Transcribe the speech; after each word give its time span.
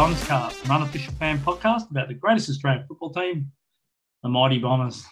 Dons 0.00 0.24
Cast, 0.24 0.64
an 0.64 0.70
unofficial 0.70 1.12
fan 1.12 1.38
podcast 1.40 1.90
about 1.90 2.08
the 2.08 2.14
greatest 2.14 2.48
Australian 2.48 2.86
football 2.86 3.12
team, 3.12 3.52
the 4.22 4.30
Mighty 4.30 4.56
Bombers. 4.56 5.04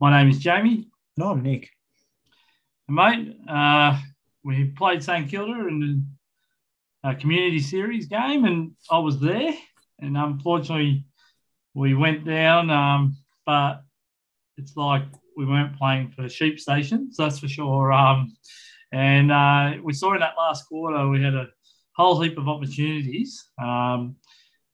My 0.00 0.10
name 0.10 0.28
is 0.28 0.40
Jamie. 0.40 0.88
And 1.16 1.24
I'm 1.24 1.42
Nick. 1.44 1.70
And 2.88 2.96
mate, 2.96 3.36
uh, 3.48 3.96
we 4.42 4.64
played 4.76 5.04
St 5.04 5.30
Kilda 5.30 5.68
in 5.68 6.08
a 7.04 7.14
community 7.14 7.60
series 7.60 8.06
game, 8.06 8.46
and 8.46 8.72
I 8.90 8.98
was 8.98 9.20
there. 9.20 9.54
And 10.00 10.16
unfortunately, 10.16 11.04
we 11.74 11.94
went 11.94 12.24
down, 12.24 12.68
um, 12.68 13.16
but 13.46 13.84
it's 14.58 14.76
like 14.76 15.04
we 15.36 15.46
weren't 15.46 15.78
playing 15.78 16.10
for 16.10 16.28
sheep 16.28 16.58
stations, 16.58 17.16
that's 17.16 17.38
for 17.38 17.46
sure. 17.46 17.92
Um, 17.92 18.36
and 18.90 19.30
uh, 19.30 19.74
we 19.84 19.92
saw 19.92 20.14
in 20.14 20.20
that 20.20 20.34
last 20.36 20.66
quarter, 20.66 21.08
we 21.08 21.22
had 21.22 21.34
a 21.34 21.46
whole 21.96 22.20
heap 22.20 22.38
of 22.38 22.48
opportunities. 22.48 23.46
Um, 23.58 24.16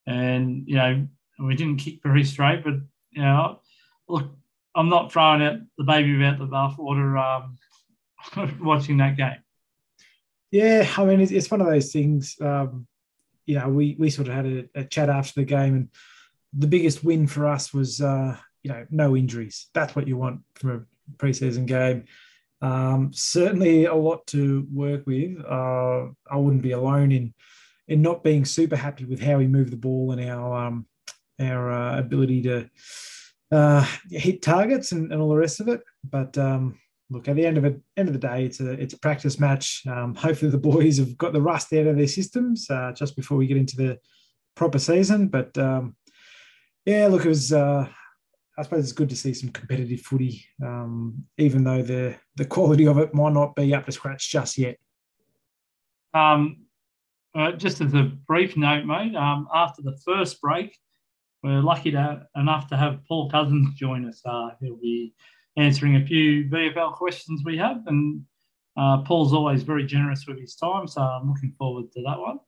and, 0.06 0.64
you 0.66 0.74
know, 0.74 1.06
we 1.38 1.54
didn't 1.54 1.76
kick 1.76 2.00
very 2.02 2.24
straight, 2.24 2.64
but, 2.64 2.74
you 3.10 3.22
know, 3.22 3.60
look, 4.08 4.36
I'm 4.74 4.88
not 4.88 5.12
throwing 5.12 5.42
out 5.42 5.58
the 5.78 5.84
baby 5.84 6.16
without 6.16 6.38
the 6.38 6.46
bathwater 6.46 7.18
um, 8.36 8.58
watching 8.60 8.96
that 8.98 9.16
game. 9.16 9.36
Yeah, 10.50 10.86
I 10.96 11.04
mean, 11.04 11.20
it's, 11.20 11.32
it's 11.32 11.50
one 11.50 11.60
of 11.60 11.66
those 11.66 11.92
things. 11.92 12.36
Um, 12.40 12.86
you 13.46 13.58
know, 13.58 13.68
we, 13.68 13.96
we 13.98 14.10
sort 14.10 14.28
of 14.28 14.34
had 14.34 14.46
a, 14.46 14.68
a, 14.74 14.84
chat 14.84 15.08
after 15.08 15.40
the 15.40 15.46
game, 15.46 15.74
and 15.74 15.88
the 16.52 16.66
biggest 16.66 17.02
win 17.02 17.26
for 17.26 17.46
us 17.46 17.72
was, 17.72 18.00
uh, 18.00 18.36
you 18.62 18.70
know, 18.70 18.84
no 18.90 19.16
injuries. 19.16 19.68
That's 19.72 19.96
what 19.96 20.06
you 20.06 20.16
want 20.16 20.40
from 20.54 20.70
a 20.70 21.16
preseason 21.16 21.66
game. 21.66 22.04
Um, 22.62 23.10
certainly 23.12 23.86
a 23.86 23.94
lot 23.94 24.26
to 24.28 24.66
work 24.72 25.06
with. 25.06 25.38
Uh, 25.44 26.06
I 26.30 26.36
wouldn't 26.36 26.62
be 26.62 26.72
alone 26.72 27.12
in 27.12 27.34
in 27.88 28.00
not 28.00 28.22
being 28.22 28.44
super 28.44 28.76
happy 28.76 29.04
with 29.04 29.20
how 29.20 29.36
we 29.38 29.48
move 29.48 29.70
the 29.70 29.76
ball 29.76 30.12
and 30.12 30.30
our 30.30 30.66
um, 30.66 30.86
our 31.40 31.70
uh, 31.70 31.98
ability 31.98 32.42
to 32.42 32.70
uh, 33.50 33.86
hit 34.10 34.40
targets 34.42 34.92
and, 34.92 35.12
and, 35.12 35.20
all 35.20 35.28
the 35.28 35.36
rest 35.36 35.60
of 35.60 35.68
it. 35.68 35.82
But 36.08 36.38
um, 36.38 36.78
look, 37.10 37.28
at 37.28 37.36
the 37.36 37.44
end 37.44 37.58
of 37.58 37.64
it, 37.64 37.80
end 37.96 38.08
of 38.08 38.14
the 38.14 38.20
day, 38.20 38.44
it's 38.44 38.60
a 38.60 38.70
it's 38.70 38.94
a 38.94 38.98
practice 38.98 39.40
match. 39.40 39.82
Um, 39.86 40.14
hopefully, 40.14 40.50
the 40.50 40.58
boys 40.70 40.98
have 40.98 41.18
got 41.18 41.32
the 41.32 41.42
rust 41.42 41.72
out 41.72 41.88
of 41.88 41.96
their 41.96 42.06
systems 42.06 42.70
uh, 42.70 42.92
just 42.92 43.16
before 43.16 43.36
we 43.36 43.46
get 43.46 43.56
into 43.56 43.76
the 43.76 43.98
proper 44.54 44.78
season. 44.78 45.28
But 45.28 45.58
um, 45.58 45.96
yeah, 46.86 47.08
look, 47.08 47.24
it 47.24 47.28
was 47.28 47.52
uh, 47.52 47.88
I 48.62 48.64
suppose 48.64 48.84
it's 48.84 48.92
good 48.92 49.08
to 49.08 49.16
see 49.16 49.34
some 49.34 49.50
competitive 49.50 50.02
footy, 50.02 50.44
um, 50.64 51.24
even 51.36 51.64
though 51.64 51.82
the 51.82 52.14
the 52.36 52.44
quality 52.44 52.86
of 52.86 52.96
it 52.96 53.12
might 53.12 53.32
not 53.32 53.56
be 53.56 53.74
up 53.74 53.86
to 53.86 53.92
scratch 53.92 54.30
just 54.30 54.56
yet. 54.56 54.76
Um, 56.14 56.66
uh, 57.34 57.50
just 57.52 57.80
as 57.80 57.92
a 57.94 58.04
brief 58.04 58.56
note, 58.56 58.84
mate, 58.84 59.16
um, 59.16 59.48
after 59.52 59.82
the 59.82 59.98
first 60.06 60.40
break, 60.40 60.78
we're 61.42 61.60
lucky 61.60 61.90
to, 61.90 62.24
enough 62.36 62.68
to 62.68 62.76
have 62.76 63.00
Paul 63.08 63.28
Cousins 63.28 63.74
join 63.74 64.08
us. 64.08 64.22
Uh, 64.24 64.50
he'll 64.60 64.76
be 64.76 65.12
answering 65.56 65.96
a 65.96 66.06
few 66.06 66.48
VFL 66.48 66.94
questions 66.94 67.42
we 67.44 67.56
have, 67.56 67.78
and 67.88 68.22
uh, 68.76 69.02
Paul's 69.02 69.32
always 69.32 69.64
very 69.64 69.84
generous 69.84 70.26
with 70.28 70.38
his 70.38 70.54
time, 70.54 70.86
so 70.86 71.00
I'm 71.00 71.28
looking 71.28 71.52
forward 71.58 71.90
to 71.94 72.02
that 72.02 72.20
one. 72.20 72.38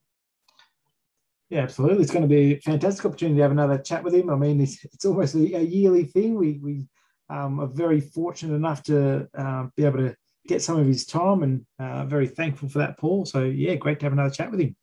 Yeah, 1.54 1.62
absolutely. 1.62 2.02
It's 2.02 2.10
going 2.10 2.28
to 2.28 2.28
be 2.28 2.54
a 2.54 2.60
fantastic 2.62 3.06
opportunity 3.06 3.36
to 3.36 3.42
have 3.42 3.52
another 3.52 3.78
chat 3.78 4.02
with 4.02 4.12
him. 4.12 4.28
I 4.28 4.34
mean, 4.34 4.60
it's, 4.60 4.84
it's 4.86 5.04
almost 5.04 5.36
a, 5.36 5.38
a 5.38 5.62
yearly 5.62 6.02
thing. 6.02 6.34
We, 6.34 6.58
we 6.60 6.88
um, 7.30 7.60
are 7.60 7.68
very 7.68 8.00
fortunate 8.00 8.56
enough 8.56 8.82
to 8.84 9.28
uh, 9.38 9.66
be 9.76 9.84
able 9.84 9.98
to 9.98 10.16
get 10.48 10.62
some 10.62 10.80
of 10.80 10.86
his 10.88 11.06
time 11.06 11.44
and 11.44 11.64
uh, 11.78 12.06
very 12.06 12.26
thankful 12.26 12.68
for 12.68 12.78
that, 12.78 12.98
Paul. 12.98 13.24
So, 13.24 13.44
yeah, 13.44 13.76
great 13.76 14.00
to 14.00 14.06
have 14.06 14.12
another 14.12 14.34
chat 14.34 14.50
with 14.50 14.58
him. 14.58 14.74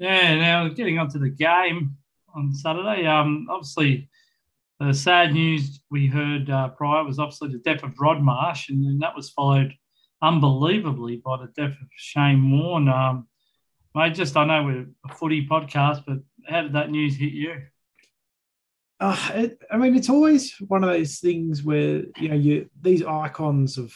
Yeah, 0.00 0.34
now 0.34 0.66
getting 0.66 0.98
on 0.98 1.10
to 1.10 1.20
the 1.20 1.30
game 1.30 1.96
on 2.34 2.52
Saturday. 2.52 3.06
Um, 3.06 3.46
obviously, 3.48 4.08
the 4.80 4.92
sad 4.92 5.32
news 5.32 5.80
we 5.92 6.08
heard 6.08 6.50
uh, 6.50 6.70
prior 6.70 7.04
was 7.04 7.20
obviously 7.20 7.50
the 7.50 7.58
death 7.58 7.84
of 7.84 8.00
Rod 8.00 8.20
Marsh, 8.20 8.68
and 8.68 8.84
then 8.84 8.98
that 8.98 9.14
was 9.14 9.30
followed 9.30 9.72
unbelievably 10.22 11.22
by 11.24 11.36
the 11.36 11.52
death 11.56 11.76
of 11.80 11.86
Shane 11.94 12.50
Warne. 12.50 12.88
Um, 12.88 13.27
Mate, 13.98 14.14
just 14.14 14.36
I 14.36 14.44
know 14.44 14.62
we're 14.62 14.86
a 15.10 15.14
footy 15.16 15.44
podcast, 15.44 16.04
but 16.06 16.18
how 16.46 16.62
did 16.62 16.74
that 16.74 16.88
news 16.88 17.16
hit 17.16 17.32
you? 17.32 17.62
Uh, 19.00 19.30
it, 19.34 19.58
I 19.72 19.76
mean, 19.76 19.96
it's 19.96 20.08
always 20.08 20.54
one 20.68 20.84
of 20.84 20.90
those 20.90 21.18
things 21.18 21.64
where 21.64 22.04
you 22.16 22.28
know 22.28 22.36
you 22.36 22.70
these 22.80 23.02
icons 23.02 23.76
of 23.76 23.92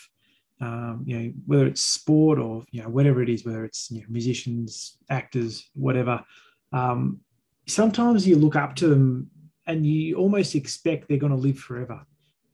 um, 0.60 1.04
you 1.06 1.16
know 1.16 1.32
whether 1.46 1.66
it's 1.68 1.82
sport 1.82 2.40
or 2.40 2.64
you 2.72 2.82
know 2.82 2.88
whatever 2.88 3.22
it 3.22 3.28
is, 3.28 3.46
whether 3.46 3.64
it's 3.64 3.92
you 3.92 4.00
know, 4.00 4.06
musicians, 4.08 4.98
actors, 5.08 5.70
whatever. 5.74 6.24
Um, 6.72 7.20
sometimes 7.68 8.26
you 8.26 8.34
look 8.34 8.56
up 8.56 8.74
to 8.76 8.88
them 8.88 9.30
and 9.68 9.86
you 9.86 10.16
almost 10.16 10.56
expect 10.56 11.06
they're 11.06 11.16
going 11.16 11.30
to 11.30 11.38
live 11.38 11.60
forever. 11.60 12.04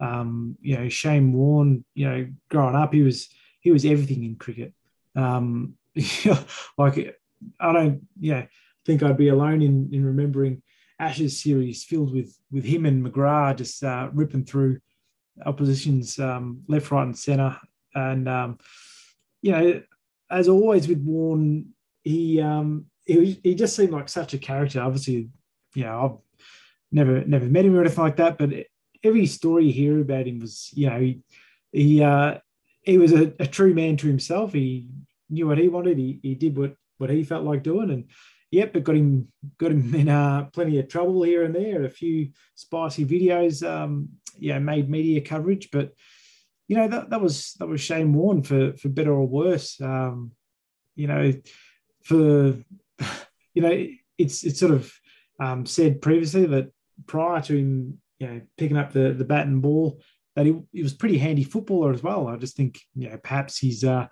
Um, 0.00 0.58
you 0.60 0.76
know, 0.76 0.90
Shane 0.90 1.32
Warne, 1.32 1.82
you 1.94 2.10
know, 2.10 2.28
growing 2.50 2.74
up, 2.74 2.92
he 2.92 3.00
was 3.00 3.30
he 3.60 3.70
was 3.70 3.86
everything 3.86 4.24
in 4.24 4.36
cricket. 4.36 4.74
Um, 5.16 5.78
like 6.78 7.17
I 7.60 7.72
don't, 7.72 8.02
yeah, 8.18 8.46
think 8.84 9.02
I'd 9.02 9.16
be 9.16 9.28
alone 9.28 9.62
in 9.62 9.90
in 9.92 10.04
remembering 10.04 10.62
Ashes 10.98 11.40
series 11.40 11.84
filled 11.84 12.12
with 12.12 12.36
with 12.50 12.64
him 12.64 12.86
and 12.86 13.04
McGrath 13.04 13.56
just 13.56 13.84
uh, 13.84 14.08
ripping 14.12 14.44
through 14.44 14.80
opposition's 15.44 16.18
um, 16.18 16.62
left, 16.68 16.90
right, 16.90 17.04
and 17.04 17.16
centre. 17.16 17.56
And 17.94 18.28
um, 18.28 18.58
you 19.42 19.52
know, 19.52 19.82
as 20.30 20.48
always 20.48 20.88
with 20.88 21.06
Warney, 21.06 21.66
he 22.02 22.40
um, 22.40 22.86
he 23.04 23.38
he 23.42 23.54
just 23.54 23.76
seemed 23.76 23.92
like 23.92 24.08
such 24.08 24.34
a 24.34 24.38
character. 24.38 24.80
Obviously, 24.80 25.28
you 25.74 25.84
know, 25.84 26.00
I've 26.02 26.46
never 26.90 27.24
never 27.24 27.44
met 27.44 27.64
him 27.64 27.76
or 27.76 27.82
anything 27.82 28.04
like 28.04 28.16
that, 28.16 28.38
but 28.38 28.50
every 29.04 29.26
story 29.26 29.66
you 29.66 29.72
hear 29.72 30.00
about 30.00 30.26
him 30.26 30.40
was, 30.40 30.70
you 30.74 30.88
know, 30.88 30.98
he 30.98 31.20
he 31.72 32.02
uh, 32.02 32.38
he 32.82 32.98
was 32.98 33.12
a, 33.12 33.32
a 33.38 33.46
true 33.46 33.74
man 33.74 33.96
to 33.98 34.06
himself. 34.06 34.52
He 34.52 34.88
knew 35.30 35.46
what 35.46 35.58
he 35.58 35.68
wanted. 35.68 35.98
He, 35.98 36.18
he 36.22 36.34
did 36.34 36.56
what 36.56 36.74
what 36.98 37.10
he 37.10 37.24
felt 37.24 37.44
like 37.44 37.62
doing. 37.62 37.90
And 37.90 38.04
yep, 38.50 38.76
it 38.76 38.84
got 38.84 38.96
him 38.96 39.28
got 39.58 39.72
him 39.72 39.94
in 39.94 40.08
uh, 40.08 40.44
plenty 40.52 40.78
of 40.78 40.88
trouble 40.88 41.22
here 41.22 41.44
and 41.44 41.54
there. 41.54 41.84
A 41.84 41.90
few 41.90 42.30
spicy 42.54 43.04
videos, 43.04 43.66
um, 43.68 44.10
yeah, 44.38 44.58
made 44.58 44.90
media 44.90 45.20
coverage, 45.20 45.70
but 45.72 45.92
you 46.68 46.76
know 46.76 46.88
that, 46.88 47.10
that 47.10 47.20
was 47.20 47.54
that 47.54 47.68
was 47.68 47.80
Shane 47.80 48.12
Warne 48.12 48.42
for 48.42 48.74
for 48.76 48.88
better 48.88 49.12
or 49.12 49.26
worse. 49.26 49.80
Um, 49.80 50.32
you 50.94 51.06
know, 51.06 51.32
for 52.02 52.54
you 53.54 53.62
know, 53.62 53.86
it's 54.18 54.44
it's 54.44 54.60
sort 54.60 54.72
of 54.72 54.92
um, 55.40 55.66
said 55.66 56.02
previously 56.02 56.46
that 56.46 56.70
prior 57.06 57.40
to 57.42 57.56
him, 57.56 57.98
you 58.18 58.26
know, 58.26 58.40
picking 58.56 58.76
up 58.76 58.92
the 58.92 59.12
the 59.12 59.24
bat 59.24 59.46
and 59.46 59.62
ball, 59.62 60.00
that 60.38 60.46
he, 60.46 60.56
he 60.72 60.82
was 60.82 60.94
pretty 60.94 61.18
handy 61.18 61.44
footballer 61.44 61.92
as 61.92 62.02
well. 62.02 62.28
I 62.28 62.36
just 62.36 62.56
think, 62.56 62.80
you 62.94 63.10
know, 63.10 63.18
perhaps 63.18 63.58
he's 63.58 63.82
uh, 63.82 64.06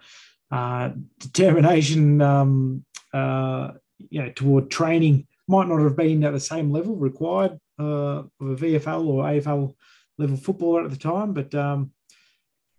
uh, 0.51 0.91
determination, 1.19 2.21
um, 2.21 2.84
uh, 3.12 3.73
you 4.11 4.23
know, 4.23 4.33
toward 4.34 4.71
training 4.71 5.27
might 5.49 5.69
not 5.69 5.81
have 5.81 5.97
been 5.97 6.25
at 6.25 6.33
the 6.33 6.41
same 6.41 6.71
level 6.71 6.97
required 6.97 7.59
uh, 7.79 8.23
of 8.23 8.29
a 8.41 8.56
VFL 8.56 9.06
or 9.06 9.25
AFL 9.25 9.75
level 10.19 10.37
footballer 10.37 10.85
at 10.85 10.91
the 10.91 10.97
time. 10.97 11.33
But 11.33 11.55
um, 11.55 11.93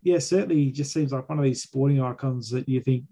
yeah, 0.02 0.18
certainly 0.18 0.70
just 0.70 0.92
seems 0.92 1.12
like 1.12 1.28
one 1.28 1.38
of 1.38 1.44
these 1.44 1.62
sporting 1.62 2.02
icons 2.02 2.50
that 2.50 2.68
you 2.68 2.80
think, 2.80 3.04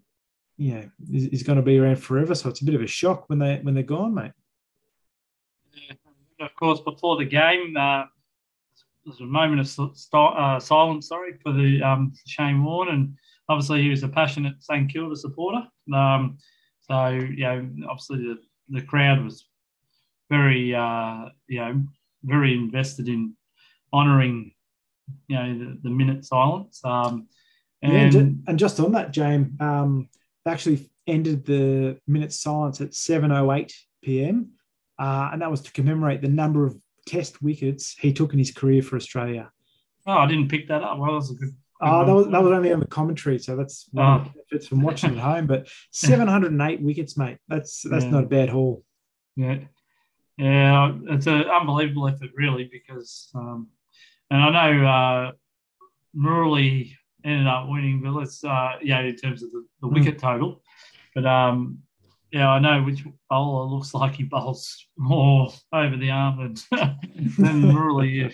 you 0.57 0.75
know, 0.75 0.91
is, 1.13 1.27
is 1.27 1.43
going 1.43 1.57
to 1.57 1.63
be 1.63 1.79
around 1.79 1.97
forever. 1.97 2.35
So 2.35 2.49
it's 2.49 2.61
a 2.61 2.65
bit 2.65 2.75
of 2.75 2.83
a 2.83 2.87
shock 2.87 3.29
when 3.29 3.39
they 3.39 3.59
when 3.63 3.75
they're 3.75 3.83
gone, 3.83 4.15
mate. 4.15 4.33
Of 6.39 6.55
course, 6.55 6.81
before 6.81 7.17
the 7.17 7.25
game, 7.25 7.77
uh, 7.77 8.05
there's 9.05 9.21
a 9.21 9.25
moment 9.25 9.61
of 9.61 9.69
st- 9.69 9.97
uh, 10.15 10.61
silence, 10.61 11.09
sorry, 11.09 11.35
for 11.43 11.53
the 11.53 11.83
um, 11.83 12.13
Shane 12.27 12.63
Warne 12.63 12.89
and 12.89 13.17
obviously 13.49 13.83
he 13.83 13.91
was 13.91 14.03
a 14.03 14.09
passionate 14.09 14.63
St 14.63 14.93
Kilda 14.93 15.17
supporter. 15.17 15.63
Um, 15.93 16.39
so 16.81 17.09
you 17.09 17.45
know, 17.45 17.69
obviously 17.89 18.19
the, 18.19 18.39
the 18.69 18.83
crowd 18.83 19.23
was 19.25 19.47
very 20.31 20.75
uh, 20.75 21.27
you 21.49 21.61
know 21.61 21.83
very 22.25 22.55
invested 22.55 23.09
in 23.09 23.35
honouring 23.93 24.53
you 25.29 25.37
know 25.37 25.59
the, 25.59 25.79
the 25.83 25.91
minute 25.91 26.25
silence. 26.25 26.81
Um, 26.85 27.29
and, 27.83 28.15
yeah, 28.15 28.21
and 28.49 28.59
just 28.59 28.81
on 28.81 28.93
that, 28.93 29.13
James, 29.13 29.53
um, 29.61 30.09
they 30.45 30.51
actually 30.51 30.91
ended 31.07 31.45
the 31.45 31.99
minute 32.07 32.33
silence 32.33 32.81
at 32.81 32.91
7:08 32.91 33.73
p.m. 34.03 34.53
Uh, 34.99 35.31
and 35.33 35.43
that 35.43 35.51
was 35.51 35.61
to 35.63 35.73
commemorate 35.73 36.23
the 36.23 36.29
number 36.29 36.67
of 36.67 36.77
Test 37.07 37.41
wickets 37.41 37.95
he 38.01 38.13
took 38.13 38.33
in 38.33 38.39
his 38.39 38.51
career 38.51 38.83
for 38.83 38.97
Australia. 38.97 39.51
Oh, 40.09 40.19
I 40.19 40.27
didn't 40.27 40.49
pick 40.49 40.67
that 40.69 40.83
up. 40.83 40.99
Well, 40.99 41.11
that 41.11 41.17
was 41.17 41.31
a 41.31 41.35
good 41.35 41.55
Oh, 41.81 42.07
that 42.07 42.15
was 42.15 42.27
that 42.29 42.43
was 42.43 42.53
only 42.53 42.73
on 42.73 42.81
the 42.81 42.87
commentary, 42.87 43.39
so 43.39 43.57
that's 43.57 43.87
one 43.93 44.07
oh. 44.07 44.25
the 44.25 44.31
benefits 44.31 44.69
from 44.69 44.83
watching 44.83 45.11
at 45.11 45.19
home. 45.19 45.47
But 45.47 45.69
708 45.93 46.81
wickets, 46.81 47.17
mate. 47.17 47.39
That's 47.49 47.83
that's 47.83 48.05
yeah. 48.05 48.11
not 48.11 48.25
a 48.25 48.29
bad 48.29 48.49
haul. 48.49 48.83
Yeah, 49.37 49.59
yeah, 50.39 50.93
it's 51.09 51.27
an 51.27 51.43
unbelievable 51.43 52.09
effort, 52.09 52.31
really, 52.35 52.71
because 52.73 53.29
um, 53.35 53.69
and 54.31 54.43
I 54.43 54.51
know 54.71 54.87
uh, 54.87 55.33
Murali 56.17 56.93
ended 57.25 57.47
up 57.47 57.69
winning, 57.69 58.01
but 58.03 58.13
let's 58.13 58.43
uh, 58.43 58.73
yeah, 58.83 59.01
in 59.01 59.17
terms 59.17 59.43
of 59.43 59.51
the, 59.53 59.67
the 59.83 59.89
mm. 59.89 59.95
wicket 59.95 60.19
total, 60.19 60.63
but 61.15 61.27
um, 61.27 61.81
yeah, 62.33 62.51
I 62.51 62.59
know 62.59 62.83
which 62.83 63.05
bowler 63.31 63.65
looks 63.67 63.95
like 63.95 64.15
he 64.15 64.25
bowls 64.25 64.87
more 64.97 65.53
over 65.73 65.97
the 65.97 66.11
arm 66.11 66.55
than, 66.71 66.81
than 67.39 67.63
Murali. 67.63 68.33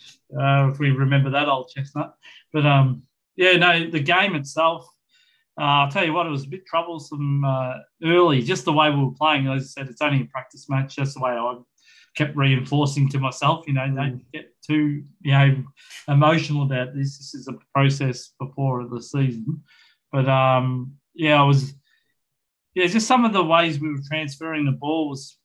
If, 0.30 0.38
uh, 0.38 0.70
if 0.72 0.78
we 0.78 0.90
remember 0.90 1.30
that 1.30 1.48
old 1.48 1.70
chestnut. 1.74 2.14
But 2.52 2.66
um, 2.66 3.02
yeah, 3.36 3.56
no, 3.56 3.90
the 3.90 4.00
game 4.00 4.34
itself, 4.34 4.88
uh, 5.60 5.64
I'll 5.64 5.90
tell 5.90 6.04
you 6.04 6.12
what, 6.12 6.26
it 6.26 6.30
was 6.30 6.44
a 6.44 6.48
bit 6.48 6.66
troublesome 6.66 7.44
uh, 7.44 7.74
early, 8.04 8.42
just 8.42 8.64
the 8.64 8.72
way 8.72 8.90
we 8.90 9.04
were 9.04 9.12
playing. 9.12 9.48
As 9.48 9.62
I 9.62 9.66
said, 9.66 9.88
it's 9.88 10.02
only 10.02 10.22
a 10.22 10.26
practice 10.26 10.68
match. 10.68 10.96
That's 10.96 11.14
the 11.14 11.20
way 11.20 11.32
I 11.32 11.56
kept 12.16 12.36
reinforcing 12.36 13.08
to 13.08 13.18
myself, 13.18 13.64
you 13.66 13.74
know, 13.74 13.86
don't 13.86 14.18
mm. 14.18 14.24
get 14.32 14.52
too, 14.62 15.04
you 15.22 15.32
know, 15.32 15.64
emotional 16.08 16.64
about 16.64 16.94
this. 16.94 17.16
This 17.16 17.34
is 17.34 17.48
a 17.48 17.56
process 17.74 18.32
before 18.40 18.86
the 18.88 19.00
season. 19.00 19.62
But 20.10 20.28
um, 20.28 20.94
yeah, 21.14 21.40
I 21.40 21.44
was, 21.44 21.74
yeah, 22.74 22.86
just 22.86 23.06
some 23.06 23.24
of 23.24 23.32
the 23.32 23.44
ways 23.44 23.78
we 23.78 23.92
were 23.92 24.02
transferring 24.08 24.64
the 24.64 24.72
ball 24.72 25.08
was, 25.08 25.37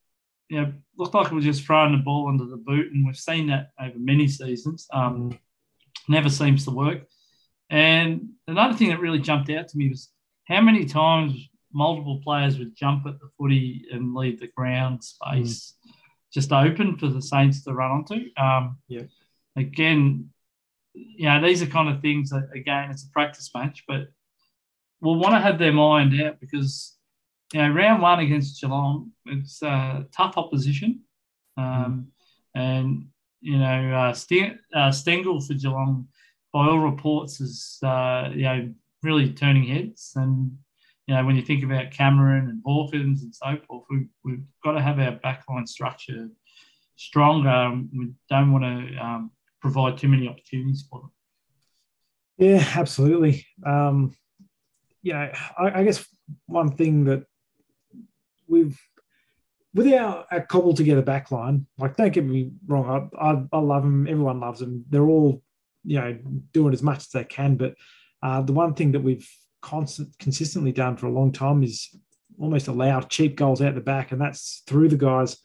you 0.50 0.62
know, 0.62 0.74
looked 0.98 1.14
like 1.14 1.32
we 1.32 1.36
were 1.36 1.42
just 1.42 1.64
throwing 1.64 1.92
the 1.92 2.04
ball 2.04 2.28
under 2.28 2.46
the 2.46 2.58
boot. 2.58 2.92
And 2.92 3.06
we've 3.06 3.18
seen 3.18 3.48
that 3.48 3.70
over 3.80 3.98
many 3.98 4.28
seasons. 4.28 4.88
Um, 4.92 5.40
never 6.08 6.30
seems 6.30 6.66
to 6.66 6.72
work. 6.72 7.04
And 7.70 8.30
another 8.48 8.76
thing 8.76 8.90
that 8.90 9.00
really 9.00 9.20
jumped 9.20 9.50
out 9.50 9.68
to 9.70 9.78
me 9.78 9.90
was 9.90 10.10
how 10.48 10.62
many 10.62 10.86
times 10.86 11.34
multiple 11.74 12.22
players 12.24 12.60
would 12.60 12.76
jump 12.76 13.06
at 13.08 13.20
the 13.20 13.30
footy 13.38 13.86
and 13.92 14.14
leave 14.14 14.40
the 14.40 14.48
ground 14.48 15.04
space 15.04 15.74
mm. 15.88 15.92
just 16.34 16.52
open 16.52 16.98
for 16.98 17.08
the 17.08 17.22
Saints 17.22 17.64
to 17.64 17.74
run 17.74 17.92
onto. 17.92 18.30
Um, 18.38 18.78
yeah. 18.88 19.04
Again, 19.56 20.30
you 20.94 21.26
know, 21.26 21.42
these 21.42 21.62
are 21.62 21.68
kind 21.68 21.90
of 21.90 22.02
things 22.02 22.30
that, 22.30 22.50
again, 22.54 22.92
it's 22.92 23.06
a 23.06 23.10
practice 23.10 23.50
match, 23.56 23.84
but 23.88 24.08
we'll 25.02 25.16
want 25.16 25.34
to 25.34 25.40
have 25.40 25.58
their 25.58 25.74
mind 25.74 26.20
out 26.22 26.40
because, 26.40 26.93
you 27.54 27.62
know, 27.62 27.70
round 27.70 28.02
one 28.02 28.20
against 28.20 28.60
Geelong, 28.60 29.12
it's 29.26 29.62
a 29.62 30.06
tough 30.16 30.38
opposition. 30.38 31.02
Um. 31.58 32.08
And, 32.56 33.08
you 33.42 33.58
know, 33.58 33.96
uh, 33.96 34.14
St- 34.14 34.60
uh, 34.76 34.90
Stengle 34.90 35.46
for 35.46 35.56
Geelong 35.56 36.08
by 36.54 36.68
all 36.68 36.80
reports, 36.80 37.42
is 37.42 37.80
uh, 37.84 38.30
you 38.34 38.44
know 38.44 38.74
really 39.02 39.34
turning 39.34 39.64
heads. 39.64 40.14
And 40.16 40.56
you 41.08 41.16
know 41.16 41.26
when 41.26 41.36
you 41.36 41.42
think 41.42 41.64
about 41.64 41.92
Cameron 41.92 42.48
and 42.50 42.62
Hawkins 42.64 43.24
and 43.24 43.34
so 43.34 43.58
forth, 43.68 43.86
we, 43.90 44.06
we've 44.24 44.46
got 44.64 44.74
to 44.74 44.82
have 44.82 45.00
our 45.00 45.20
backline 45.20 45.68
structure 45.68 46.30
stronger. 46.96 47.82
We 47.92 48.12
don't 48.30 48.52
want 48.52 48.64
to 48.64 48.98
um, 48.98 49.32
provide 49.62 49.98
too 49.98 50.08
many 50.08 50.28
opportunities 50.28 50.86
for 50.90 51.02
them. 51.02 51.12
Yeah, 52.38 52.66
absolutely. 52.76 53.46
Um, 53.66 54.16
you 55.02 55.14
know, 55.14 55.32
I, 55.58 55.80
I 55.80 55.84
guess 55.84 56.06
one 56.46 56.76
thing 56.78 57.06
that 57.06 57.26
we've 58.48 58.80
with 59.74 59.92
our, 59.92 60.26
our 60.32 60.46
cobbled 60.46 60.78
together 60.78 61.02
backline, 61.02 61.66
like 61.78 61.96
don't 61.96 62.14
get 62.14 62.26
me 62.26 62.52
wrong, 62.68 63.10
I, 63.20 63.32
I, 63.32 63.44
I, 63.52 63.60
love 63.60 63.84
them. 63.84 64.08
Everyone 64.08 64.40
loves 64.40 64.60
them. 64.60 64.86
They're 64.90 65.08
all 65.08 65.42
you 65.84 66.00
know 66.00 66.18
doing 66.52 66.74
as 66.74 66.84
much 66.84 67.00
as 67.00 67.08
they 67.10 67.24
can. 67.24 67.56
But 67.56 67.76
uh, 68.22 68.42
the 68.42 68.54
one 68.54 68.74
thing 68.74 68.92
that 68.94 69.02
we've 69.02 69.28
constant 69.62 70.18
consistently 70.20 70.72
done 70.72 70.98
for 70.98 71.08
a 71.08 71.12
long 71.12 71.32
time 71.32 71.64
is 71.64 71.90
almost 72.40 72.68
allow 72.68 73.02
cheap 73.02 73.36
goals 73.36 73.62
out 73.62 73.76
the 73.76 73.82
back, 73.82 74.12
and 74.12 74.22
that's 74.22 74.64
through 74.68 74.90
the 74.90 74.98
guys, 74.98 75.38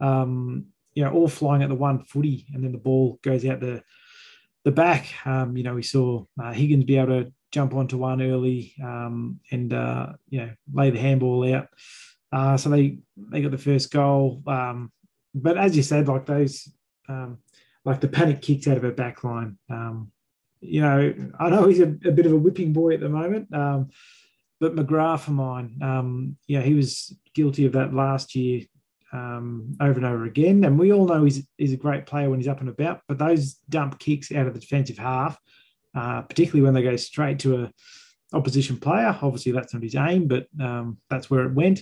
um, 0.00 0.66
you 0.94 1.04
know, 1.04 1.12
all 1.12 1.28
flying 1.28 1.62
at 1.62 1.68
the 1.68 1.74
one 1.74 2.04
footy, 2.04 2.46
and 2.52 2.62
then 2.62 2.72
the 2.72 2.78
ball 2.78 3.18
goes 3.22 3.44
out 3.46 3.60
the 3.60 3.82
the 4.64 4.72
back. 4.72 5.06
Um, 5.26 5.56
you 5.56 5.62
know, 5.62 5.74
we 5.74 5.82
saw 5.82 6.24
uh, 6.42 6.52
Higgins 6.52 6.84
be 6.84 6.98
able 6.98 7.24
to 7.24 7.32
jump 7.50 7.74
onto 7.74 7.98
one 7.98 8.22
early 8.22 8.74
um, 8.82 9.38
and 9.50 9.72
uh, 9.72 10.12
you 10.28 10.40
know 10.40 10.50
lay 10.72 10.90
the 10.90 10.98
handball 10.98 11.54
out. 11.54 11.68
Uh, 12.32 12.56
so 12.56 12.70
they 12.70 12.98
they 13.16 13.42
got 13.42 13.50
the 13.50 13.58
first 13.58 13.92
goal. 13.92 14.42
Um, 14.46 14.90
but 15.34 15.58
as 15.58 15.76
you 15.76 15.82
said, 15.82 16.08
like 16.08 16.26
those 16.26 16.68
um, 17.08 17.38
like 17.84 18.00
the 18.00 18.08
panic 18.08 18.42
kicks 18.42 18.66
out 18.68 18.76
of 18.76 18.82
her 18.82 18.92
back 18.92 19.24
line. 19.24 19.58
Um, 19.70 20.12
you 20.60 20.80
know, 20.80 21.14
I 21.38 21.50
know 21.50 21.66
he's 21.66 21.80
a, 21.80 21.88
a, 22.06 22.12
bit 22.12 22.26
of 22.26 22.32
a 22.32 22.36
whipping 22.36 22.72
boy 22.72 22.94
at 22.94 23.00
the 23.00 23.08
moment, 23.08 23.52
um, 23.52 23.90
but 24.60 24.76
McGrath 24.76 25.20
for 25.20 25.32
mine, 25.32 25.78
um, 25.82 26.36
yeah, 26.46 26.60
he 26.60 26.74
was 26.74 27.16
guilty 27.34 27.66
of 27.66 27.72
that 27.72 27.92
last 27.92 28.36
year 28.36 28.62
um, 29.12 29.76
over 29.80 29.94
and 29.94 30.06
over 30.06 30.24
again. 30.24 30.62
And 30.64 30.78
we 30.78 30.92
all 30.92 31.06
know 31.06 31.24
he's, 31.24 31.44
he's 31.58 31.72
a 31.72 31.76
great 31.78 32.06
player 32.06 32.30
when 32.30 32.38
he's 32.38 32.48
up 32.48 32.60
and 32.60 32.68
about, 32.68 33.00
but 33.08 33.18
those 33.18 33.54
dump 33.68 33.98
kicks 33.98 34.30
out 34.30 34.46
of 34.46 34.54
the 34.54 34.60
defensive 34.60 34.98
half, 34.98 35.36
uh, 35.96 36.22
particularly 36.22 36.62
when 36.62 36.74
they 36.74 36.82
go 36.82 36.96
straight 36.96 37.40
to 37.40 37.64
a 37.64 37.72
opposition 38.32 38.78
player, 38.78 39.18
obviously 39.20 39.50
that's 39.50 39.74
not 39.74 39.82
his 39.82 39.96
aim, 39.96 40.28
but 40.28 40.46
um, 40.60 40.98
that's 41.10 41.28
where 41.28 41.44
it 41.44 41.54
went. 41.54 41.80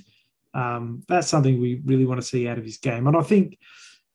Um, 0.55 1.03
that's 1.09 1.29
something 1.29 1.61
we 1.61 1.81
really 1.85 2.07
want 2.07 2.21
to 2.21 2.27
see 2.27 2.49
out 2.49 2.59
of 2.59 2.65
his 2.65 2.79
game. 2.79 3.07
And 3.07 3.17
I 3.17 3.23
think 3.23 3.59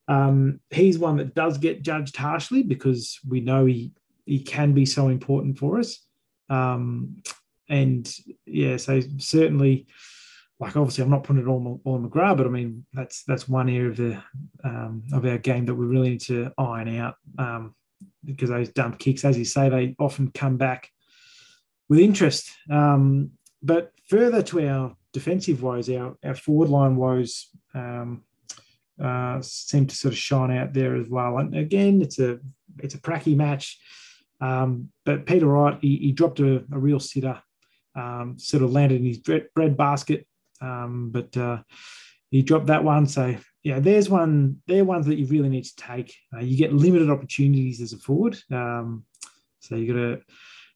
um, 0.07 0.59
he's 0.69 0.99
one 0.99 1.17
that 1.17 1.33
does 1.33 1.57
get 1.57 1.81
judged 1.81 2.15
harshly 2.15 2.63
because 2.63 3.19
we 3.27 3.41
know 3.41 3.65
he 3.65 3.91
he 4.25 4.39
can 4.39 4.73
be 4.73 4.85
so 4.85 5.09
important 5.09 5.57
for 5.57 5.79
us. 5.79 5.99
Um, 6.49 7.17
and 7.69 8.11
yeah, 8.45 8.77
so 8.77 9.01
certainly, 9.17 9.87
like 10.59 10.75
obviously, 10.75 11.03
I'm 11.03 11.09
not 11.09 11.23
putting 11.23 11.43
it 11.43 11.47
all 11.47 11.81
on, 11.85 12.09
McGrath, 12.09 12.37
but 12.37 12.45
I 12.45 12.49
mean 12.49 12.85
that's 12.93 13.23
that's 13.23 13.49
one 13.49 13.69
area 13.69 13.89
of 13.89 13.97
the 13.97 14.23
um, 14.63 15.03
of 15.13 15.25
our 15.25 15.37
game 15.37 15.65
that 15.65 15.75
we 15.75 15.85
really 15.85 16.11
need 16.11 16.21
to 16.21 16.51
iron 16.57 16.95
out 16.97 17.15
um, 17.37 17.73
because 18.23 18.49
those 18.49 18.69
dump 18.69 18.99
kicks, 18.99 19.25
as 19.25 19.37
you 19.37 19.45
say, 19.45 19.69
they 19.69 19.95
often 19.99 20.31
come 20.31 20.57
back 20.57 20.89
with 21.89 21.99
interest. 21.99 22.49
Um, 22.69 23.31
but 23.63 23.91
further 24.07 24.43
to 24.43 24.67
our 24.67 24.95
defensive 25.15 25.63
woes, 25.63 25.89
our, 25.89 26.17
our 26.25 26.35
forward 26.35 26.67
line 26.67 26.97
woes, 26.97 27.47
um, 27.73 28.21
uh, 29.01 29.41
seem 29.41 29.87
to 29.87 29.95
sort 29.95 30.13
of 30.13 30.17
shine 30.17 30.51
out 30.51 30.73
there 30.73 30.97
as 30.97 31.07
well. 31.07 31.37
And 31.37 31.55
again, 31.55 32.01
it's 32.01 32.19
a 32.19 32.39
it's 32.79 32.95
a 32.95 32.99
pracky 32.99 33.33
match, 33.33 33.79
um, 34.41 34.89
but 35.05 35.25
Peter 35.25 35.45
Wright 35.45 35.77
he, 35.81 35.95
he 35.97 36.11
dropped 36.11 36.41
a, 36.41 36.65
a, 36.69 36.77
real 36.77 36.99
sitter, 36.99 37.41
um, 37.95 38.35
sort 38.37 38.63
of 38.63 38.73
landed 38.73 38.99
in 38.99 39.07
his 39.07 39.19
bread, 39.19 39.47
bread 39.55 39.77
basket, 39.77 40.27
um, 40.59 41.11
but 41.11 41.35
uh, 41.37 41.59
he 42.29 42.41
dropped 42.41 42.67
that 42.67 42.83
one. 42.83 43.07
So 43.07 43.37
yeah, 43.63 43.79
there's 43.79 44.09
one. 44.09 44.57
They're 44.67 44.83
ones 44.83 45.05
that 45.05 45.17
you 45.17 45.27
really 45.27 45.49
need 45.49 45.63
to 45.63 45.75
take. 45.77 46.13
Uh, 46.35 46.41
you 46.41 46.57
get 46.57 46.73
limited 46.73 47.09
opportunities 47.09 47.79
as 47.79 47.93
a 47.93 47.97
forward, 47.97 48.37
um, 48.51 49.05
so 49.61 49.75
you 49.75 49.93
got 49.93 49.99
to 49.99 50.21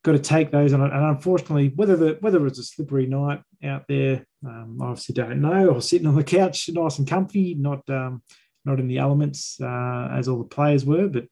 got 0.04 0.12
to 0.14 0.20
take 0.20 0.52
those. 0.52 0.74
And, 0.74 0.84
unfortunately, 0.84 1.74
whether 1.76 1.96
the 1.96 2.18
whether 2.22 2.46
it's 2.48 2.60
a 2.60 2.64
slippery 2.64 3.06
night 3.06 3.42
out 3.64 3.86
there, 3.88 4.26
um, 4.46 4.78
I 4.82 4.86
obviously 4.86 5.14
don't 5.14 5.42
know. 5.42 5.70
Or 5.70 5.82
sitting 5.82 6.08
on 6.08 6.16
the 6.16 6.24
couch, 6.24 6.70
nice 6.70 7.00
and 7.00 7.08
comfy, 7.08 7.56
not 7.56 7.88
um, 7.90 8.22
not 8.66 8.80
in 8.80 8.88
the 8.88 8.98
elements 8.98 9.60
uh, 9.62 10.10
as 10.12 10.28
all 10.28 10.38
the 10.38 10.44
players 10.44 10.86
were, 10.86 11.08
but 11.08 11.26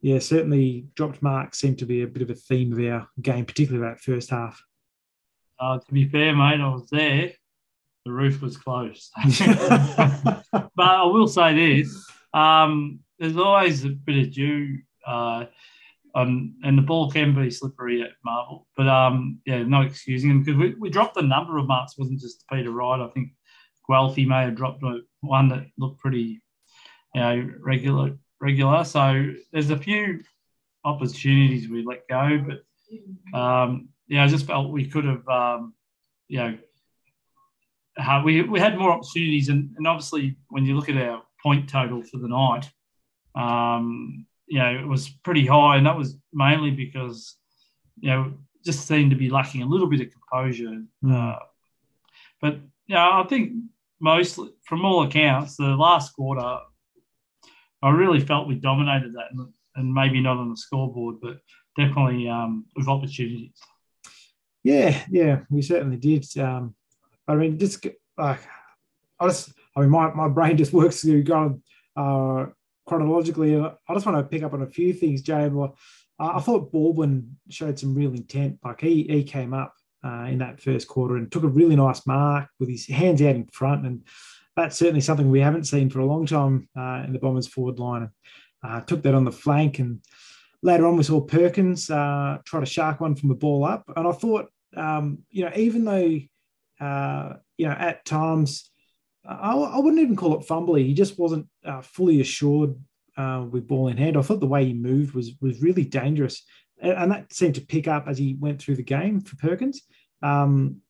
yeah, 0.00 0.18
certainly 0.18 0.86
dropped 0.94 1.22
marks 1.22 1.58
seemed 1.58 1.78
to 1.78 1.86
be 1.86 2.02
a 2.02 2.06
bit 2.06 2.22
of 2.22 2.30
a 2.30 2.34
theme 2.34 2.72
of 2.72 2.78
our 2.78 3.08
game, 3.20 3.44
particularly 3.44 3.88
that 3.88 4.00
first 4.00 4.30
half. 4.30 4.62
Uh, 5.58 5.78
to 5.78 5.92
be 5.92 6.06
fair, 6.08 6.36
mate, 6.36 6.60
I 6.60 6.68
was 6.68 6.88
there. 6.90 7.32
The 8.04 8.12
roof 8.12 8.40
was 8.40 8.56
closed. 8.56 9.10
but 9.24 10.76
I 10.78 11.04
will 11.04 11.26
say 11.26 11.54
this: 11.54 12.06
um, 12.34 13.00
there's 13.18 13.36
always 13.36 13.84
a 13.84 13.88
bit 13.88 14.26
of 14.26 14.32
dew. 14.32 14.78
Uh, 15.04 15.46
um, 16.16 16.56
and 16.64 16.76
the 16.76 16.82
ball 16.82 17.10
can 17.10 17.34
be 17.34 17.50
slippery 17.50 18.02
at 18.02 18.10
Marvel, 18.24 18.66
but 18.76 18.88
um, 18.88 19.38
yeah, 19.46 19.62
no 19.62 19.82
excusing 19.82 20.30
him 20.30 20.42
because 20.42 20.58
we, 20.58 20.74
we 20.80 20.90
dropped 20.90 21.16
a 21.16 21.22
number 21.22 21.58
of 21.58 21.66
marks. 21.66 21.92
It 21.92 22.00
wasn't 22.00 22.20
just 22.20 22.44
Peter 22.50 22.70
Wright. 22.70 23.00
I 23.00 23.08
think 23.08 23.32
Guelfi 23.88 24.26
may 24.26 24.42
have 24.44 24.56
dropped 24.56 24.82
one 25.20 25.48
that 25.48 25.66
looked 25.78 26.00
pretty, 26.00 26.40
you 27.14 27.20
know, 27.20 27.50
regular. 27.60 28.18
Regular. 28.38 28.84
So 28.84 29.30
there's 29.50 29.70
a 29.70 29.78
few 29.78 30.20
opportunities 30.84 31.70
we 31.70 31.82
let 31.82 32.06
go, 32.06 32.44
but 32.46 33.38
um, 33.38 33.88
yeah, 34.08 34.24
I 34.24 34.26
just 34.26 34.46
felt 34.46 34.70
we 34.70 34.86
could 34.86 35.06
have, 35.06 35.26
um, 35.26 35.72
you 36.28 36.38
know, 36.38 36.58
we 38.26 38.42
we 38.42 38.60
had 38.60 38.76
more 38.76 38.90
opportunities, 38.90 39.48
and, 39.48 39.70
and 39.78 39.86
obviously 39.86 40.36
when 40.50 40.66
you 40.66 40.76
look 40.76 40.90
at 40.90 40.98
our 40.98 41.22
point 41.42 41.70
total 41.70 42.02
for 42.02 42.18
the 42.18 42.28
night. 42.28 42.70
Um, 43.34 44.26
you 44.46 44.58
know, 44.58 44.70
it 44.70 44.86
was 44.86 45.08
pretty 45.08 45.46
high, 45.46 45.76
and 45.76 45.86
that 45.86 45.96
was 45.96 46.16
mainly 46.32 46.70
because, 46.70 47.36
you 48.00 48.10
know, 48.10 48.34
just 48.64 48.86
seemed 48.86 49.10
to 49.10 49.16
be 49.16 49.30
lacking 49.30 49.62
a 49.62 49.66
little 49.66 49.88
bit 49.88 50.00
of 50.00 50.08
composure. 50.10 50.82
Mm. 51.04 51.34
Uh, 51.34 51.38
but 52.40 52.60
yeah, 52.86 53.08
I 53.20 53.24
think 53.28 53.52
mostly 54.00 54.50
from 54.64 54.84
all 54.84 55.02
accounts, 55.02 55.56
the 55.56 55.64
last 55.64 56.14
quarter, 56.14 56.58
I 57.82 57.90
really 57.90 58.20
felt 58.20 58.48
we 58.48 58.56
dominated 58.56 59.14
that, 59.14 59.32
and, 59.32 59.48
and 59.76 59.92
maybe 59.92 60.20
not 60.20 60.38
on 60.38 60.50
the 60.50 60.56
scoreboard, 60.56 61.16
but 61.20 61.38
definitely 61.76 62.28
um, 62.28 62.66
with 62.74 62.88
opportunities. 62.88 63.58
Yeah, 64.64 65.00
yeah, 65.10 65.40
we 65.50 65.62
certainly 65.62 65.96
did. 65.96 66.26
Um, 66.38 66.74
I 67.28 67.34
mean, 67.34 67.58
just 67.58 67.86
like 68.18 68.40
I 69.20 69.26
just, 69.28 69.52
I 69.76 69.80
mean, 69.80 69.90
my, 69.90 70.12
my 70.12 70.28
brain 70.28 70.56
just 70.56 70.72
works 70.72 71.02
through 71.02 71.22
going 71.22 71.62
uh, 71.96 72.46
chronologically, 72.86 73.60
I 73.60 73.94
just 73.94 74.06
want 74.06 74.18
to 74.18 74.24
pick 74.24 74.42
up 74.42 74.54
on 74.54 74.62
a 74.62 74.66
few 74.66 74.92
things, 74.92 75.22
Jay. 75.22 75.50
I 76.18 76.40
thought 76.40 76.72
Baldwin 76.72 77.36
showed 77.50 77.78
some 77.78 77.94
real 77.94 78.14
intent. 78.14 78.58
Like 78.64 78.80
he 78.80 79.02
he 79.04 79.22
came 79.22 79.52
up 79.52 79.74
uh, 80.04 80.26
in 80.28 80.38
that 80.38 80.60
first 80.60 80.88
quarter 80.88 81.16
and 81.16 81.30
took 81.30 81.42
a 81.42 81.48
really 81.48 81.76
nice 81.76 82.06
mark 82.06 82.48
with 82.58 82.68
his 82.68 82.86
hands 82.86 83.20
out 83.22 83.34
in 83.34 83.46
front. 83.46 83.86
And 83.86 84.04
that's 84.56 84.78
certainly 84.78 85.00
something 85.00 85.30
we 85.30 85.40
haven't 85.40 85.64
seen 85.64 85.90
for 85.90 86.00
a 86.00 86.06
long 86.06 86.26
time 86.26 86.68
uh, 86.76 87.02
in 87.04 87.12
the 87.12 87.18
Bombers 87.18 87.48
forward 87.48 87.78
line. 87.78 88.10
Uh, 88.62 88.80
took 88.80 89.02
that 89.02 89.14
on 89.14 89.24
the 89.24 89.32
flank. 89.32 89.78
And 89.78 90.00
later 90.62 90.86
on, 90.86 90.96
we 90.96 91.02
saw 91.02 91.20
Perkins 91.20 91.90
uh, 91.90 92.38
try 92.44 92.60
to 92.60 92.66
shark 92.66 93.00
one 93.00 93.14
from 93.14 93.28
the 93.28 93.34
ball 93.34 93.64
up. 93.64 93.84
And 93.94 94.08
I 94.08 94.12
thought, 94.12 94.48
um, 94.76 95.18
you 95.30 95.44
know, 95.44 95.52
even 95.54 95.84
though, 95.84 96.20
uh, 96.84 97.34
you 97.58 97.66
know, 97.66 97.74
at 97.74 98.04
times, 98.04 98.70
I, 99.28 99.52
I, 99.52 99.78
wouldn't 99.78 100.02
even 100.02 100.16
call 100.16 100.38
it 100.38 100.46
fumbly. 100.46 100.86
He 100.86 100.94
just 100.94 101.18
wasn't 101.18 101.46
uh, 101.64 101.82
fully 101.82 102.20
assured 102.20 102.74
with 103.50 103.66
ball 103.66 103.88
in 103.88 103.96
hand. 103.96 104.16
I 104.16 104.22
thought 104.22 104.40
the 104.40 104.46
way 104.46 104.64
he 104.66 104.74
moved 104.74 105.14
was 105.14 105.32
was 105.40 105.62
really 105.62 105.84
dangerous 105.84 106.42
and 106.80 107.10
that 107.10 107.32
seemed 107.32 107.54
to 107.54 107.60
pick 107.60 107.88
up 107.88 108.06
as 108.06 108.18
he 108.18 108.36
went 108.38 108.60
through 108.60 108.76
the 108.76 108.82
game 108.82 109.20
for 109.20 109.36
Perkins. 109.36 109.82
Um, 110.22 110.82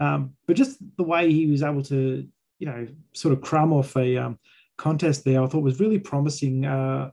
um, 0.00 0.34
but 0.46 0.56
just 0.56 0.78
the 0.96 1.04
way 1.04 1.30
he 1.32 1.46
was 1.46 1.62
able 1.62 1.82
to, 1.84 2.26
you 2.58 2.66
know, 2.66 2.86
sort 3.12 3.34
of 3.34 3.40
crumb 3.40 3.72
off 3.72 3.96
a 3.96 4.16
um, 4.16 4.38
contest 4.76 5.24
there, 5.24 5.42
I 5.42 5.46
thought 5.46 5.62
was 5.62 5.80
really 5.80 5.98
promising. 5.98 6.64
Uh, 6.64 7.10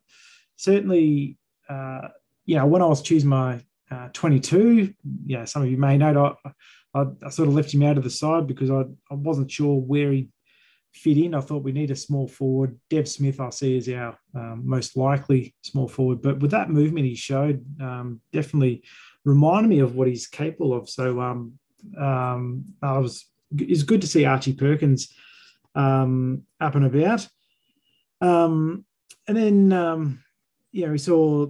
certainly, 0.55 1.37
uh, 1.69 2.09
you 2.45 2.55
know, 2.55 2.65
when 2.65 2.81
I 2.81 2.87
was 2.87 3.01
choosing 3.01 3.29
my 3.29 3.61
uh, 3.89 4.09
22, 4.13 4.93
yeah, 5.25 5.45
some 5.45 5.63
of 5.63 5.69
you 5.69 5.77
may 5.77 5.97
know, 5.97 6.35
I, 6.45 6.51
I, 6.93 7.05
I, 7.25 7.29
sort 7.29 7.47
of 7.47 7.55
left 7.55 7.73
him 7.73 7.83
out 7.83 7.97
of 7.97 8.03
the 8.03 8.09
side 8.09 8.47
because 8.47 8.71
I, 8.71 8.81
I 9.09 9.15
wasn't 9.15 9.51
sure 9.51 9.79
where 9.79 10.11
he 10.11 10.29
fit 10.93 11.17
in. 11.17 11.33
I 11.33 11.41
thought 11.41 11.63
we 11.63 11.71
need 11.71 11.91
a 11.91 11.95
small 11.95 12.27
forward. 12.27 12.77
Dev 12.89 13.07
Smith, 13.07 13.39
I 13.39 13.49
see 13.49 13.77
as 13.77 13.89
our 13.89 14.17
um, 14.35 14.61
most 14.65 14.97
likely 14.97 15.55
small 15.61 15.87
forward. 15.87 16.21
But 16.21 16.39
with 16.39 16.51
that 16.51 16.69
movement 16.69 17.05
he 17.05 17.15
showed, 17.15 17.63
um, 17.81 18.21
definitely 18.33 18.83
reminded 19.23 19.69
me 19.69 19.79
of 19.79 19.95
what 19.95 20.07
he's 20.07 20.27
capable 20.27 20.73
of. 20.73 20.89
So 20.89 21.21
um, 21.21 21.53
um 21.99 22.65
I 22.81 22.97
was 22.97 23.25
it's 23.57 23.83
good 23.83 24.01
to 24.01 24.07
see 24.07 24.25
Archie 24.25 24.53
Perkins 24.53 25.13
um, 25.75 26.43
up 26.59 26.75
and 26.75 26.85
about. 26.85 27.27
Um, 28.21 28.85
and 29.27 29.37
then 29.37 30.19
you 30.71 30.85
know 30.85 30.91
we 30.91 30.97
saw 30.97 31.47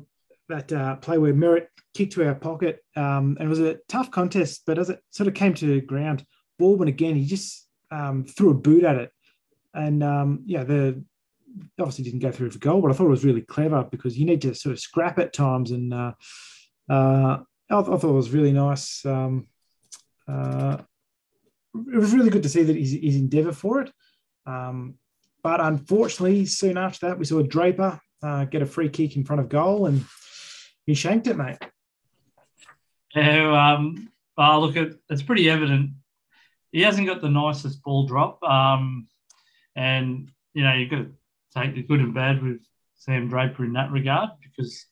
that 0.50 0.72
uh, 0.72 0.96
play 0.98 1.18
where 1.18 1.34
Merrett 1.34 1.68
kicked 1.94 2.14
to 2.14 2.28
our 2.28 2.36
pocket, 2.36 2.84
and 2.96 3.40
it 3.40 3.48
was 3.48 3.60
a 3.60 3.80
tough 3.88 4.12
contest. 4.12 4.64
But 4.66 4.78
as 4.78 4.90
it 4.90 5.02
sort 5.10 5.28
of 5.28 5.34
came 5.34 5.54
to 5.56 5.82
ground, 5.82 6.26
Baldwin 6.60 6.90
again, 6.90 7.16
he 7.16 7.26
just 7.26 7.68
threw 8.36 8.52
a 8.52 8.54
boot 8.54 8.84
at 8.84 8.98
it 8.98 9.12
and 9.74 10.04
um, 10.04 10.44
yeah, 10.46 10.64
the 10.64 11.04
obviously 11.80 12.04
didn't 12.04 12.20
go 12.20 12.32
through 12.32 12.52
for 12.52 12.60
goal, 12.60 12.82
but 12.82 12.92
I 12.92 12.94
thought 12.94 13.08
it 13.08 13.10
was 13.10 13.26
really 13.26 13.42
clever 13.42 13.84
because 13.84 14.18
you 14.18 14.26
need 14.26 14.42
to 14.44 14.54
sort 14.54 14.74
of 14.74 14.80
scrap 14.80 15.20
at 15.20 15.34
times, 15.34 15.72
and 15.72 15.94
uh, 15.94 16.14
uh, 16.90 17.40
I, 17.70 17.80
I, 17.80 17.82
thought 17.82 18.04
it 18.04 18.12
was 18.12 18.32
really 18.32 18.52
nice. 18.52 19.06
Um, 19.06 19.48
uh, 20.28 20.78
it 21.74 21.98
was 21.98 22.14
really 22.14 22.30
good 22.30 22.44
to 22.44 22.50
see 22.50 22.64
that 22.64 22.76
he's, 22.76 22.92
he's 22.92 23.16
endeavour 23.16 23.54
for 23.54 23.82
it. 23.82 23.92
Um, 24.46 24.96
but 25.44 25.62
unfortunately, 25.62 26.46
soon 26.46 26.78
after 26.78 27.08
that, 27.08 27.18
we 27.18 27.26
saw 27.26 27.42
Draper 27.42 28.00
uh, 28.22 28.46
get 28.46 28.62
a 28.62 28.66
free 28.66 28.90
kick 28.90 29.16
in 29.16 29.24
front 29.24 29.42
of 29.42 29.50
goal, 29.50 29.88
and 29.88 30.06
he 30.86 30.94
shanked 30.94 31.28
it, 31.28 31.38
mate. 31.38 31.58
Yeah, 33.16 33.74
um, 33.74 34.10
oh, 34.38 34.60
look, 34.62 34.98
it's 35.10 35.24
pretty 35.24 35.50
evident 35.50 35.92
he 36.72 36.82
hasn't 36.82 37.08
got 37.08 37.22
the 37.22 37.30
nicest 37.30 37.84
ball 37.84 38.06
drop. 38.06 38.42
Um, 38.44 39.08
and, 39.76 40.32
you 40.54 40.64
know, 40.64 40.74
you've 40.74 40.90
got 40.90 40.98
to 40.98 41.12
take 41.56 41.76
the 41.76 41.84
good 41.84 42.00
and 42.00 42.14
bad 42.14 42.44
with 42.44 42.60
Sam 42.96 43.30
Draper 43.30 43.66
in 43.66 43.74
that 43.74 43.92
regard 43.92 44.30
because, 44.44 44.86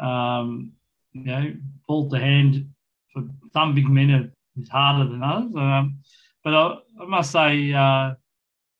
um, 0.00 0.72
you 1.12 1.24
know, 1.24 1.52
ball 1.86 2.10
to 2.10 2.18
hand 2.18 2.70
for 3.12 3.24
some 3.52 3.74
big 3.74 3.88
men 3.88 4.32
is 4.56 4.68
harder 4.68 5.08
than 5.08 5.22
others. 5.22 5.54
Um, 5.54 6.00
but 6.44 6.54
I, 6.54 6.74
I, 7.00 7.06
must 7.06 7.30
say, 7.30 7.72
uh, 7.72 8.14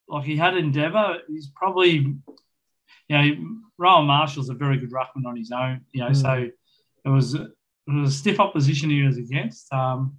like 0.08 0.24
he 0.24 0.36
had 0.36 0.56
endeavour. 0.56 1.18
He's 1.28 1.50
probably, 1.54 1.96
you 1.96 2.18
know, 3.08 3.30
Rowan 3.78 4.06
Marshall's 4.06 4.48
a 4.48 4.54
very 4.54 4.78
good 4.78 4.92
ruckman 4.92 5.26
on 5.26 5.36
his 5.36 5.52
own. 5.52 5.82
You 5.92 6.02
know, 6.02 6.10
mm. 6.10 6.20
so 6.20 6.48
it 7.04 7.08
was 7.08 7.34
it 7.34 7.48
was 7.86 8.14
a 8.14 8.16
stiff 8.16 8.40
opposition 8.40 8.90
he 8.90 9.02
was 9.02 9.18
against. 9.18 9.72
Um, 9.72 10.16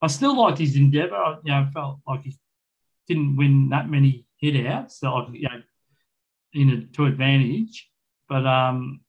I 0.00 0.06
still 0.06 0.38
liked 0.38 0.58
his 0.58 0.76
endeavour. 0.76 1.38
You 1.44 1.52
know, 1.52 1.68
felt 1.72 2.00
like 2.06 2.22
he 2.22 2.36
didn't 3.08 3.36
win 3.36 3.70
that 3.70 3.88
many 3.88 4.26
hit 4.38 4.66
out, 4.66 4.92
so 4.92 5.28
you 5.32 5.48
know, 5.48 5.62
in 6.54 6.70
a, 6.70 6.96
to 6.96 7.06
advantage. 7.06 7.90
But 8.28 8.46
um, 8.46 9.00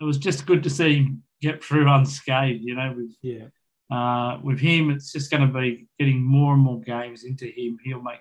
it 0.00 0.04
was 0.04 0.18
just 0.18 0.46
good 0.46 0.62
to 0.62 0.70
see 0.70 0.96
him 0.96 1.22
get 1.40 1.62
through 1.62 1.90
unscathed. 1.92 2.62
You 2.62 2.76
know, 2.76 2.94
with 2.96 3.16
yeah, 3.22 3.46
uh, 3.94 4.38
with 4.42 4.60
him, 4.60 4.90
it's 4.90 5.12
just 5.12 5.30
going 5.30 5.46
to 5.46 5.58
be 5.58 5.86
getting 5.98 6.22
more 6.22 6.54
and 6.54 6.62
more 6.62 6.80
games 6.80 7.24
into 7.24 7.46
him. 7.46 7.78
He'll 7.84 8.02
make 8.02 8.20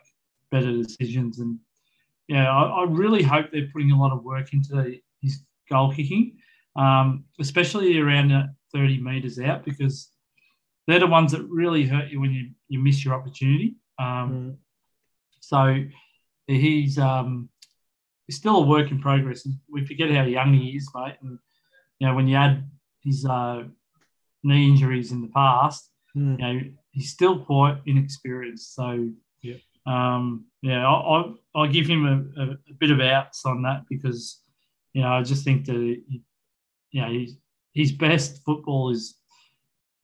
better 0.51 0.71
decisions, 0.71 1.39
and 1.39 1.59
yeah, 2.27 2.49
I, 2.49 2.81
I 2.81 2.83
really 2.85 3.23
hope 3.23 3.47
they're 3.51 3.69
putting 3.71 3.91
a 3.91 3.99
lot 3.99 4.11
of 4.11 4.23
work 4.23 4.53
into 4.53 4.99
his 5.21 5.39
goal 5.69 5.93
kicking, 5.93 6.37
um, 6.75 7.25
especially 7.39 7.99
around 7.99 8.29
the 8.29 8.53
30 8.73 8.99
meters 9.01 9.39
out 9.39 9.65
because 9.65 10.09
they're 10.87 10.99
the 10.99 11.07
ones 11.07 11.31
that 11.31 11.43
really 11.43 11.85
hurt 11.85 12.09
you 12.09 12.19
when 12.19 12.31
you, 12.31 12.49
you 12.67 12.79
miss 12.79 13.03
your 13.03 13.13
opportunity. 13.13 13.75
Um, 13.99 14.31
mm. 14.31 14.55
So 15.39 15.83
he's 16.47 16.97
um, 16.97 17.49
he's 18.27 18.37
still 18.37 18.57
a 18.57 18.67
work 18.67 18.91
in 18.91 18.99
progress. 18.99 19.47
We 19.69 19.85
forget 19.85 20.11
how 20.11 20.23
young 20.23 20.53
he 20.53 20.69
is, 20.71 20.89
mate. 20.95 21.15
And 21.21 21.39
you 21.99 22.07
know, 22.07 22.15
when 22.15 22.27
you 22.27 22.35
add 22.35 22.69
his 23.03 23.25
uh, 23.25 23.63
knee 24.43 24.67
injuries 24.67 25.11
in 25.11 25.21
the 25.21 25.27
past, 25.29 25.89
mm. 26.15 26.39
you 26.39 26.45
know, 26.45 26.61
he's 26.91 27.11
still 27.11 27.39
quite 27.39 27.77
inexperienced. 27.85 28.75
So 28.75 29.09
yeah, 29.41 29.55
um, 29.85 30.45
yeah, 30.61 30.87
I, 30.87 31.33
I 31.55 31.59
will 31.61 31.67
give 31.67 31.87
him 31.87 32.05
a, 32.05 32.41
a, 32.41 32.45
a, 32.51 32.73
bit 32.79 32.91
of 32.91 33.01
outs 33.01 33.45
on 33.45 33.63
that 33.63 33.83
because 33.89 34.39
you 34.93 35.01
know 35.01 35.09
I 35.09 35.23
just 35.23 35.43
think 35.43 35.65
that 35.65 35.75
you 35.75 37.01
know 37.01 37.09
he's, 37.09 37.35
his 37.73 37.91
best 37.91 38.43
football 38.45 38.89
is 38.89 39.15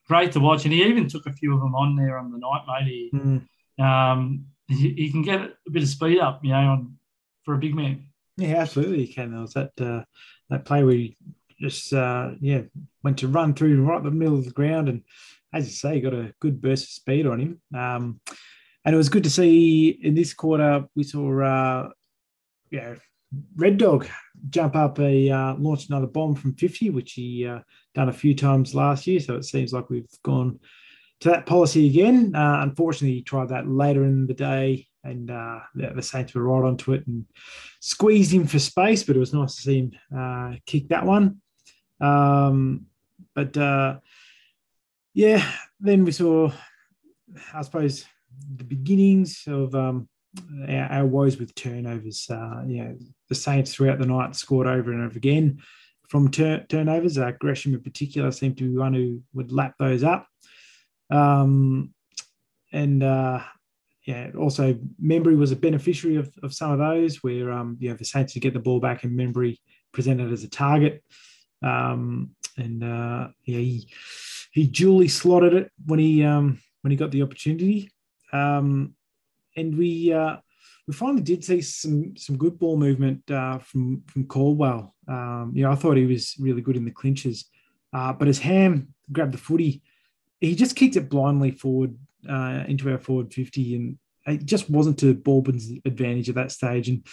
great 0.08 0.32
to 0.34 0.40
watch, 0.40 0.66
and 0.66 0.74
he 0.74 0.84
even 0.84 1.08
took 1.08 1.26
a 1.28 1.34
few 1.34 1.54
of 1.54 1.62
them 1.62 1.76
on 1.76 1.96
there 1.96 2.18
on 2.18 2.32
the 2.32 2.40
night, 2.40 2.64
mate. 2.68 2.88
He, 2.88 3.12
mm. 3.14 3.84
um, 3.84 4.46
he, 4.70 5.12
can 5.12 5.22
get 5.22 5.42
a 5.42 5.72
bit 5.72 5.84
of 5.84 5.90
speed 5.90 6.20
up, 6.20 6.44
you 6.44 6.52
know, 6.52 6.58
on, 6.58 6.98
for 7.44 7.56
a 7.56 7.60
big 7.60 7.76
man. 7.76 8.06
Yeah, 8.38 8.58
absolutely, 8.58 9.06
he 9.06 9.14
can. 9.14 9.32
There 9.32 9.42
was 9.42 9.54
that 9.54 9.72
uh, 9.82 10.04
that 10.50 10.66
play 10.66 10.84
where 10.84 10.94
he 10.94 11.18
just 11.60 11.92
uh, 11.92 12.32
yeah 12.40 12.62
went 13.04 13.18
to 13.20 13.28
run 13.28 13.54
through 13.54 13.84
right 13.84 14.02
the 14.02 14.12
middle 14.12 14.38
of 14.38 14.46
the 14.46 14.52
ground, 14.52 14.88
and 14.88 15.04
as 15.54 15.66
you 15.66 15.72
say, 15.72 16.00
got 16.00 16.14
a 16.14 16.34
good 16.40 16.62
burst 16.62 16.86
of 16.86 16.90
speed 16.90 17.28
on 17.28 17.40
him. 17.40 17.62
Um, 17.76 18.22
and 18.86 18.96
it 18.96 18.98
was 18.98 19.10
good 19.10 19.26
to 19.26 19.30
see 19.30 19.90
in 19.90 20.16
this 20.16 20.34
quarter 20.34 20.86
we 20.96 21.04
saw 21.04 21.42
uh, 21.42 21.90
yeah 22.72 22.96
Red 23.56 23.78
Dog 23.78 24.08
jump 24.50 24.76
up 24.76 25.00
a 25.00 25.30
uh, 25.30 25.56
launch 25.56 25.90
another 25.90 26.08
bomb 26.08 26.36
from 26.36 26.56
50, 26.56 26.90
which 26.92 27.14
he 27.14 27.46
uh, 27.46 27.60
done 27.94 28.10
a 28.10 28.14
few 28.14 28.34
times 28.34 28.74
last 28.74 29.06
year. 29.06 29.20
So 29.20 29.36
it 29.36 29.46
seems 29.46 29.74
like 29.74 29.90
we've 29.90 30.10
gone 30.24 30.60
to 31.22 31.30
that 31.30 31.46
policy 31.46 31.88
again. 31.88 32.34
Uh, 32.36 32.60
unfortunately, 32.62 33.16
he 33.18 33.22
tried 33.22 33.50
that 33.50 33.68
later 33.68 34.04
in 34.04 34.28
the 34.28 34.34
day, 34.34 34.88
and 35.04 35.32
uh, 35.32 35.60
the, 35.76 36.02
Saints 36.02 36.34
were 36.34 36.44
right 36.44 36.68
onto 36.68 36.94
it 36.94 37.06
and 37.08 37.26
squeezed 37.80 38.32
him 38.32 38.48
for 38.48 38.60
space. 38.60 39.04
But 39.04 39.16
it 39.16 39.20
was 39.20 39.34
nice 39.34 39.56
to 39.56 39.62
see 39.62 39.80
him 39.80 39.92
uh, 40.16 40.56
kick 40.66 40.90
that 40.90 41.06
one. 41.06 41.42
Um, 42.02 42.86
but 43.36 43.56
uh, 43.58 44.00
yeah, 45.14 45.46
then 45.80 46.06
we 46.06 46.12
saw, 46.12 46.52
I 47.54 47.62
suppose, 47.62 48.06
the 48.56 48.64
beginnings 48.64 49.44
of 49.48 49.76
um, 49.76 50.08
our, 50.68 50.86
our, 50.92 51.06
woes 51.06 51.38
with 51.38 51.56
turnovers. 51.56 52.28
Uh, 52.30 52.64
you 52.66 52.84
know, 52.84 52.98
the 53.28 53.36
Saints 53.36 53.74
throughout 53.74 54.00
the 54.00 54.06
night 54.06 54.36
scored 54.36 54.68
over 54.68 54.92
and 54.92 55.04
over 55.04 55.18
again 55.18 55.62
from 56.08 56.30
tur- 56.30 56.66
turnovers. 56.70 57.18
Uh, 57.18 57.32
Gresham 57.40 57.74
in 57.74 57.82
particular 57.82 58.32
seemed 58.32 58.58
to 58.58 58.70
be 58.70 58.78
one 58.78 58.94
who 58.94 59.22
would 59.34 59.52
lap 59.52 59.76
those 59.80 60.04
up. 60.04 60.28
Um, 61.10 61.94
and 62.72 63.04
uh, 63.04 63.42
yeah, 64.06 64.32
also 64.38 64.78
Membrey 65.04 65.38
was 65.38 65.52
a 65.52 65.56
beneficiary 65.56 66.16
of, 66.16 66.32
of 66.44 66.54
some 66.54 66.72
of 66.72 66.80
those 66.80 67.18
where 67.18 67.52
um, 67.52 67.78
you 67.80 67.90
know 67.90 67.96
the 67.96 68.06
Saints 68.06 68.34
to 68.34 68.40
get 68.40 68.54
the 68.54 68.60
ball 68.60 68.80
back 68.80 69.04
and 69.04 69.18
Membrey 69.18 69.58
presented 69.92 70.32
as 70.32 70.44
a 70.44 70.50
target. 70.50 71.04
Um, 71.62 72.32
and 72.58 72.84
uh, 72.84 73.30
yeah, 73.46 73.60
he 73.60 73.90
he 74.52 74.68
duly 74.68 75.08
slotted 75.08 75.54
it 75.54 75.72
when 75.86 76.00
he 76.00 76.24
um, 76.24 76.60
when 76.82 76.92
he 76.92 76.98
got 76.98 77.12
the 77.12 77.22
opportunity. 77.22 77.92
Um, 78.32 78.94
and 79.56 79.78
we 79.78 80.14
uh, 80.14 80.38
we 80.88 80.94
finally 80.94 81.22
did 81.22 81.44
see 81.44 81.62
some 81.62 82.16
some 82.18 82.38
good 82.38 82.58
ball 82.58 82.78
movement 82.78 83.30
uh, 83.30 83.60
from 83.60 84.02
from 84.08 84.26
Caldwell. 84.26 84.96
Um, 85.08 85.52
you 85.54 85.64
know, 85.64 85.72
I 85.72 85.76
thought 85.76 85.98
he 85.98 86.06
was 86.06 86.36
really 86.40 86.62
good 86.62 86.78
in 86.78 86.86
the 86.86 86.92
clinches, 86.92 87.46
uh, 87.94 88.14
but 88.14 88.28
as 88.28 88.40
Ham 88.40 88.94
grabbed 89.12 89.34
the 89.34 89.38
footy, 89.38 89.84
he 90.40 90.56
just 90.56 90.76
kicked 90.76 90.96
it 90.96 91.10
blindly 91.10 91.52
forward 91.52 91.98
uh, 92.30 92.64
into 92.68 92.92
our 92.92 92.98
forward 92.98 93.34
50 93.34 93.76
and 93.76 93.98
it 94.26 94.46
just 94.46 94.70
wasn't 94.70 95.00
to 95.00 95.14
Baldwin's 95.14 95.72
advantage 95.86 96.30
at 96.30 96.36
that 96.36 96.52
stage. 96.52 96.90
And 96.90 97.06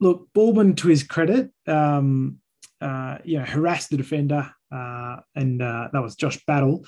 look, 0.00 0.28
Baldwin, 0.34 0.74
to 0.76 0.88
his 0.88 1.02
credit, 1.02 1.50
um, 1.66 2.38
uh, 2.80 3.18
you 3.24 3.38
know, 3.38 3.44
harassed 3.44 3.90
the 3.90 3.96
defender, 3.96 4.50
uh, 4.70 5.16
and 5.34 5.62
uh, 5.62 5.88
that 5.92 6.02
was 6.02 6.16
Josh 6.16 6.44
Battle. 6.44 6.84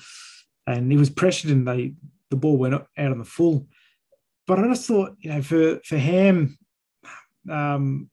and 0.67 0.91
he 0.91 0.97
was 0.97 1.09
pressured 1.09 1.51
and 1.51 1.67
they 1.67 1.93
the 2.29 2.37
ball 2.37 2.57
went 2.57 2.73
out 2.73 2.87
on 2.97 3.17
the 3.17 3.25
full. 3.25 3.67
But 4.47 4.59
I 4.59 4.67
just 4.67 4.87
thought, 4.87 5.15
you 5.19 5.31
know, 5.31 5.41
for 5.41 5.79
for 5.83 5.97
Ham, 5.97 6.57
um, 7.49 8.09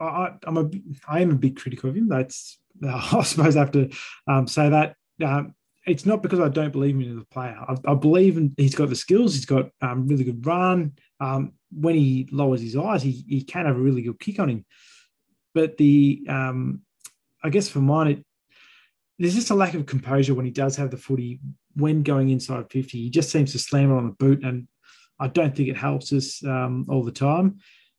I, 0.00 0.34
I'm 0.44 0.56
a 0.56 0.70
I 1.08 1.20
am 1.20 1.30
a 1.30 1.36
big 1.36 1.56
critic 1.56 1.84
of 1.84 1.96
him. 1.96 2.08
That's 2.08 2.58
I 2.84 3.22
suppose 3.22 3.56
I 3.56 3.60
have 3.60 3.72
to 3.72 3.90
um, 4.26 4.46
say 4.46 4.68
that. 4.70 4.96
Um, 5.24 5.54
it's 5.86 6.04
not 6.04 6.22
because 6.22 6.40
I 6.40 6.48
don't 6.48 6.72
believe 6.72 6.96
in 6.96 7.18
the 7.18 7.24
player. 7.26 7.56
I, 7.56 7.76
I 7.86 7.94
believe 7.94 8.36
in 8.36 8.52
he's 8.56 8.74
got 8.74 8.88
the 8.88 8.96
skills. 8.96 9.34
He's 9.34 9.46
got 9.46 9.70
um, 9.80 10.06
really 10.06 10.24
good 10.24 10.44
run. 10.44 10.92
Um, 11.20 11.52
when 11.70 11.94
he 11.94 12.28
lowers 12.32 12.60
his 12.60 12.76
eyes, 12.76 13.02
he, 13.02 13.24
he 13.28 13.42
can 13.42 13.66
have 13.66 13.76
a 13.76 13.80
really 13.80 14.02
good 14.02 14.18
kick 14.18 14.40
on 14.40 14.48
him. 14.48 14.64
But 15.54 15.76
the 15.76 16.26
um, 16.28 16.82
I 17.42 17.50
guess 17.50 17.68
for 17.68 17.78
mine, 17.78 18.08
it, 18.08 18.24
there's 19.18 19.34
just 19.34 19.50
a 19.50 19.54
lack 19.54 19.74
of 19.74 19.86
composure 19.86 20.34
when 20.34 20.44
he 20.44 20.50
does 20.50 20.76
have 20.76 20.90
the 20.90 20.96
footy 20.96 21.40
when 21.74 22.02
going 22.02 22.30
inside 22.30 22.70
50. 22.70 22.98
He 22.98 23.10
just 23.10 23.30
seems 23.30 23.52
to 23.52 23.58
slam 23.58 23.90
it 23.90 23.96
on 23.96 24.06
the 24.06 24.12
boot, 24.12 24.44
and 24.44 24.66
I 25.20 25.28
don't 25.28 25.54
think 25.54 25.68
it 25.68 25.76
helps 25.76 26.12
us 26.12 26.44
um, 26.44 26.86
all 26.88 27.04
the 27.04 27.12
time. 27.12 27.58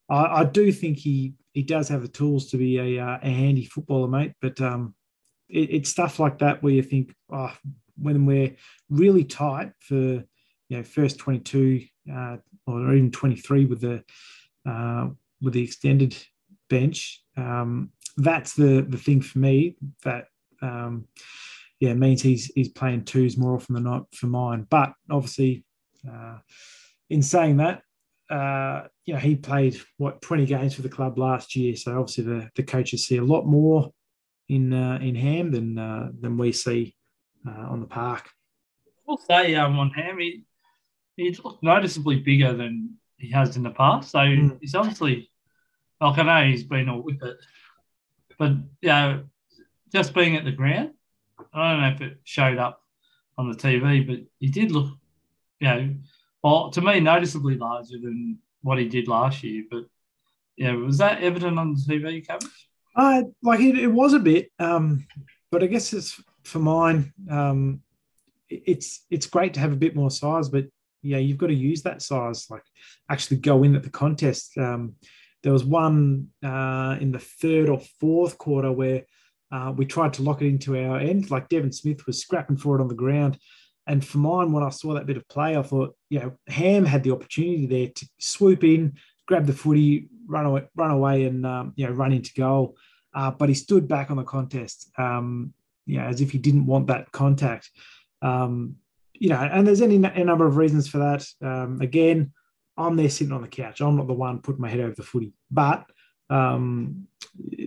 I, 0.10 0.41
I, 0.41 0.44
do 0.44 0.72
think 0.72 0.98
he 0.98 1.34
he 1.53 1.63
does 1.63 1.89
have 1.89 2.01
the 2.01 2.08
tools 2.08 2.50
to 2.50 2.58
be 2.58 2.77
a, 2.77 3.03
uh, 3.03 3.20
a 3.22 3.29
handy 3.29 3.65
footballer, 3.65 4.08
mate. 4.08 4.34
But 4.41 4.60
um, 4.62 4.94
it, 5.50 5.70
it's 5.72 5.89
stuff 5.89 6.20
like 6.20 6.39
that 6.39 6.62
where 6.62 6.74
you 6.74 6.84
think, 6.84 7.13
oh, 7.32 7.54
when 7.98 8.25
we're 8.25 8.56
really 8.89 9.24
tight 9.24 9.72
for 9.80 9.96
you 9.96 10.25
know 10.77 10.84
first 10.84 11.18
22 11.18 11.82
uh, 12.13 12.38
or 12.66 12.94
even 12.94 13.12
23 13.12 13.66
with 13.66 13.82
the 13.82 14.04
uh, 14.70 15.08
with 15.42 15.54
the 15.54 15.63
extended 15.63 16.16
bench, 16.70 17.24
um, 17.38 17.92
that's 18.18 18.54
the 18.54 18.86
the 18.88 18.98
thing 18.98 19.22
for 19.22 19.39
me 19.39 19.75
that 20.04 20.25
um, 20.62 21.08
yeah 21.80 21.94
means 21.94 22.22
he's 22.22 22.48
he's 22.56 22.70
playing 22.70 23.06
twos 23.06 23.38
more 23.38 23.56
often 23.56 23.75
than 23.75 23.84
not 23.84 24.13
for 24.13 24.27
mine. 24.27 24.68
But 24.70 24.94
obviously, 25.10 25.63
uh, 26.10 26.38
in 27.10 27.22
saying 27.22 27.58
that, 27.58 27.82
uh, 28.30 28.88
you 29.06 29.13
know, 29.13 29.20
he 29.20 29.36
played 29.36 29.80
what 29.98 30.22
20 30.22 30.46
games 30.46 30.74
for 30.74 30.82
the 30.82 30.89
club 30.89 31.18
last 31.18 31.56
year. 31.56 31.75
So 31.75 31.98
obviously 31.98 32.25
the, 32.25 32.50
the 32.56 32.63
coaches 32.63 33.08
see 33.08 33.18
a 33.18 33.24
lot 33.24 33.46
more 33.46 33.92
in 34.50 34.74
uh, 34.74 35.00
in 35.01 35.16
Ham 35.16 35.51
than 35.51 35.77
uh, 35.77 36.12
than 36.20 36.38
we 36.38 36.51
see 36.51 36.96
uh, 37.48 37.68
on 37.70 37.82
the 37.82 37.88
park. 37.88 38.30
I'll 39.10 39.18
say 39.18 39.56
um, 39.56 39.80
on 39.80 39.92
Ham, 39.92 40.20
he, 40.20 40.44
he's 41.16 41.44
looked 41.44 41.63
noticeably 41.63 42.20
bigger 42.20 42.54
than 42.54 42.96
he 43.18 43.32
has 43.32 43.56
in 43.56 43.63
the 43.63 43.70
past. 43.70 44.12
So 44.12 44.20
mm. 44.20 44.58
he's 44.60 44.75
obviously, 44.75 45.30
like 46.01 46.18
I 46.18 46.24
know 46.24 46.50
he's 46.50 46.63
been 46.63 46.89
all 46.89 47.01
with 47.01 47.24
it, 47.24 47.38
but 48.38 48.51
you 48.82 48.89
know, 48.89 49.24
just 49.92 50.13
being 50.13 50.36
at 50.36 50.46
the 50.46 50.51
ground, 50.51 50.92
I 51.54 51.72
don't 51.72 51.82
know 51.82 51.96
if 51.96 52.01
it 52.01 52.18
showed 52.24 52.58
up 52.58 52.82
on 53.38 53.50
the 53.50 53.58
TV, 53.58 54.06
but 54.06 54.20
he 54.39 54.48
did 54.48 54.72
look, 54.72 54.92
you 55.60 55.68
know, 55.68 55.96
well, 56.44 56.70
to 56.72 56.82
me, 56.82 57.00
noticeably 57.00 57.56
larger 57.56 57.98
than 58.01 58.39
what 58.62 58.77
he 58.77 58.88
did 58.88 59.08
last 59.08 59.44
year. 59.44 59.63
But 59.70 59.86
yeah, 60.56 60.74
was 60.74 60.98
that 60.98 61.24
evident 61.24 61.58
on 61.58 61.74
the 61.74 61.80
TV 61.80 62.27
coverage? 62.27 62.67
Uh, 62.98 63.24
like 63.44 63.60
it, 63.60 63.77
it 63.77 63.88
was 63.88 64.13
a 64.13 64.20
bit, 64.20 64.51
um, 64.58 65.06
but 65.51 65.63
I 65.63 65.68
guess 65.68 65.94
it's 65.94 66.20
for 66.44 66.60
mine. 66.60 67.13
Um, 67.30 67.82
it's 68.50 69.06
it's 69.12 69.27
great 69.27 69.54
to 69.54 69.60
have 69.60 69.72
a 69.72 69.77
bit 69.77 69.96
more 69.96 70.10
size, 70.10 70.50
but 70.50 70.66
yeah, 71.04 71.18
you've 71.18 71.38
got 71.38 71.48
to 71.48 71.54
use 71.54 71.84
that 71.84 72.01
size, 72.01 72.48
like 72.50 72.64
actually 73.10 73.38
go 73.38 73.64
in 73.64 73.75
at 73.75 73.83
the 73.83 73.90
contest. 73.90 74.57
Um, 74.57 74.96
there 75.44 75.53
was 75.53 75.64
one 75.64 76.29
uh, 76.44 76.98
in 77.00 77.12
the 77.12 77.20
third 77.20 77.70
or 77.70 77.79
fourth 78.00 78.38
quarter 78.38 78.72
where 78.72 79.03
uh, 79.51 79.74
we 79.75 79.86
tried 79.86 80.14
to 80.14 80.24
lock 80.24 80.42
it 80.42 80.48
into 80.48 80.77
our 80.77 81.00
end, 81.00 81.29
like 81.29 81.50
Devin 81.50 81.72
Smith 81.72 82.05
was 82.07 82.20
scrapping 82.20 82.57
for 82.57 82.77
it 82.77 82.81
on 82.81 82.88
the 82.88 82.96
ground. 82.96 83.38
And 83.86 84.05
for 84.05 84.18
mine, 84.18 84.51
when 84.51 84.64
I 84.64 84.70
saw 84.70 84.96
that 84.96 85.05
bit 85.05 85.16
of 85.16 85.27
play, 85.29 85.55
I 85.55 85.62
thought, 85.62 85.96
you 86.10 86.20
know, 86.20 86.38
Ham 86.48 86.83
had 86.83 87.03
the 87.03 87.12
opportunity 87.12 87.66
there 87.68 87.88
to 87.88 88.10
swoop 88.20 88.66
in, 88.66 88.98
grab 89.27 89.46
the 89.46 89.53
footy, 89.53 90.09
run 90.25 90.46
away, 90.46 90.63
run 90.75 90.92
away, 90.92 91.25
and 91.25 91.46
um, 91.46 91.74
you 91.75 91.85
know, 91.85 91.94
run 91.94 92.13
into 92.13 92.33
goal. 92.33 92.75
Uh, 93.13 93.31
but 93.31 93.50
he 93.50 93.55
stood 93.55 93.87
back 93.87 94.09
on 94.09 94.18
the 94.18 94.24
contest, 94.24 94.92
um, 94.98 95.53
you 95.85 95.98
know, 95.98 96.05
as 96.05 96.22
if 96.22 96.31
he 96.31 96.37
didn't 96.37 96.66
want 96.66 96.87
that 96.87 97.11
contact. 97.11 97.70
Um, 98.22 98.75
you 99.13 99.29
know, 99.29 99.37
and 99.37 99.66
there's 99.66 99.81
any 99.81 99.96
a 99.96 100.24
number 100.24 100.46
of 100.46 100.57
reasons 100.57 100.87
for 100.87 101.00
that. 101.00 101.25
Um, 101.42 101.79
again, 101.81 102.31
I'm 102.77 102.96
there 102.96 103.09
sitting 103.09 103.33
on 103.33 103.42
the 103.42 103.48
couch. 103.48 103.81
I'm 103.81 103.98
not 103.98 104.07
the 104.07 104.13
one 104.13 104.40
putting 104.40 104.61
my 104.61 104.70
head 104.70 104.79
over 104.79 104.96
the 104.96 105.03
footy, 105.03 105.33
but 105.50 105.85
um, 106.29 107.07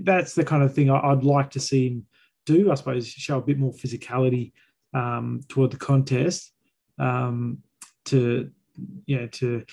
that's 0.03 0.35
the 0.35 0.45
kind 0.45 0.63
of 0.63 0.75
thing 0.75 0.91
I, 0.91 1.13
would 1.13 1.25
like 1.25 1.51
to 1.53 1.61
see 1.61 1.89
him 1.89 2.07
do. 2.47 2.71
I 2.71 2.75
suppose 2.75 3.09
show 3.09 3.39
a 3.39 3.43
bit 3.43 3.59
more 3.59 3.73
physicality 3.73 4.53
um, 4.95 5.41
toward 5.49 5.73
the 5.73 5.77
contest 5.77 6.53
um, 6.99 7.59
to 8.07 8.51
yeah 9.07 9.27
to 9.27 9.65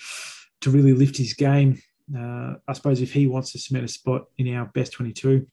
to 0.61 0.69
really 0.69 0.93
lift 0.93 1.17
his 1.17 1.33
game. 1.33 1.81
Uh, 2.15 2.55
I 2.67 2.73
suppose 2.73 3.01
if 3.01 3.13
he 3.13 3.27
wants 3.27 3.51
to 3.51 3.59
cement 3.59 3.85
a 3.85 3.87
spot 3.87 4.25
in 4.37 4.53
our 4.55 4.65
best 4.65 4.93
twenty-two. 4.93 5.47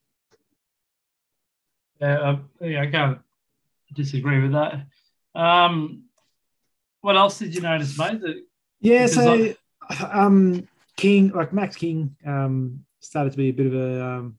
Yeah, 1.99 2.19
uh, 2.19 2.37
yeah, 2.61 2.81
I 2.81 2.87
can't 2.87 3.19
disagree 3.93 4.41
with 4.41 4.51
that. 4.53 4.85
Um, 5.33 6.03
what 7.01 7.17
else 7.17 7.39
did 7.39 7.53
you 7.53 7.61
notice, 7.61 7.97
mate? 7.97 8.21
That, 8.21 8.43
yeah, 8.79 9.05
so 9.05 9.53
um, 10.11 10.67
King, 10.97 11.29
like 11.29 11.53
Max 11.53 11.75
King, 11.75 12.15
um, 12.25 12.85
started 12.99 13.31
to 13.31 13.37
be 13.37 13.49
a 13.49 13.53
bit 13.53 13.67
of 13.67 13.73
a 13.75 14.03
um, 14.03 14.37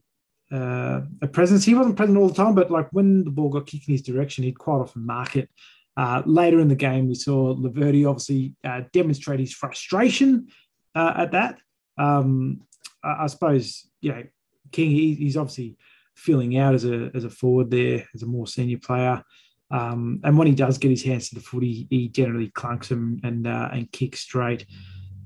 uh, 0.53 1.01
a 1.23 1.27
presence. 1.27 1.65
He 1.65 1.75
wasn't 1.75 1.97
present 1.97 2.19
all 2.19 2.29
the 2.29 2.35
time, 2.35 2.55
but 2.55 2.71
like 2.71 2.89
when 2.93 3.25
the 3.25 3.31
ball 3.31 3.49
got 3.49 3.67
kicked 3.67 3.89
in 3.89 3.95
his 3.95 4.03
direction, 4.03 4.45
he'd 4.45 4.59
quite 4.59 4.79
often 4.79 5.05
mark 5.05 5.37
it. 5.37 5.49
Uh, 5.97 6.23
later 6.27 6.61
in 6.61 6.69
the 6.69 6.75
game, 6.75 7.09
we 7.09 7.15
saw 7.15 7.55
Laverde 7.55 8.09
obviously 8.09 8.55
uh, 8.65 8.83
demonstrate 8.93 9.41
his 9.41 9.55
frustration 9.55 10.49
uh, 10.95 11.15
at 11.17 11.33
that. 11.33 11.59
Um, 11.99 12.63
I, 13.03 13.25
I, 13.25 13.27
suppose, 13.29 13.89
you 14.01 14.13
know, 14.13 14.23
King, 14.73 14.91
he, 14.91 15.15
he's 15.15 15.37
obviously 15.37 15.77
filling 16.15 16.59
out 16.59 16.75
as 16.75 16.85
a, 16.85 17.11
as 17.15 17.25
a 17.25 17.31
forward 17.31 17.71
there, 17.71 18.07
as 18.15 18.23
a 18.23 18.27
more 18.27 18.47
senior 18.47 18.79
player. 18.79 19.23
Um, 19.71 20.21
and 20.23 20.39
when 20.39 20.47
he 20.47 20.55
does 20.55 20.79
get 20.79 20.91
his 20.91 21.03
hands 21.03 21.29
to 21.29 21.35
the 21.35 21.41
footy, 21.41 21.87
he 21.91 22.09
generally 22.09 22.51
clunks 22.51 22.89
them 22.89 23.21
and 23.25 23.47
uh, 23.47 23.69
and 23.73 23.91
kicks 23.91 24.21
straight. 24.21 24.65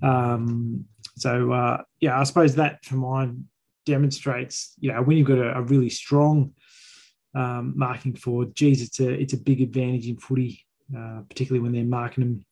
Um, 0.02 0.87
so 1.16 1.52
uh, 1.52 1.83
yeah, 2.00 2.18
I 2.18 2.22
suppose 2.24 2.54
that 2.54 2.85
for 2.85 2.94
mine 2.94 3.44
demonstrates, 3.85 4.74
you 4.80 4.92
know, 4.92 5.02
when 5.02 5.16
you've 5.16 5.26
got 5.26 5.38
a, 5.38 5.59
a 5.59 5.62
really 5.62 5.90
strong 5.90 6.54
um, 7.35 7.75
marking 7.77 8.14
forward, 8.14 8.55
geez, 8.55 8.83
it's 8.83 9.01
a 9.01 9.09
it's 9.09 9.33
a 9.33 9.38
big 9.38 9.61
advantage 9.61 10.09
in 10.09 10.16
footy, 10.16 10.64
uh, 10.97 11.21
particularly 11.29 11.62
when 11.62 11.73
they're 11.73 11.85
marking 11.85 12.25
them 12.25 12.45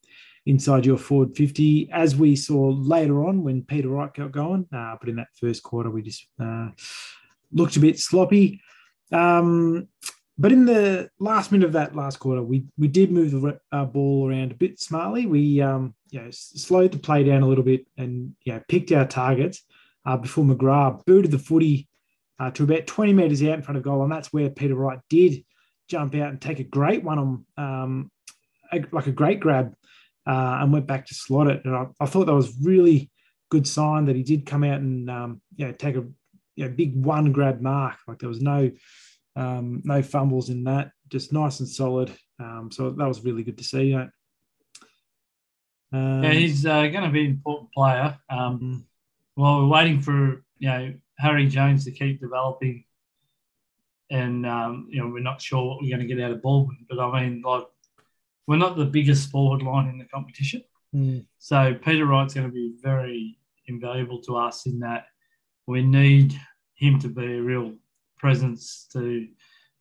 inside 0.47 0.87
your 0.87 0.97
forward 0.97 1.37
50, 1.37 1.91
as 1.93 2.17
we 2.17 2.35
saw 2.35 2.69
later 2.69 3.27
on 3.27 3.43
when 3.43 3.62
Peter 3.62 3.88
Wright 3.88 4.12
got 4.14 4.33
going. 4.33 4.67
Uh, 4.73 4.97
but 4.99 5.09
in 5.09 5.17
that 5.17 5.29
first 5.38 5.62
quarter, 5.62 5.91
we 5.91 6.03
just 6.03 6.27
uh, 6.43 6.69
looked 7.53 7.77
a 7.77 7.81
bit 7.81 7.99
sloppy. 7.99 8.62
Um, 9.12 9.88
but 10.38 10.53
in 10.53 10.64
the 10.64 11.11
last 11.19 11.51
minute 11.51 11.67
of 11.67 11.73
that 11.73 11.97
last 11.97 12.19
quarter, 12.19 12.43
we 12.43 12.64
we 12.79 12.87
did 12.87 13.11
move 13.11 13.33
the 13.33 13.61
uh, 13.73 13.85
ball 13.85 14.31
around 14.31 14.53
a 14.53 14.57
bit 14.57 14.79
smartly. 14.79 15.27
We 15.27 15.61
um, 15.61 15.95
you 16.11 16.21
know, 16.21 16.29
slowed 16.31 16.93
the 16.93 16.99
play 16.99 17.25
down 17.25 17.43
a 17.43 17.49
little 17.49 17.64
bit 17.64 17.87
and 17.97 18.35
you 18.45 18.53
know, 18.53 18.62
picked 18.69 18.93
our 18.93 19.07
targets 19.07 19.62
uh, 20.07 20.17
before 20.17 20.45
McGrath 20.45 21.05
booted 21.05 21.33
the 21.33 21.38
footy 21.38 21.88
uh, 22.38 22.51
to 22.53 22.64
about 22.64 22.87
20 22.87 23.12
metres 23.12 23.42
out 23.42 23.55
in 23.55 23.62
front 23.62 23.79
of 23.79 23.85
goal. 23.85 24.03
And 24.03 24.12
that's 24.12 24.33
where 24.33 24.51
Peter 24.51 24.74
Wright 24.74 25.01
did 25.09 25.44
jump 25.88 26.14
out 26.14 26.29
and 26.29 26.40
take 26.40 26.61
a 26.61 26.64
great 26.64 27.03
one 27.03 27.18
on, 27.18 27.46
um, 27.57 28.11
a, 28.72 28.85
like 28.92 29.07
a 29.07 29.12
great 29.12 29.40
grab 29.40 29.74
uh, 30.27 30.59
and 30.61 30.72
went 30.72 30.87
back 30.87 31.07
to 31.07 31.14
slot 31.14 31.48
it. 31.48 31.62
And 31.64 31.74
I, 31.74 31.87
I, 32.01 32.07
thought 32.07 32.27
that 32.27 32.35
was 32.35 32.55
really 32.62 33.11
good 33.51 33.66
sign 33.66 34.05
that 34.05 34.16
he 34.16 34.22
did 34.22 34.46
come 34.46 34.62
out 34.62 34.81
and 34.81 35.11
um, 35.11 35.40
you 35.57 35.66
know, 35.66 35.72
take 35.72 35.96
a 35.96 36.05
you 36.55 36.64
know, 36.64 36.70
big 36.70 36.94
one 36.94 37.33
grab 37.33 37.61
mark. 37.61 37.96
Like 38.07 38.18
there 38.18 38.29
was 38.29 38.42
no 38.42 38.70
um, 39.37 39.83
no 39.85 40.03
fumbles 40.03 40.51
in 40.51 40.64
that, 40.64 40.90
just 41.09 41.33
nice 41.33 41.61
and 41.61 41.68
solid. 41.68 42.12
Um, 42.40 42.70
so 42.72 42.90
that 42.90 43.09
was 43.09 43.24
really 43.24 43.42
good 43.42 43.59
to 43.59 43.64
see. 43.64 43.85
You 43.85 43.96
know? 43.98 44.09
Yeah, 45.92 46.33
he's 46.33 46.66
uh, 46.66 46.88
going 46.88 47.05
to 47.05 47.11
be 47.11 47.24
an 47.24 47.31
important 47.31 47.72
player. 47.72 48.18
Um, 48.29 48.85
well, 49.37 49.61
we're 49.61 49.68
waiting 49.68 50.01
for 50.01 50.42
you 50.59 50.68
know 50.68 50.94
Harry 51.18 51.46
Jones 51.46 51.85
to 51.85 51.90
keep 51.90 52.20
developing, 52.20 52.85
and 54.11 54.46
um, 54.46 54.88
you 54.90 55.00
know 55.00 55.09
we're 55.09 55.20
not 55.20 55.42
sure 55.42 55.64
what 55.64 55.83
we're 55.83 55.96
going 55.96 56.07
to 56.07 56.14
get 56.14 56.22
out 56.22 56.33
of 56.33 56.42
Baldwin. 56.42 56.87
But 56.88 57.00
I 57.00 57.22
mean, 57.22 57.42
like 57.42 57.64
we're 58.46 58.57
not 58.57 58.76
the 58.76 58.85
biggest 58.85 59.31
forward 59.31 59.62
line 59.62 59.88
in 59.88 59.98
the 59.98 60.07
competition, 60.07 60.62
mm. 60.94 61.24
so 61.38 61.74
Peter 61.74 62.07
Wright's 62.07 62.35
going 62.35 62.46
to 62.46 62.52
be 62.52 62.74
very 62.83 63.38
invaluable 63.66 64.20
to 64.22 64.37
us 64.37 64.66
in 64.66 64.78
that 64.81 65.07
we 65.66 65.83
need 65.83 66.35
him 66.74 66.98
to 67.00 67.09
be 67.09 67.37
a 67.37 67.42
real 67.42 67.74
presence 68.16 68.87
to 68.92 69.28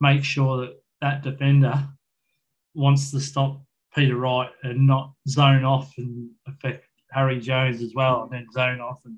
make 0.02 0.24
sure 0.24 0.58
that 0.58 0.82
that 1.02 1.24
defender 1.24 1.88
wants 2.74 3.12
to 3.12 3.20
stop 3.20 3.62
Peter 3.96 4.16
Wright 4.16 4.50
and 4.64 4.86
not 4.86 5.14
zone 5.28 5.64
off 5.64 5.94
and 5.98 6.30
affect 6.48 6.86
Harry 7.12 7.40
Jones 7.40 7.82
as 7.82 7.94
well, 7.96 8.24
and 8.24 8.32
then 8.32 8.48
zone 8.52 8.82
off 8.82 9.02
and 9.06 9.18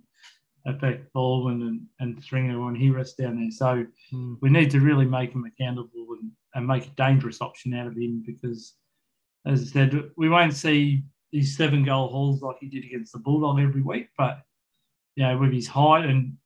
affect 0.66 1.12
Baldwin 1.14 1.62
and, 1.62 1.82
and 2.00 2.24
Stringer 2.24 2.64
when 2.64 2.76
he 2.76 2.90
rests 2.90 3.16
down 3.16 3.40
there. 3.40 3.52
So 3.52 3.86
mm. 4.14 4.38
we 4.42 4.50
need 4.50 4.72
to 4.72 4.80
really 4.80 5.06
make 5.06 5.32
him 5.32 5.46
accountable 5.46 6.08
and, 6.20 6.32
and 6.56 6.68
make 6.68 6.88
a 6.88 6.92
dangerous 6.92 7.42
option 7.42 7.74
out 7.74 7.88
of 7.88 7.96
him 7.96 8.24
because 8.26 8.74
as 9.46 9.62
I 9.62 9.66
said, 9.66 10.12
we 10.18 10.30
won't 10.30 10.54
see 10.54 11.04
these 11.32 11.56
seven 11.56 11.84
goal 11.84 12.10
hauls 12.10 12.42
like 12.42 12.58
he 12.60 12.68
did 12.68 12.86
against 12.86 13.14
the 13.14 13.20
Bulldog 13.20 13.60
every 13.60 13.82
week, 13.82 14.10
but 14.18 14.42
you 15.16 15.24
know, 15.24 15.38
with 15.38 15.54
his 15.54 15.68
height 15.68 16.06
and 16.06 16.38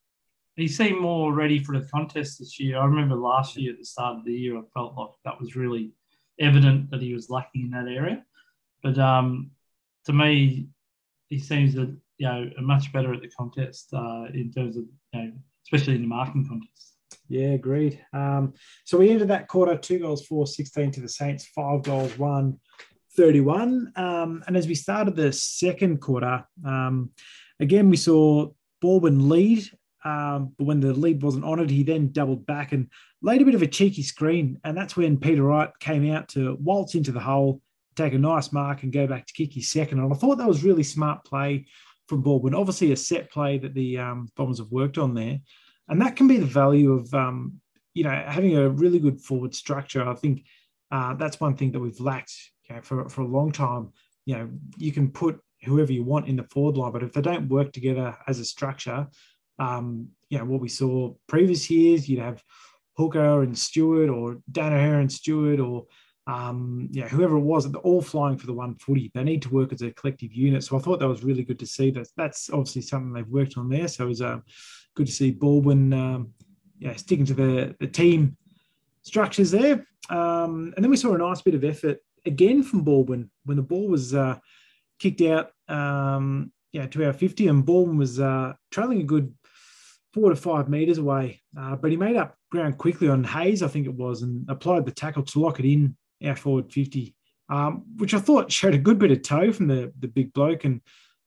he 0.55 0.67
seemed 0.67 1.01
more 1.01 1.33
ready 1.33 1.63
for 1.63 1.77
the 1.77 1.87
contest 1.87 2.39
this 2.39 2.59
year. 2.59 2.77
I 2.77 2.85
remember 2.85 3.15
last 3.15 3.57
year 3.57 3.73
at 3.73 3.79
the 3.79 3.85
start 3.85 4.17
of 4.17 4.25
the 4.25 4.33
year, 4.33 4.57
I 4.57 4.61
felt 4.73 4.95
like 4.95 5.09
that 5.25 5.39
was 5.39 5.55
really 5.55 5.91
evident 6.39 6.91
that 6.91 7.01
he 7.01 7.13
was 7.13 7.29
lacking 7.29 7.63
in 7.63 7.71
that 7.71 7.91
area. 7.91 8.23
But 8.83 8.99
um, 8.99 9.51
to 10.05 10.13
me, 10.13 10.67
he 11.29 11.39
seems 11.39 11.73
that 11.73 11.95
you 12.17 12.27
know 12.27 12.49
much 12.61 12.91
better 12.93 13.13
at 13.13 13.21
the 13.21 13.29
contest 13.29 13.89
uh, 13.93 14.25
in 14.33 14.51
terms 14.55 14.77
of 14.77 14.83
you 15.13 15.21
know, 15.21 15.31
especially 15.65 15.95
in 15.95 16.01
the 16.01 16.07
marking 16.07 16.47
contest. 16.47 16.93
Yeah, 17.29 17.49
agreed. 17.49 18.03
Um, 18.13 18.53
so 18.85 18.97
we 18.97 19.09
ended 19.09 19.29
that 19.29 19.47
quarter 19.47 19.77
two 19.77 19.99
goals 19.99 20.25
for 20.25 20.45
16 20.45 20.91
to 20.91 21.01
the 21.01 21.09
Saints, 21.09 21.45
five 21.45 21.83
goals, 21.83 22.17
one 22.17 22.59
31. 23.15 23.93
Um, 23.95 24.43
and 24.47 24.57
as 24.57 24.67
we 24.67 24.75
started 24.75 25.15
the 25.15 25.31
second 25.31 26.01
quarter, 26.01 26.45
um, 26.65 27.11
again, 27.59 27.89
we 27.89 27.97
saw 27.97 28.49
Baldwin 28.81 29.29
lead. 29.29 29.69
Um, 30.05 30.53
but 30.57 30.65
when 30.65 30.81
the 30.81 30.93
lead 30.93 31.23
wasn't 31.23 31.45
honoured, 31.45 31.69
he 31.69 31.83
then 31.83 32.11
doubled 32.11 32.45
back 32.45 32.73
and 32.73 32.89
laid 33.21 33.41
a 33.41 33.45
bit 33.45 33.55
of 33.55 33.61
a 33.61 33.67
cheeky 33.67 34.03
screen. 34.03 34.59
And 34.63 34.75
that's 34.75 34.97
when 34.97 35.17
Peter 35.17 35.43
Wright 35.43 35.69
came 35.79 36.11
out 36.11 36.27
to 36.29 36.55
waltz 36.55 36.93
into 36.93 37.13
the 37.13 37.21
hole, 37.21 37.61
take 37.95 38.13
a 38.13 38.17
nice 38.17 38.51
mark, 38.51 38.83
and 38.83 38.91
go 38.91 39.07
back 39.07 39.27
to 39.27 39.33
kick 39.33 39.53
his 39.53 39.69
second. 39.69 39.99
And 39.99 40.11
I 40.11 40.15
thought 40.17 40.39
that 40.39 40.47
was 40.47 40.63
really 40.63 40.83
smart 40.83 41.23
play 41.23 41.67
from 42.07 42.21
Baldwin. 42.21 42.55
Obviously, 42.55 42.91
a 42.91 42.95
set 42.95 43.31
play 43.31 43.57
that 43.57 43.73
the 43.73 43.97
um, 43.97 44.29
Bombers 44.35 44.59
have 44.59 44.71
worked 44.71 44.97
on 44.97 45.13
there. 45.13 45.39
And 45.89 46.01
that 46.01 46.15
can 46.15 46.27
be 46.27 46.37
the 46.37 46.45
value 46.45 46.93
of, 46.93 47.13
um, 47.13 47.59
you 47.93 48.03
know, 48.03 48.23
having 48.27 48.57
a 48.57 48.69
really 48.69 48.99
good 48.99 49.21
forward 49.21 49.53
structure. 49.53 50.07
I 50.07 50.15
think 50.15 50.45
uh, 50.91 51.13
that's 51.15 51.39
one 51.39 51.55
thing 51.55 51.71
that 51.71 51.79
we've 51.79 51.99
lacked 51.99 52.33
you 52.69 52.75
know, 52.75 52.81
for, 52.81 53.09
for 53.09 53.21
a 53.21 53.27
long 53.27 53.51
time. 53.51 53.91
You 54.25 54.37
know, 54.37 54.49
you 54.77 54.91
can 54.91 55.11
put 55.11 55.39
whoever 55.63 55.91
you 55.91 56.03
want 56.03 56.27
in 56.27 56.37
the 56.37 56.43
forward 56.43 56.77
line, 56.77 56.91
but 56.91 57.03
if 57.03 57.13
they 57.13 57.21
don't 57.21 57.49
work 57.49 57.71
together 57.71 58.15
as 58.27 58.39
a 58.39 58.45
structure, 58.45 59.07
um, 59.59 60.07
you 60.29 60.37
know, 60.37 60.45
what 60.45 60.61
we 60.61 60.69
saw 60.69 61.13
previous 61.27 61.69
years, 61.69 62.07
you'd 62.07 62.19
have 62.19 62.43
Hooker 62.97 63.41
and 63.41 63.57
Stewart 63.57 64.09
or 64.09 64.37
Daniher 64.51 64.99
and 64.99 65.11
Stewart 65.11 65.59
or 65.59 65.85
um, 66.25 66.87
yeah, 66.91 67.07
whoever 67.07 67.35
it 67.35 67.41
was, 67.41 67.69
they're 67.69 67.81
all 67.81 68.01
flying 68.01 68.37
for 68.37 68.45
the 68.45 68.53
one 68.53 68.75
footy. 68.75 69.11
They 69.13 69.23
need 69.23 69.41
to 69.41 69.53
work 69.53 69.73
as 69.73 69.81
a 69.81 69.91
collective 69.91 70.33
unit. 70.33 70.63
So 70.63 70.77
I 70.77 70.79
thought 70.79 70.99
that 70.99 71.07
was 71.07 71.23
really 71.23 71.43
good 71.43 71.59
to 71.59 71.67
see. 71.67 71.91
That 71.91 72.07
that's 72.15 72.49
obviously 72.49 72.81
something 72.83 73.11
they've 73.11 73.27
worked 73.27 73.57
on 73.57 73.69
there. 73.69 73.87
So 73.87 74.05
it 74.05 74.07
was 74.07 74.21
uh, 74.21 74.39
good 74.95 75.07
to 75.07 75.11
see 75.11 75.31
Baldwin, 75.31 75.91
um, 75.91 76.33
yeah, 76.79 76.95
sticking 76.95 77.25
to 77.25 77.33
the 77.33 77.75
the 77.79 77.87
team 77.87 78.37
structures 79.01 79.51
there. 79.51 79.85
Um, 80.09 80.73
and 80.75 80.83
then 80.83 80.89
we 80.89 80.97
saw 80.97 81.13
a 81.13 81.17
nice 81.17 81.41
bit 81.41 81.55
of 81.55 81.63
effort 81.63 81.99
again 82.25 82.63
from 82.63 82.83
Baldwin 82.83 83.29
when 83.43 83.57
the 83.57 83.63
ball 83.63 83.87
was 83.87 84.13
uh, 84.13 84.37
kicked 84.99 85.21
out, 85.21 85.51
um, 85.67 86.53
yeah, 86.71 86.87
to 86.87 87.05
our 87.05 87.13
50, 87.13 87.47
and 87.47 87.65
Baldwin 87.65 87.97
was 87.97 88.19
uh, 88.19 88.53
trailing 88.71 89.01
a 89.01 89.05
good 89.05 89.33
four 90.13 90.29
to 90.29 90.35
five 90.35 90.69
meters 90.69 90.99
away. 90.99 91.41
Uh, 91.57 91.75
but 91.75 91.91
he 91.91 91.97
made 91.97 92.15
up 92.15 92.37
ground 92.49 92.77
quickly 92.77 93.09
on 93.09 93.23
Hayes, 93.25 93.61
I 93.61 93.67
think 93.67 93.87
it 93.87 93.93
was, 93.93 94.21
and 94.21 94.45
applied 94.49 94.85
the 94.85 94.91
tackle 94.91 95.23
to 95.23 95.39
lock 95.39 95.59
it 95.59 95.65
in 95.65 95.97
our 96.23 96.35
forward 96.35 96.71
50, 96.71 97.15
um, 97.49 97.83
which 97.97 98.13
I 98.13 98.19
thought 98.19 98.51
showed 98.51 98.75
a 98.75 98.79
good 98.79 98.99
bit 98.99 99.11
of 99.11 99.21
toe 99.21 99.51
from 99.51 99.67
the, 99.67 99.91
the 99.99 100.07
big 100.07 100.33
bloke 100.33 100.65
and 100.65 100.81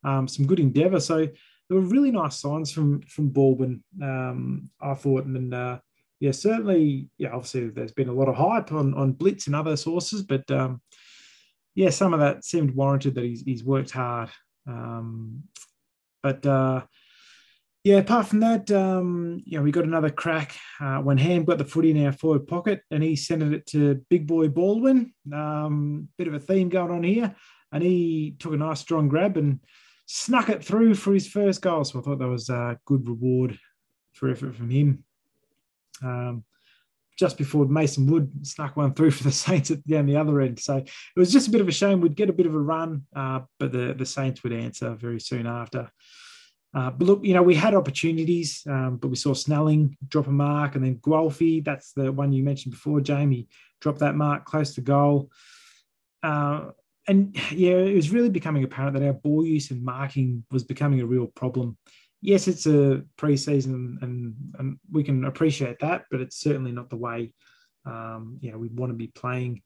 um, 0.04 0.28
some 0.28 0.46
good 0.46 0.60
endeavour. 0.60 1.00
So 1.00 1.26
there 1.26 1.78
were 1.78 1.80
really 1.80 2.10
nice 2.10 2.38
signs 2.38 2.70
from 2.70 3.02
from 3.02 3.28
Baldwin, 3.28 3.82
um, 4.02 4.70
I 4.80 4.94
thought, 4.94 5.24
and 5.24 5.52
uh, 5.52 5.78
yeah, 6.20 6.32
certainly, 6.32 7.10
yeah, 7.18 7.30
obviously 7.32 7.68
there's 7.68 7.92
been 7.92 8.08
a 8.08 8.12
lot 8.12 8.28
of 8.28 8.36
hype 8.36 8.72
on, 8.72 8.94
on 8.94 9.12
Blitz 9.12 9.46
and 9.46 9.56
other 9.56 9.76
sources, 9.76 10.22
but 10.22 10.50
um, 10.50 10.80
yeah, 11.74 11.90
some 11.90 12.14
of 12.14 12.20
that 12.20 12.44
seemed 12.44 12.74
warranted 12.74 13.14
that 13.14 13.24
he's, 13.24 13.42
he's 13.42 13.64
worked 13.64 13.90
hard. 13.90 14.30
Um, 14.66 15.42
but 16.22 16.44
uh, 16.46 16.82
yeah, 17.86 17.98
apart 17.98 18.26
from 18.26 18.40
that, 18.40 18.68
um, 18.72 19.40
know, 19.46 19.62
we 19.62 19.70
got 19.70 19.84
another 19.84 20.10
crack 20.10 20.56
uh, 20.80 20.96
when 20.96 21.18
Ham 21.18 21.44
got 21.44 21.58
the 21.58 21.64
footy 21.64 21.92
in 21.92 22.04
our 22.04 22.10
forward 22.10 22.48
pocket 22.48 22.80
and 22.90 23.00
he 23.00 23.14
sent 23.14 23.44
it 23.44 23.64
to 23.66 24.04
Big 24.10 24.26
Boy 24.26 24.48
Baldwin. 24.48 25.14
Um, 25.32 26.08
bit 26.18 26.26
of 26.26 26.34
a 26.34 26.40
theme 26.40 26.68
going 26.68 26.90
on 26.90 27.04
here. 27.04 27.32
And 27.70 27.84
he 27.84 28.34
took 28.40 28.54
a 28.54 28.56
nice 28.56 28.80
strong 28.80 29.06
grab 29.06 29.36
and 29.36 29.60
snuck 30.06 30.48
it 30.48 30.64
through 30.64 30.96
for 30.96 31.14
his 31.14 31.28
first 31.28 31.62
goal. 31.62 31.84
So 31.84 32.00
I 32.00 32.02
thought 32.02 32.18
that 32.18 32.26
was 32.26 32.48
a 32.48 32.76
good 32.86 33.08
reward 33.08 33.56
for 34.14 34.32
effort 34.32 34.56
from 34.56 34.68
him 34.68 35.04
um, 36.02 36.42
just 37.16 37.38
before 37.38 37.66
Mason 37.66 38.08
Wood 38.08 38.44
snuck 38.44 38.76
one 38.76 38.94
through 38.94 39.12
for 39.12 39.22
the 39.22 39.30
Saints 39.46 39.70
at, 39.70 39.86
down 39.86 40.06
the 40.06 40.16
other 40.16 40.40
end. 40.40 40.58
So 40.58 40.78
it 40.78 40.90
was 41.14 41.32
just 41.32 41.46
a 41.46 41.52
bit 41.52 41.60
of 41.60 41.68
a 41.68 41.72
shame. 41.72 42.00
We'd 42.00 42.16
get 42.16 42.30
a 42.30 42.32
bit 42.32 42.46
of 42.46 42.54
a 42.56 42.58
run, 42.58 43.04
uh, 43.14 43.42
but 43.60 43.70
the, 43.70 43.94
the 43.96 44.06
Saints 44.06 44.42
would 44.42 44.52
answer 44.52 44.96
very 44.96 45.20
soon 45.20 45.46
after. 45.46 45.88
Uh, 46.74 46.90
but 46.90 47.06
look, 47.06 47.20
you 47.24 47.32
know, 47.32 47.42
we 47.42 47.54
had 47.54 47.74
opportunities, 47.74 48.62
um, 48.68 48.96
but 48.96 49.08
we 49.08 49.16
saw 49.16 49.32
Snelling 49.32 49.96
drop 50.08 50.26
a 50.26 50.30
mark, 50.30 50.74
and 50.74 50.84
then 50.84 50.96
Guelfi, 50.96 51.64
that's 51.64 51.92
the 51.92 52.12
one 52.12 52.32
you 52.32 52.42
mentioned 52.42 52.72
before, 52.72 53.00
Jamie, 53.00 53.48
dropped 53.80 54.00
that 54.00 54.14
mark 54.14 54.44
close 54.44 54.74
to 54.74 54.80
goal. 54.82 55.30
Uh, 56.22 56.70
and 57.08 57.36
yeah, 57.52 57.76
it 57.76 57.94
was 57.94 58.10
really 58.10 58.28
becoming 58.28 58.64
apparent 58.64 58.94
that 58.94 59.06
our 59.06 59.12
ball 59.12 59.44
use 59.44 59.70
and 59.70 59.84
marking 59.84 60.44
was 60.50 60.64
becoming 60.64 61.00
a 61.00 61.06
real 61.06 61.28
problem 61.28 61.78
yes, 62.26 62.48
it's 62.48 62.66
a 62.66 63.02
preseason 63.16 64.02
and, 64.02 64.34
and 64.58 64.78
we 64.90 65.04
can 65.04 65.24
appreciate 65.24 65.78
that, 65.80 66.04
but 66.10 66.20
it's 66.20 66.40
certainly 66.40 66.72
not 66.72 66.90
the 66.90 66.96
way 66.96 67.32
um, 67.86 68.38
you 68.40 68.50
know 68.50 68.58
we'd 68.58 68.76
want 68.76 68.90
to 68.90 68.96
be 68.96 69.06
playing 69.06 69.62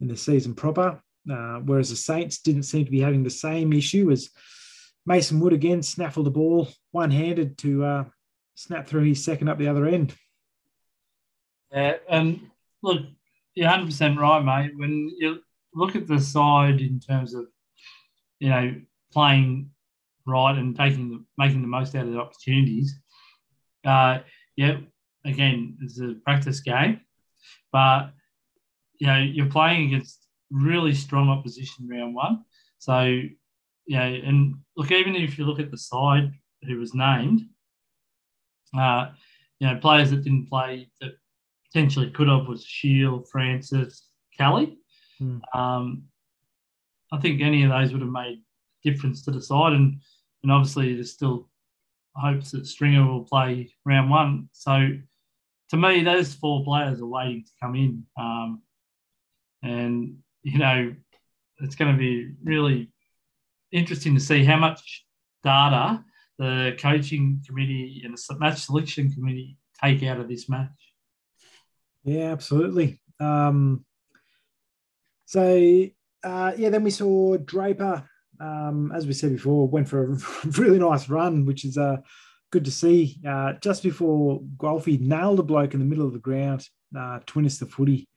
in 0.00 0.08
the 0.08 0.16
season 0.16 0.54
proper. 0.54 1.00
Uh, 1.30 1.58
whereas 1.58 1.90
the 1.90 1.96
Saints 1.96 2.40
didn't 2.40 2.64
seem 2.64 2.84
to 2.84 2.90
be 2.90 3.00
having 3.00 3.22
the 3.22 3.30
same 3.30 3.72
issue 3.72 4.10
as 4.10 4.30
Mason 5.06 5.40
Wood 5.40 5.52
again 5.52 5.82
snaffled 5.82 6.26
the 6.26 6.30
ball 6.30 6.68
one 6.92 7.10
handed 7.10 7.58
to 7.58 7.84
uh, 7.84 8.04
snap 8.54 8.86
through 8.86 9.04
his 9.04 9.24
second 9.24 9.48
up 9.48 9.58
the 9.58 9.68
other 9.68 9.86
end. 9.86 10.14
Yeah, 11.72 11.94
and 12.08 12.50
look, 12.82 13.02
you're 13.54 13.70
100% 13.70 14.18
right, 14.18 14.44
mate. 14.44 14.72
When 14.76 15.10
you 15.18 15.40
look 15.74 15.96
at 15.96 16.06
the 16.06 16.20
side 16.20 16.80
in 16.80 17.00
terms 17.00 17.34
of, 17.34 17.46
you 18.38 18.48
know, 18.48 18.74
playing 19.12 19.70
right 20.26 20.56
and 20.56 20.76
taking 20.76 21.10
the, 21.10 21.24
making 21.38 21.62
the 21.62 21.68
most 21.68 21.94
out 21.94 22.06
of 22.06 22.12
the 22.12 22.18
opportunities. 22.18 22.98
Uh, 23.84 24.18
yeah, 24.56 24.78
again, 25.24 25.76
it's 25.82 26.00
a 26.00 26.14
practice 26.24 26.60
game, 26.60 27.00
but 27.72 28.12
you 28.98 29.06
know 29.06 29.18
you're 29.18 29.46
playing 29.46 29.86
against 29.86 30.26
really 30.50 30.94
strong 30.94 31.28
opposition 31.28 31.88
round 31.88 32.14
one. 32.14 32.44
So 32.78 33.22
yeah, 33.90 34.04
and 34.04 34.54
look, 34.76 34.92
even 34.92 35.16
if 35.16 35.36
you 35.36 35.44
look 35.44 35.58
at 35.58 35.72
the 35.72 35.76
side 35.76 36.32
who 36.62 36.78
was 36.78 36.94
named, 36.94 37.40
uh, 38.78 39.08
you 39.58 39.66
know, 39.66 39.80
players 39.80 40.10
that 40.10 40.22
didn't 40.22 40.48
play 40.48 40.88
that 41.00 41.14
potentially 41.66 42.08
could 42.08 42.28
have 42.28 42.46
was 42.46 42.64
Shiel, 42.64 43.24
Francis, 43.32 44.06
Kelly. 44.38 44.78
Hmm. 45.18 45.38
Um, 45.52 46.04
I 47.12 47.18
think 47.18 47.40
any 47.40 47.64
of 47.64 47.70
those 47.70 47.90
would 47.90 48.02
have 48.02 48.12
made 48.12 48.44
difference 48.84 49.24
to 49.24 49.32
the 49.32 49.42
side. 49.42 49.72
And 49.72 50.00
and 50.44 50.52
obviously 50.52 50.94
there's 50.94 51.12
still 51.12 51.48
hopes 52.14 52.52
that 52.52 52.68
Stringer 52.68 53.04
will 53.04 53.24
play 53.24 53.74
round 53.84 54.08
one. 54.08 54.50
So 54.52 54.88
to 55.70 55.76
me, 55.76 56.04
those 56.04 56.32
four 56.32 56.62
players 56.62 57.00
are 57.00 57.06
waiting 57.06 57.42
to 57.42 57.50
come 57.60 57.74
in, 57.74 58.06
um, 58.16 58.62
and 59.64 60.16
you 60.44 60.58
know 60.58 60.94
it's 61.58 61.74
going 61.74 61.90
to 61.90 61.98
be 61.98 62.34
really 62.44 62.92
interesting 63.72 64.14
to 64.14 64.20
see 64.20 64.44
how 64.44 64.56
much 64.56 65.04
data 65.42 66.04
the 66.38 66.76
coaching 66.78 67.42
committee 67.46 68.02
and 68.04 68.16
the 68.16 68.38
match 68.38 68.62
selection 68.62 69.12
committee 69.12 69.56
take 69.82 70.02
out 70.02 70.20
of 70.20 70.28
this 70.28 70.48
match. 70.48 70.68
Yeah, 72.04 72.32
absolutely. 72.32 73.00
Um, 73.18 73.84
so 75.26 75.86
uh, 76.24 76.52
yeah, 76.56 76.70
then 76.70 76.82
we 76.82 76.90
saw 76.90 77.36
Draper 77.36 78.08
um, 78.40 78.90
as 78.94 79.06
we 79.06 79.12
said 79.12 79.32
before, 79.32 79.68
went 79.68 79.88
for 79.88 80.12
a 80.12 80.16
really 80.58 80.78
nice 80.78 81.08
run, 81.08 81.44
which 81.44 81.64
is 81.64 81.76
uh, 81.76 81.98
good 82.50 82.64
to 82.64 82.70
see. 82.70 83.20
Uh, 83.26 83.52
just 83.60 83.82
before 83.82 84.40
Guelfi 84.56 84.98
nailed 84.98 85.40
a 85.40 85.42
bloke 85.42 85.74
in 85.74 85.80
the 85.80 85.86
middle 85.86 86.06
of 86.06 86.14
the 86.14 86.18
ground, 86.18 86.66
uh, 86.96 87.20
twinnis 87.26 87.58
the 87.58 87.66
footy, 87.66 88.08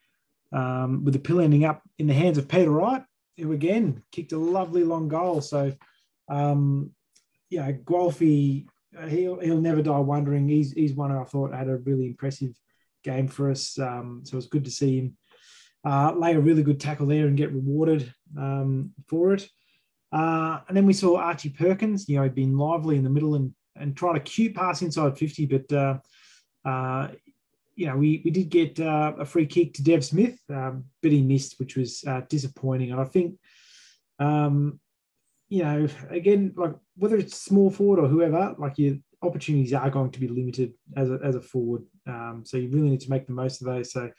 um, 0.53 1.03
with 1.03 1.13
the 1.13 1.19
pill 1.19 1.41
ending 1.41 1.65
up 1.65 1.81
in 1.99 2.07
the 2.07 2.13
hands 2.13 2.37
of 2.37 2.47
Peter 2.47 2.71
Wright, 2.71 3.03
who 3.37 3.51
again 3.51 4.03
kicked 4.11 4.31
a 4.31 4.37
lovely 4.37 4.83
long 4.83 5.07
goal. 5.07 5.41
So, 5.41 5.73
um, 6.29 6.91
yeah, 7.49 7.71
Guelfi, 7.71 8.67
uh, 8.97 9.07
he'll, 9.07 9.39
he'll 9.39 9.61
never 9.61 9.81
die 9.81 9.99
wondering. 9.99 10.47
He's, 10.47 10.71
he's 10.71 10.93
one 10.93 11.11
I 11.11 11.23
thought 11.23 11.53
had 11.53 11.69
a 11.69 11.77
really 11.77 12.07
impressive 12.07 12.53
game 13.03 13.27
for 13.27 13.51
us. 13.51 13.77
Um, 13.79 14.21
so 14.23 14.33
it 14.33 14.35
was 14.35 14.47
good 14.47 14.65
to 14.65 14.71
see 14.71 14.99
him 14.99 15.17
uh, 15.85 16.13
lay 16.15 16.33
a 16.33 16.39
really 16.39 16.63
good 16.63 16.79
tackle 16.79 17.07
there 17.07 17.27
and 17.27 17.37
get 17.37 17.51
rewarded 17.51 18.13
um, 18.37 18.91
for 19.07 19.33
it. 19.33 19.47
Uh, 20.11 20.59
and 20.67 20.77
then 20.77 20.85
we 20.85 20.93
saw 20.93 21.17
Archie 21.17 21.49
Perkins, 21.49 22.07
you 22.07 22.19
know, 22.19 22.29
been 22.29 22.57
lively 22.57 22.97
in 22.97 23.03
the 23.03 23.09
middle 23.09 23.35
and, 23.35 23.53
and 23.75 23.97
tried 23.97 24.15
a 24.15 24.21
cute 24.21 24.55
pass 24.55 24.81
inside 24.81 25.17
50, 25.17 25.45
but 25.47 25.73
uh, 25.73 25.97
uh, 26.65 27.09
you 27.75 27.87
know, 27.87 27.97
we, 27.97 28.21
we 28.23 28.31
did 28.31 28.49
get 28.49 28.79
uh, 28.79 29.13
a 29.19 29.25
free 29.25 29.45
kick 29.45 29.73
to 29.73 29.83
Dev 29.83 30.05
Smith, 30.05 30.37
um, 30.49 30.85
but 31.01 31.11
he 31.11 31.21
missed, 31.21 31.59
which 31.59 31.75
was 31.75 32.03
uh, 32.07 32.21
disappointing. 32.29 32.91
And 32.91 33.01
I 33.01 33.05
think, 33.05 33.35
um, 34.19 34.79
you 35.49 35.63
know, 35.63 35.87
again, 36.09 36.53
like 36.55 36.75
whether 36.97 37.17
it's 37.17 37.37
small 37.37 37.69
forward 37.69 37.99
or 37.99 38.07
whoever, 38.07 38.55
like 38.57 38.77
your 38.77 38.95
opportunities 39.21 39.73
are 39.73 39.89
going 39.89 40.11
to 40.11 40.19
be 40.19 40.27
limited 40.27 40.73
as 40.95 41.09
a, 41.09 41.19
as 41.23 41.35
a 41.35 41.41
forward. 41.41 41.83
Um, 42.07 42.43
so 42.45 42.57
you 42.57 42.69
really 42.69 42.89
need 42.89 43.01
to 43.01 43.09
make 43.09 43.27
the 43.27 43.33
most 43.33 43.61
of 43.61 43.67
those. 43.67 43.91
So 43.91 44.11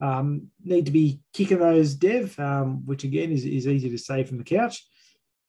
um, 0.00 0.48
need 0.64 0.86
to 0.86 0.92
be 0.92 1.20
kicking 1.32 1.58
those 1.58 1.94
Dev, 1.94 2.38
um, 2.38 2.84
which 2.86 3.04
again 3.04 3.30
is, 3.30 3.44
is 3.44 3.66
easy 3.66 3.90
to 3.90 3.98
say 3.98 4.24
from 4.24 4.38
the 4.38 4.44
couch. 4.44 4.84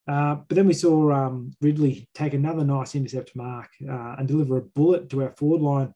Uh, 0.08 0.36
but 0.48 0.56
then 0.56 0.66
we 0.66 0.74
saw 0.74 1.12
um, 1.12 1.52
Ridley 1.60 2.08
take 2.14 2.34
another 2.34 2.64
nice 2.64 2.94
intercept 2.94 3.36
mark 3.36 3.68
uh, 3.88 4.16
and 4.18 4.26
deliver 4.26 4.56
a 4.56 4.62
bullet 4.62 5.08
to 5.10 5.22
our 5.22 5.30
forward 5.36 5.60
line. 5.60 5.94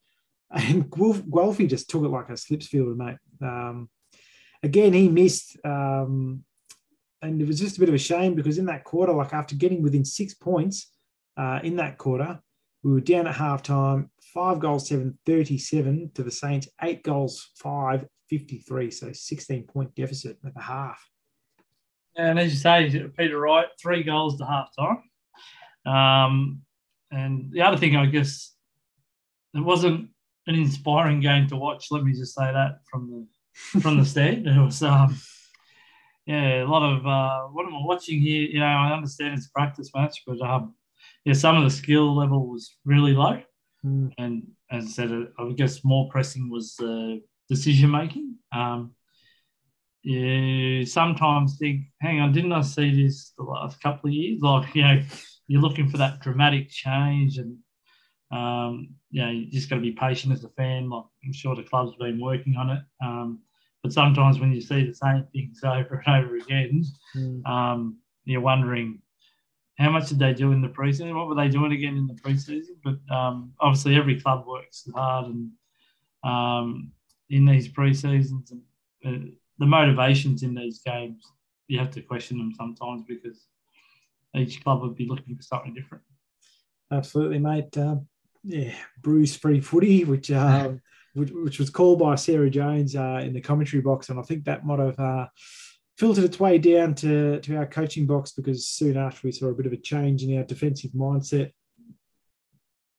And 0.50 0.90
Guelfi 0.90 1.68
just 1.68 1.90
took 1.90 2.04
it 2.04 2.09
like 2.09 2.28
a 2.28 2.37
slips 2.37 2.68
fielder, 2.68 2.94
mate. 2.94 3.16
Um, 3.42 3.88
again, 4.62 4.92
he 4.92 5.09
missed. 5.09 5.57
Um, 5.64 6.44
and 7.22 7.40
it 7.40 7.48
was 7.48 7.59
just 7.59 7.76
a 7.76 7.80
bit 7.80 7.88
of 7.88 7.94
a 7.94 7.98
shame 7.98 8.35
because 8.35 8.59
in 8.59 8.66
that 8.66 8.85
quarter, 8.85 9.12
like 9.12 9.33
after 9.33 9.57
getting 9.57 9.83
within 9.83 10.04
six 10.04 10.35
points 10.35 10.90
uh, 11.37 11.61
in 11.62 11.76
that 11.76 11.98
quarter, 11.98 12.40
we 12.83 12.92
were 12.92 13.00
down 13.00 13.26
at 13.26 13.35
halftime, 13.35 14.11
five 14.35 14.61
goals, 14.61 14.88
seven, 14.88 15.18
37 15.24 16.11
to 16.14 16.22
the 16.22 16.30
Saints, 16.30 16.68
eight 16.83 17.02
goals, 17.02 17.50
five, 17.57 18.04
53. 18.28 18.90
So 18.90 19.12
16 19.12 19.64
point 19.64 19.94
deficit 19.94 20.38
at 20.44 20.54
the 20.54 20.61
half. 20.61 21.02
And 22.16 22.38
as 22.38 22.52
you 22.52 22.59
say, 22.59 23.09
Peter 23.16 23.40
Wright, 23.40 23.66
three 23.80 24.02
goals 24.02 24.38
to 24.38 24.44
half 24.44 24.68
time. 24.78 25.92
Um, 25.92 26.62
and 27.11 27.50
the 27.50 27.62
other 27.62 27.76
thing, 27.76 27.96
I 27.96 28.07
guess, 28.07 28.54
it 29.54 29.61
wasn't 29.61 30.11
an 30.46 30.54
inspiring 30.54 31.20
game 31.20 31.46
to 31.48 31.57
watch. 31.57 31.87
Let 31.90 32.04
me 32.04 32.12
just 32.12 32.35
say 32.35 32.52
that 32.52 32.80
from 32.90 33.11
the 33.11 33.80
from 33.80 33.98
the 33.98 34.04
stand. 34.04 34.46
It 34.46 34.61
was, 34.61 34.83
um, 34.83 35.16
yeah, 36.26 36.64
a 36.64 36.66
lot 36.66 36.83
of 36.83 37.07
uh, 37.07 37.42
what 37.48 37.66
am 37.66 37.74
I 37.74 37.80
watching 37.83 38.20
here? 38.20 38.42
You 38.42 38.61
know, 38.61 38.66
I 38.66 38.92
understand 38.92 39.35
it's 39.35 39.46
a 39.46 39.52
practice 39.52 39.90
match, 39.94 40.22
but 40.26 40.40
um, 40.40 40.74
yeah, 41.24 41.35
some 41.35 41.57
of 41.57 41.64
the 41.64 41.70
skill 41.70 42.14
level 42.14 42.48
was 42.48 42.76
really 42.85 43.12
low. 43.12 43.40
Mm. 43.85 44.12
And 44.18 44.42
as 44.70 44.85
I 44.85 44.88
said, 44.88 45.28
I 45.38 45.52
guess 45.52 45.85
more 45.85 46.09
pressing 46.11 46.50
was 46.50 46.78
uh, 46.80 47.16
decision 47.48 47.90
making. 47.90 48.37
Um, 48.52 48.92
you 50.02 50.85
sometimes 50.85 51.57
think, 51.59 51.87
hang 52.00 52.20
on, 52.20 52.33
didn't 52.33 52.52
I 52.52 52.61
see 52.61 53.02
this 53.02 53.33
the 53.38 53.44
last 53.44 53.80
couple 53.80 54.09
of 54.09 54.14
years? 54.14 54.40
Like, 54.42 54.74
you 54.74 54.83
know, 54.83 55.02
you're 55.46 55.62
looking 55.62 55.88
for 55.88 55.96
that 55.98 56.20
dramatic 56.20 56.68
change 56.68 57.38
and, 57.38 57.57
um, 58.35 58.88
you 59.11 59.25
know, 59.25 59.31
you 59.31 59.47
just 59.47 59.70
got 59.70 59.77
to 59.77 59.83
be 59.83 59.92
patient 59.92 60.33
as 60.33 60.44
a 60.44 60.49
fan. 60.51 60.90
Like, 60.90 61.05
I'm 61.25 61.33
sure 61.33 61.55
the 61.55 61.62
club's 61.62 61.97
been 61.97 62.20
working 62.20 62.57
on 62.57 62.70
it. 62.70 62.83
Um, 63.03 63.40
but 63.83 63.92
sometimes 63.92 64.40
when 64.40 64.53
you 64.53 64.61
see 64.61 64.85
the 64.85 64.94
same 64.94 65.27
things 65.33 65.61
over 65.64 66.03
and 66.05 66.25
over 66.25 66.37
again, 66.37 66.85
mm. 67.16 67.47
um, 67.47 67.99
you're 68.25 68.40
wondering 68.40 69.01
how 69.79 69.90
much 69.90 70.09
did 70.09 70.18
they 70.18 70.33
do 70.33 70.53
in 70.53 70.62
the 70.62 70.68
preseason? 70.68 71.14
What 71.14 71.29
were 71.29 71.35
they 71.35 71.49
doing 71.49 71.73
again 71.73 71.97
in 71.97 72.07
the 72.07 72.14
preseason? 72.14 72.77
But 72.83 72.99
um, 73.14 73.53
obviously, 73.61 73.97
every 73.97 74.20
club 74.20 74.47
works 74.47 74.88
hard 74.94 75.27
and 75.27 75.51
um, 76.25 76.92
in 77.31 77.44
these 77.44 77.68
preseasons 77.68 78.51
and 78.51 78.62
uh, 79.05 79.29
the 79.59 79.66
motivations 79.66 80.42
in 80.42 80.55
these 80.55 80.81
games, 80.81 81.25
you 81.68 81.79
have 81.79 81.90
to 81.92 82.03
question 82.03 82.38
them 82.38 82.53
sometimes 82.57 83.03
because 83.07 83.47
each 84.35 84.62
club 84.64 84.83
would 84.83 84.97
be 84.97 85.07
looking 85.07 85.37
for 85.37 85.42
something 85.42 85.75
different. 85.75 86.03
Absolutely, 86.90 87.38
mate. 87.38 87.77
Um, 87.77 88.07
yeah, 88.44 88.74
Bruce 89.00 89.37
free 89.37 89.61
footy, 89.61 90.04
which, 90.04 90.30
um, 90.33 90.80
which, 91.14 91.30
which 91.30 91.59
was 91.59 91.70
called 91.70 91.98
by 91.98 92.14
Sarah 92.14 92.50
Jones 92.50 92.94
uh, 92.94 93.20
in 93.22 93.33
the 93.33 93.40
commentary 93.40 93.83
box, 93.83 94.09
and 94.09 94.18
I 94.18 94.22
think 94.22 94.44
that 94.44 94.64
might 94.64 94.78
have 94.78 94.98
uh, 94.98 95.26
filtered 95.98 96.24
its 96.24 96.40
way 96.40 96.59
down 96.59 96.94
to 96.96 97.40
to 97.40 97.57
our 97.57 97.66
coaching 97.66 98.07
box 98.07 98.33
because 98.33 98.66
soon 98.66 98.96
after 98.96 99.26
we 99.26 99.33
saw 99.33 99.46
a 99.46 99.54
bit 99.54 99.66
of 99.66 99.72
a 99.72 99.76
change 99.76 100.22
in 100.22 100.37
our 100.37 100.44
defensive 100.44 100.92
mindset. 100.92 101.50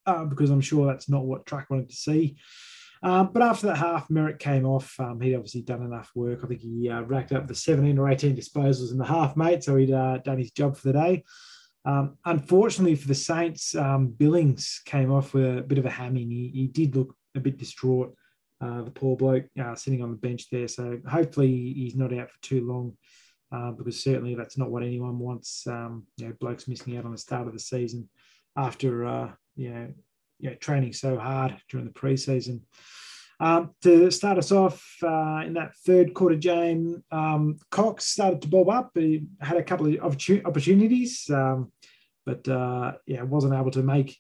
Uh, 0.05 0.23
because 0.23 0.51
I'm 0.51 0.61
sure 0.61 0.85
that's 0.85 1.09
not 1.09 1.25
what 1.25 1.47
Track 1.47 1.71
wanted 1.71 1.89
to 1.89 1.95
see. 1.95 2.37
Um, 3.01 3.31
but 3.33 3.41
after 3.41 3.67
that 3.67 3.77
half, 3.77 4.07
Merrett 4.07 4.37
came 4.37 4.65
off. 4.65 4.99
Um, 4.99 5.19
he'd 5.19 5.35
obviously 5.35 5.61
done 5.61 5.81
enough 5.81 6.11
work. 6.15 6.41
I 6.43 6.47
think 6.47 6.61
he 6.61 6.89
uh, 6.89 7.01
racked 7.01 7.31
up 7.31 7.47
the 7.47 7.55
17 7.55 7.97
or 7.97 8.09
18 8.09 8.35
disposals 8.35 8.91
in 8.91 8.99
the 8.99 9.05
half, 9.05 9.35
mate. 9.35 9.63
So 9.63 9.75
he'd 9.75 9.91
uh, 9.91 10.19
done 10.19 10.37
his 10.37 10.51
job 10.51 10.77
for 10.77 10.87
the 10.87 10.93
day. 10.93 11.23
Um, 11.85 12.17
unfortunately 12.25 12.95
for 12.95 13.07
the 13.07 13.15
Saints, 13.15 13.75
um, 13.75 14.07
Billings 14.07 14.81
came 14.85 15.11
off 15.11 15.33
with 15.33 15.57
a 15.57 15.61
bit 15.61 15.77
of 15.77 15.85
a 15.85 15.89
hamming. 15.89 16.31
He, 16.31 16.51
he 16.53 16.67
did 16.67 16.95
look 16.95 17.15
a 17.35 17.39
bit 17.39 17.57
distraught, 17.57 18.15
uh, 18.61 18.81
the 18.81 18.91
poor 18.91 19.15
bloke 19.15 19.45
uh, 19.61 19.75
sitting 19.75 20.01
on 20.01 20.11
the 20.11 20.17
bench 20.17 20.49
there. 20.49 20.67
So 20.67 20.99
hopefully 21.07 21.73
he's 21.75 21.95
not 21.95 22.13
out 22.13 22.31
for 22.31 22.41
too 22.41 22.65
long. 22.65 22.97
Uh, 23.51 23.71
because 23.71 24.03
certainly 24.03 24.33
that's 24.33 24.57
not 24.57 24.71
what 24.71 24.83
anyone 24.83 25.19
wants. 25.19 25.65
Um, 25.67 26.07
you 26.17 26.27
know, 26.27 26.33
blokes 26.39 26.67
missing 26.67 26.97
out 26.97 27.05
on 27.05 27.11
the 27.11 27.17
start 27.17 27.47
of 27.47 27.53
the 27.53 27.59
season 27.59 28.09
after 28.57 29.05
uh, 29.05 29.31
you 29.55 29.69
know 29.69 29.93
you 30.39 30.49
know, 30.49 30.55
training 30.55 30.93
so 30.93 31.17
hard 31.17 31.55
during 31.69 31.85
the 31.85 31.93
preseason. 31.93 32.61
Um, 33.39 33.71
to 33.81 34.11
start 34.11 34.37
us 34.37 34.51
off 34.51 34.81
uh, 35.03 35.43
in 35.45 35.53
that 35.53 35.75
third 35.85 36.13
quarter 36.13 36.35
game, 36.35 37.03
um, 37.11 37.57
Cox 37.69 38.05
started 38.05 38.41
to 38.43 38.47
bob 38.47 38.69
up. 38.69 38.91
He 38.95 39.25
had 39.41 39.57
a 39.57 39.63
couple 39.63 39.87
of 39.87 39.99
opportunities, 40.45 41.29
um, 41.29 41.71
but 42.25 42.47
uh, 42.47 42.93
yeah, 43.05 43.23
wasn't 43.23 43.53
able 43.53 43.71
to 43.71 43.83
make 43.83 44.17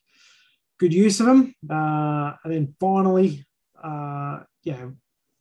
good 0.79 0.93
use 0.93 1.19
of 1.21 1.27
them. 1.27 1.55
Uh, 1.69 2.33
and 2.43 2.53
then 2.53 2.75
finally, 2.79 3.45
uh, 3.81 4.39
yeah, 4.63 4.87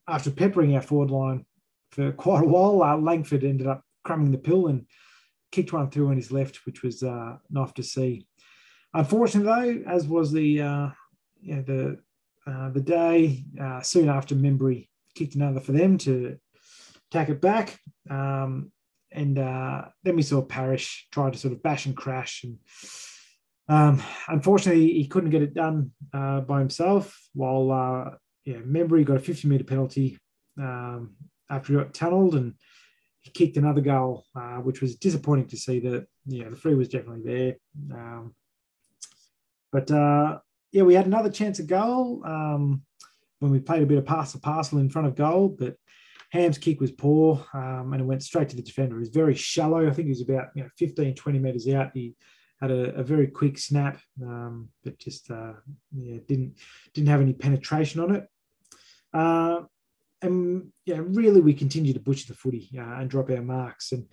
after 0.07 0.31
peppering 0.31 0.77
our 0.77 0.83
forward 0.83 1.11
line 1.11 1.45
for 1.91 2.13
quite 2.13 2.45
a 2.45 2.47
while, 2.47 2.83
uh, 2.83 2.97
Langford 2.97 3.45
ended 3.45 3.67
up 3.67 3.83
crumbing 4.05 4.31
the 4.31 4.39
pill 4.39 4.69
and 4.69 4.87
kicked 5.51 5.73
one 5.73 5.91
through 5.91 6.11
on 6.11 6.17
his 6.17 6.31
left, 6.31 6.65
which 6.67 6.83
was 6.83 7.03
uh, 7.03 7.37
nice 7.51 7.73
to 7.73 7.83
see. 7.83 8.27
Unfortunately, 8.93 9.83
though, 9.83 9.91
as 9.91 10.07
was 10.07 10.31
the 10.31 10.63
uh, 10.63 10.89
the 11.43 11.99
uh, 12.47 12.71
the 12.71 12.81
day 12.81 13.45
uh, 13.61 13.81
soon 13.81 14.09
after 14.09 14.35
Membrey 14.35 14.89
kicked 15.15 15.35
another 15.35 15.61
for 15.61 15.73
them 15.73 15.97
to 15.99 16.37
tack 17.11 17.29
it 17.29 17.41
back, 17.41 17.79
um, 18.11 18.71
and 19.13 19.39
uh, 19.39 19.87
then 20.03 20.17
we 20.17 20.23
saw 20.23 20.43
Parish 20.43 21.07
try 21.13 21.31
to 21.31 21.39
sort 21.39 21.55
of 21.55 21.63
bash 21.63 21.87
and 21.87 21.97
crash, 21.97 22.45
and 22.45 22.59
um, 23.69 24.03
unfortunately 24.29 24.89
he 24.89 25.07
couldn't 25.07 25.31
get 25.31 25.43
it 25.43 25.55
done 25.55 25.93
uh, 26.13 26.41
by 26.41 26.59
himself. 26.59 27.19
While 27.33 27.71
uh, 27.71 28.17
yeah, 28.45 28.59
Membrey 28.59 29.05
got 29.05 29.17
a 29.17 29.21
50 29.21 29.49
meter 29.49 29.65
penalty 29.65 30.19
um, 30.61 31.15
after 31.49 31.73
he 31.73 31.79
got 31.79 31.95
tunneled 31.95 32.35
and 32.35 32.55
he 33.21 33.31
kicked 33.31 33.57
another 33.57 33.81
goal, 33.81 34.27
which 34.63 34.83
was 34.83 34.97
disappointing 34.97 35.47
to 35.47 35.57
see 35.57 35.81
that, 35.81 36.07
yeah, 36.27 36.51
the 36.51 36.57
free 36.57 36.75
was 36.75 36.89
definitely 36.89 37.23
there. 37.25 37.57
Um, 37.91 38.35
but 39.73 39.91
yeah, 40.75 40.83
we 40.83 40.95
had 40.95 41.07
another 41.07 41.31
chance 41.31 41.61
at 41.61 41.69
goal 41.69 42.21
um, 42.27 42.83
when 43.39 43.53
we 43.53 43.61
played 43.61 43.85
a 43.85 43.87
bit 43.87 43.97
of 43.97 44.05
pass 44.05 44.33
to 44.33 44.39
parcel 44.39 44.79
in 44.79 44.91
front 44.91 45.07
of 45.07 45.15
goal, 45.15 45.55
but 45.57 45.77
Ham's 46.33 46.59
kick 46.59 46.81
was 46.81 46.91
poor 46.91 47.47
um, 47.55 47.93
and 47.93 48.03
it 48.03 48.05
went 48.05 48.25
straight 48.25 48.49
to 48.49 48.57
the 48.57 48.63
defender. 48.63 48.97
It 48.97 49.01
was 49.01 49.09
very 49.11 49.37
shallow. 49.37 49.87
I 49.87 49.93
think 49.93 50.07
he 50.07 50.11
was 50.11 50.23
about 50.23 50.49
you 50.57 50.65
know, 50.65 50.69
15, 50.77 51.15
20 51.15 51.39
metres 51.39 51.69
out. 51.69 51.93
He 51.95 52.17
had 52.61 52.73
a, 52.73 52.93
a 52.97 53.05
very 53.05 53.29
quick 53.29 53.57
snap, 53.57 54.01
um, 54.21 54.69
but 54.83 54.99
just 54.99 55.31
uh, 55.31 55.53
yeah, 55.93 56.19
didn't 56.27 56.59
didn't 56.93 57.09
have 57.09 57.21
any 57.21 57.35
penetration 57.35 58.01
on 58.01 58.17
it. 58.17 58.27
Uh, 59.13 59.61
and 60.23 60.73
yeah, 60.87 60.99
really, 61.01 61.41
we 61.41 61.55
continue 61.55 61.93
to 61.93 62.01
butcher 62.01 62.27
the 62.27 62.35
footy 62.35 62.69
uh, 62.77 62.99
and 62.99 63.09
drop 63.09 63.31
our 63.31 63.43
marks. 63.43 63.93
And 63.93 64.09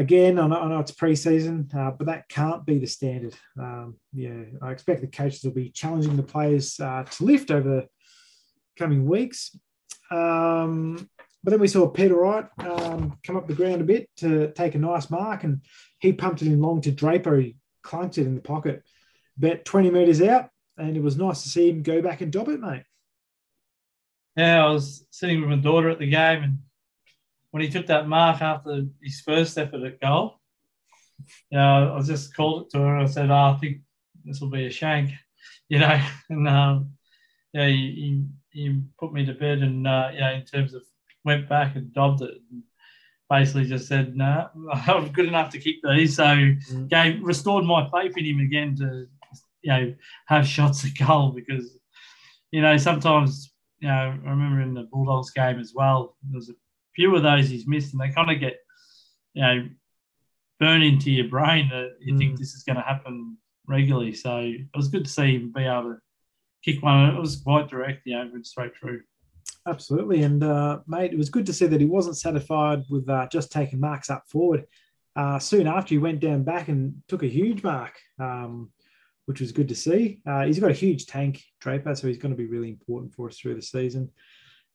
again, 0.00 0.38
I 0.38 0.46
know, 0.46 0.56
I 0.56 0.68
know 0.68 0.78
it's 0.80 0.92
preseason, 0.92 1.72
uh, 1.74 1.90
but 1.90 2.06
that 2.06 2.28
can't 2.30 2.64
be 2.64 2.78
the 2.78 2.86
standard. 2.86 3.34
Um, 3.58 3.96
yeah, 4.14 4.44
I 4.62 4.72
expect 4.72 5.02
the 5.02 5.06
coaches 5.06 5.44
will 5.44 5.52
be 5.52 5.68
challenging 5.68 6.16
the 6.16 6.22
players 6.22 6.80
uh, 6.80 7.04
to 7.04 7.24
lift 7.24 7.50
over 7.50 7.84
coming 8.78 9.06
weeks. 9.06 9.54
Um, 10.10 11.08
but 11.44 11.50
then 11.50 11.60
we 11.60 11.68
saw 11.68 11.86
Peter 11.86 12.16
Wright 12.16 12.46
um, 12.60 13.18
come 13.24 13.36
up 13.36 13.46
the 13.46 13.54
ground 13.54 13.82
a 13.82 13.84
bit 13.84 14.08
to 14.18 14.52
take 14.52 14.74
a 14.74 14.78
nice 14.78 15.10
mark, 15.10 15.44
and 15.44 15.60
he 15.98 16.14
pumped 16.14 16.40
it 16.40 16.48
in 16.48 16.62
long 16.62 16.80
to 16.80 16.90
Draper. 16.90 17.38
He 17.38 17.56
clunked 17.84 18.16
it 18.16 18.26
in 18.26 18.34
the 18.34 18.40
pocket 18.40 18.82
about 19.36 19.66
20 19.66 19.90
metres 19.90 20.22
out, 20.22 20.48
and 20.78 20.96
it 20.96 21.02
was 21.02 21.18
nice 21.18 21.42
to 21.42 21.50
see 21.50 21.68
him 21.68 21.82
go 21.82 22.00
back 22.00 22.22
and 22.22 22.32
dob 22.32 22.48
it, 22.48 22.60
mate. 22.60 22.84
Yeah, 24.34 24.64
I 24.64 24.70
was 24.70 25.06
sitting 25.10 25.40
with 25.40 25.50
my 25.50 25.56
daughter 25.56 25.90
at 25.90 25.98
the 25.98 26.08
game, 26.08 26.42
and 26.42 26.58
when 27.50 27.62
he 27.62 27.68
took 27.68 27.86
that 27.86 28.08
mark 28.08 28.40
after 28.42 28.84
his 29.02 29.20
first 29.20 29.58
effort 29.58 29.82
at 29.82 30.00
goal, 30.00 30.40
you 31.50 31.58
know, 31.58 31.96
I 31.96 32.02
just 32.02 32.34
called 32.34 32.62
it 32.62 32.70
to 32.70 32.78
her. 32.78 32.98
I 32.98 33.06
said, 33.06 33.30
oh, 33.30 33.54
I 33.54 33.58
think 33.60 33.78
this 34.24 34.40
will 34.40 34.50
be 34.50 34.66
a 34.66 34.70
shank, 34.70 35.10
you 35.68 35.78
know. 35.78 36.00
And 36.28 36.48
um, 36.48 36.92
yeah, 37.52 37.66
he, 37.66 38.24
he, 38.52 38.60
he, 38.62 38.82
put 38.98 39.12
me 39.12 39.24
to 39.26 39.34
bed, 39.34 39.58
and 39.58 39.86
uh, 39.86 40.10
you 40.12 40.20
know, 40.20 40.32
in 40.32 40.44
terms 40.44 40.74
of 40.74 40.82
went 41.24 41.48
back 41.48 41.76
and 41.76 41.92
dobbed 41.92 42.22
it. 42.22 42.38
And 42.50 42.62
basically, 43.28 43.66
just 43.66 43.88
said, 43.88 44.16
"No, 44.16 44.48
nah, 44.54 44.80
I'm 44.86 45.12
good 45.12 45.26
enough 45.26 45.50
to 45.50 45.58
keep 45.58 45.82
these." 45.82 46.16
So, 46.16 46.24
mm. 46.24 46.88
gave 46.88 47.22
restored 47.22 47.64
my 47.64 47.88
faith 47.90 48.16
in 48.16 48.24
him 48.24 48.40
again 48.40 48.76
to, 48.76 49.06
you 49.62 49.72
know, 49.72 49.94
have 50.26 50.46
shots 50.46 50.84
at 50.84 51.06
goal 51.06 51.30
because, 51.30 51.78
you 52.50 52.62
know, 52.62 52.76
sometimes 52.76 53.52
you 53.80 53.88
know, 53.88 53.94
I 53.94 54.30
remember 54.30 54.60
in 54.60 54.74
the 54.74 54.82
Bulldogs 54.82 55.30
game 55.30 55.58
as 55.58 55.72
well, 55.74 56.16
there's 56.30 56.50
a 56.50 56.54
few 57.00 57.16
of 57.16 57.22
those 57.22 57.48
he's 57.48 57.66
missed, 57.66 57.94
and 57.94 58.00
they 58.00 58.10
kind 58.10 58.30
of 58.30 58.38
get, 58.40 58.58
you 59.32 59.42
know, 59.42 59.68
burn 60.58 60.82
into 60.82 61.10
your 61.10 61.28
brain 61.28 61.66
that 61.70 61.92
you 61.98 62.12
mm. 62.12 62.18
think 62.18 62.38
this 62.38 62.52
is 62.52 62.62
going 62.62 62.76
to 62.76 62.82
happen 62.82 63.38
regularly. 63.66 64.12
So 64.12 64.36
it 64.40 64.76
was 64.76 64.88
good 64.88 65.06
to 65.06 65.10
see 65.10 65.36
him 65.36 65.50
be 65.50 65.62
able 65.62 65.94
to 65.94 65.98
kick 66.62 66.82
one. 66.82 67.14
It 67.14 67.18
was 67.18 67.36
quite 67.36 67.70
direct, 67.70 68.02
you 68.04 68.14
know, 68.14 68.28
went 68.30 68.46
straight 68.46 68.72
through. 68.78 69.00
Absolutely. 69.66 70.22
And, 70.24 70.44
uh, 70.44 70.80
mate, 70.86 71.14
it 71.14 71.18
was 71.18 71.30
good 71.30 71.46
to 71.46 71.54
see 71.54 71.66
that 71.68 71.80
he 71.80 71.86
wasn't 71.86 72.18
satisfied 72.18 72.82
with 72.90 73.08
uh, 73.08 73.26
just 73.32 73.50
taking 73.50 73.80
marks 73.80 74.10
up 74.10 74.24
forward. 74.28 74.66
Uh, 75.16 75.38
soon 75.38 75.66
after, 75.66 75.94
he 75.94 75.98
went 75.98 76.20
down 76.20 76.42
back 76.42 76.68
and 76.68 77.02
took 77.08 77.22
a 77.22 77.34
huge 77.38 77.62
mark, 77.62 77.98
um, 78.18 78.70
which 79.24 79.40
was 79.40 79.52
good 79.52 79.68
to 79.70 79.74
see. 79.74 80.20
Uh, 80.26 80.44
he's 80.44 80.58
got 80.58 80.70
a 80.70 80.74
huge 80.74 81.06
tank, 81.06 81.42
Draper, 81.60 81.94
so 81.94 82.08
he's 82.08 82.18
going 82.18 82.34
to 82.34 82.42
be 82.42 82.46
really 82.46 82.68
important 82.68 83.14
for 83.14 83.28
us 83.28 83.38
through 83.38 83.54
the 83.54 83.62
season. 83.62 84.10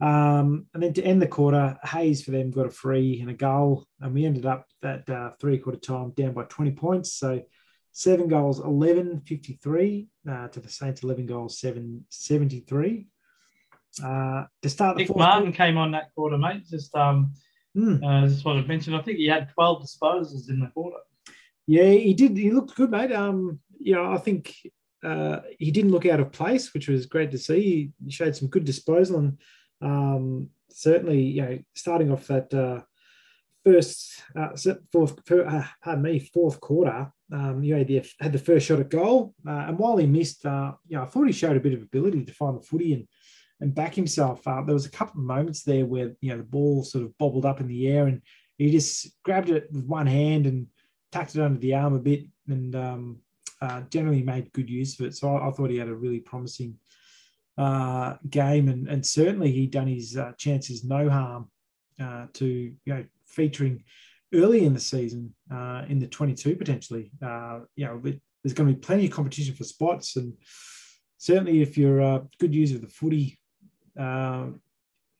Um, 0.01 0.65
and 0.73 0.84
then 0.84 0.93
to 0.93 1.03
end 1.03 1.21
the 1.21 1.27
quarter, 1.27 1.77
Hayes 1.84 2.23
for 2.23 2.31
them 2.31 2.51
got 2.51 2.65
a 2.65 2.71
free 2.71 3.21
and 3.21 3.29
a 3.29 3.34
goal, 3.34 3.86
and 4.01 4.13
we 4.13 4.25
ended 4.25 4.45
up 4.45 4.67
that 4.81 5.10
uh, 5.10 5.31
three 5.39 5.58
quarter 5.58 5.79
time 5.79 6.12
down 6.12 6.34
by 6.34 6.43
20 6.43 6.71
points. 6.71 7.13
So 7.13 7.41
seven 7.91 8.27
goals, 8.27 8.60
11 8.60 9.21
53 9.25 10.08
uh, 10.29 10.47
to 10.49 10.60
the 10.60 10.69
Saints, 10.69 11.03
11 11.03 11.25
goals, 11.25 11.60
7 11.60 12.05
73. 12.10 13.08
Uh, 14.03 14.43
to 14.62 14.69
start 14.69 14.97
the 14.97 15.03
Nick 15.03 15.15
Martin 15.15 15.43
quarter, 15.43 15.58
came 15.58 15.77
on 15.77 15.91
that 15.91 16.13
quarter, 16.13 16.38
mate. 16.38 16.67
Just 16.69 16.93
um, 16.95 17.34
mm. 17.75 18.03
uh, 18.03 18.27
just 18.27 18.43
what 18.43 18.58
I 18.58 18.62
mentioned. 18.63 18.97
I 18.97 19.01
think 19.01 19.17
he 19.17 19.27
had 19.27 19.49
12 19.53 19.84
disposals 19.84 20.49
in 20.49 20.60
the 20.60 20.67
quarter. 20.67 20.97
Yeah, 21.67 21.89
he 21.89 22.13
did. 22.13 22.36
He 22.36 22.51
looked 22.51 22.75
good, 22.75 22.91
mate. 22.91 23.13
Um, 23.13 23.60
you 23.79 23.95
know, 23.95 24.12
I 24.12 24.17
think 24.17 24.53
uh, 25.03 25.39
he 25.58 25.71
didn't 25.71 25.91
look 25.91 26.05
out 26.05 26.19
of 26.19 26.34
place, 26.34 26.73
which 26.73 26.89
was 26.89 27.05
great 27.05 27.31
to 27.31 27.38
see. 27.38 27.91
He 28.03 28.12
showed 28.12 28.36
some 28.36 28.49
good 28.49 28.65
disposal 28.65 29.19
and 29.19 29.38
um, 29.86 30.50
certainly, 30.71 31.21
you 31.21 31.41
know, 31.41 31.60
starting 31.76 32.12
off 32.12 32.28
that 32.28 32.54
uh, 32.54 32.82
first, 33.63 34.21
uh, 34.36 34.50
fourth, 34.91 35.32
uh, 35.32 35.63
pardon 35.84 36.04
me, 36.04 36.19
fourth 36.19 36.60
quarter, 36.60 37.12
um, 37.32 37.63
you 37.63 37.76
know, 37.76 37.84
the, 37.84 38.04
had 38.19 38.34
the 38.34 38.39
first 38.39 38.65
shot 38.65 38.80
at 38.80 38.89
goal, 38.89 39.34
uh, 39.48 39.65
and 39.67 39.78
while 39.78 39.98
he 39.98 40.08
missed, 40.08 40.45
uh, 40.45 40.74
you 40.88 40.98
know, 40.98 41.04
I 41.04 41.06
thought 41.06 41.28
he 41.28 41.34
showed 41.34 41.58
a 41.58 41.62
bit 41.62 41.74
of 41.74 41.82
ability 41.82 42.26
to 42.26 42.34
find 42.34 42.58
the 42.58 42.65
footy 42.65 42.93
and 42.93 43.08
and 43.62 43.74
back 43.74 43.95
himself. 43.95 44.43
There 44.43 44.63
was 44.65 44.86
a 44.86 44.91
couple 44.91 45.21
of 45.21 45.28
moments 45.28 45.63
there 45.63 45.86
where 45.86 46.13
you 46.19 46.30
know 46.30 46.38
the 46.38 46.43
ball 46.43 46.84
sort 46.84 47.06
of 47.06 47.17
bobbled 47.17 47.45
up 47.45 47.62
in 47.62 47.67
the 47.67 47.88
air, 47.88 48.08
and 48.08 48.21
he 48.58 48.69
just 48.69 49.10
grabbed 49.24 49.50
it 49.50 49.69
with 49.71 49.86
one 49.86 50.08
hand 50.08 50.45
and 50.45 50.67
tucked 51.12 51.36
it 51.36 51.41
under 51.41 51.60
the 51.60 51.74
arm 51.74 51.95
a 51.95 52.00
bit, 52.00 52.26
and 52.50 52.76
um, 52.76 53.19
uh, 53.62 53.82
generally 53.89 54.24
made 54.24 54.52
good 54.52 54.69
use 54.69 55.00
of 55.00 55.06
it. 55.06 55.15
So 55.15 55.34
I, 55.34 55.48
I 55.48 55.52
thought 55.52 55.69
he 55.69 55.78
had 55.78 55.88
a 55.88 55.95
really 55.95 56.19
promising 56.19 56.76
uh, 57.58 58.15
game, 58.30 58.68
and, 58.68 58.88
and 58.88 59.06
certainly 59.06 59.52
he 59.52 59.68
done 59.68 59.88
his 59.88 60.18
uh, 60.18 60.34
chances 60.38 60.84
no 60.84 61.10
harm 61.10 61.50
uh, 62.02 62.28
to 62.34 62.46
you 62.46 62.94
know 62.94 63.06
featuring 63.28 63.84
early 64.34 64.65
in 64.65 64.74
the 64.74 64.80
season 64.80 65.34
uh, 65.54 65.84
in 65.88 66.00
the 66.00 66.08
22 66.08 66.56
potentially. 66.56 67.12
Uh, 67.26 67.60
you 67.76 67.86
know, 67.86 68.02
there's 68.04 68.54
going 68.54 68.68
to 68.68 68.76
be 68.76 68.80
plenty 68.80 69.06
of 69.06 69.12
competition 69.12 69.56
for 69.56 69.63
spots, 69.63 70.18
and 70.18 70.34
certainly 71.18 71.62
if 71.62 71.78
you're 71.78 72.02
a 72.02 72.24
good 72.39 72.54
user 72.54 72.76
of 72.76 72.82
the 72.82 72.88
footy, 72.88 73.39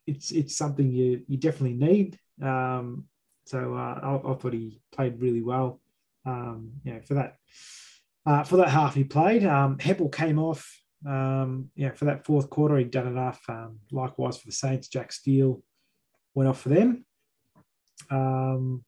it's 0.06 0.30
it's 0.30 0.56
something 0.56 0.90
you 0.90 1.22
you 1.26 1.36
definitely 1.36 1.74
need. 1.74 2.18
Um, 2.42 3.06
so 3.44 3.74
uh, 3.74 4.00
I, 4.02 4.16
I, 4.16 4.34
thought 4.34 4.52
he 4.52 4.80
played 4.92 5.20
really 5.20 5.42
well. 5.42 5.80
Um, 6.24 6.72
you 6.84 6.94
know, 6.94 7.00
for 7.00 7.14
that. 7.14 7.36
Uh, 8.26 8.42
for 8.42 8.56
that 8.56 8.68
half 8.70 8.96
he 8.96 9.04
played, 9.04 9.46
um, 9.46 9.78
Heppell 9.78 10.10
came 10.10 10.36
off 10.36 10.82
um, 11.04 11.70
yeah, 11.74 11.92
for 11.92 12.06
that 12.06 12.24
fourth 12.24 12.48
quarter, 12.48 12.76
he'd 12.76 12.90
done 12.90 13.08
enough. 13.08 13.40
Um, 13.48 13.80
likewise 13.90 14.38
for 14.38 14.46
the 14.46 14.52
Saints, 14.52 14.88
Jack 14.88 15.12
Steele 15.12 15.62
went 16.34 16.48
off 16.48 16.60
for 16.60 16.70
them. 16.70 17.04
Um, 18.10 18.84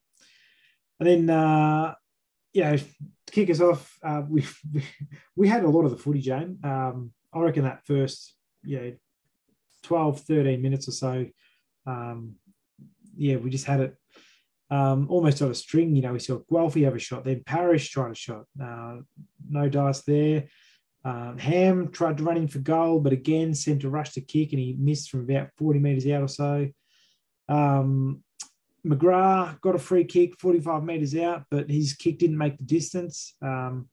and 1.00 1.08
then, 1.08 1.30
uh, 1.30 1.94
yeah, 2.52 2.76
to 2.76 2.84
kick 3.30 3.50
us 3.50 3.60
off, 3.60 3.98
uh, 4.02 4.22
we 4.28 4.44
we 5.36 5.48
had 5.48 5.64
a 5.64 5.68
lot 5.68 5.84
of 5.84 5.90
the 5.90 5.96
footy, 5.96 6.20
Jane. 6.20 6.58
Um, 6.64 7.12
I 7.32 7.40
reckon 7.40 7.64
that 7.64 7.84
first, 7.86 8.34
yeah, 8.64 8.90
12, 9.82 10.20
13 10.20 10.62
minutes 10.62 10.88
or 10.88 10.92
so, 10.92 11.26
um, 11.86 12.34
yeah, 13.16 13.36
we 13.36 13.50
just 13.50 13.66
had 13.66 13.80
it 13.80 13.96
um, 14.70 15.06
almost 15.10 15.42
on 15.42 15.50
a 15.50 15.54
string. 15.54 15.94
You 15.94 16.02
know, 16.02 16.12
we 16.12 16.18
saw 16.18 16.38
Guelfi 16.50 16.84
have 16.84 16.94
a 16.94 16.98
shot, 16.98 17.24
then 17.24 17.42
Parish 17.44 17.90
tried 17.90 18.12
a 18.12 18.14
shot. 18.14 18.44
Uh, 18.62 18.98
no 19.48 19.68
dice 19.68 20.02
there. 20.02 20.48
Um, 21.04 21.38
Ham 21.38 21.88
tried 21.88 22.18
to 22.18 22.24
run 22.24 22.36
in 22.36 22.48
for 22.48 22.58
goal, 22.58 23.00
but 23.00 23.12
again 23.12 23.54
sent 23.54 23.84
a 23.84 23.90
rush 23.90 24.12
to 24.12 24.20
kick 24.20 24.52
and 24.52 24.60
he 24.60 24.76
missed 24.78 25.10
from 25.10 25.20
about 25.20 25.50
40 25.56 25.78
metres 25.78 26.06
out 26.08 26.22
or 26.22 26.28
so. 26.28 26.68
Um, 27.48 28.22
McGrath 28.86 29.60
got 29.60 29.74
a 29.74 29.78
free 29.78 30.04
kick 30.04 30.38
45 30.38 30.84
metres 30.84 31.16
out, 31.16 31.44
but 31.50 31.70
his 31.70 31.94
kick 31.94 32.18
didn't 32.18 32.38
make 32.38 32.56
the 32.58 32.64
distance. 32.64 33.34
Um, 33.42 33.88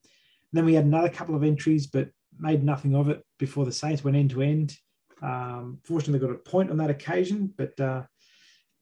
then 0.54 0.65
we 0.65 0.74
had 0.74 0.86
another 0.86 1.10
couple 1.10 1.36
of 1.36 1.44
entries, 1.44 1.88
but 1.88 2.10
made 2.39 2.63
nothing 2.63 2.96
of 2.96 3.10
it 3.10 3.24
before 3.39 3.65
the 3.65 3.72
Saints 3.72 4.04
went 4.04 4.18
end 4.18 4.32
to 4.32 4.41
end. 4.41 4.78
Um, 5.22 5.80
fortunately, 5.84 6.26
got 6.26 6.36
a 6.36 6.39
point 6.39 6.70
on 6.70 6.78
that 6.78 6.89
occasion, 6.89 7.54
but 7.58 7.80
uh, 7.80 8.04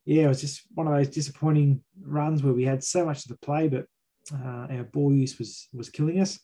yeah, 0.05 0.23
it 0.23 0.27
was 0.27 0.41
just 0.41 0.63
one 0.73 0.87
of 0.87 0.93
those 0.93 1.07
disappointing 1.07 1.83
runs 2.01 2.43
where 2.43 2.53
we 2.53 2.63
had 2.63 2.83
so 2.83 3.05
much 3.05 3.23
of 3.23 3.29
the 3.29 3.37
play, 3.37 3.67
but 3.67 3.85
uh, 4.33 4.67
our 4.69 4.83
ball 4.91 5.13
use 5.13 5.37
was 5.37 5.67
was 5.73 5.89
killing 5.89 6.19
us. 6.19 6.39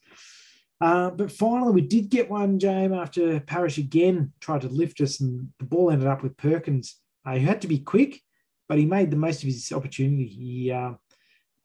Uh, 0.81 1.09
but 1.09 1.31
finally, 1.31 1.73
we 1.73 1.81
did 1.81 2.09
get 2.09 2.29
one, 2.29 2.57
James, 2.57 2.93
after 2.93 3.39
Parish 3.41 3.77
again 3.77 4.31
tried 4.39 4.61
to 4.61 4.69
lift 4.69 5.01
us, 5.01 5.19
and 5.19 5.49
the 5.59 5.65
ball 5.65 5.91
ended 5.91 6.07
up 6.07 6.23
with 6.23 6.37
Perkins. 6.37 6.95
Uh, 7.25 7.33
he 7.33 7.41
had 7.41 7.61
to 7.61 7.67
be 7.67 7.79
quick, 7.79 8.21
but 8.69 8.77
he 8.77 8.85
made 8.85 9.11
the 9.11 9.17
most 9.17 9.43
of 9.43 9.47
his 9.47 9.71
opportunity. 9.71 10.25
He 10.25 10.71
uh, 10.71 10.93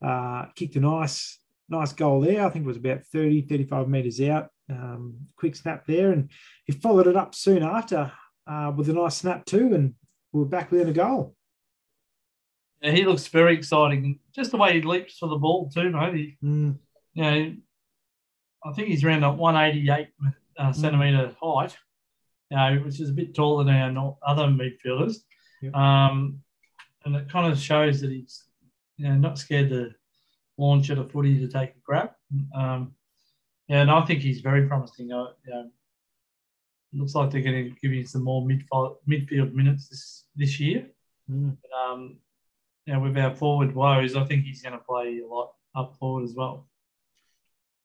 uh 0.04 0.46
kicked 0.56 0.76
a 0.76 0.80
nice, 0.80 1.38
nice 1.68 1.92
goal 1.92 2.20
there. 2.20 2.44
I 2.44 2.50
think 2.50 2.64
it 2.64 2.68
was 2.68 2.76
about 2.76 3.04
30, 3.04 3.42
35 3.42 3.88
metres 3.88 4.20
out. 4.20 4.48
Um, 4.68 5.28
quick 5.36 5.54
snap 5.54 5.86
there, 5.86 6.10
and 6.10 6.30
he 6.64 6.72
followed 6.72 7.06
it 7.06 7.16
up 7.16 7.34
soon 7.34 7.62
after 7.62 8.10
uh, 8.46 8.72
with 8.76 8.88
a 8.88 8.92
nice 8.92 9.16
snap 9.16 9.44
too, 9.44 9.74
and 9.74 9.94
we 10.32 10.40
were 10.40 10.46
back 10.46 10.72
within 10.72 10.88
a 10.88 10.92
goal. 10.92 11.36
Yeah, 12.80 12.92
he 12.92 13.04
looks 13.04 13.28
very 13.28 13.54
exciting. 13.54 14.18
Just 14.34 14.50
the 14.50 14.56
way 14.56 14.74
he 14.74 14.82
leaps 14.82 15.18
for 15.18 15.28
the 15.28 15.36
ball 15.36 15.70
too, 15.70 15.90
mate. 15.90 16.14
He, 16.14 16.36
mm. 16.44 16.76
You 17.14 17.22
know, 17.22 17.54
I 18.64 18.72
think 18.72 18.88
he's 18.88 19.04
around 19.04 19.22
a 19.24 19.32
188 19.32 20.08
uh, 20.58 20.62
mm. 20.68 20.74
centimetre 20.74 21.34
height, 21.40 21.76
you 22.50 22.56
know, 22.56 22.80
which 22.84 23.00
is 23.00 23.10
a 23.10 23.12
bit 23.12 23.34
taller 23.34 23.64
than 23.64 23.96
our 23.96 24.16
other 24.26 24.44
midfielders. 24.44 25.16
Yep. 25.62 25.74
Um, 25.74 26.40
and 27.04 27.16
it 27.16 27.30
kind 27.30 27.50
of 27.50 27.58
shows 27.58 28.00
that 28.00 28.10
he's 28.10 28.44
you 28.96 29.08
know, 29.08 29.14
not 29.14 29.38
scared 29.38 29.68
to 29.70 29.90
launch 30.56 30.90
at 30.90 30.98
a 30.98 31.04
footy 31.04 31.38
to 31.38 31.48
take 31.48 31.70
a 31.70 31.80
grab. 31.84 32.10
Um, 32.54 32.94
yeah, 33.68 33.82
and 33.82 33.90
I 33.90 34.04
think 34.04 34.20
he's 34.20 34.40
very 34.40 34.66
promising. 34.66 35.12
Uh, 35.12 35.28
you 35.46 35.52
know, 35.52 35.70
looks 36.94 37.14
like 37.14 37.30
they're 37.30 37.40
going 37.40 37.64
to 37.64 37.80
give 37.80 37.92
him 37.92 38.06
some 38.06 38.22
more 38.22 38.42
midfield, 38.42 38.96
midfield 39.08 39.52
minutes 39.52 39.88
this, 39.88 40.24
this 40.36 40.60
year. 40.60 40.86
Mm. 41.30 41.56
But, 41.62 41.76
um, 41.76 42.16
you 42.86 42.92
know, 42.92 43.00
with 43.00 43.16
our 43.16 43.34
forward 43.34 43.74
woes, 43.74 44.16
I 44.16 44.24
think 44.24 44.44
he's 44.44 44.62
going 44.62 44.74
to 44.74 44.84
play 44.84 45.20
a 45.24 45.26
lot 45.26 45.52
up 45.74 45.96
forward 45.98 46.24
as 46.24 46.34
well. 46.34 46.68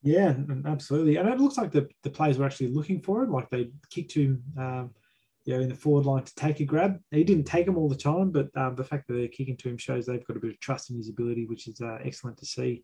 Yeah, 0.02 0.34
absolutely. 0.66 1.18
And 1.18 1.28
it 1.28 1.40
looks 1.40 1.58
like 1.58 1.72
the, 1.72 1.88
the 2.04 2.10
players 2.10 2.38
were 2.38 2.46
actually 2.46 2.70
looking 2.70 3.02
for 3.02 3.24
him, 3.24 3.32
like 3.32 3.50
they 3.50 3.70
kicked 3.90 4.14
him, 4.14 4.42
um, 4.58 4.92
you 5.46 5.54
know, 5.54 5.62
in 5.62 5.70
the 5.70 5.76
forward 5.76 6.06
line 6.06 6.24
to 6.24 6.36
take 6.36 6.62
a 6.62 6.66
grab. 6.66 7.00
He 7.12 7.24
didn't 7.24 7.46
take 7.46 7.66
them 7.66 7.78
all 7.78 7.90
the 7.90 7.96
time, 7.96 8.32
but 8.32 8.48
um, 8.56 8.76
the 8.76 8.84
fact 8.84 9.08
that 9.08 9.16
they're 9.16 9.28
kicking 9.28 9.58
to 9.58 9.70
him 9.70 9.78
shows 9.78 10.06
they've 10.06 10.26
got 10.26 10.38
a 10.38 10.40
bit 10.40 10.52
of 10.52 10.60
trust 10.60 10.90
in 10.90 10.98
his 10.98 11.10
ability, 11.10 11.46
which 11.48 11.68
is 11.68 11.82
uh, 11.82 11.98
excellent 12.04 12.38
to 12.38 12.46
see. 12.46 12.84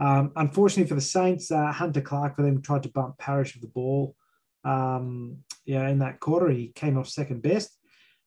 Um, 0.00 0.32
unfortunately 0.36 0.88
for 0.88 0.96
the 0.96 1.00
Saints, 1.00 1.50
uh, 1.50 1.72
Hunter 1.72 2.00
Clark 2.00 2.36
for 2.36 2.42
them 2.42 2.60
tried 2.62 2.82
to 2.82 2.90
bump 2.90 3.16
Parish 3.18 3.54
of 3.54 3.62
the 3.62 3.68
ball. 3.68 4.16
Um, 4.64 5.38
yeah, 5.64 5.88
in 5.88 6.00
that 6.00 6.20
quarter, 6.20 6.48
he 6.48 6.72
came 6.74 6.98
off 6.98 7.08
second 7.08 7.42
best 7.42 7.78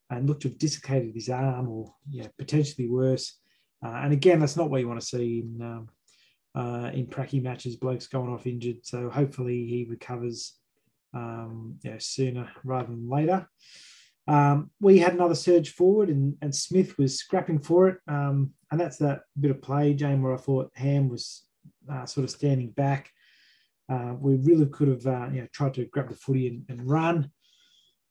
and 0.10 0.28
looked 0.28 0.44
to 0.44 0.48
have 0.48 0.58
dislocated 0.58 1.14
his 1.14 1.30
arm, 1.30 1.68
or 1.68 1.94
yeah, 2.10 2.28
potentially 2.38 2.88
worse. 2.88 3.38
Uh, 3.86 4.02
and 4.04 4.14
again, 4.14 4.40
that's 4.40 4.58
not 4.58 4.70
what 4.70 4.80
you 4.80 4.88
want 4.88 5.00
to 5.00 5.06
see 5.06 5.40
in 5.40 5.62
um, 5.62 5.90
uh, 6.56 6.90
in 6.94 7.08
pracky 7.08 7.42
matches, 7.42 7.76
blokes 7.76 8.08
going 8.08 8.32
off 8.32 8.48
injured. 8.48 8.86
So 8.86 9.10
hopefully 9.10 9.66
he 9.66 9.86
recovers 9.90 10.54
um, 11.14 11.80
you 11.84 11.92
know, 11.92 11.98
sooner 12.00 12.50
rather 12.64 12.88
than 12.88 13.10
later. 13.10 13.48
Um, 14.28 14.70
we 14.80 15.00
had 15.00 15.14
another 15.14 15.36
surge 15.36 15.72
forward, 15.72 16.10
and, 16.10 16.36
and 16.42 16.54
Smith 16.54 16.98
was 16.98 17.18
scrapping 17.18 17.60
for 17.60 17.90
it. 17.90 17.98
Um, 18.08 18.52
and 18.72 18.80
that's 18.80 18.98
that 18.98 19.22
bit 19.40 19.52
of 19.52 19.62
play, 19.62 19.94
Jane, 19.94 20.22
where 20.22 20.34
I 20.34 20.38
thought 20.38 20.72
Ham 20.76 21.10
was 21.10 21.44
uh, 21.92 22.06
sort 22.06 22.26
of 22.26 22.30
standing 22.30 22.70
back. 22.70 23.10
Uh, 23.92 24.14
we 24.20 24.36
really 24.36 24.68
could 24.68 24.88
have 24.88 25.08
uh, 25.08 25.30
you 25.32 25.42
know, 25.42 25.48
tried 25.52 25.74
to 25.74 25.86
grab 25.86 26.10
the 26.10 26.16
footy 26.16 26.48
and, 26.48 26.64
and 26.70 26.88
run. 26.88 27.32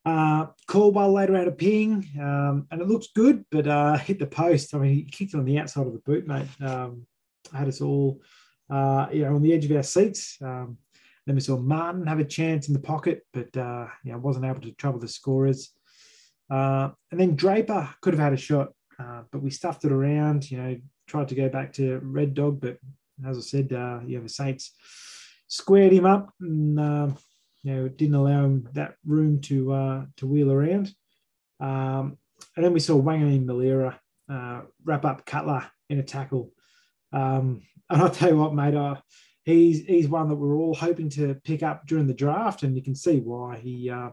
Uh, 0.05 0.47
Caldwell 0.67 1.13
later 1.13 1.37
had 1.37 1.47
a 1.47 1.51
ping, 1.51 2.05
um, 2.19 2.67
and 2.71 2.81
it 2.81 2.87
looks 2.87 3.07
good, 3.15 3.45
but 3.49 3.67
uh, 3.67 3.97
hit 3.97 4.19
the 4.19 4.27
post. 4.27 4.73
I 4.73 4.79
mean, 4.79 4.95
he 4.95 5.03
kicked 5.03 5.33
it 5.33 5.37
on 5.37 5.45
the 5.45 5.57
outside 5.57 5.87
of 5.87 5.93
the 5.93 5.99
boot, 5.99 6.27
mate. 6.27 6.47
Um, 6.61 7.05
had 7.53 7.67
us 7.67 7.81
all, 7.81 8.21
uh, 8.69 9.07
you 9.11 9.23
know, 9.23 9.35
on 9.35 9.41
the 9.41 9.53
edge 9.53 9.65
of 9.65 9.75
our 9.75 9.83
seats. 9.83 10.37
Um, 10.41 10.77
then 11.25 11.35
we 11.35 11.41
saw 11.41 11.57
Martin 11.57 12.07
have 12.07 12.19
a 12.19 12.25
chance 12.25 12.67
in 12.67 12.73
the 12.73 12.79
pocket, 12.79 13.25
but 13.33 13.55
uh, 13.55 13.87
you 14.03 14.11
know, 14.11 14.17
wasn't 14.17 14.45
able 14.45 14.61
to 14.61 14.71
trouble 14.73 14.99
the 14.99 15.07
scorers. 15.07 15.71
Uh, 16.49 16.89
and 17.11 17.19
then 17.19 17.35
Draper 17.35 17.89
could 18.01 18.13
have 18.13 18.23
had 18.23 18.33
a 18.33 18.37
shot, 18.37 18.69
uh, 18.99 19.21
but 19.31 19.41
we 19.41 19.51
stuffed 19.51 19.85
it 19.85 19.91
around. 19.91 20.49
You 20.49 20.57
know, 20.57 20.77
tried 21.07 21.27
to 21.29 21.35
go 21.35 21.49
back 21.49 21.73
to 21.73 21.99
Red 21.99 22.33
Dog, 22.33 22.59
but 22.61 22.77
as 23.27 23.37
I 23.37 23.41
said, 23.41 23.73
uh, 23.73 23.99
you 24.05 24.17
know, 24.17 24.23
the 24.23 24.29
Saints 24.29 24.73
squared 25.47 25.91
him 25.91 26.05
up 26.05 26.31
and 26.39 26.79
uh, 26.79 27.09
you 27.63 27.75
know 27.75 27.87
didn't 27.89 28.15
allow 28.15 28.45
him 28.45 28.69
that 28.73 28.95
room 29.05 29.41
to 29.41 29.73
uh, 29.73 30.05
to 30.17 30.27
wheel 30.27 30.51
around. 30.51 30.93
Um, 31.59 32.17
and 32.55 32.65
then 32.65 32.73
we 32.73 32.79
saw 32.79 33.01
Wanganeen 33.01 33.45
Milera 33.45 33.99
uh, 34.31 34.61
wrap 34.83 35.05
up 35.05 35.25
Cutler 35.25 35.69
in 35.89 35.99
a 35.99 36.03
tackle. 36.03 36.51
Um, 37.13 37.61
and 37.89 38.01
I'll 38.01 38.09
tell 38.09 38.29
you 38.29 38.37
what, 38.37 38.53
mate, 38.53 38.75
uh, 38.75 38.95
he's 39.43 39.85
he's 39.85 40.07
one 40.07 40.29
that 40.29 40.35
we're 40.35 40.57
all 40.57 40.75
hoping 40.75 41.09
to 41.11 41.35
pick 41.43 41.63
up 41.63 41.87
during 41.87 42.07
the 42.07 42.13
draft, 42.13 42.63
and 42.63 42.75
you 42.75 42.83
can 42.83 42.95
see 42.95 43.19
why 43.19 43.57
he. 43.57 43.89
Uh, 43.89 44.09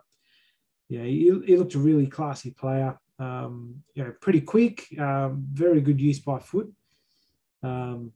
yeah, 0.89 1.03
he, 1.03 1.33
he 1.45 1.57
looked 1.57 1.75
a 1.75 1.81
really 1.81 2.07
classy 2.07 2.53
player. 2.53 2.97
Um, 3.19 3.83
you 3.95 4.05
know, 4.05 4.13
pretty 4.21 4.41
quick, 4.41 4.87
um, 5.01 5.45
very 5.53 5.81
good 5.81 6.01
use 6.01 6.21
by 6.21 6.39
foot. 6.39 6.73
Um, 7.63 8.13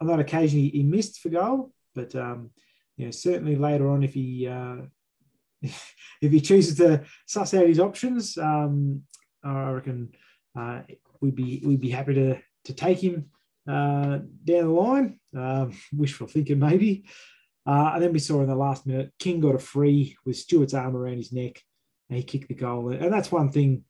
on 0.00 0.06
that 0.08 0.20
occasion, 0.20 0.58
he, 0.58 0.68
he 0.68 0.82
missed 0.82 1.20
for 1.20 1.28
goal, 1.30 1.72
but 1.94 2.14
um, 2.14 2.50
you 2.96 3.06
know, 3.06 3.10
certainly 3.10 3.56
later 3.56 3.88
on, 3.88 4.02
if 4.02 4.12
he 4.14 4.46
uh, 4.46 4.76
if 5.62 6.32
he 6.32 6.40
chooses 6.40 6.76
to 6.78 7.04
suss 7.26 7.54
out 7.54 7.66
his 7.66 7.80
options, 7.80 8.36
um, 8.38 9.02
I 9.42 9.70
reckon 9.70 10.12
uh, 10.58 10.80
we'd 11.20 11.36
be 11.36 11.62
we'd 11.64 11.80
be 11.80 11.90
happy 11.90 12.14
to 12.14 12.38
to 12.64 12.74
take 12.74 13.02
him 13.02 13.30
uh, 13.68 14.18
down 14.44 14.64
the 14.64 14.68
line. 14.68 15.20
Um, 15.36 15.72
wishful 15.92 16.26
thinking, 16.26 16.58
maybe. 16.58 17.04
Uh, 17.66 17.92
and 17.94 18.02
then 18.02 18.12
we 18.12 18.18
saw 18.18 18.40
in 18.40 18.48
the 18.48 18.54
last 18.54 18.86
minute, 18.86 19.12
King 19.18 19.40
got 19.40 19.54
a 19.54 19.58
free 19.58 20.16
with 20.24 20.36
Stewart's 20.36 20.74
arm 20.74 20.96
around 20.96 21.18
his 21.18 21.32
neck, 21.32 21.62
and 22.08 22.16
he 22.16 22.24
kicked 22.24 22.48
the 22.48 22.54
goal. 22.54 22.90
And 22.90 23.12
that's 23.12 23.30
one 23.30 23.50
thing, 23.50 23.84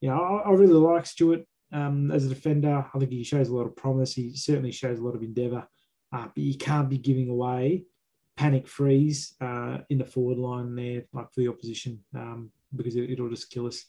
you 0.00 0.08
know, 0.08 0.20
I, 0.20 0.48
I 0.48 0.52
really 0.52 0.72
like 0.72 1.06
Stewart 1.06 1.44
um, 1.72 2.10
as 2.10 2.24
a 2.24 2.28
defender. 2.28 2.84
I 2.92 2.98
think 2.98 3.10
he 3.10 3.22
shows 3.22 3.48
a 3.48 3.54
lot 3.54 3.66
of 3.66 3.76
promise. 3.76 4.14
He 4.14 4.34
certainly 4.36 4.72
shows 4.72 4.98
a 4.98 5.02
lot 5.02 5.14
of 5.14 5.22
endeavour, 5.22 5.68
uh, 6.12 6.26
but 6.34 6.38
you 6.42 6.56
can't 6.56 6.88
be 6.88 6.98
giving 6.98 7.28
away 7.28 7.84
panic 8.36 8.66
freeze 8.66 9.34
uh, 9.40 9.78
in 9.90 9.98
the 9.98 10.04
forward 10.04 10.38
line 10.38 10.74
there, 10.74 11.04
like 11.12 11.30
for 11.32 11.40
the 11.40 11.48
opposition, 11.48 12.00
um, 12.16 12.50
because 12.74 12.96
it, 12.96 13.20
will 13.20 13.28
just 13.28 13.50
kill 13.50 13.66
us 13.66 13.84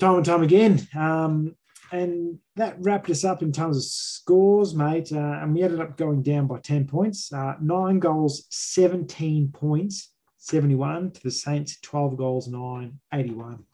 time 0.00 0.16
and 0.16 0.26
time 0.26 0.42
again. 0.42 0.86
Um, 0.96 1.54
and 1.92 2.38
that 2.56 2.76
wrapped 2.78 3.10
us 3.10 3.24
up 3.24 3.42
in 3.42 3.52
terms 3.52 3.76
of 3.76 3.84
scores, 3.84 4.74
mate. 4.74 5.12
Uh, 5.12 5.38
and 5.40 5.54
we 5.54 5.62
ended 5.62 5.80
up 5.80 5.96
going 5.96 6.22
down 6.22 6.46
by 6.46 6.58
10 6.60 6.86
points. 6.86 7.32
Uh, 7.32 7.54
nine 7.60 7.98
goals, 7.98 8.46
17 8.50 9.50
points, 9.52 10.12
71 10.38 11.12
to 11.12 11.22
the 11.22 11.30
Saints, 11.30 11.80
12 11.80 12.16
goals, 12.16 12.48
9, 12.48 12.98
81. 13.12 13.64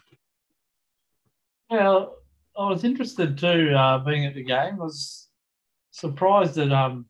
Yeah, 1.71 2.07
I 2.59 2.69
was 2.69 2.85
interested 2.85 3.37
too, 3.37 3.75
uh, 3.75 3.99
being 3.99 4.25
at 4.25 4.35
the 4.35 4.45
game. 4.45 4.75
I 4.81 4.85
was 4.85 5.29
surprised 5.91 6.55
that 6.55 6.73
um, 6.73 7.07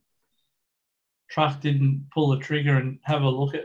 Truck 1.31 1.61
didn't 1.61 2.07
pull 2.13 2.31
the 2.31 2.39
trigger 2.39 2.77
and 2.77 2.99
have 3.03 3.23
a 3.23 3.29
look 3.29 3.55
at 3.55 3.65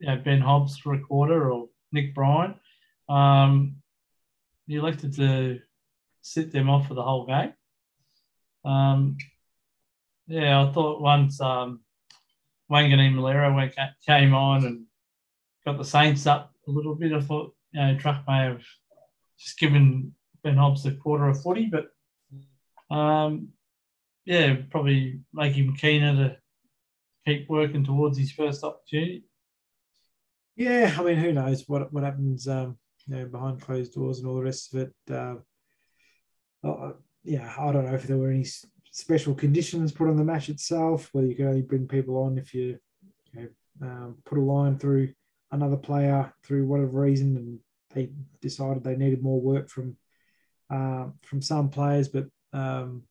you 0.00 0.08
know, 0.08 0.16
Ben 0.16 0.40
Hobbs 0.40 0.78
for 0.78 0.94
a 0.94 1.00
quarter 1.00 1.52
or 1.52 1.68
Nick 1.92 2.14
Bryant. 2.14 2.56
Um, 3.08 3.76
he 4.66 4.76
elected 4.76 5.14
to 5.16 5.60
sit 6.22 6.52
them 6.52 6.70
off 6.70 6.88
for 6.88 6.94
the 6.94 7.02
whole 7.02 7.26
game. 7.26 7.52
Um, 8.64 9.16
yeah, 10.26 10.62
I 10.62 10.72
thought 10.72 11.00
once 11.00 11.40
um, 11.40 11.80
Wanganeen 12.70 13.14
Milera 13.14 13.54
went, 13.54 13.74
came 14.06 14.34
on 14.34 14.64
and 14.64 14.84
got 15.64 15.78
the 15.78 15.84
Saints 15.84 16.26
up 16.26 16.52
a 16.66 16.70
little 16.70 16.94
bit, 16.94 17.12
I 17.12 17.20
thought 17.20 17.54
you 17.72 17.80
know 17.80 17.96
Truck 17.98 18.24
may 18.26 18.44
have 18.44 18.62
just 19.38 19.58
given 19.58 20.14
Ben 20.42 20.56
Hobbs 20.56 20.86
a 20.86 20.92
quarter 20.92 21.28
of 21.28 21.42
footy, 21.42 21.70
but 21.70 21.88
um, 22.94 23.48
yeah, 24.24 24.56
probably 24.70 25.20
make 25.32 25.54
him 25.54 25.74
keener 25.74 26.14
to 26.14 26.36
keep 27.26 27.48
working 27.48 27.84
towards 27.84 28.18
his 28.18 28.32
first 28.32 28.64
opportunity. 28.64 29.24
Yeah, 30.56 30.94
I 30.98 31.02
mean, 31.02 31.16
who 31.16 31.32
knows 31.32 31.64
what 31.68 31.92
what 31.92 32.04
happens, 32.04 32.48
um, 32.48 32.78
you 33.06 33.16
know, 33.16 33.26
behind 33.26 33.60
closed 33.60 33.94
doors 33.94 34.18
and 34.18 34.28
all 34.28 34.36
the 34.36 34.42
rest 34.42 34.74
of 34.74 34.80
it. 34.80 35.14
Uh, 35.14 35.36
uh, 36.64 36.92
yeah, 37.24 37.52
I 37.58 37.72
don't 37.72 37.86
know 37.86 37.94
if 37.94 38.06
there 38.06 38.16
were 38.16 38.30
any 38.30 38.46
special 38.90 39.34
conditions 39.34 39.92
put 39.92 40.08
on 40.08 40.16
the 40.16 40.24
match 40.24 40.48
itself, 40.48 41.10
whether 41.12 41.26
you 41.26 41.34
could 41.34 41.46
only 41.46 41.62
bring 41.62 41.86
people 41.86 42.16
on 42.16 42.38
if 42.38 42.54
you, 42.54 42.78
you 43.32 43.40
know, 43.80 43.86
um, 43.86 44.16
put 44.24 44.38
a 44.38 44.40
line 44.40 44.78
through 44.78 45.12
another 45.52 45.76
player 45.76 46.32
through 46.44 46.66
whatever 46.66 47.00
reason, 47.00 47.36
and 47.36 47.58
they 47.94 48.10
decided 48.40 48.82
they 48.82 48.96
needed 48.96 49.22
more 49.22 49.40
work 49.40 49.68
from 49.68 49.96
uh, 50.70 51.06
from 51.22 51.40
some 51.40 51.70
players. 51.70 52.08
But 52.08 52.26
um, 52.52 53.04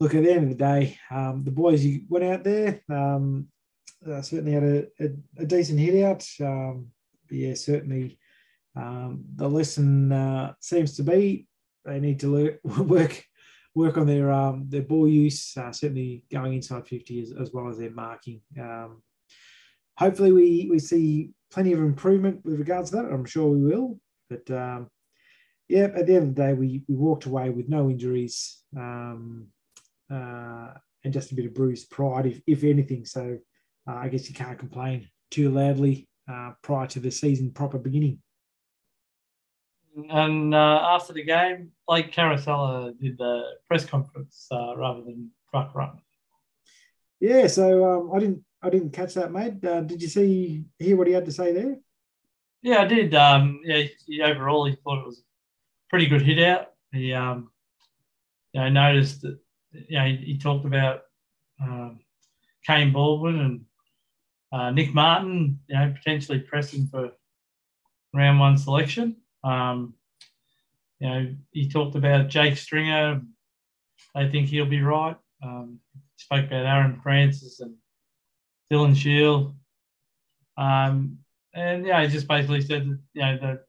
look, 0.00 0.14
at 0.14 0.22
the 0.22 0.32
end 0.32 0.44
of 0.44 0.50
the 0.50 0.64
day, 0.64 0.98
um, 1.10 1.42
the 1.44 1.50
boys 1.50 1.84
you 1.84 2.02
went 2.08 2.24
out 2.24 2.44
there 2.44 2.80
um, 2.88 3.48
uh, 4.08 4.22
certainly 4.22 4.52
had 4.52 4.62
a, 4.62 4.86
a, 5.00 5.08
a, 5.38 5.46
decent 5.46 5.80
hit 5.80 6.04
out. 6.04 6.26
Um, 6.40 6.88
yeah, 7.30 7.54
certainly 7.54 8.18
the 8.74 9.48
lesson 9.48 10.12
uh, 10.12 10.52
seems 10.60 10.96
to 10.96 11.02
be 11.02 11.46
they 11.86 12.00
need 12.00 12.20
to 12.20 12.58
work 12.64 13.24
work 13.74 13.98
on 13.98 14.06
their 14.06 14.32
um, 14.32 14.66
their 14.68 14.82
ball 14.82 15.06
use, 15.06 15.56
uh, 15.56 15.70
certainly 15.70 16.24
going 16.32 16.54
inside 16.54 16.86
50 16.86 17.20
as, 17.20 17.32
as 17.40 17.52
well 17.52 17.68
as 17.68 17.78
their 17.78 17.90
marking. 17.90 18.40
Um, 18.58 19.02
hopefully, 19.98 20.32
we, 20.32 20.68
we 20.70 20.78
see 20.78 21.30
plenty 21.50 21.72
of 21.72 21.80
improvement 21.80 22.44
with 22.44 22.58
regards 22.58 22.90
to 22.90 22.96
that. 22.96 23.04
I'm 23.04 23.24
sure 23.24 23.48
we 23.48 23.62
will. 23.62 24.00
But 24.28 24.50
um, 24.50 24.88
yeah, 25.68 25.88
at 25.94 26.06
the 26.06 26.14
end 26.14 26.28
of 26.28 26.34
the 26.34 26.42
day, 26.42 26.54
we, 26.54 26.84
we 26.88 26.94
walked 26.94 27.26
away 27.26 27.50
with 27.50 27.68
no 27.68 27.90
injuries 27.90 28.62
um, 28.76 29.48
uh, 30.12 30.72
and 31.04 31.12
just 31.12 31.32
a 31.32 31.34
bit 31.34 31.46
of 31.46 31.54
bruised 31.54 31.90
pride, 31.90 32.26
if, 32.26 32.40
if 32.46 32.64
anything. 32.64 33.04
So 33.04 33.38
uh, 33.88 33.94
I 33.94 34.08
guess 34.08 34.28
you 34.28 34.34
can't 34.34 34.58
complain 34.58 35.08
too 35.30 35.50
loudly 35.50 36.08
uh, 36.30 36.52
prior 36.62 36.86
to 36.88 37.00
the 37.00 37.10
season 37.10 37.50
proper 37.50 37.78
beginning. 37.78 38.20
And 39.96 40.54
uh, 40.54 40.80
after 40.84 41.12
the 41.12 41.24
game, 41.24 41.72
Blake 41.88 42.12
Caracella 42.12 42.98
did 42.98 43.16
the 43.16 43.42
press 43.66 43.84
conference 43.84 44.46
uh, 44.50 44.76
rather 44.76 45.02
than 45.02 45.30
truck 45.50 45.74
run. 45.74 45.98
Yeah, 47.18 47.46
so 47.46 47.84
um, 47.84 48.10
I 48.14 48.18
didn't 48.18 48.44
I 48.62 48.68
didn't 48.68 48.90
catch 48.92 49.14
that, 49.14 49.32
mate. 49.32 49.64
Uh, 49.64 49.80
did 49.80 50.02
you 50.02 50.08
see 50.08 50.64
hear 50.78 50.96
what 50.96 51.06
he 51.06 51.14
had 51.14 51.24
to 51.24 51.32
say 51.32 51.52
there? 51.52 51.76
Yeah, 52.62 52.82
I 52.82 52.86
did. 52.86 53.14
Um, 53.14 53.60
yeah, 53.64 53.84
he, 54.06 54.20
overall 54.20 54.66
he 54.66 54.76
thought 54.76 55.00
it 55.00 55.06
was 55.06 55.20
a 55.20 55.22
pretty 55.88 56.06
good 56.06 56.22
hit 56.22 56.42
out. 56.42 56.72
He 56.92 57.14
um, 57.14 57.50
you 58.52 58.60
know, 58.60 58.68
noticed 58.68 59.22
that 59.22 59.38
you 59.72 59.98
know, 59.98 60.04
he, 60.04 60.16
he 60.16 60.38
talked 60.38 60.66
about 60.66 61.02
um, 61.62 62.00
Kane 62.66 62.92
Baldwin 62.92 63.38
and 63.38 63.60
uh, 64.52 64.70
Nick 64.70 64.92
Martin, 64.92 65.60
you 65.68 65.76
know, 65.76 65.94
potentially 65.96 66.40
pressing 66.40 66.86
for 66.88 67.12
round 68.12 68.40
one 68.40 68.58
selection. 68.58 69.16
Um, 69.46 69.94
you 70.98 71.08
know, 71.08 71.34
he 71.52 71.68
talked 71.68 71.94
about 71.94 72.28
Jake 72.28 72.56
Stringer. 72.56 73.20
I 74.14 74.28
think 74.28 74.48
he'll 74.48 74.66
be 74.66 74.82
right. 74.82 75.16
Um, 75.42 75.80
spoke 76.16 76.46
about 76.46 76.66
Aaron 76.66 77.00
Francis 77.02 77.60
and 77.60 77.74
Dylan 78.72 78.96
Shiel. 78.96 79.54
Um, 80.56 81.18
and 81.54 81.86
yeah, 81.86 82.02
he 82.02 82.08
just 82.08 82.28
basically 82.28 82.62
said 82.62 82.88
that 82.88 82.98
you 83.14 83.22
know 83.22 83.38
that 83.42 83.64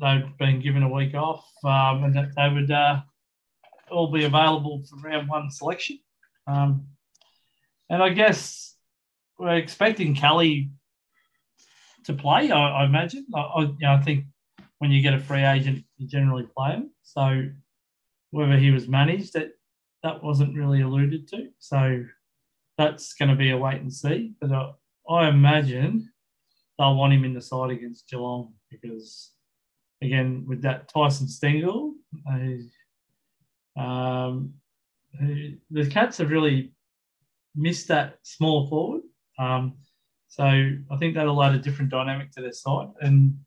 they've 0.00 0.38
been 0.38 0.60
given 0.60 0.82
a 0.82 0.88
week 0.88 1.14
off 1.14 1.44
um, 1.64 2.04
and 2.04 2.14
that 2.14 2.30
they 2.36 2.48
would 2.48 2.70
uh, 2.70 3.00
all 3.90 4.10
be 4.10 4.24
available 4.24 4.82
for 4.88 4.96
round 5.08 5.28
one 5.28 5.50
selection. 5.50 5.98
Um, 6.46 6.86
and 7.90 8.02
I 8.02 8.10
guess 8.10 8.74
we're 9.38 9.56
expecting 9.56 10.14
Kelly 10.14 10.70
to 12.04 12.14
play. 12.14 12.50
I, 12.50 12.82
I 12.82 12.84
imagine. 12.84 13.26
I, 13.34 13.40
I, 13.40 13.60
you 13.62 13.76
know, 13.80 13.92
I 13.92 14.02
think 14.02 14.24
when 14.84 14.92
you 14.92 15.00
get 15.00 15.14
a 15.14 15.18
free 15.18 15.44
agent, 15.44 15.82
you 15.96 16.06
generally 16.06 16.46
play 16.54 16.72
him. 16.72 16.90
So 17.02 17.48
whether 18.32 18.58
he 18.58 18.70
was 18.70 18.86
managed, 18.86 19.32
that 19.32 19.52
that 20.02 20.22
wasn't 20.22 20.54
really 20.54 20.82
alluded 20.82 21.26
to. 21.28 21.48
So 21.58 22.04
that's 22.76 23.14
going 23.14 23.30
to 23.30 23.34
be 23.34 23.48
a 23.48 23.56
wait 23.56 23.80
and 23.80 23.90
see. 23.90 24.34
But 24.42 24.52
I, 24.52 24.72
I 25.08 25.28
imagine 25.30 26.10
they'll 26.78 26.96
want 26.96 27.14
him 27.14 27.24
in 27.24 27.32
the 27.32 27.40
side 27.40 27.70
against 27.70 28.10
Geelong 28.10 28.52
because, 28.70 29.30
again, 30.02 30.44
with 30.46 30.60
that 30.60 30.92
Tyson 30.92 31.28
Stengle, 31.28 31.92
um, 33.78 34.52
the 35.18 35.86
Cats 35.90 36.18
have 36.18 36.30
really 36.30 36.74
missed 37.56 37.88
that 37.88 38.18
small 38.22 38.68
forward. 38.68 39.00
Um, 39.38 39.78
so 40.28 40.44
I 40.44 40.96
think 40.98 41.14
that'll 41.14 41.42
add 41.42 41.54
a 41.54 41.58
different 41.58 41.90
dynamic 41.90 42.32
to 42.32 42.42
their 42.42 42.52
side. 42.52 42.88
And 43.00 43.38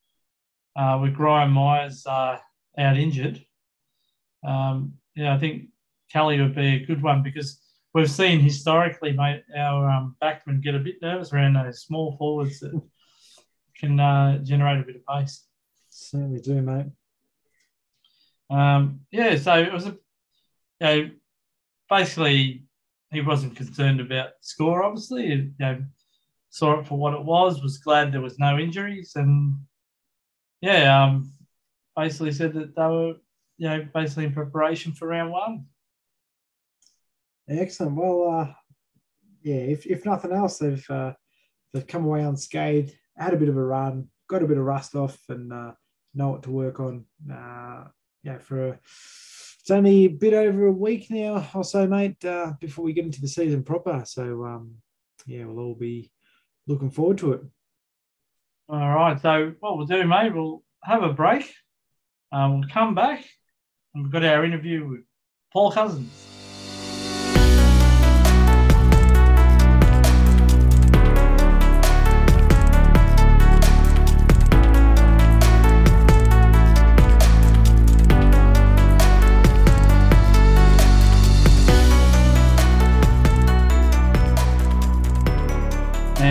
uh, 0.77 0.99
with 1.01 1.15
Graham 1.15 1.51
Myers 1.51 2.05
uh, 2.05 2.37
out 2.77 2.97
injured, 2.97 3.43
um, 4.45 4.93
yeah, 5.15 5.33
I 5.33 5.39
think 5.39 5.69
Kelly 6.11 6.39
would 6.39 6.55
be 6.55 6.75
a 6.75 6.85
good 6.85 7.01
one 7.01 7.23
because 7.23 7.59
we've 7.93 8.09
seen 8.09 8.39
historically, 8.39 9.11
mate, 9.11 9.43
our 9.57 9.89
um, 9.89 10.15
backmen 10.21 10.61
get 10.61 10.75
a 10.75 10.79
bit 10.79 11.01
nervous 11.01 11.33
around 11.33 11.53
those 11.53 11.81
small 11.81 12.15
forwards 12.17 12.59
that 12.59 12.79
can 13.79 13.99
uh, 13.99 14.37
generate 14.39 14.79
a 14.79 14.83
bit 14.83 14.97
of 14.97 15.05
pace. 15.05 15.45
certainly 15.89 16.39
do, 16.39 16.61
mate. 16.61 16.85
Um, 18.49 19.01
yeah, 19.11 19.35
so 19.37 19.55
it 19.55 19.73
was 19.73 19.87
a, 19.87 19.89
you 19.89 19.97
know, 20.81 21.09
basically 21.89 22.63
he 23.11 23.21
wasn't 23.21 23.55
concerned 23.55 23.99
about 23.99 24.29
score. 24.41 24.83
Obviously, 24.83 25.27
you 25.27 25.53
know, 25.59 25.83
saw 26.49 26.79
it 26.79 26.87
for 26.87 26.97
what 26.97 27.13
it 27.13 27.23
was. 27.23 27.61
Was 27.61 27.79
glad 27.79 28.11
there 28.11 28.21
was 28.21 28.39
no 28.39 28.57
injuries, 28.57 29.13
and 29.15 29.55
yeah, 30.61 31.03
um, 31.03 31.31
basically 31.95 32.31
said 32.31 32.53
that 32.53 32.75
they 32.75 32.81
were, 32.81 33.13
you 33.57 33.69
know, 33.69 33.87
basically 33.93 34.25
in 34.25 34.33
preparation 34.33 34.91
for 34.91 35.07
round 35.07 35.31
one. 35.31 35.65
Excellent. 37.49 37.95
Well, 37.95 38.29
uh, 38.29 38.53
yeah, 39.41 39.55
if, 39.55 39.85
if 39.85 40.05
nothing 40.05 40.31
else, 40.31 40.57
they've 40.57 40.89
uh, 40.89 41.13
they've 41.73 41.87
come 41.87 42.05
away 42.05 42.21
unscathed, 42.21 42.93
had 43.15 43.33
a 43.33 43.37
bit 43.37 43.49
of 43.49 43.57
a 43.57 43.63
run, 43.63 44.09
got 44.27 44.43
a 44.43 44.47
bit 44.47 44.57
of 44.57 44.65
rust 44.65 44.95
off, 44.95 45.17
and 45.29 45.53
uh, 45.53 45.71
know 46.13 46.29
what 46.29 46.43
to 46.43 46.51
work 46.51 46.79
on. 46.79 47.05
Uh, 47.31 47.85
yeah, 48.23 48.39
for 48.39 48.69
a, 48.69 48.79
it's 49.61 49.71
only 49.71 50.05
a 50.05 50.07
bit 50.07 50.33
over 50.33 50.65
a 50.65 50.71
week 50.71 51.09
now 51.09 51.47
or 51.53 51.63
so, 51.63 51.87
mate, 51.87 52.23
uh, 52.25 52.53
before 52.59 52.83
we 52.85 52.93
get 52.93 53.05
into 53.05 53.21
the 53.21 53.27
season 53.27 53.63
proper. 53.63 54.03
So 54.05 54.45
um, 54.45 54.75
yeah, 55.25 55.45
we'll 55.45 55.63
all 55.63 55.75
be 55.75 56.11
looking 56.67 56.91
forward 56.91 57.17
to 57.19 57.33
it. 57.33 57.41
All 58.69 58.89
right. 58.89 59.19
So 59.21 59.53
what 59.59 59.77
we'll 59.77 59.87
do, 59.87 60.05
mate, 60.05 60.33
we'll 60.33 60.63
have 60.83 61.03
a 61.03 61.13
break. 61.13 61.53
Um, 62.31 62.59
we'll 62.59 62.69
come 62.69 62.95
back 62.95 63.23
and 63.93 64.03
we've 64.03 64.11
got 64.11 64.25
our 64.25 64.43
interview 64.43 64.87
with 64.87 65.01
Paul 65.53 65.71
Cousins. 65.71 66.36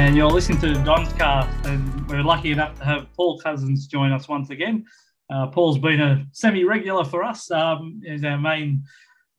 And 0.06 0.16
you're 0.16 0.30
listening 0.30 0.60
to 0.60 0.72
Don's 0.84 1.12
Cast, 1.14 1.66
and 1.66 2.08
we're 2.08 2.22
lucky 2.22 2.52
enough 2.52 2.78
to 2.78 2.84
have 2.84 3.12
Paul 3.14 3.40
Cousins 3.40 3.88
join 3.88 4.12
us 4.12 4.28
once 4.28 4.50
again. 4.50 4.84
Uh, 5.28 5.48
Paul's 5.48 5.78
been 5.78 6.00
a 6.00 6.24
semi-regular 6.30 7.04
for 7.04 7.24
us 7.24 7.50
um, 7.50 8.00
as 8.08 8.22
our 8.22 8.38
main 8.38 8.84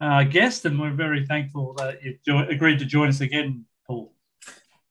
uh, 0.02 0.24
guest, 0.24 0.66
and 0.66 0.78
we're 0.78 0.92
very 0.92 1.26
thankful 1.26 1.74
that 1.78 2.04
you've 2.04 2.22
jo- 2.22 2.46
agreed 2.50 2.80
to 2.80 2.86
join 2.86 3.08
us 3.08 3.22
again, 3.22 3.64
Paul. 3.88 4.14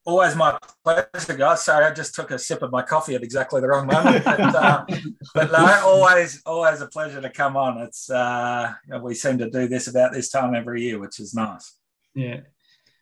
Always 0.03 0.35
my 0.35 0.57
pleasure, 0.83 1.37
guys. 1.37 1.63
Sorry, 1.63 1.85
I 1.85 1.93
just 1.93 2.15
took 2.15 2.31
a 2.31 2.39
sip 2.39 2.63
of 2.63 2.71
my 2.71 2.81
coffee 2.81 3.13
at 3.13 3.21
exactly 3.21 3.61
the 3.61 3.67
wrong 3.67 3.85
moment. 3.85 4.25
but, 4.25 4.39
uh, 4.39 4.83
but 5.35 5.51
no, 5.51 5.81
always, 5.85 6.41
always 6.43 6.81
a 6.81 6.87
pleasure 6.87 7.21
to 7.21 7.29
come 7.29 7.55
on. 7.55 7.81
It's 7.81 8.09
uh, 8.09 8.73
we 9.03 9.13
seem 9.13 9.37
to 9.37 9.49
do 9.51 9.67
this 9.67 9.87
about 9.87 10.11
this 10.11 10.29
time 10.29 10.55
every 10.55 10.81
year, 10.81 10.97
which 10.97 11.19
is 11.19 11.35
nice. 11.35 11.75
Yeah, 12.15 12.39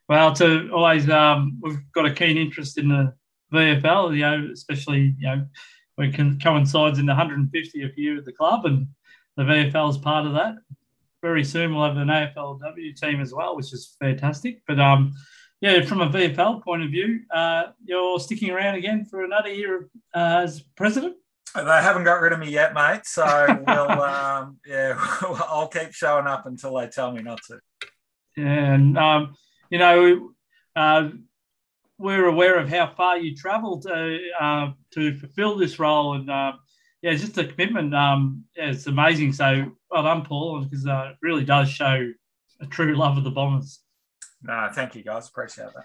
well, 0.08 0.34
to 0.34 0.70
always, 0.72 1.10
um, 1.10 1.60
we've 1.62 1.80
got 1.94 2.06
a 2.06 2.14
keen 2.14 2.38
interest 2.38 2.78
in 2.78 2.90
the 2.90 3.14
VFL, 3.54 4.16
you 4.16 4.22
know, 4.22 4.50
especially, 4.54 5.16
you 5.18 5.28
know, 5.28 5.46
when 5.96 6.14
it 6.14 6.44
coincides 6.44 7.00
in 7.00 7.06
the 7.06 7.14
150th 7.14 7.98
year 7.98 8.20
of 8.20 8.26
the 8.26 8.34
club, 8.34 8.66
and 8.66 8.88
the 9.38 9.44
VFL 9.44 9.90
is 9.90 9.98
part 9.98 10.26
of 10.26 10.34
that. 10.34 10.56
Very 11.22 11.44
soon 11.44 11.74
we'll 11.74 11.86
have 11.86 11.98
an 11.98 12.10
AFLW 12.10 12.96
team 13.00 13.22
as 13.22 13.34
well, 13.34 13.56
which 13.56 13.74
is 13.74 13.96
fantastic. 14.00 14.62
But 14.68 14.80
um, 14.80 15.14
yeah, 15.62 15.84
from 15.84 16.02
a 16.02 16.10
VFL 16.10 16.64
point 16.64 16.84
of 16.84 16.92
view, 16.92 17.22
uh, 17.34 17.68
you're 17.84 18.20
sticking 18.20 18.52
around 18.52 18.76
again 18.76 19.06
for 19.06 19.24
another 19.24 19.50
year 19.50 19.90
uh, 20.14 20.42
as 20.44 20.62
president. 20.76 21.16
They 21.56 21.62
haven't 21.62 22.04
got 22.04 22.22
rid 22.22 22.34
of 22.34 22.40
me 22.40 22.52
yet, 22.52 22.74
mate. 22.74 23.06
So 23.06 23.24
we'll, 23.68 24.02
um, 24.04 24.60
yeah, 24.68 24.96
I'll 25.50 25.70
keep 25.70 25.94
showing 25.94 26.28
up 26.28 26.46
until 26.46 26.78
they 26.78 26.88
tell 26.88 27.12
me 27.12 27.24
not 27.24 27.40
to. 27.48 27.60
Yeah, 28.36 28.74
and 28.74 28.98
um, 28.98 29.36
you 29.76 29.80
know, 29.80 30.32
uh, 30.78 31.10
we're 31.98 32.28
aware 32.28 32.58
of 32.60 32.70
how 32.70 32.94
far 32.96 33.18
you 33.18 33.36
travelled 33.36 33.82
to, 33.82 34.20
uh, 34.40 34.72
to 34.92 35.18
fulfil 35.18 35.58
this 35.58 35.80
role, 35.80 36.14
and 36.14 36.30
uh, 36.30 36.54
yeah, 37.02 37.12
it's 37.12 37.22
just 37.22 37.36
the 37.36 37.44
commitment. 37.44 37.94
Um, 37.94 38.46
yeah, 38.56 38.70
it's 38.70 38.88
amazing. 38.88 39.34
So 39.34 39.74
well 39.92 40.04
done, 40.04 40.24
Paul, 40.24 40.62
because 40.62 40.88
uh, 40.88 41.10
it 41.12 41.18
really 41.22 41.44
does 41.44 41.70
show 41.70 42.10
a 42.62 42.66
true 42.68 42.96
love 42.96 43.18
of 43.18 43.26
the 43.26 43.32
Bombers. 43.32 43.82
No, 44.42 44.70
thank 44.72 44.96
you, 44.96 45.04
guys. 45.04 45.28
Appreciate 45.28 45.74
that. 45.76 45.84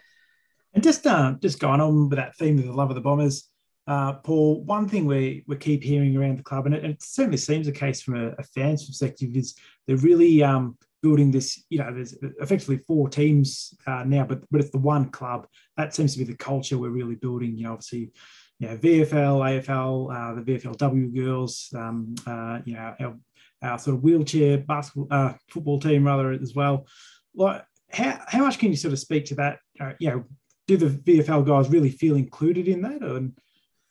And 0.72 0.84
just 0.84 1.04
uh, 1.04 1.34
just 1.42 1.58
going 1.58 1.80
on 1.80 2.08
with 2.08 2.16
that 2.16 2.36
theme 2.36 2.58
of 2.58 2.66
the 2.66 2.72
love 2.72 2.90
of 2.90 2.94
the 2.94 3.00
Bombers, 3.00 3.48
uh, 3.88 4.12
Paul. 4.12 4.62
One 4.62 4.88
thing 4.88 5.04
we 5.04 5.42
we 5.48 5.56
keep 5.56 5.82
hearing 5.82 6.16
around 6.16 6.38
the 6.38 6.44
club, 6.44 6.66
and 6.66 6.76
it, 6.76 6.84
it 6.84 7.02
certainly 7.02 7.38
seems 7.38 7.66
the 7.66 7.72
case 7.72 8.00
from 8.02 8.14
a, 8.14 8.28
a 8.38 8.44
fan's 8.54 8.86
perspective, 8.86 9.34
is 9.34 9.56
they're 9.88 9.96
really 9.96 10.44
um, 10.44 10.78
building 11.02 11.30
this, 11.30 11.64
you 11.70 11.78
know, 11.78 11.92
there's 11.92 12.14
effectively 12.40 12.78
four 12.86 13.08
teams 13.08 13.74
uh, 13.86 14.04
now, 14.04 14.24
but 14.24 14.42
but 14.50 14.60
it's 14.60 14.70
the 14.70 14.78
one 14.78 15.10
club. 15.10 15.46
That 15.76 15.94
seems 15.94 16.12
to 16.12 16.18
be 16.18 16.24
the 16.24 16.36
culture 16.36 16.78
we're 16.78 16.90
really 16.90 17.14
building. 17.14 17.56
You 17.56 17.64
know, 17.64 17.72
obviously, 17.72 18.12
you 18.58 18.68
know, 18.68 18.76
VFL, 18.76 19.64
AFL, 19.64 20.14
uh, 20.14 20.34
the 20.34 20.42
VFLW 20.42 21.14
girls, 21.14 21.68
um, 21.74 22.14
uh, 22.26 22.60
you 22.64 22.74
know, 22.74 22.94
our, 23.00 23.16
our 23.62 23.78
sort 23.78 23.96
of 23.96 24.02
wheelchair 24.02 24.58
basketball 24.58 25.08
uh, 25.10 25.32
football 25.48 25.80
team 25.80 26.06
rather 26.06 26.32
as 26.32 26.54
well. 26.54 26.86
Like, 27.34 27.64
how 27.90 28.20
how 28.26 28.44
much 28.44 28.58
can 28.58 28.70
you 28.70 28.76
sort 28.76 28.92
of 28.92 28.98
speak 28.98 29.26
to 29.26 29.34
that? 29.36 29.58
Uh, 29.80 29.92
you 29.98 30.10
know, 30.10 30.24
do 30.66 30.76
the 30.76 30.90
VFL 30.90 31.46
guys 31.46 31.70
really 31.70 31.90
feel 31.90 32.16
included 32.16 32.68
in 32.68 32.82
that, 32.82 33.02
and 33.02 33.36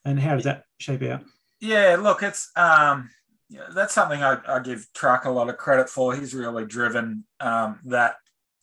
and 0.05 0.19
how 0.19 0.35
does 0.35 0.45
that 0.45 0.63
shape 0.79 1.03
out? 1.03 1.23
Yeah, 1.59 1.97
look, 1.99 2.23
it's 2.23 2.51
um, 2.55 3.09
yeah, 3.49 3.67
that's 3.73 3.93
something 3.93 4.21
I, 4.21 4.37
I, 4.47 4.59
give 4.59 4.87
Truck 4.93 5.25
a 5.25 5.31
lot 5.31 5.49
of 5.49 5.57
credit 5.57 5.89
for. 5.89 6.15
He's 6.15 6.35
really 6.35 6.65
driven 6.65 7.25
um, 7.39 7.79
that 7.85 8.15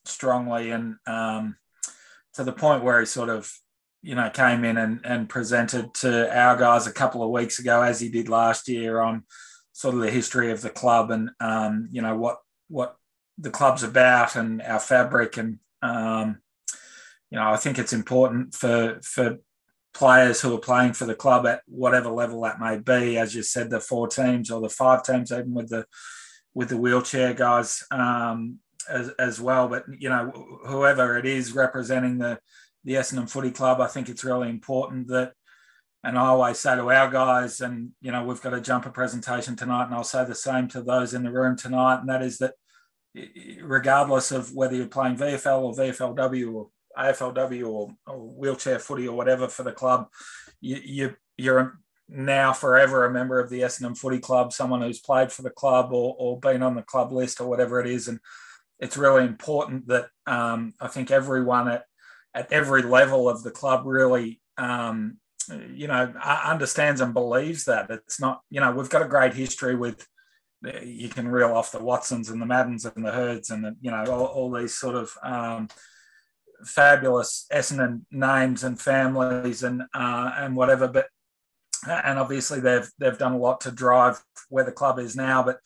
strongly 0.04 0.70
and 0.70 0.96
um, 1.06 1.56
to 2.34 2.44
the 2.44 2.52
point 2.52 2.84
where 2.84 3.00
he 3.00 3.06
sort 3.06 3.28
of, 3.28 3.52
you 4.02 4.14
know, 4.14 4.30
came 4.30 4.64
in 4.64 4.76
and, 4.76 5.00
and 5.04 5.28
presented 5.28 5.92
to 5.94 6.32
our 6.36 6.56
guys 6.56 6.86
a 6.86 6.92
couple 6.92 7.22
of 7.22 7.30
weeks 7.30 7.58
ago, 7.58 7.82
as 7.82 7.98
he 7.98 8.08
did 8.08 8.28
last 8.28 8.68
year, 8.68 9.00
on 9.00 9.24
sort 9.76 9.94
of 9.94 10.00
the 10.00 10.10
history 10.10 10.50
of 10.50 10.62
the 10.62 10.70
club 10.70 11.10
and 11.10 11.30
um, 11.38 11.86
you 11.92 12.00
know 12.00 12.16
what 12.16 12.38
what 12.68 12.96
the 13.36 13.50
club's 13.50 13.82
about 13.82 14.34
and 14.34 14.62
our 14.62 14.80
fabric 14.80 15.36
and 15.36 15.58
um, 15.82 16.38
you 17.30 17.38
know 17.38 17.46
I 17.46 17.58
think 17.58 17.78
it's 17.78 17.92
important 17.92 18.54
for 18.54 18.98
for 19.02 19.36
players 19.96 20.42
who 20.42 20.54
are 20.54 20.60
playing 20.60 20.92
for 20.92 21.06
the 21.06 21.14
club 21.14 21.46
at 21.46 21.62
whatever 21.66 22.10
level 22.10 22.42
that 22.42 22.60
may 22.60 22.78
be. 22.78 23.16
As 23.16 23.34
you 23.34 23.42
said, 23.42 23.70
the 23.70 23.80
four 23.80 24.06
teams 24.08 24.50
or 24.50 24.60
the 24.60 24.68
five 24.68 25.02
teams, 25.02 25.32
even 25.32 25.54
with 25.54 25.70
the 25.70 25.86
with 26.54 26.68
the 26.68 26.76
wheelchair 26.76 27.32
guys 27.32 27.82
um, 27.90 28.58
as, 28.88 29.08
as 29.18 29.40
well. 29.40 29.68
But 29.68 29.84
you 29.98 30.10
know, 30.10 30.60
whoever 30.66 31.16
it 31.16 31.24
is 31.24 31.54
representing 31.54 32.18
the 32.18 32.38
the 32.84 32.94
Essendon 32.94 33.28
Footy 33.28 33.50
Club, 33.50 33.80
I 33.80 33.86
think 33.86 34.08
it's 34.08 34.24
really 34.24 34.50
important 34.50 35.08
that. 35.08 35.32
And 36.04 36.16
I 36.16 36.26
always 36.26 36.60
say 36.60 36.76
to 36.76 36.88
our 36.88 37.10
guys, 37.10 37.60
and 37.60 37.90
you 38.00 38.12
know, 38.12 38.22
we've 38.22 38.40
got 38.40 38.54
a 38.54 38.60
jumper 38.60 38.90
presentation 38.90 39.56
tonight, 39.56 39.86
and 39.86 39.94
I'll 39.94 40.04
say 40.04 40.24
the 40.24 40.36
same 40.36 40.68
to 40.68 40.82
those 40.82 41.14
in 41.14 41.24
the 41.24 41.32
room 41.32 41.56
tonight, 41.56 41.98
and 41.98 42.08
that 42.08 42.22
is 42.22 42.38
that 42.38 42.54
regardless 43.62 44.30
of 44.30 44.54
whether 44.54 44.76
you're 44.76 44.86
playing 44.86 45.16
VFL 45.16 45.62
or 45.62 45.74
VFLW 45.74 46.54
or 46.54 46.68
AFLW 46.96 47.68
or, 47.68 47.90
or, 48.06 48.18
wheelchair 48.18 48.78
footy 48.78 49.08
or 49.08 49.16
whatever 49.16 49.48
for 49.48 49.62
the 49.62 49.72
club, 49.72 50.08
you, 50.60 50.80
you 50.84 51.16
you're 51.36 51.78
now 52.08 52.52
forever 52.52 53.04
a 53.04 53.12
member 53.12 53.40
of 53.40 53.50
the 53.50 53.60
Essendon 53.60 53.96
Footy 53.96 54.18
Club, 54.18 54.52
someone 54.52 54.80
who's 54.80 55.00
played 55.00 55.32
for 55.32 55.42
the 55.42 55.50
club 55.50 55.92
or, 55.92 56.14
or 56.18 56.38
been 56.38 56.62
on 56.62 56.74
the 56.74 56.82
club 56.82 57.12
list 57.12 57.40
or 57.40 57.48
whatever 57.48 57.80
it 57.80 57.86
is, 57.86 58.08
and 58.08 58.20
it's 58.78 58.96
really 58.96 59.24
important 59.24 59.88
that 59.88 60.06
um, 60.26 60.74
I 60.80 60.88
think 60.88 61.10
everyone 61.10 61.68
at 61.68 61.84
at 62.34 62.52
every 62.52 62.82
level 62.82 63.28
of 63.28 63.42
the 63.42 63.50
club 63.50 63.86
really 63.86 64.40
um, 64.58 65.16
you 65.72 65.86
know 65.88 66.12
understands 66.22 67.00
and 67.00 67.14
believes 67.14 67.64
that. 67.64 67.90
It's 67.90 68.20
not 68.20 68.40
you 68.50 68.60
know 68.60 68.72
we've 68.72 68.90
got 68.90 69.02
a 69.02 69.08
great 69.08 69.34
history 69.34 69.74
with 69.74 70.06
you 70.82 71.08
can 71.08 71.28
reel 71.28 71.52
off 71.52 71.72
the 71.72 71.82
Watsons 71.82 72.30
and 72.30 72.40
the 72.40 72.46
Maddens 72.46 72.84
and 72.84 73.04
the 73.04 73.12
Hirds 73.12 73.50
and 73.50 73.64
the, 73.64 73.76
you 73.80 73.90
know 73.90 74.04
all, 74.08 74.26
all 74.26 74.50
these 74.50 74.74
sort 74.74 74.94
of 74.94 75.12
um, 75.22 75.68
fabulous 76.64 77.46
Essendon 77.52 78.02
names 78.10 78.64
and 78.64 78.80
families 78.80 79.62
and 79.62 79.82
uh, 79.94 80.32
and 80.36 80.56
whatever. 80.56 80.88
But 80.88 81.06
and 81.88 82.18
obviously 82.18 82.60
they've 82.60 82.88
they've 82.98 83.18
done 83.18 83.32
a 83.32 83.38
lot 83.38 83.60
to 83.62 83.70
drive 83.70 84.22
where 84.48 84.64
the 84.64 84.72
club 84.72 84.98
is 84.98 85.16
now. 85.16 85.42
But 85.42 85.58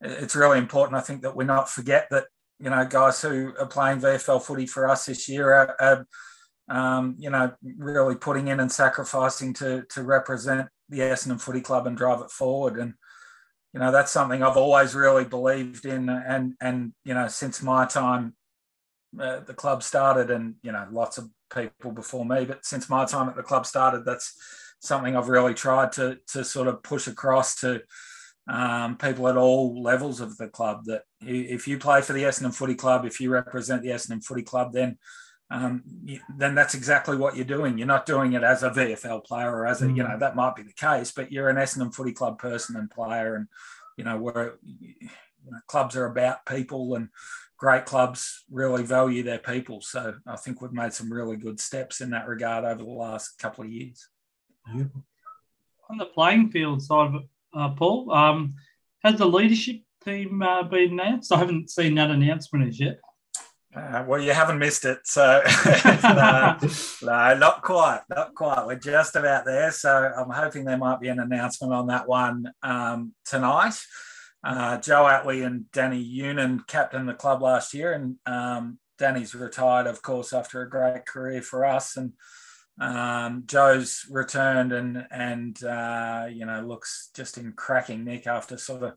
it's 0.00 0.36
really 0.36 0.58
important, 0.58 0.96
I 0.96 1.02
think, 1.02 1.22
that 1.22 1.36
we 1.36 1.44
not 1.44 1.68
forget 1.68 2.08
that 2.10 2.24
you 2.58 2.70
know 2.70 2.84
guys 2.84 3.20
who 3.20 3.52
are 3.58 3.66
playing 3.66 4.00
VFL 4.00 4.42
footy 4.42 4.66
for 4.66 4.88
us 4.88 5.06
this 5.06 5.28
year 5.28 5.52
are, 5.52 5.76
are 5.80 6.06
um, 6.68 7.16
you 7.18 7.30
know 7.30 7.52
really 7.78 8.16
putting 8.16 8.48
in 8.48 8.60
and 8.60 8.70
sacrificing 8.70 9.52
to 9.54 9.84
to 9.90 10.02
represent 10.02 10.68
the 10.88 11.00
Essendon 11.00 11.40
Footy 11.40 11.60
Club 11.60 11.86
and 11.86 11.96
drive 11.96 12.20
it 12.20 12.30
forward. 12.30 12.78
And 12.78 12.94
you 13.72 13.80
know 13.80 13.92
that's 13.92 14.10
something 14.12 14.42
I've 14.42 14.56
always 14.56 14.94
really 14.94 15.24
believed 15.24 15.84
in, 15.84 16.08
and 16.08 16.54
and 16.60 16.92
you 17.04 17.14
know 17.14 17.28
since 17.28 17.62
my 17.62 17.86
time 17.86 18.34
uh, 19.18 19.40
the 19.40 19.54
club 19.54 19.82
started, 19.82 20.30
and 20.30 20.54
you 20.62 20.72
know, 20.72 20.86
lots 20.90 21.18
of 21.18 21.28
people 21.52 21.92
before 21.92 22.24
me, 22.24 22.44
but 22.44 22.64
since 22.64 22.88
my 22.88 23.04
time 23.04 23.28
at 23.28 23.36
the 23.36 23.42
club 23.42 23.66
started, 23.66 24.04
that's 24.04 24.34
something 24.80 25.16
I've 25.16 25.28
really 25.28 25.54
tried 25.54 25.92
to 25.92 26.18
to 26.28 26.44
sort 26.44 26.68
of 26.68 26.82
push 26.82 27.06
across 27.06 27.60
to 27.60 27.82
um, 28.48 28.96
people 28.96 29.28
at 29.28 29.36
all 29.36 29.80
levels 29.80 30.20
of 30.20 30.36
the 30.36 30.48
club 30.48 30.84
that 30.86 31.02
if 31.20 31.68
you 31.68 31.78
play 31.78 32.02
for 32.02 32.12
the 32.12 32.22
Essendon 32.22 32.54
Footy 32.54 32.74
Club, 32.74 33.04
if 33.04 33.20
you 33.20 33.30
represent 33.30 33.82
the 33.82 33.90
Essendon 33.90 34.24
Footy 34.24 34.42
Club, 34.42 34.72
then 34.72 34.98
um, 35.52 35.82
then 36.36 36.54
that's 36.54 36.74
exactly 36.74 37.16
what 37.16 37.34
you're 37.34 37.44
doing. 37.44 37.76
You're 37.76 37.86
not 37.86 38.06
doing 38.06 38.34
it 38.34 38.44
as 38.44 38.62
a 38.62 38.70
VFL 38.70 39.24
player 39.24 39.50
or 39.50 39.66
as 39.66 39.82
a, 39.82 39.86
mm. 39.86 39.96
you 39.96 40.04
know, 40.04 40.16
that 40.16 40.36
might 40.36 40.54
be 40.54 40.62
the 40.62 40.72
case, 40.72 41.10
but 41.10 41.32
you're 41.32 41.48
an 41.48 41.56
Essendon 41.56 41.92
Footy 41.92 42.12
Club 42.12 42.38
person 42.38 42.76
and 42.76 42.88
player. 42.88 43.34
And, 43.34 43.48
you 43.96 44.04
know, 44.04 44.16
where 44.16 44.54
you 44.62 45.10
know, 45.50 45.58
clubs 45.66 45.96
are 45.96 46.06
about 46.06 46.46
people 46.46 46.94
and 46.94 47.08
great 47.60 47.84
clubs 47.84 48.44
really 48.50 48.82
value 48.82 49.22
their 49.22 49.38
people. 49.38 49.82
So 49.82 50.14
I 50.26 50.36
think 50.36 50.60
we've 50.60 50.72
made 50.72 50.94
some 50.94 51.12
really 51.12 51.36
good 51.36 51.60
steps 51.60 52.00
in 52.00 52.10
that 52.10 52.26
regard 52.26 52.64
over 52.64 52.82
the 52.82 52.90
last 52.90 53.38
couple 53.38 53.64
of 53.64 53.70
years. 53.70 54.08
On 54.66 55.98
the 55.98 56.06
playing 56.06 56.50
field 56.50 56.82
side 56.82 57.08
of 57.08 57.14
it, 57.16 57.28
uh, 57.52 57.68
Paul, 57.70 58.10
um, 58.12 58.54
has 59.04 59.18
the 59.18 59.26
leadership 59.26 59.82
team 60.04 60.40
uh, 60.40 60.62
been 60.62 60.98
announced? 60.98 61.32
I 61.32 61.38
haven't 61.38 61.68
seen 61.68 61.94
that 61.96 62.10
announcement 62.10 62.66
as 62.66 62.80
yet. 62.80 62.98
Uh, 63.74 64.04
well, 64.06 64.20
you 64.20 64.32
haven't 64.32 64.58
missed 64.58 64.84
it. 64.84 64.98
So, 65.04 65.42
no, 66.02 66.56
no, 67.02 67.38
not 67.38 67.62
quite, 67.62 68.00
not 68.08 68.34
quite. 68.34 68.66
We're 68.66 68.76
just 68.76 69.16
about 69.16 69.44
there. 69.44 69.70
So, 69.70 70.10
I'm 70.16 70.30
hoping 70.30 70.64
there 70.64 70.78
might 70.78 71.00
be 71.00 71.08
an 71.08 71.20
announcement 71.20 71.72
on 71.72 71.86
that 71.88 72.08
one 72.08 72.52
um, 72.62 73.12
tonight. 73.24 73.74
Uh, 74.42 74.78
Joe 74.78 75.04
Atley 75.04 75.44
and 75.44 75.70
Danny 75.70 76.02
Unan 76.18 76.66
captained 76.66 77.08
the 77.08 77.14
club 77.14 77.42
last 77.42 77.74
year, 77.74 77.92
and 77.92 78.16
um, 78.26 78.78
Danny's 78.98 79.34
retired, 79.34 79.86
of 79.86 80.02
course, 80.02 80.32
after 80.32 80.62
a 80.62 80.70
great 80.70 81.06
career 81.06 81.42
for 81.42 81.64
us. 81.64 81.96
And 81.96 82.12
um, 82.80 83.42
Joe's 83.46 84.06
returned 84.10 84.72
and 84.72 85.06
and 85.10 85.62
uh, 85.62 86.26
you 86.30 86.46
know 86.46 86.62
looks 86.62 87.10
just 87.14 87.36
in 87.36 87.52
cracking 87.52 88.04
nick 88.04 88.26
after 88.26 88.56
sort 88.56 88.82
of 88.82 88.94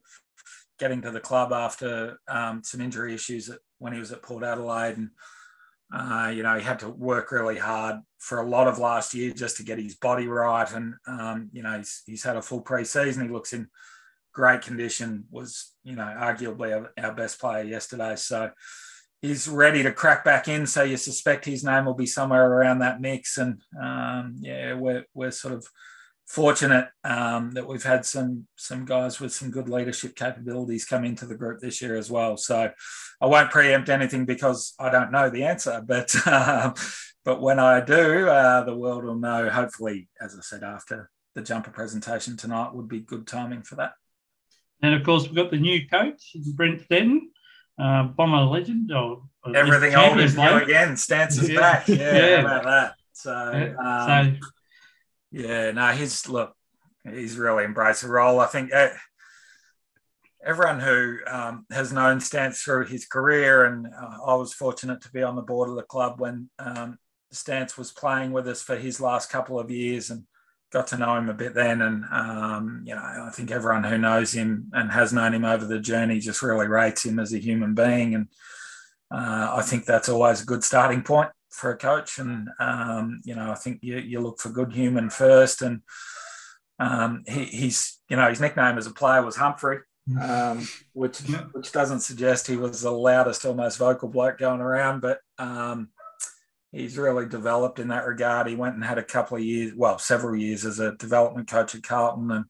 getting 0.79 1.01
to 1.01 1.11
the 1.11 1.19
club 1.19 1.51
after 1.51 2.19
um, 2.27 2.63
some 2.63 2.81
injury 2.81 3.13
issues 3.13 3.49
when 3.79 3.93
he 3.93 3.99
was 3.99 4.11
at 4.13 4.21
Port 4.21 4.43
Adelaide, 4.43 4.97
and 4.97 5.09
uh, 5.93 6.29
you 6.29 6.43
know 6.43 6.57
he 6.57 6.63
had 6.63 6.79
to 6.79 6.89
work 6.89 7.31
really 7.33 7.57
hard 7.57 7.97
for 8.19 8.39
a 8.39 8.47
lot 8.47 8.69
of 8.69 8.79
last 8.79 9.13
year 9.13 9.33
just 9.33 9.57
to 9.57 9.63
get 9.63 9.79
his 9.79 9.95
body 9.95 10.27
right, 10.27 10.71
and 10.71 10.93
um, 11.05 11.49
you 11.51 11.61
know 11.61 11.77
he's 11.77 12.03
he's 12.05 12.23
had 12.23 12.37
a 12.37 12.41
full 12.41 12.61
pre-season. 12.61 13.23
He 13.25 13.33
looks 13.33 13.51
in 13.51 13.67
great 14.33 14.61
condition. 14.61 15.25
Was 15.31 15.73
you 15.83 15.95
know 15.95 16.03
arguably 16.03 16.87
our, 16.97 17.13
best 17.13 17.39
player 17.39 17.63
yesterday, 17.63 18.15
so 18.15 18.51
he's 19.21 19.47
ready 19.47 19.83
to 19.83 19.91
crack 19.91 20.25
back 20.25 20.47
in. 20.47 20.65
So 20.67 20.83
you 20.83 20.97
suspect 20.97 21.45
his 21.45 21.63
name 21.63 21.85
will 21.85 21.93
be 21.93 22.05
somewhere 22.05 22.45
around 22.45 22.79
that 22.79 23.01
mix, 23.01 23.37
and 23.37 23.61
um, 23.81 24.35
yeah, 24.39 24.73
we're 24.73 25.05
we're 25.13 25.31
sort 25.31 25.53
of 25.53 25.65
fortunate 26.27 26.87
um, 27.03 27.51
that 27.51 27.67
we've 27.67 27.83
had 27.83 28.05
some 28.05 28.47
some 28.55 28.85
guys 28.85 29.19
with 29.19 29.33
some 29.33 29.51
good 29.51 29.69
leadership 29.69 30.15
capabilities 30.15 30.85
come 30.85 31.05
into 31.05 31.25
the 31.25 31.35
group 31.35 31.59
this 31.59 31.81
year 31.81 31.95
as 31.95 32.09
well. 32.09 32.37
So 32.37 32.71
I 33.21 33.25
won't 33.25 33.51
preempt 33.51 33.89
anything 33.89 34.25
because 34.25 34.73
I 34.79 34.89
don't 34.89 35.11
know 35.11 35.29
the 35.29 35.43
answer, 35.43 35.81
but 35.85 36.13
uh, 36.25 36.73
but 37.25 37.41
when 37.41 37.59
I 37.59 37.81
do, 37.81 38.27
uh, 38.27 38.63
the 38.63 38.75
world 38.75 39.03
will 39.03 39.19
know. 39.19 39.49
Hopefully, 39.49 40.09
as 40.21 40.35
I 40.35 40.41
said, 40.41 40.63
after 40.63 41.09
the 41.35 41.41
jumper 41.41 41.71
presentation 41.71 42.37
tonight 42.37 42.73
would 42.73 42.87
be 42.87 43.01
good 43.01 43.27
timing 43.27 43.63
for 43.63 43.75
that. 43.75 43.93
And 44.83 44.93
of 44.93 45.03
course, 45.03 45.23
we've 45.23 45.35
got 45.35 45.49
the 45.49 45.57
new 45.57 45.87
coach, 45.87 46.35
Brent 46.55 46.81
Stanton, 46.81 47.31
uh, 47.79 48.03
Bomber 48.03 48.43
legend. 48.43 48.91
Or, 48.91 49.23
Everything 49.55 49.95
old 49.95 50.19
is 50.19 50.35
new 50.35 50.57
again. 50.57 50.97
Stance 50.97 51.37
is 51.37 51.49
yeah. 51.49 51.59
back. 51.59 51.87
Yeah, 51.87 51.97
yeah. 51.97 52.39
about 52.41 52.63
that. 52.63 52.95
So, 53.13 53.75
um, 53.79 54.39
so 54.41 54.47
yeah, 55.31 55.71
no, 55.71 55.87
he's 55.87 56.27
look, 56.27 56.53
he's 57.09 57.37
really 57.37 57.63
embraced 57.63 58.01
the 58.01 58.09
role. 58.09 58.41
I 58.41 58.47
think 58.47 58.73
uh, 58.73 58.89
everyone 60.45 60.79
who 60.79 61.17
um, 61.27 61.65
has 61.71 61.93
known 61.93 62.19
Stance 62.19 62.61
through 62.61 62.87
his 62.87 63.05
career, 63.05 63.65
and 63.65 63.87
uh, 63.87 64.17
I 64.25 64.35
was 64.35 64.53
fortunate 64.53 65.01
to 65.01 65.11
be 65.11 65.23
on 65.23 65.37
the 65.37 65.41
board 65.41 65.69
of 65.69 65.75
the 65.75 65.83
club 65.83 66.19
when 66.19 66.49
um, 66.59 66.97
Stance 67.31 67.77
was 67.77 67.91
playing 67.91 68.33
with 68.33 68.47
us 68.49 68.61
for 68.61 68.75
his 68.75 68.99
last 68.99 69.29
couple 69.29 69.59
of 69.59 69.71
years, 69.71 70.09
and 70.09 70.23
got 70.73 70.87
to 70.87 70.97
know 70.97 71.15
him 71.15 71.29
a 71.29 71.33
bit 71.33 71.53
then. 71.53 71.81
And 71.81 72.03
um, 72.11 72.83
you 72.85 72.95
know, 72.95 73.01
I 73.01 73.29
think 73.31 73.51
everyone 73.51 73.85
who 73.85 73.97
knows 73.97 74.33
him 74.33 74.71
and 74.73 74.91
has 74.91 75.13
known 75.13 75.33
him 75.33 75.45
over 75.45 75.65
the 75.65 75.79
journey 75.79 76.19
just 76.19 76.41
really 76.41 76.67
rates 76.67 77.05
him 77.05 77.19
as 77.19 77.33
a 77.33 77.37
human 77.37 77.75
being, 77.75 78.15
and 78.15 78.27
uh, 79.13 79.53
I 79.55 79.61
think 79.61 79.85
that's 79.85 80.09
always 80.09 80.41
a 80.41 80.45
good 80.45 80.63
starting 80.63 81.03
point 81.03 81.29
for 81.53 81.69
a 81.69 81.77
coach. 81.77 82.17
And, 82.17 82.49
um, 82.59 83.21
you 83.23 83.35
know, 83.35 83.51
I 83.51 83.55
think 83.55 83.79
you, 83.83 83.97
you 83.99 84.19
look 84.19 84.39
for 84.39 84.49
good 84.49 84.73
human 84.73 85.11
first. 85.11 85.61
And 85.61 85.81
um, 86.79 87.23
he, 87.27 87.45
he's, 87.45 88.01
you 88.09 88.17
know, 88.17 88.27
his 88.27 88.41
nickname 88.41 88.79
as 88.79 88.87
a 88.87 88.91
player 88.91 89.23
was 89.23 89.35
Humphrey, 89.35 89.79
um, 90.19 90.67
which, 90.93 91.19
which 91.51 91.71
doesn't 91.71 91.99
suggest 91.99 92.47
he 92.47 92.57
was 92.57 92.81
the 92.81 92.91
loudest 92.91 93.45
or 93.45 93.53
most 93.53 93.77
vocal 93.77 94.09
bloke 94.09 94.39
going 94.39 94.61
around, 94.61 95.01
but 95.01 95.19
um, 95.37 95.89
he's 96.73 96.97
really 96.97 97.25
developed 97.27 97.79
in 97.79 97.87
that 97.89 98.05
regard. 98.05 98.47
He 98.47 98.55
went 98.55 98.75
and 98.75 98.83
had 98.83 98.97
a 98.97 99.03
couple 99.03 99.37
of 99.37 99.43
years, 99.43 99.73
well, 99.75 99.97
several 99.99 100.35
years 100.35 100.65
as 100.65 100.79
a 100.79 100.95
development 100.95 101.47
coach 101.47 101.75
at 101.75 101.83
Carlton 101.83 102.31
and 102.31 102.45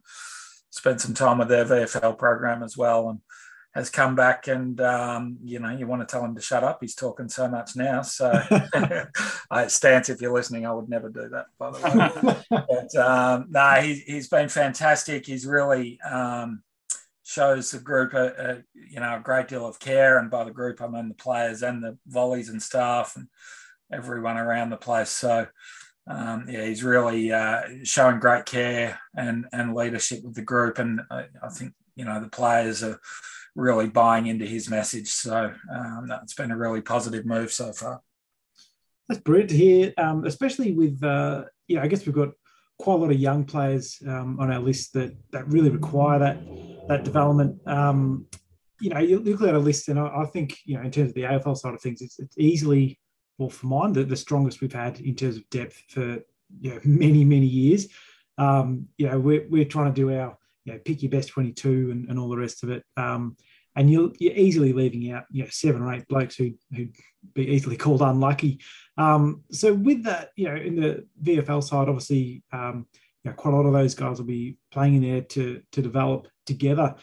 spent 0.72 1.02
some 1.02 1.14
time 1.14 1.38
with 1.38 1.50
their 1.50 1.66
VFL 1.66 2.18
program 2.18 2.64
as 2.64 2.76
well. 2.76 3.10
And 3.10 3.20
has 3.74 3.90
come 3.90 4.16
back 4.16 4.48
and 4.48 4.80
um, 4.82 5.38
you 5.44 5.60
know 5.60 5.70
you 5.70 5.88
want 5.88 6.08
to 6.08 6.12
tell 6.12 6.24
him 6.24 6.36
to 6.36 6.42
shut 6.42 6.64
up 6.64 6.78
he's 6.82 6.96
talking 6.96 7.28
so 7.28 7.48
much 7.48 7.76
now 7.76 8.02
so 8.02 8.32
I, 9.52 9.68
stance 9.68 10.10
if 10.10 10.22
you're 10.22 10.34
listening 10.34 10.66
i 10.66 10.72
would 10.72 10.90
never 10.90 11.10
do 11.10 11.30
that 11.30 11.46
by 11.58 11.72
the 11.72 11.80
way 12.22 12.38
but 12.70 12.96
um, 12.96 13.48
no 13.50 13.82
he, 13.82 13.96
he's 14.06 14.28
been 14.28 14.50
fantastic 14.50 15.26
he's 15.26 15.46
really 15.46 16.00
um, 16.02 16.62
shows 17.24 17.72
the 17.72 17.80
group 17.80 18.14
a, 18.14 18.28
a, 18.28 18.64
you 18.76 19.00
know 19.00 19.16
a 19.16 19.22
great 19.24 19.48
deal 19.48 19.66
of 19.66 19.80
care 19.80 20.20
and 20.20 20.30
by 20.30 20.44
the 20.44 20.52
group 20.52 20.82
i 20.82 20.88
mean 20.88 21.10
the 21.10 21.16
players 21.16 21.64
and 21.64 21.84
the 21.84 21.98
volleys 22.06 22.50
and 22.50 22.62
staff 22.62 23.16
and 23.16 23.28
everyone 23.94 24.38
around 24.38 24.70
the 24.70 24.78
place 24.78 25.10
so 25.10 25.48
um, 26.06 26.48
yeah, 26.50 26.66
he's 26.66 26.84
really 26.84 27.32
uh, 27.32 27.62
showing 27.84 28.20
great 28.20 28.46
care 28.46 29.00
and, 29.16 29.46
and 29.54 29.74
leadership 29.74 30.22
with 30.22 30.36
the 30.36 30.42
group, 30.42 30.78
and 30.78 31.00
I, 31.10 31.28
I 31.42 31.48
think 31.48 31.72
you 31.96 32.04
know 32.04 32.20
the 32.20 32.28
players 32.28 32.84
are 32.84 33.00
really 33.56 33.88
buying 33.88 34.28
into 34.28 34.46
his 34.46 34.70
message. 34.70 35.10
So 35.10 35.54
um, 35.72 36.08
that's 36.08 36.34
been 36.34 36.52
a 36.52 36.58
really 36.58 36.82
positive 36.82 37.26
move 37.26 37.52
so 37.52 37.72
far. 37.72 38.02
That's 39.08 39.22
brilliant 39.22 39.52
to 39.52 39.58
hear, 39.58 39.94
um, 39.98 40.26
especially 40.26 40.72
with, 40.72 41.04
uh, 41.04 41.44
yeah, 41.68 41.82
I 41.82 41.88
guess 41.88 42.06
we've 42.06 42.16
got 42.16 42.30
quite 42.80 42.96
a 42.96 42.98
lot 42.98 43.12
of 43.12 43.20
young 43.20 43.44
players 43.44 44.02
um, 44.08 44.40
on 44.40 44.52
our 44.52 44.60
list 44.60 44.94
that, 44.94 45.16
that 45.32 45.48
really 45.48 45.70
require 45.70 46.20
that, 46.20 46.40
that 46.88 47.04
development. 47.04 47.60
Um, 47.68 48.26
you 48.82 48.90
know, 48.90 49.00
you 49.00 49.20
look 49.20 49.42
at 49.42 49.56
a 49.56 49.60
list, 49.60 49.90
and 49.90 50.00
I, 50.00 50.08
I, 50.08 50.26
think, 50.26 50.58
you 50.66 50.78
know, 50.78 50.84
in 50.84 50.92
terms 50.92 51.10
of 51.10 51.16
the 51.16 51.24
AFL 51.24 51.58
side 51.58 51.74
of 51.74 51.82
things, 51.82 52.02
it's, 52.02 52.20
it's 52.20 52.38
easily, 52.38 53.00
well, 53.38 53.50
for 53.50 53.68
mine, 53.68 53.94
the, 53.94 54.04
the 54.04 54.16
strongest 54.16 54.62
we've 54.62 54.74
had 54.74 55.00
in 55.00 55.16
terms 55.16 55.38
of 55.38 55.50
depth 55.50 55.84
for 55.90 56.20
you 56.62 56.72
know, 56.72 56.80
many, 56.84 57.24
many 57.24 57.46
years. 57.46 57.88
Um, 58.38 58.88
you 58.98 59.08
know, 59.10 59.20
we're, 59.20 59.48
we're 59.50 59.66
trying 59.66 59.94
to 59.94 60.02
do 60.02 60.14
our 60.14 60.38
you 60.66 60.74
know, 60.74 60.80
pick 60.80 61.02
your 61.02 61.12
best 61.12 61.30
22 61.30 61.92
and, 61.92 62.10
and 62.10 62.20
all 62.20 62.30
the 62.30 62.38
rest 62.38 62.64
of 62.64 62.70
it. 62.70 62.84
Um, 62.98 63.36
and 63.76 63.90
you're, 63.90 64.12
you're 64.20 64.36
easily 64.36 64.72
leaving 64.72 65.12
out, 65.12 65.26
you 65.32 65.44
know, 65.44 65.50
seven 65.52 65.82
or 65.82 65.94
eight 65.94 66.08
blokes 66.08 66.36
who, 66.36 66.52
who'd 66.76 66.96
be 67.34 67.48
easily 67.48 67.76
called 67.76 68.02
unlucky. 68.02 68.60
Um, 68.98 69.44
so 69.52 69.74
with 69.74 70.04
that, 70.04 70.30
you 70.36 70.48
know, 70.48 70.56
in 70.56 70.76
the 70.76 71.08
VFL 71.24 71.64
side, 71.64 71.90
obviously, 71.90 72.44
um, 72.52 72.86
you 73.24 73.32
know, 73.32 73.36
quite 73.36 73.54
a 73.54 73.58
lot 73.58 73.66
of 73.66 73.74
those 73.74 73.96
guys 73.96 74.20
will 74.20 74.28
be 74.28 74.58
playing 74.72 74.96
in 74.96 75.02
there 75.02 75.22
to, 75.22 75.62
to 75.72 75.82
develop 75.82 76.28
together. 76.46 76.96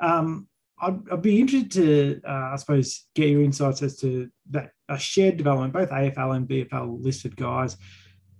Um, 0.00 0.48
I'd, 0.80 0.98
I'd, 1.10 1.22
be 1.22 1.40
interested 1.40 1.70
to, 1.72 2.20
uh, 2.28 2.50
I 2.52 2.56
suppose, 2.56 3.06
get 3.14 3.28
your 3.28 3.42
insights 3.42 3.82
as 3.82 3.98
to 4.00 4.28
that 4.50 4.70
a 4.88 4.98
shared 4.98 5.36
development, 5.36 5.72
both 5.72 5.90
AFL 5.90 6.36
and 6.36 6.48
VFL 6.48 7.02
listed 7.02 7.36
guys 7.36 7.76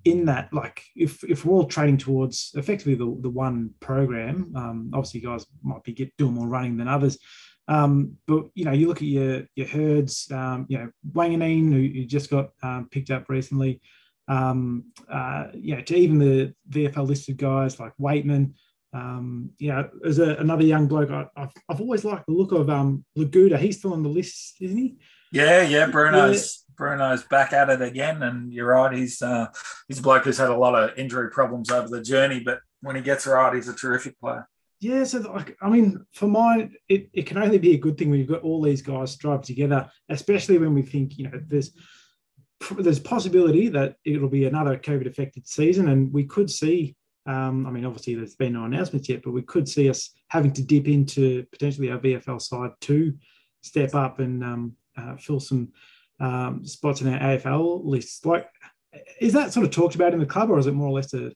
in 0.04 0.26
that, 0.26 0.52
like 0.52 0.82
if 0.94 1.24
if 1.24 1.44
we're 1.44 1.54
all 1.54 1.64
training 1.64 1.96
towards 1.96 2.52
effectively 2.54 2.94
the, 2.94 3.16
the 3.20 3.30
one 3.30 3.70
program, 3.80 4.52
um, 4.54 4.90
obviously 4.92 5.20
guys 5.20 5.46
might 5.62 5.82
be 5.82 5.92
get 5.92 6.14
doing 6.18 6.34
more 6.34 6.46
running 6.46 6.76
than 6.76 6.88
others. 6.88 7.18
Um, 7.66 8.18
but 8.26 8.44
you 8.54 8.66
know, 8.66 8.72
you 8.72 8.86
look 8.86 8.98
at 8.98 9.08
your 9.08 9.44
your 9.54 9.66
herds, 9.66 10.30
um, 10.30 10.66
you 10.68 10.78
know, 10.78 10.90
Wanganeen, 11.12 11.72
who, 11.72 12.00
who 12.00 12.04
just 12.04 12.30
got 12.30 12.50
um, 12.62 12.88
picked 12.90 13.10
up 13.10 13.28
recently, 13.28 13.80
um, 14.28 14.84
uh, 15.08 15.46
you 15.54 15.74
know, 15.74 15.82
to 15.82 15.96
even 15.96 16.18
the 16.18 16.54
VFL 16.70 17.06
listed 17.06 17.38
guys 17.38 17.80
like 17.80 17.92
Waitman. 17.98 18.54
Um, 18.94 19.50
you 19.58 19.72
know, 19.72 19.90
as 20.06 20.20
a, 20.20 20.36
another 20.36 20.62
young 20.62 20.86
bloke, 20.86 21.10
I, 21.10 21.26
have 21.36 21.52
I've 21.68 21.80
always 21.80 22.04
liked 22.04 22.26
the 22.26 22.32
look 22.32 22.52
of 22.52 22.70
um, 22.70 23.04
Laguda. 23.18 23.58
He's 23.58 23.78
still 23.78 23.92
on 23.92 24.04
the 24.04 24.08
list, 24.08 24.56
isn't 24.60 24.76
he? 24.76 24.96
Yeah, 25.32 25.62
yeah, 25.62 25.86
Bruno's 25.88 26.64
Bruno's 26.76 27.24
back 27.24 27.52
at 27.52 27.70
it 27.70 27.82
again, 27.82 28.22
and 28.22 28.52
you're 28.52 28.68
right. 28.68 28.96
He's 28.96 29.20
uh, 29.20 29.48
he's 29.88 29.98
a 29.98 30.02
bloke 30.02 30.24
who's 30.24 30.38
had 30.38 30.50
a 30.50 30.56
lot 30.56 30.76
of 30.76 30.96
injury 30.96 31.30
problems 31.30 31.70
over 31.70 31.88
the 31.88 32.02
journey, 32.02 32.38
but 32.40 32.60
when 32.82 32.94
he 32.94 33.02
gets 33.02 33.26
right, 33.26 33.52
he's 33.52 33.68
a 33.68 33.74
terrific 33.74 34.18
player. 34.20 34.48
Yeah, 34.80 35.04
so 35.04 35.18
like, 35.20 35.56
I 35.62 35.70
mean, 35.70 36.04
for 36.12 36.26
mine, 36.28 36.76
it, 36.88 37.08
it 37.12 37.26
can 37.26 37.38
only 37.38 37.58
be 37.58 37.74
a 37.74 37.78
good 37.78 37.96
thing 37.96 38.10
when 38.10 38.18
you've 38.18 38.28
got 38.28 38.42
all 38.42 38.60
these 38.60 38.82
guys 38.82 39.12
strived 39.12 39.44
together, 39.44 39.90
especially 40.08 40.58
when 40.58 40.74
we 40.74 40.82
think, 40.82 41.16
you 41.18 41.24
know, 41.24 41.40
there's 41.46 41.72
there's 42.78 43.00
possibility 43.00 43.68
that 43.68 43.96
it'll 44.04 44.28
be 44.28 44.46
another 44.46 44.76
COVID 44.76 45.06
affected 45.06 45.48
season, 45.48 45.88
and 45.88 46.12
we 46.12 46.24
could 46.24 46.50
see 46.50 46.94
Um, 47.26 47.66
I 47.66 47.70
mean, 47.70 47.84
obviously, 47.84 48.14
there's 48.14 48.36
been 48.36 48.52
no 48.52 48.64
announcements 48.64 49.08
yet, 49.08 49.22
but 49.22 49.32
we 49.32 49.42
could 49.42 49.68
see 49.68 49.88
us 49.88 50.10
having 50.28 50.52
to 50.52 50.62
dip 50.62 50.86
into 50.88 51.44
potentially 51.52 51.90
our 51.90 51.98
VFL 51.98 52.40
side 52.40 52.72
to 52.82 53.14
step 53.62 53.94
up 53.94 54.18
and 54.18 54.44
um, 54.44 54.76
uh, 54.96 55.16
fill 55.16 55.40
some 55.40 55.68
um, 56.20 56.64
spots 56.64 57.00
in 57.00 57.12
our 57.12 57.18
AFL 57.18 57.84
lists. 57.84 58.24
Like, 58.24 58.48
is 59.20 59.32
that 59.32 59.52
sort 59.52 59.66
of 59.66 59.72
talked 59.72 59.94
about 59.94 60.12
in 60.12 60.20
the 60.20 60.26
club, 60.26 60.50
or 60.50 60.58
is 60.58 60.66
it 60.66 60.74
more 60.74 60.88
or 60.88 60.92
less 60.92 61.14
a 61.14 61.32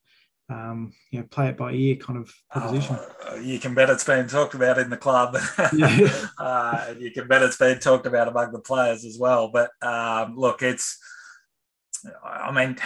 um, 0.50 0.92
you 1.10 1.20
know, 1.20 1.26
play 1.26 1.48
it 1.48 1.56
by 1.56 1.72
ear 1.72 1.96
kind 1.96 2.18
of 2.18 2.32
proposition. 2.50 2.96
Oh, 3.26 3.36
you 3.36 3.58
can 3.58 3.74
bet 3.74 3.90
it's 3.90 4.04
been 4.04 4.28
talked 4.28 4.54
about 4.54 4.78
in 4.78 4.90
the 4.90 4.96
club. 4.96 5.36
Yeah. 5.74 6.26
uh, 6.38 6.94
you 6.98 7.10
can 7.10 7.28
bet 7.28 7.42
it's 7.42 7.58
been 7.58 7.78
talked 7.78 8.06
about 8.06 8.28
among 8.28 8.52
the 8.52 8.60
players 8.60 9.04
as 9.04 9.18
well. 9.20 9.50
But 9.52 9.70
um, 9.82 10.36
look, 10.36 10.62
it's, 10.62 10.98
I 12.24 12.52
mean, 12.52 12.78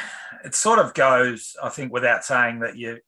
it 0.44 0.54
sort 0.54 0.78
of 0.78 0.94
goes, 0.94 1.56
I 1.62 1.68
think, 1.68 1.92
without 1.92 2.24
saying 2.24 2.60
that 2.60 2.76
you, 2.76 2.98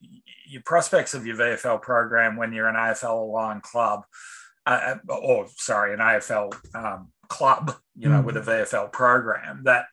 your 0.46 0.62
prospects 0.62 1.14
of 1.14 1.26
your 1.26 1.36
VFL 1.36 1.82
program 1.82 2.36
when 2.36 2.52
you're 2.52 2.68
an 2.68 2.76
AFL 2.76 3.28
aligned 3.28 3.62
club, 3.62 4.05
uh, 4.66 4.96
uh, 5.09 5.14
or 5.14 5.46
sorry, 5.57 5.94
an 5.94 6.00
AFL 6.00 6.55
um, 6.74 7.11
club, 7.28 7.74
you 7.96 8.09
know, 8.09 8.22
mm. 8.22 8.24
with 8.24 8.36
a 8.36 8.40
VFL 8.40 8.92
program, 8.92 9.62
that 9.64 9.86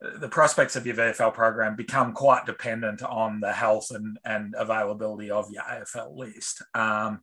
the 0.00 0.28
prospects 0.28 0.76
of 0.76 0.86
your 0.86 0.96
VFL 0.96 1.34
program 1.34 1.76
become 1.76 2.12
quite 2.12 2.46
dependent 2.46 3.02
on 3.02 3.40
the 3.40 3.52
health 3.52 3.90
and, 3.90 4.18
and 4.24 4.54
availability 4.56 5.30
of 5.30 5.50
your 5.50 5.62
AFL 5.62 6.16
list. 6.16 6.62
Um, 6.74 7.20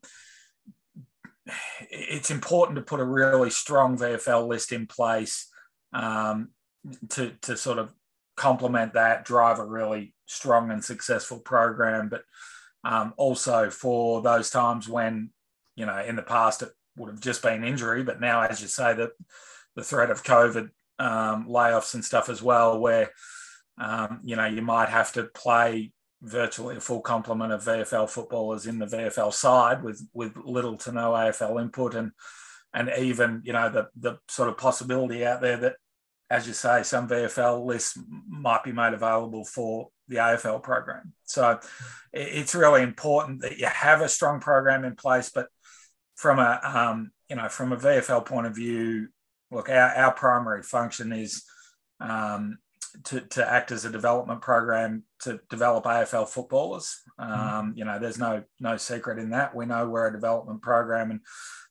it's 1.90 2.30
important 2.30 2.76
to 2.76 2.82
put 2.84 3.00
a 3.00 3.06
really 3.06 3.50
strong 3.50 3.98
VFL 3.98 4.48
list 4.48 4.72
in 4.72 4.86
place 4.86 5.50
um, 5.94 6.50
to, 7.10 7.32
to 7.42 7.58
sort 7.58 7.80
of 7.80 7.94
complement 8.36 8.94
that, 8.94 9.26
drive 9.26 9.60
a 9.60 9.66
really 9.66 10.14
strong 10.26 10.72
and 10.72 10.84
successful 10.84 11.40
program. 11.40 12.10
But 12.10 12.24
um, 12.84 13.14
also 13.18 13.70
for 13.70 14.22
those 14.22 14.50
times 14.50 14.88
when, 14.88 15.32
you 15.76 15.86
know, 15.86 15.98
in 16.00 16.16
the 16.16 16.22
past 16.22 16.62
it 16.62 16.70
would 16.98 17.10
have 17.10 17.22
just 17.22 17.42
been 17.42 17.64
injury, 17.64 18.04
but 18.04 18.20
now, 18.20 18.42
as 18.42 18.62
you 18.62 18.68
say, 18.68 18.94
that 18.94 19.12
the 19.76 19.84
threat 19.84 20.12
of 20.12 20.24
COVID 20.24 20.70
um, 21.00 21.48
layoffs 21.48 21.94
and 21.94 22.04
stuff 22.04 22.30
as 22.30 22.42
well, 22.42 22.80
where 22.80 23.12
um, 23.80 24.20
you 24.24 24.36
know 24.36 24.46
you 24.46 24.62
might 24.62 24.90
have 24.90 25.14
to 25.14 25.24
play 25.24 25.92
virtually 26.22 26.76
a 26.78 26.82
full 26.82 27.02
complement 27.02 27.54
of 27.54 27.64
VFL 27.64 28.10
footballers 28.10 28.66
in 28.66 28.80
the 28.80 28.88
VFL 28.88 29.32
side 29.32 29.84
with 29.84 30.06
with 30.14 30.36
little 30.36 30.78
to 30.78 30.92
no 30.92 31.12
AFL 31.12 31.62
input, 31.62 31.94
and 31.94 32.12
and 32.74 32.92
even 32.98 33.42
you 33.46 33.54
know 33.54 33.70
the 33.70 33.88
the 33.96 34.18
sort 34.28 34.50
of 34.50 34.58
possibility 34.58 35.26
out 35.26 35.42
there 35.42 35.58
that, 35.58 35.76
as 36.30 36.48
you 36.48 36.54
say, 36.54 36.84
some 36.84 37.08
VFL 37.08 37.66
lists 37.66 37.98
might 38.28 38.64
be 38.64 38.72
made 38.72 38.94
available 38.94 39.46
for 39.46 39.90
the 40.08 40.18
AFL 40.18 40.62
program. 40.62 41.14
So 41.24 41.60
it's 42.14 42.56
really 42.56 42.84
important 42.84 43.42
that 43.42 43.58
you 43.58 43.68
have 43.68 44.02
a 44.02 44.10
strong 44.10 44.40
program 44.40 44.84
in 44.84 44.96
place, 44.96 45.30
but 45.30 45.48
from 46.16 46.40
a 46.40 46.60
um, 46.64 47.12
you 47.30 47.36
know 47.36 47.48
from 47.48 47.72
a 47.72 47.78
VFL 47.78 48.26
point 48.26 48.48
of 48.48 48.56
view, 48.56 49.08
look, 49.52 49.70
our, 49.70 49.96
our 49.96 50.12
primary 50.14 50.64
function 50.64 51.12
is 51.12 51.44
um, 52.00 52.58
to, 53.06 53.22
to 53.22 53.50
act 53.50 53.72
as 53.72 53.86
a 53.86 53.92
development 53.92 54.42
program 54.42 55.04
to 55.22 55.40
develop 55.50 55.86
AFL 55.86 56.28
footballers. 56.28 57.02
Mm-hmm. 57.20 57.32
Um, 57.32 57.74
you 57.76 57.86
know, 57.86 58.00
there's 58.00 58.20
no 58.20 58.44
no 58.60 58.78
secret 58.78 59.20
in 59.20 59.32
that. 59.32 59.56
We 59.56 59.66
know 59.66 59.88
we're 59.88 60.08
a 60.08 60.12
development 60.14 60.62
program, 60.62 61.12
and 61.12 61.22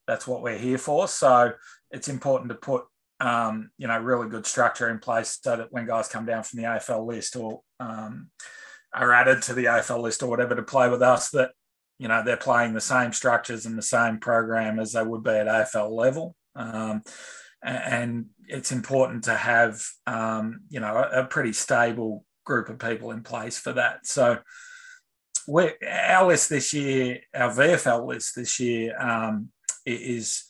that's 0.07 0.27
what 0.27 0.41
we're 0.41 0.57
here 0.57 0.77
for. 0.77 1.07
So 1.07 1.51
it's 1.91 2.07
important 2.07 2.49
to 2.49 2.55
put 2.55 2.85
um, 3.19 3.71
you 3.77 3.87
know 3.87 3.97
really 3.99 4.29
good 4.29 4.45
structure 4.45 4.89
in 4.89 4.99
place 4.99 5.39
so 5.41 5.57
that 5.57 5.71
when 5.71 5.85
guys 5.85 6.07
come 6.07 6.25
down 6.25 6.43
from 6.43 6.57
the 6.57 6.67
AFL 6.67 7.05
list 7.05 7.35
or 7.35 7.61
um, 7.79 8.29
are 8.93 9.13
added 9.13 9.41
to 9.43 9.53
the 9.53 9.65
AFL 9.65 10.01
list 10.01 10.23
or 10.23 10.29
whatever 10.29 10.55
to 10.55 10.63
play 10.63 10.89
with 10.89 11.01
us, 11.01 11.29
that 11.31 11.51
you 11.97 12.07
know 12.07 12.23
they're 12.23 12.37
playing 12.37 12.73
the 12.73 12.81
same 12.81 13.13
structures 13.13 13.65
and 13.65 13.77
the 13.77 13.81
same 13.81 14.19
program 14.19 14.79
as 14.79 14.93
they 14.93 15.03
would 15.03 15.23
be 15.23 15.31
at 15.31 15.47
AFL 15.47 15.91
level. 15.91 16.35
Um, 16.55 17.03
and 17.63 18.27
it's 18.47 18.71
important 18.71 19.25
to 19.25 19.35
have 19.35 19.81
um, 20.05 20.61
you 20.69 20.79
know 20.79 20.95
a, 20.95 21.23
pretty 21.25 21.53
stable 21.53 22.23
group 22.45 22.69
of 22.69 22.79
people 22.79 23.11
in 23.11 23.23
place 23.23 23.57
for 23.57 23.73
that. 23.73 24.05
So 24.05 24.39
we 25.47 25.71
our 25.87 26.27
list 26.27 26.49
this 26.49 26.73
year, 26.73 27.21
our 27.33 27.49
VFL 27.49 28.05
list 28.05 28.35
this 28.35 28.59
year 28.59 28.99
um, 28.99 29.49
is 29.85 30.43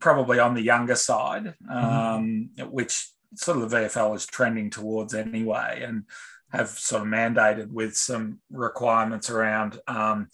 probably 0.00 0.38
on 0.38 0.54
the 0.54 0.62
younger 0.62 0.94
side, 0.94 1.54
mm-hmm. 1.64 1.72
um, 1.72 2.50
mm-hmm. 2.56 2.70
which 2.70 3.10
sort 3.34 3.58
of 3.58 3.70
the 3.70 3.76
VFL 3.76 4.16
is 4.16 4.26
trending 4.26 4.70
towards 4.70 5.14
anyway, 5.14 5.82
and 5.84 6.04
have 6.50 6.68
sort 6.70 7.02
of 7.02 7.08
mandated 7.08 7.70
with 7.70 7.94
some 7.96 8.40
requirements 8.50 9.28
around 9.28 9.78
um, 9.86 10.28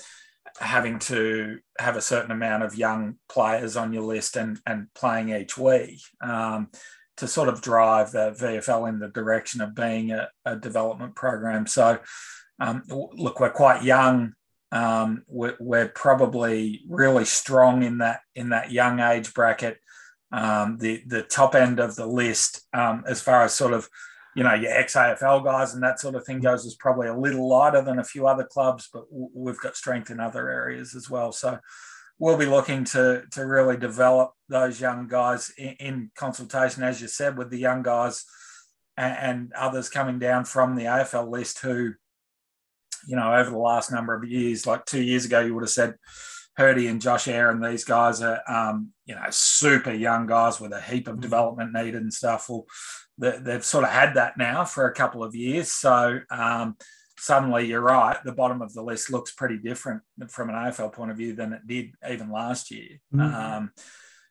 having 0.61 0.99
to 1.01 1.59
have 1.79 1.97
a 1.97 2.03
certain 2.03 2.31
amount 2.31 2.63
of 2.63 2.77
young 2.77 3.17
players 3.29 3.77
on 3.77 3.93
your 3.93 4.05
list 4.05 4.37
and, 4.37 4.61
and 4.67 4.87
playing 4.95 5.31
each 5.31 5.59
week 5.59 6.01
um, 6.21 6.69
to 7.17 7.27
sort 7.27 7.49
of 7.49 7.61
drive 7.61 8.13
the 8.13 8.31
VFL 8.39 8.89
in 8.89 8.99
the 8.99 9.09
direction 9.09 9.61
of 9.61 9.75
being 9.75 10.13
a, 10.13 10.29
a 10.45 10.57
development 10.57 11.17
program. 11.17 11.67
So, 11.67 11.99
um, 12.61 12.83
look, 12.89 13.41
we're 13.41 13.51
quite 13.51 13.83
young. 13.83 14.35
Um, 14.75 15.23
we're, 15.29 15.57
we're, 15.61 15.89
probably 15.89 16.83
really 16.89 17.25
strong 17.25 17.85
in 17.85 17.99
that 17.99 18.21
in 18.35 18.49
that 18.49 18.73
young 18.73 18.99
age 18.99 19.33
bracket. 19.33 19.79
Um, 20.33 20.79
the 20.79 21.03
the 21.07 21.23
top 21.23 21.55
end 21.55 21.79
of 21.79 21.95
the 21.95 22.07
list, 22.07 22.67
um, 22.73 23.05
as 23.07 23.21
far 23.21 23.43
as 23.45 23.55
sort 23.55 23.73
of 23.73 23.89
you 24.35 24.43
know 24.43 24.55
your 24.55 24.73
ex 24.73 24.95
AFL 24.95 25.45
guys 25.45 25.75
and 25.75 25.83
that 25.85 26.01
sort 26.01 26.17
of 26.17 26.27
thing 26.27 26.41
goes 26.41 26.65
is 26.65 26.75
probably 26.75 27.07
a 27.07 27.17
little 27.17 27.49
lighter 27.49 27.83
than 27.83 28.01
a 28.01 28.05
few 28.05 28.27
other 28.27 28.45
clubs, 28.45 28.89
but 28.93 29.05
we've 29.11 29.61
got 29.61 29.77
strength 29.77 30.11
in 30.11 30.19
other 30.19 30.49
areas 30.49 30.97
as 30.97 31.09
well. 31.09 31.31
So 31.31 31.61
we'll 32.19 32.37
be 32.37 32.47
looking 32.47 32.83
to 32.87 33.23
to 33.31 33.47
really 33.47 33.77
develop 33.77 34.33
those 34.49 34.81
young 34.81 35.07
guys 35.07 35.53
in, 35.57 35.77
in 35.79 36.11
consultation, 36.17 36.83
as 36.83 37.01
you 37.01 37.07
said, 37.07 37.39
with 37.39 37.51
the 37.51 37.59
young 37.59 37.85
guys 37.85 38.25
and, 38.97 39.17
and, 39.19 39.53
others 39.55 39.89
coming 39.89 40.19
down 40.19 40.45
from 40.45 40.77
the 40.77 40.85
AFL 40.85 41.29
list 41.29 41.61
who, 41.61 41.95
you 43.07 43.17
know, 43.17 43.35
over 43.35 43.51
the 43.51 43.59
last 43.59 43.93
number 43.93 44.15
of 44.15 44.25
years, 44.25 44.67
like 44.67 44.85
two 44.85 45.03
years 45.03 45.25
ago, 45.25 45.41
you 45.41 45.55
would 45.55 45.65
have 45.65 45.71
said. 45.71 45.95
Hurdy 46.57 46.87
and 46.87 47.03
Josh 47.03 47.27
Aaron, 47.27 47.61
these 47.61 47.83
guys 47.83 48.23
are, 48.23 48.41
um, 48.47 48.93
you 49.07 49.17
know, 49.17 49.25
super 49.31 49.93
young 49.93 50.27
guys 50.29 50.61
with 50.61 50.73
a 50.73 50.81
heap 50.81 51.09
of 51.09 51.21
development 51.21 51.73
needed 51.73 51.97
and 51.97 52.13
stuff. 52.13 52.49
Well, 52.49 52.65
they've 53.19 53.65
sort 53.65 53.83
of 53.83 53.91
had 53.91 54.15
that 54.15 54.37
now 54.37 54.65
for 54.65 54.87
a 54.87 54.95
couple 54.95 55.23
of 55.23 55.35
years. 55.35 55.73
So 55.73 56.21
um, 56.31 56.77
suddenly, 57.19 57.67
you're 57.67 57.81
right. 57.81 58.17
The 58.25 58.33
bottom 58.33 58.63
of 58.63 58.73
the 58.73 58.83
list 58.83 59.11
looks 59.11 59.33
pretty 59.33 59.59
different 59.59 60.03
from 60.29 60.49
an 60.49 60.55
AFL 60.55 60.93
point 60.93 61.11
of 61.11 61.17
view 61.17 61.35
than 61.35 61.53
it 61.53 61.67
did 61.67 61.93
even 62.09 62.31
last 62.31 62.71
year. 62.71 63.01
Mm-hmm. 63.15 63.35
Um, 63.35 63.73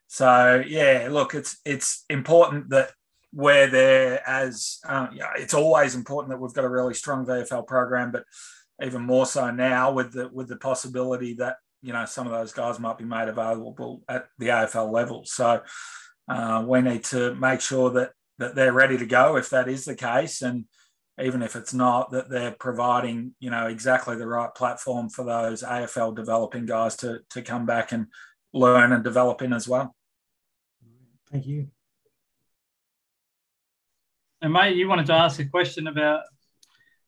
so 0.08 0.64
yeah, 0.66 1.08
look, 1.10 1.34
it's 1.34 1.58
it's 1.66 2.06
important 2.10 2.70
that 2.70 2.92
we're 3.34 3.68
there 3.68 4.22
as 4.28 4.80
um, 4.86 5.10
yeah, 5.14 5.32
it's 5.38 5.56
always 5.56 5.96
important 5.96 6.32
that 6.32 6.40
we've 6.40 6.54
got 6.54 6.66
a 6.66 6.70
really 6.70 6.94
strong 6.94 7.26
VFL 7.26 7.66
program, 7.66 8.12
but 8.12 8.26
even 8.82 9.02
more 9.02 9.26
so 9.26 9.52
now 9.52 9.92
with 9.92 10.14
the 10.14 10.30
with 10.30 10.48
the 10.48 10.56
possibility 10.58 11.34
that 11.36 11.58
you 11.82 11.94
know 11.94 12.06
some 12.06 12.26
of 12.26 12.34
those 12.34 12.54
guys 12.54 12.80
might 12.80 12.98
be 12.98 13.04
made 13.04 13.28
available 13.28 14.02
at 14.08 14.28
the 14.40 14.48
AFL 14.48 14.92
level. 14.92 15.24
So 15.26 15.62
uh, 16.28 16.64
we 16.68 16.82
need 16.82 17.04
to 17.06 17.36
make 17.36 17.62
sure 17.62 17.92
that 17.92 18.12
that 18.40 18.56
they're 18.56 18.74
ready 18.74 18.98
to 18.98 19.06
go 19.06 19.38
if 19.38 19.50
that 19.52 19.68
is 19.68 19.86
the 19.86 19.96
case. 19.96 20.42
And 20.42 20.66
even 21.22 21.44
if 21.44 21.56
it's 21.56 21.74
not 21.74 22.12
that 22.12 22.30
they're 22.30 22.56
providing 22.60 23.36
you 23.40 23.52
know 23.52 23.68
exactly 23.68 24.16
the 24.16 24.28
right 24.28 24.54
platform 24.56 25.10
for 25.10 25.26
those 25.26 25.62
AFL 25.62 26.16
developing 26.16 26.66
guys 26.66 26.96
to 26.98 27.20
to 27.32 27.42
come 27.42 27.66
back 27.66 27.92
and 27.92 28.08
learn 28.54 28.92
and 28.92 29.04
develop 29.04 29.42
in 29.42 29.54
as 29.54 29.68
well. 29.68 29.96
Thank 31.32 31.46
you. 31.46 31.68
And 34.42 34.54
mate 34.54 34.78
you 34.78 34.88
wanted 34.88 35.08
to 35.08 35.14
ask 35.14 35.40
a 35.40 35.46
question 35.46 35.88
about 35.88 36.22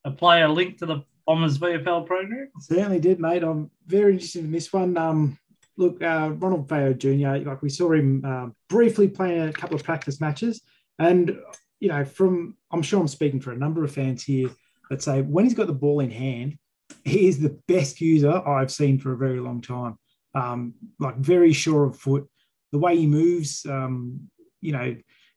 a 0.03 0.11
player 0.11 0.47
linked 0.47 0.80
to 0.80 0.86
the 0.86 1.03
Bombers 1.26 1.57
VFL 1.57 2.05
program 2.05 2.49
certainly 2.59 2.99
did 2.99 3.19
mate. 3.19 3.43
I'm 3.43 3.71
very 3.88 4.13
interested 4.13 4.43
in 4.43 4.51
this 4.51 4.71
one. 4.71 4.97
Um 4.97 5.38
look 5.78 6.01
uh, 6.01 6.32
Ronald 6.38 6.69
Veo 6.69 6.93
Jr 6.93 7.47
like 7.47 7.61
we 7.61 7.69
saw 7.69 7.91
him 7.91 8.23
uh, 8.26 8.47
briefly 8.69 9.07
playing 9.07 9.49
a 9.49 9.53
couple 9.53 9.76
of 9.76 9.84
practice 9.84 10.21
matches. 10.21 10.61
And, 10.99 11.38
you 11.80 11.89
know, 11.89 12.05
from, 12.05 12.55
I'm 12.71 12.82
sure 12.82 12.99
I'm 12.99 13.07
speaking 13.07 13.41
for 13.41 13.51
a 13.51 13.57
number 13.57 13.84
of 13.84 13.91
fans 13.91 14.23
here 14.23 14.49
that 14.89 15.03
say 15.03 15.21
when 15.21 15.45
he's 15.45 15.53
got 15.53 15.67
the 15.67 15.73
ball 15.73 15.99
in 15.99 16.11
hand, 16.11 16.57
he 17.03 17.28
is 17.28 17.39
the 17.39 17.59
best 17.67 17.99
user 17.99 18.32
I've 18.47 18.71
seen 18.71 18.99
for 18.99 19.13
a 19.13 19.17
very 19.17 19.39
long 19.39 19.61
time. 19.61 19.97
Um, 20.34 20.73
like 20.99 21.17
very 21.17 21.53
sure 21.53 21.86
of 21.86 21.97
foot, 21.97 22.28
the 22.71 22.80
way 22.80 22.97
he 22.97 23.07
moves, 23.07 23.65
um, 23.65 24.30
you 24.61 24.71
know, 24.71 24.95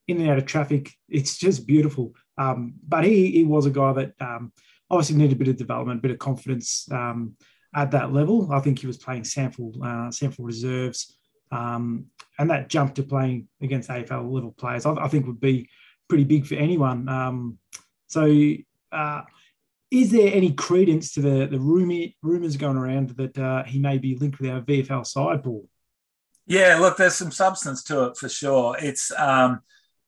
in 0.08 0.20
and 0.20 0.30
out 0.30 0.38
of 0.38 0.46
traffic, 0.46 0.92
it's 1.08 1.38
just 1.38 1.66
beautiful. 1.66 2.14
Um, 2.36 2.74
but 2.86 3.04
he 3.04 3.30
he 3.30 3.44
was 3.44 3.66
a 3.66 3.70
guy 3.70 3.92
that 3.92 4.12
um, 4.20 4.52
obviously 4.90 5.16
needed 5.16 5.36
a 5.36 5.38
bit 5.38 5.48
of 5.48 5.56
development, 5.56 5.98
a 5.98 6.02
bit 6.02 6.10
of 6.10 6.18
confidence 6.18 6.88
um, 6.90 7.34
at 7.74 7.90
that 7.90 8.12
level. 8.12 8.50
I 8.52 8.60
think 8.60 8.78
he 8.78 8.86
was 8.86 8.96
playing 8.96 9.24
sample 9.24 9.72
uh, 9.82 10.08
SANFL 10.10 10.36
reserves 10.38 11.18
um, 11.50 12.06
and 12.38 12.50
that 12.50 12.68
jump 12.68 12.94
to 12.94 13.02
playing 13.02 13.48
against 13.60 13.88
AFL 13.88 14.30
level 14.30 14.54
players, 14.56 14.86
I, 14.86 14.92
I 14.92 15.08
think 15.08 15.26
would 15.26 15.40
be 15.40 15.68
pretty 16.08 16.24
big 16.24 16.46
for 16.46 16.54
anyone. 16.54 17.08
Um, 17.08 17.58
so, 18.06 18.54
uh, 18.92 19.22
is 19.90 20.10
there 20.10 20.32
any 20.32 20.52
credence 20.52 21.12
to 21.14 21.22
the 21.22 21.46
the 21.46 21.58
rumor, 21.58 22.08
rumors 22.22 22.56
going 22.56 22.76
around 22.76 23.10
that 23.10 23.38
uh, 23.38 23.64
he 23.64 23.78
may 23.78 23.96
be 23.96 24.16
linked 24.16 24.38
with 24.38 24.50
our 24.50 24.60
VFL 24.60 25.06
side, 25.06 25.42
Paul? 25.42 25.66
Yeah, 26.46 26.78
look, 26.78 26.96
there's 26.96 27.14
some 27.14 27.30
substance 27.30 27.82
to 27.84 28.04
it 28.06 28.16
for 28.16 28.28
sure. 28.28 28.76
It's 28.78 29.10
um, 29.12 29.60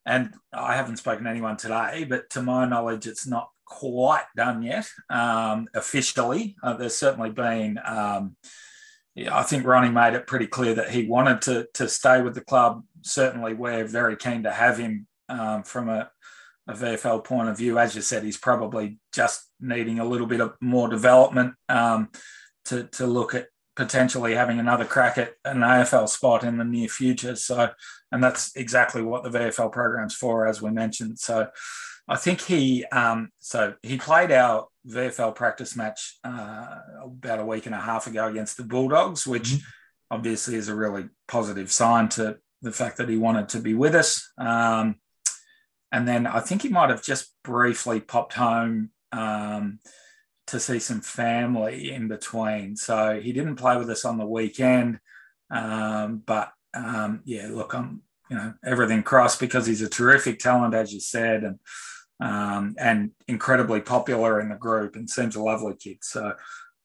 and 0.04 0.34
I 0.52 0.76
haven't 0.76 0.98
spoken 0.98 1.24
to 1.24 1.30
anyone 1.30 1.56
today, 1.56 2.04
but 2.08 2.28
to 2.30 2.42
my 2.42 2.66
knowledge, 2.66 3.06
it's 3.06 3.26
not 3.26 3.50
quite 3.70 4.26
done 4.36 4.62
yet 4.62 4.86
um, 5.08 5.68
officially. 5.74 6.56
Uh, 6.62 6.74
there's 6.74 6.96
certainly 6.96 7.30
been. 7.30 7.78
Um, 7.82 8.36
yeah, 9.14 9.36
I 9.36 9.42
think 9.42 9.66
Ronnie 9.66 9.90
made 9.90 10.14
it 10.14 10.26
pretty 10.26 10.46
clear 10.46 10.74
that 10.74 10.90
he 10.90 11.06
wanted 11.06 11.40
to 11.42 11.66
to 11.74 11.88
stay 11.88 12.20
with 12.20 12.34
the 12.34 12.42
club. 12.42 12.84
Certainly, 13.00 13.54
we're 13.54 13.84
very 13.84 14.16
keen 14.16 14.42
to 14.42 14.52
have 14.52 14.76
him 14.76 15.06
um, 15.28 15.62
from 15.62 15.88
a 15.88 16.10
a 16.70 16.74
VFL 16.74 17.24
point 17.24 17.48
of 17.48 17.58
view. 17.58 17.78
As 17.78 17.94
you 17.94 18.02
said, 18.02 18.22
he's 18.22 18.36
probably 18.36 18.98
just 19.12 19.50
needing 19.60 19.98
a 19.98 20.04
little 20.04 20.26
bit 20.26 20.40
of 20.40 20.54
more 20.60 20.88
development 20.88 21.54
um, 21.68 22.10
to, 22.66 22.84
to 22.84 23.06
look 23.06 23.34
at 23.34 23.48
potentially 23.76 24.34
having 24.34 24.58
another 24.58 24.84
crack 24.84 25.18
at 25.18 25.34
an 25.44 25.58
AFL 25.58 26.08
spot 26.08 26.44
in 26.44 26.58
the 26.58 26.64
near 26.64 26.88
future. 26.88 27.36
So, 27.36 27.70
and 28.12 28.22
that's 28.22 28.54
exactly 28.56 29.02
what 29.02 29.24
the 29.24 29.30
VFL 29.30 29.72
program's 29.72 30.14
for, 30.14 30.46
as 30.46 30.60
we 30.62 30.70
mentioned. 30.70 31.18
So, 31.18 31.48
I 32.11 32.16
think 32.16 32.40
he, 32.40 32.84
um, 32.86 33.30
so 33.38 33.74
he 33.82 33.96
played 33.96 34.32
our 34.32 34.66
VFL 34.86 35.34
practice 35.36 35.76
match 35.76 36.18
uh, 36.24 36.78
about 37.04 37.38
a 37.38 37.46
week 37.46 37.66
and 37.66 37.74
a 37.74 37.80
half 37.80 38.08
ago 38.08 38.26
against 38.26 38.56
the 38.56 38.64
Bulldogs, 38.64 39.28
which 39.28 39.50
mm-hmm. 39.50 39.64
obviously 40.11 40.56
is 40.56 40.68
a 40.68 40.74
really 40.74 41.04
positive 41.28 41.70
sign 41.70 42.08
to 42.11 42.38
the 42.62 42.72
fact 42.72 42.96
that 42.96 43.08
he 43.08 43.16
wanted 43.16 43.50
to 43.50 43.61
be 43.61 43.74
with 43.74 43.94
us. 43.94 44.28
Um, 44.36 44.96
and 45.92 46.06
then 46.06 46.26
I 46.26 46.40
think 46.40 46.62
he 46.62 46.68
might 46.68 46.90
have 46.90 47.02
just 47.02 47.32
briefly 47.44 48.00
popped 48.00 48.34
home 48.34 48.90
um, 49.12 49.78
to 50.48 50.58
see 50.58 50.80
some 50.80 51.02
family 51.02 51.92
in 51.92 52.08
between. 52.08 52.74
So 52.74 53.20
he 53.20 53.32
didn't 53.32 53.56
play 53.56 53.76
with 53.76 53.88
us 53.88 54.04
on 54.04 54.18
the 54.18 54.26
weekend. 54.26 54.98
Um, 55.48 56.22
but 56.26 56.52
um, 56.74 57.22
yeah, 57.24 57.48
look, 57.50 57.72
I'm 57.72 58.02
you 58.28 58.36
know 58.36 58.54
everything 58.64 59.02
crossed 59.02 59.40
because 59.40 59.66
he's 59.66 59.82
a 59.82 59.88
terrific 59.88 60.38
talent, 60.38 60.74
as 60.74 60.92
you 60.92 61.00
said, 61.00 61.42
and 61.44 61.58
um, 62.20 62.74
and 62.78 63.10
incredibly 63.28 63.80
popular 63.80 64.40
in 64.40 64.48
the 64.48 64.56
group, 64.56 64.96
and 64.96 65.08
seems 65.08 65.36
a 65.36 65.42
lovely 65.42 65.74
kid. 65.74 65.98
So 66.02 66.34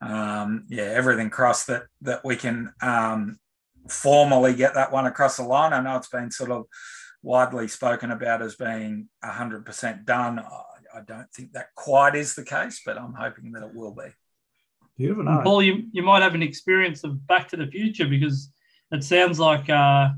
um, 0.02 0.66
yeah, 0.68 0.84
everything 0.84 1.30
crossed 1.30 1.68
that 1.68 1.84
that 2.02 2.24
we 2.24 2.36
can 2.36 2.74
um, 2.82 3.40
formally 3.90 4.54
get 4.54 4.74
that 4.76 4.92
one 4.92 5.06
across 5.06 5.38
the 5.38 5.44
line. 5.44 5.74
I 5.74 5.82
know 5.82 5.98
it's 5.98 6.10
been 6.10 6.32
sort 6.32 6.52
of 6.52 6.66
widely 7.22 7.68
spoken 7.68 8.12
about 8.12 8.42
as 8.42 8.56
being 8.56 9.10
100% 9.24 10.06
done. 10.06 10.40
I 10.40 11.02
don't 11.02 11.32
think 11.34 11.54
that 11.54 11.74
quite 11.76 12.16
is 12.16 12.36
the 12.36 12.44
case, 12.44 12.82
but 12.86 12.98
I'm 12.98 13.14
hoping 13.14 13.52
that 13.52 13.64
it 13.64 13.74
will 13.74 13.94
be. 13.94 14.10
Beautiful. 14.98 15.42
Paul, 15.44 15.62
you, 15.62 15.88
you 15.92 16.04
might 16.04 16.22
have 16.22 16.36
an 16.36 16.44
experience 16.44 17.04
of 17.04 17.28
Back 17.28 17.50
to 17.50 17.58
the 17.58 17.68
Future 17.68 18.08
because 18.08 18.52
it 18.92 19.04
sounds 19.04 19.40
like 19.40 19.70
uh, 19.70 20.10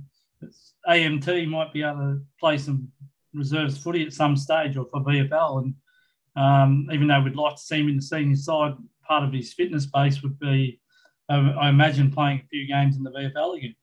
AMT 0.88 1.48
might 1.48 1.74
be 1.74 1.82
able 1.82 1.98
to 1.98 2.22
play 2.40 2.58
some 2.58 2.90
reserves 3.34 3.78
footy 3.78 4.06
at 4.06 4.14
some 4.14 4.36
stage 4.36 4.78
or 4.78 4.86
for 4.86 5.02
VFL. 5.02 5.64
And 5.64 5.74
um, 6.36 6.88
even 6.92 7.08
though 7.08 7.22
we'd 7.22 7.36
like 7.36 7.56
to 7.56 7.62
see 7.62 7.80
him 7.80 7.90
in 7.90 7.98
the 7.98 8.02
senior 8.02 8.36
side, 8.36 8.76
part 9.08 9.24
of 9.24 9.34
his 9.34 9.54
fitness 9.54 9.86
base 9.86 10.22
would 10.22 10.40
be, 10.40 10.80
uh, 11.30 11.54
I 11.60 11.70
imagine, 11.70 12.12
playing 12.12 12.40
a 12.40 12.48
few 12.50 12.68
games 12.68 12.98
in 12.98 13.04
the 13.04 13.12
VFL 13.12 13.58
again. 13.58 13.76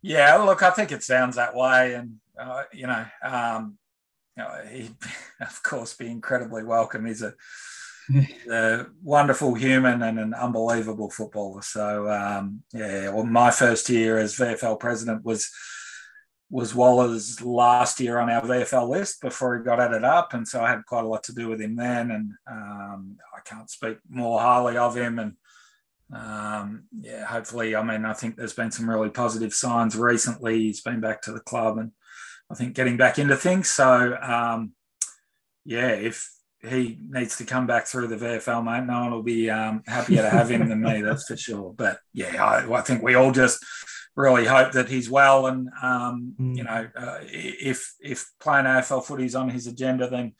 Yeah, 0.00 0.36
look, 0.36 0.62
I 0.62 0.70
think 0.70 0.90
it 0.90 1.04
sounds 1.04 1.36
that 1.36 1.54
way, 1.54 1.94
and 1.94 2.16
uh, 2.38 2.64
you 2.72 2.88
know, 2.88 3.04
um, 3.22 3.78
you 4.36 4.42
know, 4.42 4.60
he'd 4.70 4.96
of 5.40 5.62
course 5.62 5.94
be 5.94 6.08
incredibly 6.08 6.64
welcome. 6.64 7.06
He's 7.06 7.22
a, 7.22 7.34
a 8.50 8.86
wonderful 9.02 9.54
human 9.54 10.02
and 10.02 10.18
an 10.18 10.34
unbelievable 10.34 11.10
footballer. 11.10 11.62
So 11.62 12.10
um, 12.10 12.62
yeah, 12.72 13.10
well, 13.10 13.24
my 13.24 13.52
first 13.52 13.88
year 13.88 14.18
as 14.18 14.36
VFL 14.36 14.80
president 14.80 15.24
was 15.24 15.50
was 16.52 16.74
Waller's 16.74 17.40
last 17.40 17.98
year 17.98 18.18
on 18.18 18.30
our 18.30 18.42
VFL 18.42 18.88
list 18.88 19.22
before 19.22 19.56
he 19.56 19.64
got 19.64 19.80
added 19.80 20.04
up, 20.04 20.34
and 20.34 20.46
so 20.46 20.62
I 20.62 20.68
had 20.68 20.84
quite 20.86 21.04
a 21.04 21.08
lot 21.08 21.24
to 21.24 21.34
do 21.34 21.48
with 21.48 21.60
him 21.60 21.74
then. 21.74 22.10
And 22.10 22.32
um, 22.48 23.16
I 23.34 23.40
can't 23.44 23.70
speak 23.70 23.96
more 24.08 24.38
highly 24.38 24.76
of 24.76 24.94
him, 24.94 25.18
and 25.18 25.32
um, 26.14 26.84
yeah, 27.00 27.24
hopefully, 27.24 27.74
I 27.74 27.82
mean, 27.82 28.04
I 28.04 28.12
think 28.12 28.36
there's 28.36 28.52
been 28.52 28.70
some 28.70 28.88
really 28.88 29.08
positive 29.08 29.54
signs 29.54 29.96
recently. 29.96 30.58
He's 30.58 30.82
been 30.82 31.00
back 31.00 31.22
to 31.22 31.32
the 31.32 31.40
club 31.40 31.78
and 31.78 31.92
I 32.50 32.54
think 32.54 32.74
getting 32.74 32.98
back 32.98 33.18
into 33.18 33.34
things. 33.34 33.70
So, 33.70 34.18
um, 34.20 34.72
yeah, 35.64 35.88
if 35.88 36.30
he 36.60 36.98
needs 37.08 37.38
to 37.38 37.44
come 37.44 37.66
back 37.66 37.86
through 37.86 38.08
the 38.08 38.16
VFL, 38.16 38.62
mate, 38.62 38.86
no 38.86 39.00
one 39.00 39.10
will 39.10 39.22
be 39.22 39.48
um, 39.48 39.82
happier 39.86 40.22
to 40.22 40.28
have 40.28 40.50
him 40.50 40.68
than 40.68 40.82
me, 40.82 41.00
that's 41.00 41.26
for 41.26 41.36
sure. 41.36 41.74
But 41.76 41.98
yeah, 42.12 42.44
I, 42.44 42.70
I, 42.70 42.82
think 42.82 43.02
we 43.02 43.14
all 43.14 43.32
just 43.32 43.64
really 44.16 44.44
hope 44.44 44.72
that 44.72 44.88
he's 44.88 45.10
well. 45.10 45.46
And, 45.46 45.68
um, 45.82 46.34
mm. 46.38 46.56
you 46.56 46.64
know, 46.64 46.88
uh, 46.96 47.18
if, 47.22 47.94
if 48.00 48.30
playing 48.40 48.66
AFL 48.66 49.04
footy 49.04 49.24
is 49.24 49.34
on 49.34 49.48
his 49.48 49.66
agenda, 49.66 50.08
then 50.08 50.34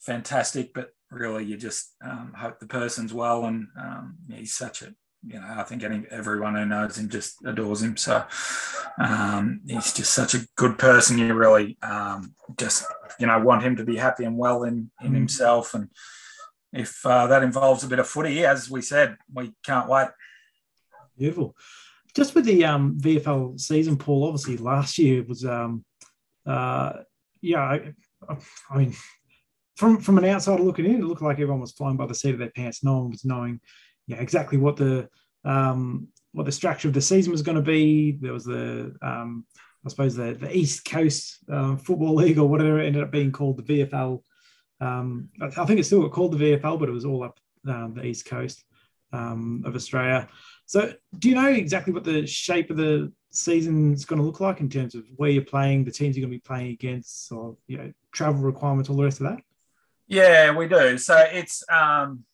fantastic. 0.00 0.72
But 0.72 0.90
really, 1.10 1.44
you 1.44 1.56
just 1.56 1.94
um, 2.04 2.32
hope 2.36 2.58
the 2.58 2.66
person's 2.66 3.12
well. 3.12 3.44
And 3.44 3.68
um, 3.78 4.16
he's 4.30 4.54
such 4.54 4.82
a 4.82 4.94
you 5.26 5.40
know, 5.40 5.46
I 5.48 5.62
think 5.64 5.82
any, 5.82 6.04
everyone 6.10 6.54
who 6.54 6.64
knows 6.64 6.96
him 6.96 7.08
just 7.08 7.44
adores 7.44 7.82
him. 7.82 7.96
So 7.96 8.24
um, 8.98 9.60
he's 9.66 9.92
just 9.92 10.14
such 10.14 10.34
a 10.34 10.46
good 10.56 10.78
person. 10.78 11.18
You 11.18 11.34
really 11.34 11.76
um, 11.82 12.34
just, 12.56 12.84
you 13.18 13.26
know, 13.26 13.38
want 13.40 13.62
him 13.62 13.76
to 13.76 13.84
be 13.84 13.96
happy 13.96 14.24
and 14.24 14.38
well 14.38 14.62
in, 14.62 14.90
in 15.02 15.12
mm. 15.12 15.16
himself. 15.16 15.74
And 15.74 15.90
if 16.72 17.04
uh, 17.04 17.26
that 17.26 17.42
involves 17.42 17.82
a 17.82 17.88
bit 17.88 17.98
of 17.98 18.06
footy, 18.06 18.44
as 18.44 18.70
we 18.70 18.80
said, 18.80 19.16
we 19.32 19.52
can't 19.64 19.88
wait. 19.88 20.08
Beautiful. 21.16 21.56
Just 22.18 22.34
with 22.34 22.46
the 22.46 22.64
um, 22.64 22.98
VFL 22.98 23.60
season, 23.60 23.96
Paul, 23.96 24.24
obviously 24.24 24.56
last 24.56 24.98
year 24.98 25.22
was, 25.22 25.44
um, 25.44 25.84
uh, 26.44 26.94
yeah, 27.40 27.60
I, 27.60 27.94
I 28.68 28.76
mean, 28.76 28.96
from 29.76 30.00
from 30.00 30.18
an 30.18 30.24
outsider 30.24 30.60
looking 30.60 30.86
in, 30.86 30.96
it 30.96 31.04
looked 31.04 31.22
like 31.22 31.36
everyone 31.36 31.60
was 31.60 31.70
flying 31.70 31.96
by 31.96 32.06
the 32.06 32.16
seat 32.16 32.32
of 32.32 32.40
their 32.40 32.50
pants. 32.50 32.82
No 32.82 32.98
one 32.98 33.10
was 33.10 33.24
knowing 33.24 33.60
yeah, 34.08 34.16
exactly 34.16 34.58
what 34.58 34.76
the 34.76 35.08
um, 35.44 36.08
what 36.32 36.44
the 36.44 36.50
structure 36.50 36.88
of 36.88 36.94
the 36.94 37.00
season 37.00 37.30
was 37.30 37.42
going 37.42 37.54
to 37.54 37.62
be. 37.62 38.18
There 38.20 38.32
was 38.32 38.46
the 38.46 38.96
um, 39.00 39.46
I 39.86 39.88
suppose 39.88 40.16
the, 40.16 40.32
the 40.32 40.52
East 40.52 40.86
Coast 40.86 41.38
uh, 41.48 41.76
Football 41.76 42.16
League 42.16 42.38
or 42.38 42.48
whatever 42.48 42.80
it 42.80 42.86
ended 42.88 43.04
up 43.04 43.12
being 43.12 43.30
called, 43.30 43.64
the 43.64 43.84
VFL. 43.84 44.24
Um, 44.80 45.28
I 45.40 45.64
think 45.66 45.78
it's 45.78 45.86
still 45.86 46.08
called 46.08 46.36
the 46.36 46.56
VFL, 46.56 46.80
but 46.80 46.88
it 46.88 46.92
was 46.92 47.04
all 47.04 47.22
up 47.22 47.38
um, 47.68 47.94
the 47.94 48.04
East 48.04 48.26
Coast 48.26 48.64
um, 49.12 49.62
of 49.64 49.76
Australia. 49.76 50.28
So, 50.68 50.92
do 51.18 51.30
you 51.30 51.34
know 51.34 51.48
exactly 51.48 51.94
what 51.94 52.04
the 52.04 52.26
shape 52.26 52.68
of 52.68 52.76
the 52.76 53.10
season 53.30 53.94
is 53.94 54.04
going 54.04 54.20
to 54.20 54.26
look 54.26 54.40
like 54.40 54.60
in 54.60 54.68
terms 54.68 54.94
of 54.94 55.02
where 55.16 55.30
you're 55.30 55.42
playing, 55.42 55.84
the 55.84 55.90
teams 55.90 56.14
you're 56.14 56.26
going 56.26 56.38
to 56.38 56.44
be 56.44 56.46
playing 56.46 56.72
against, 56.72 57.32
or 57.32 57.56
you 57.66 57.78
know, 57.78 57.90
travel 58.12 58.42
requirements, 58.42 58.90
all 58.90 58.96
the 58.96 59.04
rest 59.04 59.22
of 59.22 59.28
that? 59.28 59.40
Yeah, 60.08 60.54
we 60.54 60.68
do. 60.68 60.98
So 60.98 61.16
it's 61.16 61.64
um, 61.70 62.24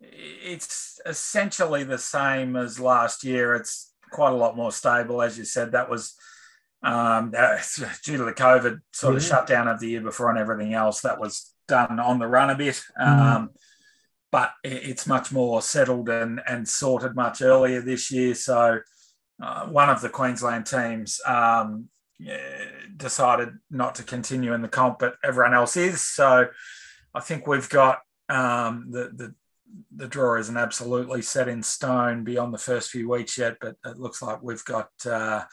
it's 0.00 0.98
essentially 1.04 1.84
the 1.84 1.98
same 1.98 2.56
as 2.56 2.80
last 2.80 3.22
year. 3.22 3.54
It's 3.54 3.92
quite 4.10 4.32
a 4.32 4.36
lot 4.36 4.56
more 4.56 4.72
stable, 4.72 5.20
as 5.20 5.36
you 5.36 5.44
said. 5.44 5.72
That 5.72 5.90
was 5.90 6.14
um, 6.82 7.30
due 8.02 8.16
to 8.16 8.24
the 8.24 8.32
COVID 8.32 8.80
sort 8.94 9.16
of 9.16 9.22
shutdown 9.22 9.68
of 9.68 9.78
the 9.78 9.88
year 9.88 10.00
before 10.00 10.30
and 10.30 10.38
everything 10.38 10.72
else. 10.72 11.02
That 11.02 11.20
was 11.20 11.52
done 11.68 12.00
on 12.00 12.18
the 12.18 12.26
run 12.26 12.48
a 12.48 12.56
bit, 12.56 12.82
mm. 12.98 13.06
um, 13.06 13.50
but 14.32 14.52
it's 14.62 15.06
much 15.06 15.32
more 15.32 15.60
settled 15.62 16.08
and 16.08 16.40
and 16.46 16.68
sorted 16.68 17.14
much 17.14 17.42
earlier 17.42 17.80
this 17.80 18.10
year. 18.10 18.34
So 18.34 18.80
uh, 19.42 19.66
one 19.66 19.88
of 19.88 20.00
the 20.00 20.08
Queensland 20.08 20.66
teams. 20.66 21.20
Um, 21.26 21.88
decided 22.96 23.48
not 23.70 23.94
to 23.94 24.02
continue 24.02 24.52
in 24.52 24.62
the 24.62 24.68
comp, 24.68 24.98
but 24.98 25.14
everyone 25.24 25.54
else 25.54 25.76
is. 25.76 26.02
So 26.02 26.48
I 27.14 27.20
think 27.20 27.46
we've 27.46 27.68
got 27.68 28.00
um, 28.28 28.88
the, 28.90 29.10
the 29.14 29.34
the 29.94 30.08
draw 30.08 30.36
isn't 30.36 30.56
absolutely 30.56 31.22
set 31.22 31.46
in 31.46 31.62
stone 31.62 32.24
beyond 32.24 32.52
the 32.52 32.58
first 32.58 32.90
few 32.90 33.08
weeks 33.08 33.38
yet, 33.38 33.56
but 33.60 33.76
it 33.84 33.98
looks 33.98 34.20
like 34.20 34.42
we've 34.42 34.64
got 34.64 34.88
uh, 35.06 35.44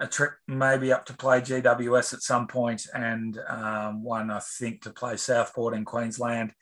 a 0.00 0.06
trip 0.08 0.32
maybe 0.48 0.92
up 0.92 1.06
to 1.06 1.14
play 1.14 1.40
GWS 1.40 2.14
at 2.14 2.22
some 2.22 2.46
point, 2.46 2.86
and 2.94 3.38
um, 3.48 4.02
one 4.02 4.30
I 4.30 4.40
think 4.40 4.82
to 4.82 4.90
play 4.90 5.16
Southport 5.16 5.74
in 5.74 5.84
Queensland, 5.84 6.52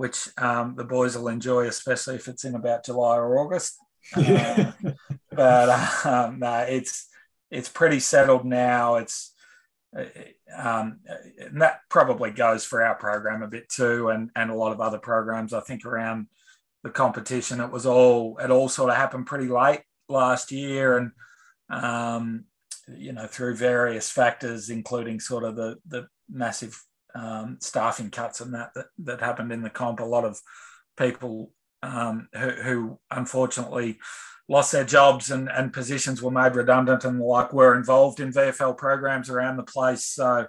which 0.00 0.30
um, 0.38 0.76
the 0.76 0.84
boys 0.84 1.14
will 1.14 1.28
enjoy, 1.28 1.66
especially 1.66 2.14
if 2.14 2.26
it's 2.26 2.46
in 2.46 2.54
about 2.54 2.86
July 2.86 3.18
or 3.18 3.38
August. 3.38 3.76
Uh, 4.16 4.72
but 5.30 6.06
um, 6.06 6.38
no, 6.38 6.60
it's 6.60 7.06
it's 7.50 7.68
pretty 7.68 8.00
settled 8.00 8.46
now. 8.46 8.94
It's 8.94 9.34
uh, 9.94 10.04
um, 10.56 11.00
and 11.38 11.60
that 11.60 11.80
probably 11.90 12.30
goes 12.30 12.64
for 12.64 12.82
our 12.82 12.94
program 12.94 13.42
a 13.42 13.46
bit 13.46 13.68
too, 13.68 14.08
and 14.08 14.30
and 14.34 14.50
a 14.50 14.54
lot 14.54 14.72
of 14.72 14.80
other 14.80 14.96
programs. 14.96 15.52
I 15.52 15.60
think 15.60 15.84
around 15.84 16.28
the 16.82 16.88
competition. 16.88 17.60
It 17.60 17.70
was 17.70 17.84
all 17.84 18.38
it 18.38 18.50
all 18.50 18.70
sort 18.70 18.88
of 18.88 18.96
happened 18.96 19.26
pretty 19.26 19.48
late 19.48 19.82
last 20.08 20.50
year, 20.50 20.96
and 20.96 21.12
um, 21.68 22.44
you 22.88 23.12
know 23.12 23.26
through 23.26 23.56
various 23.56 24.10
factors, 24.10 24.70
including 24.70 25.20
sort 25.20 25.44
of 25.44 25.56
the 25.56 25.76
the 25.86 26.08
massive 26.26 26.82
um, 27.14 27.58
staffing 27.60 28.10
cuts 28.10 28.40
and 28.40 28.54
that, 28.54 28.72
that 28.74 28.86
that 28.98 29.20
happened 29.20 29.52
in 29.52 29.62
the 29.62 29.70
comp. 29.70 30.00
A 30.00 30.04
lot 30.04 30.24
of 30.24 30.40
people 30.96 31.52
um, 31.82 32.28
who, 32.34 32.50
who, 32.50 32.98
unfortunately 33.10 33.98
lost 34.48 34.72
their 34.72 34.84
jobs 34.84 35.30
and, 35.30 35.48
and 35.48 35.72
positions 35.72 36.20
were 36.20 36.30
made 36.30 36.56
redundant 36.56 37.04
and 37.04 37.20
like 37.20 37.52
were 37.52 37.76
involved 37.76 38.18
in 38.18 38.32
VFL 38.32 38.76
programs 38.76 39.30
around 39.30 39.56
the 39.56 39.62
place. 39.62 40.04
So 40.04 40.46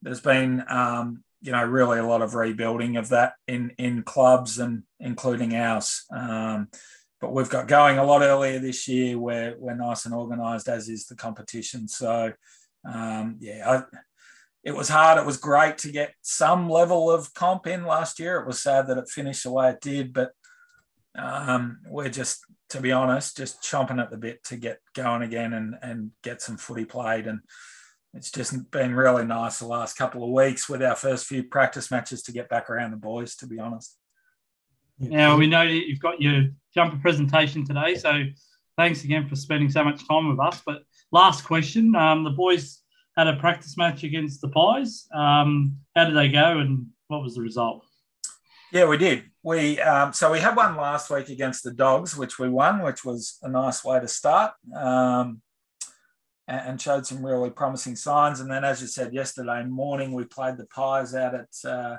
there's 0.00 0.20
been 0.20 0.64
um, 0.68 1.24
you 1.40 1.52
know 1.52 1.64
really 1.64 1.98
a 1.98 2.06
lot 2.06 2.22
of 2.22 2.34
rebuilding 2.34 2.96
of 2.96 3.08
that 3.10 3.34
in 3.48 3.72
in 3.78 4.02
clubs 4.02 4.58
and 4.58 4.84
including 5.00 5.54
ours. 5.56 6.04
Um, 6.14 6.68
but 7.20 7.32
we've 7.32 7.50
got 7.50 7.68
going 7.68 7.98
a 7.98 8.04
lot 8.04 8.22
earlier 8.22 8.58
this 8.58 8.88
year 8.88 9.18
where 9.18 9.54
we're 9.56 9.76
nice 9.76 10.06
and 10.06 10.14
organised 10.14 10.68
as 10.68 10.88
is 10.88 11.06
the 11.06 11.14
competition. 11.14 11.86
So 11.86 12.32
um, 12.84 13.36
yeah, 13.38 13.70
I, 13.70 13.96
it 14.64 14.74
was 14.74 14.88
hard. 14.88 15.18
It 15.18 15.26
was 15.26 15.36
great 15.36 15.78
to 15.78 15.90
get 15.90 16.14
some 16.22 16.70
level 16.70 17.10
of 17.10 17.34
comp 17.34 17.66
in 17.66 17.84
last 17.84 18.20
year. 18.20 18.38
It 18.38 18.46
was 18.46 18.60
sad 18.60 18.86
that 18.86 18.98
it 18.98 19.08
finished 19.08 19.42
the 19.42 19.52
way 19.52 19.70
it 19.70 19.80
did, 19.80 20.12
but 20.12 20.32
um, 21.18 21.80
we're 21.86 22.08
just, 22.08 22.44
to 22.70 22.80
be 22.80 22.92
honest, 22.92 23.36
just 23.36 23.62
chomping 23.62 24.00
at 24.00 24.10
the 24.10 24.16
bit 24.16 24.42
to 24.44 24.56
get 24.56 24.78
going 24.94 25.22
again 25.22 25.52
and, 25.52 25.74
and 25.82 26.10
get 26.22 26.40
some 26.40 26.56
footy 26.56 26.84
played. 26.84 27.26
And 27.26 27.40
it's 28.14 28.30
just 28.30 28.70
been 28.70 28.94
really 28.94 29.24
nice 29.24 29.58
the 29.58 29.66
last 29.66 29.96
couple 29.96 30.22
of 30.22 30.30
weeks 30.30 30.68
with 30.68 30.82
our 30.82 30.96
first 30.96 31.26
few 31.26 31.42
practice 31.44 31.90
matches 31.90 32.22
to 32.22 32.32
get 32.32 32.48
back 32.48 32.70
around 32.70 32.92
the 32.92 32.96
boys, 32.96 33.34
to 33.36 33.46
be 33.46 33.58
honest. 33.58 33.96
Now, 34.98 35.36
we 35.36 35.48
know 35.48 35.62
you've 35.62 35.98
got 35.98 36.20
your 36.20 36.44
jumper 36.72 36.98
presentation 36.98 37.66
today. 37.66 37.96
So 37.96 38.22
thanks 38.76 39.02
again 39.02 39.28
for 39.28 39.34
spending 39.34 39.70
so 39.70 39.82
much 39.82 40.06
time 40.06 40.28
with 40.28 40.38
us. 40.38 40.62
But 40.64 40.82
last 41.10 41.44
question 41.44 41.96
um, 41.96 42.22
the 42.22 42.30
boys 42.30 42.81
had 43.16 43.28
a 43.28 43.36
practice 43.36 43.76
match 43.76 44.04
against 44.04 44.40
the 44.40 44.48
Pies. 44.48 45.06
Um, 45.14 45.78
how 45.94 46.04
did 46.04 46.16
they 46.16 46.28
go 46.28 46.58
and 46.58 46.86
what 47.08 47.22
was 47.22 47.34
the 47.34 47.42
result? 47.42 47.84
Yeah, 48.72 48.86
we 48.86 48.96
did. 48.96 49.24
We 49.42 49.78
um, 49.80 50.14
so 50.14 50.32
we 50.32 50.40
had 50.40 50.56
one 50.56 50.76
last 50.76 51.10
week 51.10 51.28
against 51.28 51.62
the 51.62 51.72
Dogs, 51.72 52.16
which 52.16 52.38
we 52.38 52.48
won, 52.48 52.82
which 52.82 53.04
was 53.04 53.38
a 53.42 53.48
nice 53.48 53.84
way 53.84 54.00
to 54.00 54.08
start, 54.08 54.54
um, 54.74 55.42
and, 56.48 56.80
showed 56.80 57.06
some 57.06 57.24
really 57.24 57.50
promising 57.50 57.96
signs. 57.96 58.40
And 58.40 58.50
then, 58.50 58.64
as 58.64 58.80
you 58.80 58.86
said 58.86 59.12
yesterday 59.12 59.62
morning, 59.64 60.12
we 60.12 60.24
played 60.24 60.56
the 60.56 60.64
Pies 60.66 61.14
out 61.14 61.34
at 61.34 61.70
uh, 61.70 61.96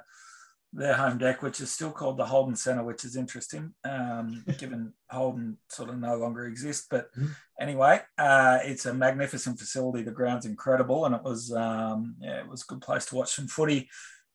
their 0.74 0.96
home 0.96 1.20
deck, 1.20 1.44
which 1.44 1.62
is 1.62 1.72
still 1.72 1.92
called 1.92 2.18
the 2.18 2.26
Holden 2.26 2.56
Centre, 2.56 2.84
which 2.84 3.06
is 3.06 3.16
interesting, 3.16 3.74
um, 3.84 4.44
given 4.58 4.94
Holden 5.10 5.58
sort 5.70 5.90
of 5.90 6.00
no 6.00 6.16
longer 6.16 6.46
exists. 6.46 6.88
But 6.90 7.14
mm-hmm. 7.14 7.28
anyway, 7.60 8.02
uh, 8.18 8.60
it's 8.64 8.86
a 8.86 8.94
magnificent 8.94 9.60
facility. 9.60 10.04
The 10.04 10.12
ground's 10.12 10.46
incredible, 10.46 11.06
and 11.06 11.16
it 11.16 11.24
was 11.24 11.52
um, 11.54 12.16
yeah, 12.20 12.40
it 12.40 12.48
was 12.48 12.64
a 12.64 12.74
good 12.74 12.82
place 12.82 13.06
to 13.08 13.16
watch 13.16 13.34
some 13.34 13.48
footy. 13.48 13.90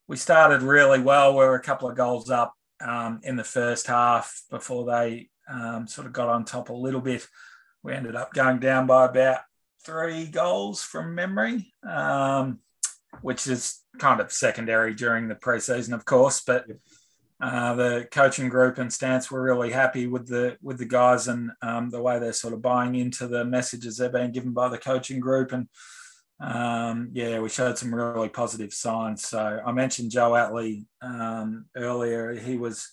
We 0.07 0.17
started 0.17 0.63
really 0.63 1.01
well. 1.01 1.33
We 1.33 1.45
were 1.45 1.57
a 1.57 1.63
couple 1.63 1.91
of 1.91 1.97
goals 1.97 2.31
up 2.31 2.55
um, 2.81 3.21
in 3.25 3.37
the 3.37 3.45
first 3.45 3.87
half 3.89 4.43
before 4.51 4.87
they 4.87 5.29
um, 5.49 5.87
sort 5.87 6.07
of 6.07 6.13
got 6.13 6.29
on 6.29 6.45
top 6.45 6.69
a 6.69 6.75
little 6.75 7.01
bit. 7.01 7.27
We 7.83 7.95
ended 7.95 8.17
up 8.17 8.33
going 8.33 8.59
down 8.61 8.87
by 8.87 9.07
about 9.07 9.41
three 9.85 10.27
goals 10.27 10.83
from 10.83 11.15
memory. 11.15 11.73
Um, 11.83 12.61
which 13.23 13.47
is 13.47 13.83
kind 13.99 14.21
of 14.21 14.33
secondary 14.33 14.95
during 14.95 15.29
the 15.29 15.35
preseason, 15.35 15.95
of 15.95 16.05
course. 16.05 16.41
But 16.41 16.67
uh, 17.41 17.75
the 17.75 18.09
coaching 18.11 18.49
group 18.49 18.79
and 18.79 18.93
stance 18.93 19.31
were 19.31 19.43
really 19.43 19.71
happy 19.71 20.07
with 20.07 20.27
the 20.27 20.57
with 20.61 20.79
the 20.79 20.85
guys 20.85 21.29
and 21.29 21.53
um, 21.63 21.89
the 21.91 22.03
way 22.03 22.19
they're 22.19 22.33
sort 22.33 22.55
of 22.55 22.63
buying 22.63 22.97
into 22.97 23.29
the 23.29 23.45
messages 23.45 23.97
they're 23.97 24.09
being 24.09 24.33
given 24.33 24.53
by 24.53 24.69
the 24.69 24.79
coaching 24.79 25.21
group. 25.21 25.53
And 25.53 25.69
um, 26.41 27.11
yeah, 27.13 27.39
we 27.41 27.49
showed 27.49 27.79
some 27.79 27.95
really 27.95 28.29
positive 28.29 28.73
signs. 28.73 29.25
So 29.25 29.61
I 29.65 29.73
mentioned 29.73 30.11
Joe 30.11 30.33
Atley 30.33 30.87
um, 31.01 31.67
earlier. 31.77 32.35
He 32.35 32.57
was 32.57 32.89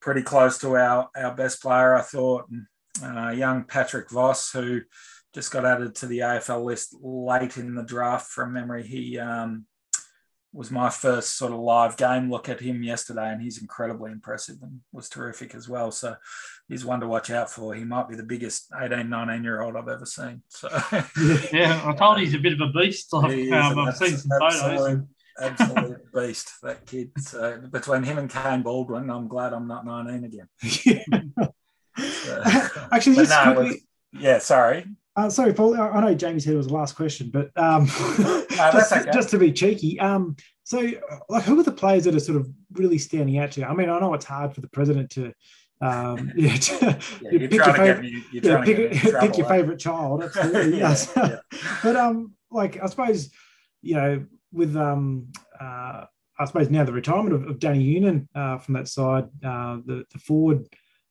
pretty 0.00 0.22
close 0.22 0.58
to 0.58 0.76
our 0.76 1.08
our 1.16 1.34
best 1.34 1.62
player, 1.62 1.94
I 1.94 2.02
thought. 2.02 2.48
And, 2.50 2.66
uh, 3.02 3.30
young 3.30 3.64
Patrick 3.64 4.10
Voss, 4.10 4.52
who 4.52 4.82
just 5.34 5.50
got 5.50 5.64
added 5.64 5.94
to 5.96 6.06
the 6.06 6.20
AFL 6.20 6.64
list 6.64 6.94
late 7.00 7.56
in 7.56 7.74
the 7.74 7.82
draft 7.82 8.30
from 8.30 8.52
memory. 8.52 8.86
He 8.86 9.18
um, 9.18 9.66
was 10.52 10.70
my 10.70 10.90
first 10.90 11.36
sort 11.36 11.52
of 11.52 11.58
live 11.58 11.96
game 11.96 12.30
look 12.30 12.48
at 12.48 12.60
him 12.60 12.82
yesterday, 12.82 13.32
and 13.32 13.40
he's 13.40 13.60
incredibly 13.60 14.12
impressive 14.12 14.56
and 14.62 14.80
was 14.92 15.08
terrific 15.08 15.54
as 15.54 15.68
well. 15.68 15.90
So 15.90 16.16
he's 16.68 16.84
one 16.84 17.00
to 17.00 17.06
watch 17.06 17.30
out 17.30 17.50
for. 17.50 17.74
He 17.74 17.84
might 17.84 18.08
be 18.08 18.16
the 18.16 18.22
biggest 18.22 18.70
18, 18.78 19.08
19 19.08 19.42
year 19.42 19.62
old 19.62 19.76
I've 19.76 19.88
ever 19.88 20.04
seen. 20.04 20.42
So 20.48 20.68
yeah, 21.52 21.82
I 21.84 21.94
told 21.94 22.18
you 22.18 22.26
he's 22.26 22.34
a 22.34 22.38
bit 22.38 22.52
of 22.52 22.60
a 22.60 22.72
beast. 22.72 23.12
Like, 23.12 23.50
um, 23.52 23.78
I've 23.78 23.96
seen 23.96 24.16
some 24.16 24.30
photos. 24.38 25.00
Absolute 25.40 26.12
beast, 26.14 26.50
that 26.62 26.84
kid. 26.84 27.10
So 27.18 27.58
between 27.70 28.02
him 28.02 28.18
and 28.18 28.28
Kane 28.28 28.62
Baldwin, 28.62 29.08
I'm 29.08 29.28
glad 29.28 29.54
I'm 29.54 29.66
not 29.66 29.86
19 29.86 30.24
again. 30.24 30.48
so, 31.96 32.42
Actually, 32.92 33.16
just 33.16 33.30
no, 33.30 33.54
quickly, 33.54 33.64
was, 33.64 33.80
yeah, 34.12 34.38
sorry. 34.38 34.84
Uh, 35.14 35.28
sorry, 35.28 35.52
Paul. 35.52 35.78
I 35.78 36.00
know 36.00 36.14
Jamie 36.14 36.40
said 36.40 36.54
it 36.54 36.56
was 36.56 36.68
the 36.68 36.72
last 36.72 36.96
question, 36.96 37.30
but 37.30 37.50
um, 37.56 37.84
no, 38.18 38.46
just, 38.50 38.92
okay. 38.92 39.10
just, 39.12 39.28
to 39.30 39.38
be 39.38 39.52
cheeky, 39.52 40.00
um, 40.00 40.36
so 40.64 40.90
like, 41.28 41.44
who 41.44 41.60
are 41.60 41.62
the 41.62 41.72
players 41.72 42.04
that 42.04 42.14
are 42.14 42.20
sort 42.20 42.40
of 42.40 42.48
really 42.72 42.96
standing 42.96 43.38
out 43.38 43.52
to 43.52 43.60
you? 43.60 43.66
I 43.66 43.74
mean, 43.74 43.90
I 43.90 43.98
know 43.98 44.14
it's 44.14 44.24
hard 44.24 44.54
for 44.54 44.62
the 44.62 44.68
president 44.68 45.10
to, 45.10 45.34
um, 45.82 46.32
yeah, 46.36 46.56
to 46.56 46.98
yeah, 47.20 47.30
pick 47.30 47.52
your 47.52 47.74
favorite, 47.74 48.00
me, 48.00 48.24
yeah, 48.32 48.64
pick, 48.64 48.92
pick 49.20 49.36
your 49.36 49.48
favorite 49.48 49.78
child. 49.78 50.22
Absolutely, 50.22 50.78
yeah, 50.78 50.90
yes. 50.90 51.12
but 51.82 51.96
um, 51.96 52.32
like 52.50 52.82
I 52.82 52.86
suppose, 52.86 53.30
you 53.82 53.96
know, 53.96 54.24
with 54.50 54.74
um, 54.76 55.28
uh, 55.60 56.06
I 56.38 56.44
suppose 56.46 56.70
now 56.70 56.84
the 56.84 56.92
retirement 56.92 57.34
of, 57.34 57.48
of 57.48 57.58
Danny 57.58 57.82
Union 57.82 58.30
uh, 58.34 58.56
from 58.56 58.74
that 58.74 58.88
side, 58.88 59.24
uh, 59.44 59.76
the 59.84 60.04
the 60.10 60.18
forward 60.18 60.66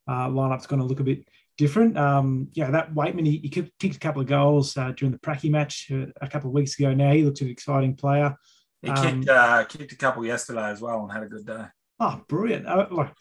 uh, 0.08 0.28
lineup's 0.28 0.66
going 0.66 0.82
to 0.82 0.88
look 0.88 1.00
a 1.00 1.04
bit 1.04 1.28
different. 1.62 1.96
Um, 1.96 2.48
yeah, 2.54 2.72
that 2.72 2.92
Weightman, 2.96 3.28
he, 3.28 3.38
he 3.38 3.50
kicked 3.50 3.96
a 3.96 4.00
couple 4.00 4.20
of 4.20 4.28
goals 4.28 4.76
uh, 4.76 4.94
during 4.98 5.12
the 5.12 5.20
Pracky 5.20 5.52
match 5.52 5.92
uh, 5.94 6.08
a 6.20 6.28
couple 6.28 6.50
of 6.50 6.56
weeks 6.56 6.78
ago. 6.80 6.92
Now 6.92 7.14
he 7.14 7.24
looks 7.24 7.42
an 7.42 7.50
exciting 7.50 7.96
player. 7.96 8.36
He 8.82 8.90
um, 8.90 9.22
kicked, 9.22 9.30
uh, 9.30 9.64
kicked 9.66 9.92
a 9.92 9.96
couple 9.96 10.26
yesterday 10.26 10.72
as 10.72 10.82
well 10.82 11.04
and 11.04 11.12
had 11.12 11.22
a 11.22 11.28
good 11.28 11.46
day. 11.46 11.66
Oh, 12.00 12.20
brilliant! 12.28 12.66
Uh, 12.66 12.88
like, 12.90 13.14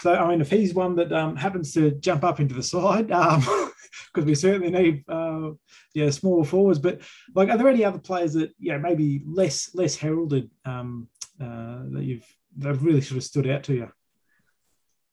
so 0.00 0.12
I 0.12 0.28
mean, 0.28 0.40
if 0.40 0.50
he's 0.50 0.74
one 0.74 0.96
that 0.96 1.12
um, 1.12 1.36
happens 1.36 1.72
to 1.74 1.92
jump 1.92 2.24
up 2.24 2.40
into 2.40 2.52
the 2.52 2.64
side, 2.64 3.06
because 3.06 3.68
um, 4.16 4.24
we 4.24 4.34
certainly 4.34 4.72
need 4.72 5.04
uh, 5.08 5.50
yeah 5.94 6.10
smaller 6.10 6.44
forwards. 6.44 6.80
But 6.80 7.00
like, 7.32 7.48
are 7.48 7.56
there 7.56 7.68
any 7.68 7.84
other 7.84 8.00
players 8.00 8.32
that 8.32 8.50
yeah 8.58 8.76
maybe 8.76 9.22
less 9.24 9.72
less 9.72 9.94
heralded 9.94 10.50
um, 10.64 11.06
uh, 11.40 11.84
that 11.92 12.02
you've 12.02 12.26
that 12.58 12.70
have 12.70 12.84
really 12.84 13.02
sort 13.02 13.18
of 13.18 13.24
stood 13.24 13.48
out 13.48 13.62
to 13.64 13.74
you? 13.74 13.88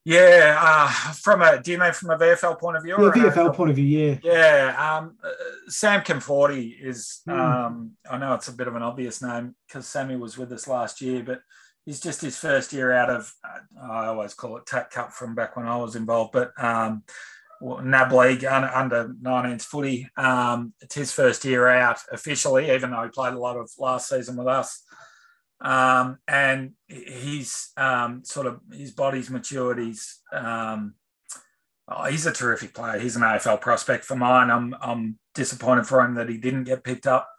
Yeah, 0.03 0.57
uh, 0.59 0.89
from 1.13 1.43
a 1.43 1.61
do 1.61 1.71
you 1.71 1.77
mean 1.77 1.93
from 1.93 2.09
a 2.09 2.17
VFL 2.17 2.59
point 2.59 2.77
of 2.77 2.83
view? 2.83 2.95
Yeah, 2.99 3.11
VFL 3.11 3.53
point 3.53 3.69
of 3.69 3.75
view. 3.75 4.17
Yeah, 4.23 4.31
yeah. 4.33 4.97
Um, 4.97 5.17
uh, 5.23 5.29
Sam 5.67 6.01
Conforti 6.01 6.75
is. 6.81 7.21
Mm. 7.29 7.39
Um, 7.39 7.91
I 8.09 8.17
know 8.17 8.33
it's 8.33 8.47
a 8.47 8.53
bit 8.53 8.67
of 8.67 8.75
an 8.75 8.81
obvious 8.81 9.21
name 9.21 9.55
because 9.67 9.87
Sammy 9.87 10.15
was 10.15 10.37
with 10.39 10.51
us 10.51 10.67
last 10.67 11.01
year, 11.01 11.21
but 11.23 11.41
he's 11.85 11.99
just 11.99 12.21
his 12.21 12.35
first 12.35 12.73
year 12.73 12.91
out 12.91 13.11
of. 13.11 13.31
Uh, 13.43 13.91
I 13.91 14.07
always 14.07 14.33
call 14.33 14.57
it 14.57 14.65
TAC 14.65 14.89
Cup 14.89 15.13
from 15.13 15.35
back 15.35 15.55
when 15.55 15.67
I 15.67 15.77
was 15.77 15.95
involved, 15.95 16.31
but 16.31 16.51
um, 16.61 17.03
NAB 17.61 18.11
League 18.11 18.43
under 18.43 19.13
19s 19.21 19.63
footy. 19.63 20.09
Um, 20.17 20.73
it's 20.81 20.95
his 20.95 21.11
first 21.11 21.45
year 21.45 21.67
out 21.67 21.99
officially, 22.11 22.71
even 22.71 22.89
though 22.89 23.03
he 23.03 23.09
played 23.09 23.33
a 23.33 23.39
lot 23.39 23.57
of 23.57 23.69
last 23.77 24.09
season 24.09 24.35
with 24.35 24.47
us. 24.47 24.83
Um, 25.61 26.17
and 26.27 26.71
he's 26.87 27.71
um, 27.77 28.23
sort 28.23 28.47
of 28.47 28.59
his 28.71 28.91
body's 28.91 29.29
matured. 29.29 29.79
He's 29.79 30.19
um, 30.33 30.95
oh, 31.87 32.05
he's 32.05 32.25
a 32.25 32.31
terrific 32.31 32.73
player. 32.73 32.99
He's 32.99 33.15
an 33.15 33.21
AFL 33.21 33.61
prospect 33.61 34.03
for 34.03 34.15
mine. 34.15 34.49
I'm 34.49 34.75
I'm 34.81 35.19
disappointed 35.35 35.85
for 35.85 36.01
him 36.01 36.15
that 36.15 36.29
he 36.29 36.37
didn't 36.37 36.63
get 36.63 36.83
picked 36.83 37.05
up 37.05 37.29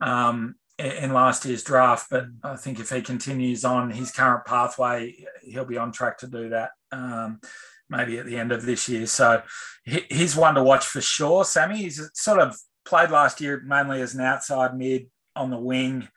um, 0.00 0.56
in 0.78 1.12
last 1.12 1.44
year's 1.44 1.62
draft. 1.62 2.08
But 2.10 2.26
I 2.42 2.56
think 2.56 2.80
if 2.80 2.90
he 2.90 3.02
continues 3.02 3.64
on 3.64 3.90
his 3.90 4.10
current 4.10 4.44
pathway, 4.44 5.24
he'll 5.42 5.64
be 5.64 5.78
on 5.78 5.92
track 5.92 6.18
to 6.18 6.26
do 6.26 6.48
that. 6.48 6.70
Um, 6.90 7.40
maybe 7.88 8.18
at 8.18 8.26
the 8.26 8.36
end 8.36 8.52
of 8.52 8.64
this 8.64 8.88
year. 8.88 9.06
So 9.06 9.42
he's 9.84 10.36
one 10.36 10.54
to 10.54 10.62
watch 10.62 10.86
for 10.86 11.00
sure. 11.00 11.44
Sammy, 11.44 11.78
he's 11.78 12.08
sort 12.14 12.40
of 12.40 12.56
played 12.84 13.10
last 13.10 13.40
year 13.40 13.62
mainly 13.66 14.00
as 14.00 14.14
an 14.14 14.20
outside 14.20 14.76
mid 14.76 15.08
on 15.36 15.50
the 15.50 15.58
wing 15.58 16.08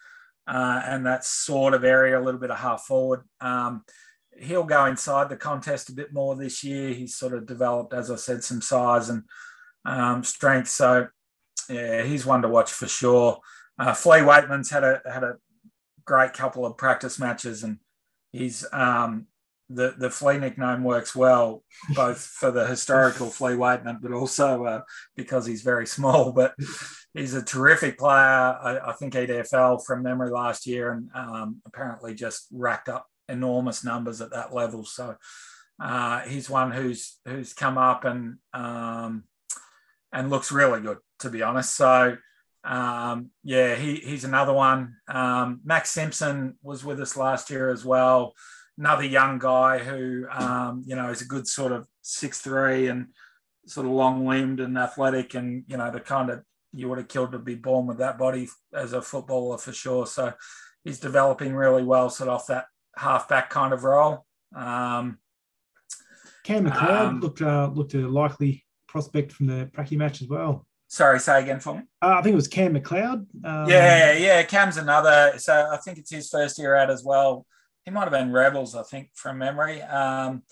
uh, 0.48 0.82
and 0.86 1.06
that 1.06 1.26
sort 1.26 1.74
of 1.74 1.84
area, 1.84 2.20
a 2.20 2.24
little 2.24 2.40
bit 2.40 2.52
of 2.52 2.60
half 2.60 2.84
forward. 2.84 3.22
Um, 3.42 3.84
he'll 4.40 4.64
go 4.64 4.86
inside 4.86 5.30
the 5.30 5.38
contest 5.38 5.90
a 5.90 5.94
bit 5.94 6.14
more 6.14 6.36
this 6.36 6.64
year. 6.64 6.94
He's 6.94 7.16
sort 7.16 7.34
of 7.34 7.46
developed, 7.46 7.94
as 7.94 8.10
I 8.12 8.16
said, 8.16 8.44
some 8.44 8.62
size 8.62 9.10
and 9.10 9.24
um, 9.86 10.24
strength. 10.24 10.70
So 10.70 11.08
yeah, 11.70 12.04
he's 12.04 12.26
one 12.26 12.42
to 12.42 12.48
watch 12.48 12.72
for 12.72 12.88
sure. 12.88 13.40
Uh, 13.78 13.94
Flea 13.94 14.20
Waitman's 14.20 14.70
had 14.70 14.84
a 14.84 15.02
had 15.06 15.24
a 15.24 15.36
great 16.06 16.34
couple 16.34 16.66
of 16.66 16.78
practice 16.78 17.20
matches, 17.20 17.64
and 17.64 17.78
he's 18.32 18.66
um, 18.72 19.28
the 19.70 19.96
the 19.98 20.10
Flea 20.10 20.38
nickname 20.38 20.84
works 20.84 21.16
well, 21.16 21.64
both 21.96 22.20
for 22.22 22.52
the 22.52 22.68
historical 22.68 23.30
Flea 23.30 23.54
Waitman, 23.54 24.00
but 24.02 24.12
also 24.12 24.66
uh, 24.66 24.82
because 25.16 25.46
he's 25.46 25.62
very 25.62 25.88
small. 25.88 26.32
But 26.32 26.54
he's 27.14 27.34
a 27.34 27.44
terrific 27.44 27.98
player. 27.98 28.16
I, 28.18 28.80
I 28.86 28.94
think 28.94 29.14
EDFL 29.14 29.86
from 29.86 30.04
memory 30.04 30.32
last 30.32 30.66
year, 30.66 30.92
and 30.92 31.10
um, 31.16 31.62
apparently 31.66 32.14
just 32.16 32.48
racked 32.52 32.90
up 32.90 33.08
enormous 33.30 33.84
numbers 33.84 34.22
at 34.22 34.32
that 34.32 34.54
level. 34.54 34.84
So 34.84 35.16
uh, 35.80 36.22
he's 36.22 36.50
one 36.50 36.72
who's 36.72 37.18
who's 37.26 37.54
come 37.54 37.78
up 37.78 38.06
and 38.06 38.38
um, 38.54 39.24
and 40.12 40.30
looks 40.30 40.52
really 40.52 40.82
good, 40.82 40.98
to 41.20 41.30
be 41.30 41.42
honest. 41.42 41.76
So 41.76 42.18
um, 42.64 43.32
yeah, 43.44 43.76
he, 43.76 43.96
he's 43.96 44.24
another 44.24 44.54
one. 44.54 44.96
Um, 45.08 45.62
Max 45.64 45.92
Simpson 45.92 46.58
was 46.62 46.84
with 46.84 47.00
us 47.02 47.18
last 47.18 47.50
year 47.50 47.70
as 47.70 47.84
well. 47.84 48.34
Another 48.78 49.04
young 49.04 49.38
guy 49.38 49.80
who 49.80 50.26
um, 50.32 50.84
you 50.86 50.96
know 50.96 51.10
is 51.10 51.22
a 51.22 51.28
good 51.28 51.48
sort 51.48 51.72
of 51.72 51.88
six 52.02 52.40
three 52.40 52.88
and 52.88 53.08
sort 53.68 53.86
of 53.86 53.92
long 53.92 54.26
limbed 54.26 54.60
and 54.60 54.78
athletic, 54.78 55.36
and 55.36 55.64
you 55.68 55.78
know 55.78 55.92
the 55.92 56.00
kind 56.00 56.30
of 56.30 56.44
you 56.74 56.90
would 56.90 56.98
have 56.98 57.08
killed 57.08 57.32
to 57.32 57.40
be 57.40 57.56
born 57.56 57.86
with 57.86 58.00
that 58.00 58.18
body 58.18 58.50
as 58.74 58.94
a 58.94 59.02
footballer 59.02 59.58
for 59.58 59.72
sure. 59.72 60.08
So 60.08 60.34
he's 60.84 61.00
developing 61.00 61.56
really 61.56 61.84
well, 61.84 62.10
sort 62.10 62.30
of 62.30 62.36
off 62.36 62.48
that 62.48 62.66
halfback 62.96 63.50
kind 63.50 63.74
of 63.74 63.84
role. 63.84 64.26
Um, 64.56 65.20
Cam 66.44 66.66
McLeod 66.66 67.08
um, 67.08 67.20
looked 67.22 67.42
uh, 67.42 67.72
looked 67.74 67.94
a 67.94 68.08
likely 68.08 68.66
prospect 68.88 69.32
from 69.32 69.48
the 69.48 69.70
Pracky 69.74 69.98
match 69.98 70.22
as 70.22 70.28
well. 70.28 70.68
Sorry, 70.88 71.20
say 71.20 71.42
again 71.42 71.60
for 71.60 71.76
me. 71.76 71.82
Uh, 72.02 72.16
I 72.20 72.22
think 72.22 72.34
it 72.34 72.36
was 72.36 72.48
Cam 72.48 72.76
McLeod. 72.76 73.26
Um, 73.44 73.70
yeah, 73.70 74.14
yeah, 74.14 74.44
Cam's 74.44 74.78
another. 74.78 75.34
So 75.38 75.70
I 75.72 75.78
think 75.78 75.98
it's 75.98 76.12
his 76.12 76.30
first 76.30 76.60
year 76.60 76.76
out 76.76 76.92
as 76.92 77.04
well. 77.04 77.46
He 77.86 77.92
might 77.92 78.04
have 78.04 78.12
been 78.12 78.32
Rebels, 78.32 78.76
I 78.76 78.84
think, 78.84 79.10
from 79.16 79.38
memory. 79.38 79.82
Um, 79.82 80.44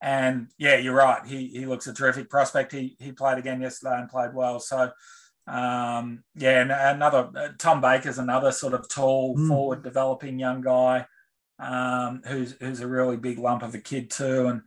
and 0.00 0.48
yeah, 0.58 0.76
you're 0.76 0.94
right. 0.94 1.24
He 1.26 1.48
he 1.48 1.66
looks 1.66 1.86
a 1.86 1.94
terrific 1.94 2.30
prospect. 2.30 2.72
He 2.72 2.96
he 2.98 3.12
played 3.12 3.38
again 3.38 3.60
yesterday 3.60 3.98
and 3.98 4.08
played 4.08 4.34
well. 4.34 4.60
So 4.60 4.90
um, 5.48 6.24
yeah, 6.34 6.60
and 6.60 6.70
another 6.70 7.30
uh, 7.34 7.48
Tom 7.58 7.80
Baker's 7.80 8.18
another 8.18 8.52
sort 8.52 8.74
of 8.74 8.88
tall, 8.88 9.36
mm. 9.36 9.48
forward 9.48 9.82
developing 9.82 10.38
young 10.38 10.60
guy 10.60 11.06
um, 11.58 12.22
who's 12.26 12.54
who's 12.60 12.80
a 12.80 12.86
really 12.86 13.16
big 13.16 13.38
lump 13.38 13.62
of 13.62 13.74
a 13.74 13.78
kid 13.78 14.10
too. 14.10 14.48
And 14.48 14.62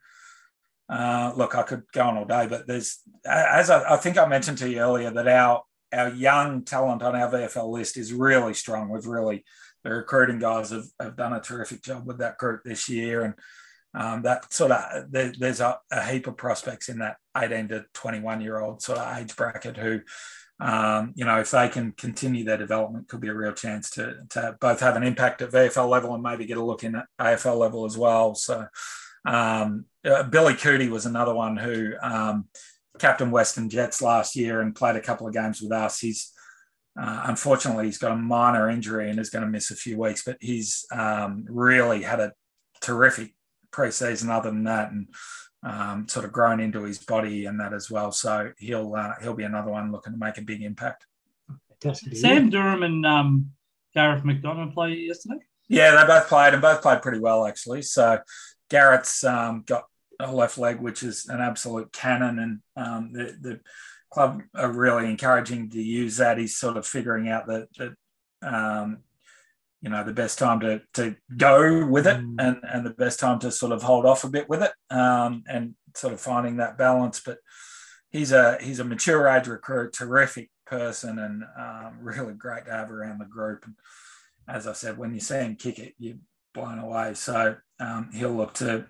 uh, 0.89 1.33
look, 1.35 1.55
I 1.55 1.63
could 1.63 1.83
go 1.93 2.03
on 2.03 2.17
all 2.17 2.25
day, 2.25 2.47
but 2.47 2.67
there's 2.67 2.99
as 3.25 3.69
I, 3.69 3.93
I, 3.93 3.97
think 3.97 4.17
I 4.17 4.25
mentioned 4.25 4.57
to 4.59 4.69
you 4.69 4.79
earlier 4.79 5.11
that 5.11 5.27
our 5.27 5.63
our 5.93 6.09
young 6.09 6.63
talent 6.63 7.03
on 7.03 7.15
our 7.15 7.31
VFL 7.31 7.69
list 7.69 7.97
is 7.97 8.13
really 8.13 8.53
strong. 8.53 8.89
We've 8.89 9.05
really 9.05 9.45
the 9.83 9.91
recruiting 9.91 10.39
guys 10.39 10.71
have, 10.71 10.85
have 10.99 11.17
done 11.17 11.33
a 11.33 11.41
terrific 11.41 11.81
job 11.81 12.05
with 12.05 12.19
that 12.19 12.37
group 12.37 12.61
this 12.63 12.89
year, 12.89 13.23
and 13.23 13.33
um, 13.93 14.21
that 14.23 14.51
sort 14.53 14.71
of 14.71 15.11
there, 15.11 15.33
there's 15.37 15.59
a, 15.59 15.79
a, 15.91 16.03
heap 16.05 16.27
of 16.27 16.37
prospects 16.37 16.87
in 16.87 16.99
that 16.99 17.17
18 17.37 17.69
to 17.69 17.85
21 17.93 18.41
year 18.41 18.59
old 18.59 18.81
sort 18.81 18.99
of 18.99 19.17
age 19.17 19.35
bracket 19.35 19.75
who 19.77 19.99
um, 20.61 21.13
you 21.15 21.25
know, 21.25 21.39
if 21.39 21.49
they 21.49 21.67
can 21.69 21.91
continue 21.93 22.43
their 22.43 22.57
development, 22.57 23.07
could 23.07 23.19
be 23.19 23.29
a 23.29 23.33
real 23.33 23.51
chance 23.51 23.89
to, 23.91 24.17
to 24.29 24.55
both 24.61 24.79
have 24.79 24.95
an 24.95 25.01
impact 25.01 25.41
at 25.41 25.49
VFL 25.49 25.89
level 25.89 26.13
and 26.13 26.21
maybe 26.21 26.45
get 26.45 26.57
a 26.57 26.63
look 26.63 26.83
in 26.83 26.95
at 26.95 27.07
AFL 27.19 27.57
level 27.57 27.83
as 27.83 27.97
well. 27.97 28.35
So, 28.35 28.67
um, 29.25 29.85
uh, 30.05 30.23
Billy 30.23 30.53
Cootie 30.53 30.89
was 30.89 31.07
another 31.07 31.33
one 31.33 31.57
who 31.57 31.93
um, 32.03 32.45
captain 32.99 33.31
Western 33.31 33.69
Jets 33.69 34.03
last 34.03 34.35
year 34.35 34.61
and 34.61 34.75
played 34.75 34.95
a 34.95 35.01
couple 35.01 35.27
of 35.27 35.33
games 35.33 35.61
with 35.61 35.71
us. 35.71 35.99
He's 35.99 36.31
uh, 36.99 37.23
unfortunately 37.25 37.85
he's 37.85 37.97
got 37.97 38.11
a 38.11 38.15
minor 38.17 38.69
injury 38.69 39.09
and 39.09 39.19
is 39.19 39.29
going 39.29 39.45
to 39.45 39.49
miss 39.49 39.71
a 39.71 39.75
few 39.75 39.97
weeks, 39.97 40.23
but 40.23 40.37
he's 40.41 40.85
um, 40.91 41.45
really 41.49 42.03
had 42.03 42.19
a 42.19 42.33
terrific 42.81 43.33
preseason 43.71 44.29
other 44.29 44.51
than 44.51 44.65
that, 44.65 44.91
and 44.91 45.07
um, 45.63 46.07
sort 46.07 46.25
of 46.25 46.31
grown 46.31 46.59
into 46.59 46.83
his 46.83 46.99
body 46.99 47.45
and 47.45 47.59
that 47.59 47.73
as 47.73 47.89
well. 47.89 48.11
So 48.11 48.51
he'll 48.57 48.95
uh, 48.95 49.13
he'll 49.21 49.33
be 49.33 49.43
another 49.43 49.71
one 49.71 49.91
looking 49.91 50.13
to 50.13 50.19
make 50.19 50.37
a 50.37 50.41
big 50.41 50.61
impact. 50.61 51.05
Sam 52.13 52.49
Durham 52.49 52.83
and 52.83 53.05
um, 53.05 53.51
Garrett 53.93 54.23
McDonald 54.23 54.73
played 54.73 54.99
yesterday. 54.99 55.39
Yeah, 55.67 55.95
they 55.95 56.07
both 56.07 56.27
played 56.27 56.53
and 56.53 56.61
both 56.61 56.81
played 56.81 57.01
pretty 57.01 57.19
well 57.19 57.45
actually. 57.45 57.81
So 57.81 58.19
Garrett's 58.69 59.23
um, 59.23 59.63
got 59.65 59.85
a 60.19 60.31
left 60.31 60.57
leg, 60.57 60.79
which 60.79 61.03
is 61.03 61.27
an 61.27 61.41
absolute 61.41 61.91
cannon, 61.91 62.39
and 62.39 62.59
um, 62.75 63.11
the, 63.13 63.35
the 63.39 63.59
club 64.11 64.41
are 64.55 64.71
really 64.71 65.09
encouraging 65.09 65.69
to 65.71 65.81
use 65.81 66.17
that. 66.17 66.37
He's 66.37 66.57
sort 66.57 66.77
of 66.77 66.85
figuring 66.85 67.29
out 67.29 67.47
that 67.47 67.67
that 67.77 67.95
um, 68.41 68.99
you 69.81 69.89
know 69.89 70.03
the 70.03 70.13
best 70.13 70.37
time 70.37 70.59
to 70.59 70.81
to 70.93 71.15
go 71.35 71.85
with 71.85 72.05
it 72.05 72.17
mm. 72.17 72.35
and 72.37 72.57
and 72.63 72.85
the 72.85 72.91
best 72.91 73.19
time 73.19 73.39
to 73.39 73.51
sort 73.51 73.71
of 73.71 73.81
hold 73.81 74.05
off 74.05 74.23
a 74.23 74.29
bit 74.29 74.47
with 74.47 74.61
it 74.61 74.71
um, 74.95 75.43
and 75.47 75.75
sort 75.95 76.13
of 76.13 76.21
finding 76.21 76.57
that 76.57 76.77
balance. 76.77 77.19
But 77.19 77.39
he's 78.09 78.31
a 78.31 78.57
he's 78.61 78.79
a 78.79 78.83
mature 78.83 79.27
age 79.27 79.47
recruit 79.47 79.93
terrific 79.93 80.49
person 80.65 81.19
and 81.19 81.43
um, 81.57 81.97
really 82.01 82.33
great 82.33 82.65
to 82.65 82.71
have 82.71 82.91
around 82.91 83.19
the 83.19 83.25
group. 83.25 83.65
And 83.65 83.75
as 84.47 84.65
i 84.65 84.73
said 84.73 84.97
when 84.97 85.13
you 85.13 85.19
see 85.19 85.35
him 85.35 85.55
kick 85.55 85.79
it 85.79 85.93
you're 85.97 86.17
blown 86.53 86.79
away. 86.79 87.13
So 87.15 87.55
um, 87.79 88.09
he'll 88.13 88.35
look 88.35 88.53
to 88.55 88.85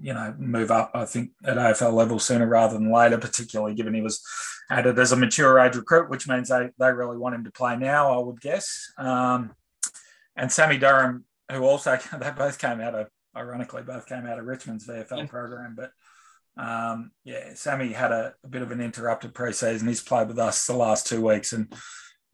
you 0.00 0.12
know 0.12 0.34
move 0.36 0.72
up 0.72 0.90
i 0.94 1.04
think 1.04 1.30
at 1.44 1.56
afl 1.56 1.92
level 1.92 2.18
sooner 2.18 2.44
rather 2.44 2.74
than 2.74 2.92
later 2.92 3.16
particularly 3.18 3.72
given 3.72 3.94
he 3.94 4.00
was 4.00 4.20
added 4.68 4.98
as 4.98 5.12
a 5.12 5.16
mature 5.16 5.60
age 5.60 5.76
recruit 5.76 6.10
which 6.10 6.26
means 6.26 6.48
they, 6.48 6.70
they 6.80 6.90
really 6.90 7.16
want 7.16 7.36
him 7.36 7.44
to 7.44 7.52
play 7.52 7.76
now 7.76 8.10
i 8.12 8.18
would 8.18 8.40
guess. 8.40 8.92
Um, 8.98 9.54
and 10.36 10.50
Sammy 10.50 10.78
Durham, 10.78 11.24
who 11.50 11.64
also 11.64 11.98
they 12.18 12.30
both 12.30 12.58
came 12.58 12.80
out 12.80 12.94
of 12.94 13.08
ironically 13.36 13.82
both 13.82 14.06
came 14.06 14.26
out 14.26 14.38
of 14.38 14.44
Richmond's 14.46 14.86
VFL 14.86 15.18
yeah. 15.18 15.26
program, 15.26 15.76
but 15.76 15.92
um, 16.56 17.12
yeah, 17.24 17.54
Sammy 17.54 17.92
had 17.92 18.12
a, 18.12 18.34
a, 18.44 18.48
bit 18.48 18.62
of 18.62 18.70
an 18.70 18.80
interrupted 18.80 19.34
preseason. 19.34 19.86
He's 19.86 20.02
played 20.02 20.28
with 20.28 20.38
us 20.38 20.66
the 20.66 20.74
last 20.74 21.06
two 21.06 21.24
weeks 21.24 21.52
and 21.52 21.72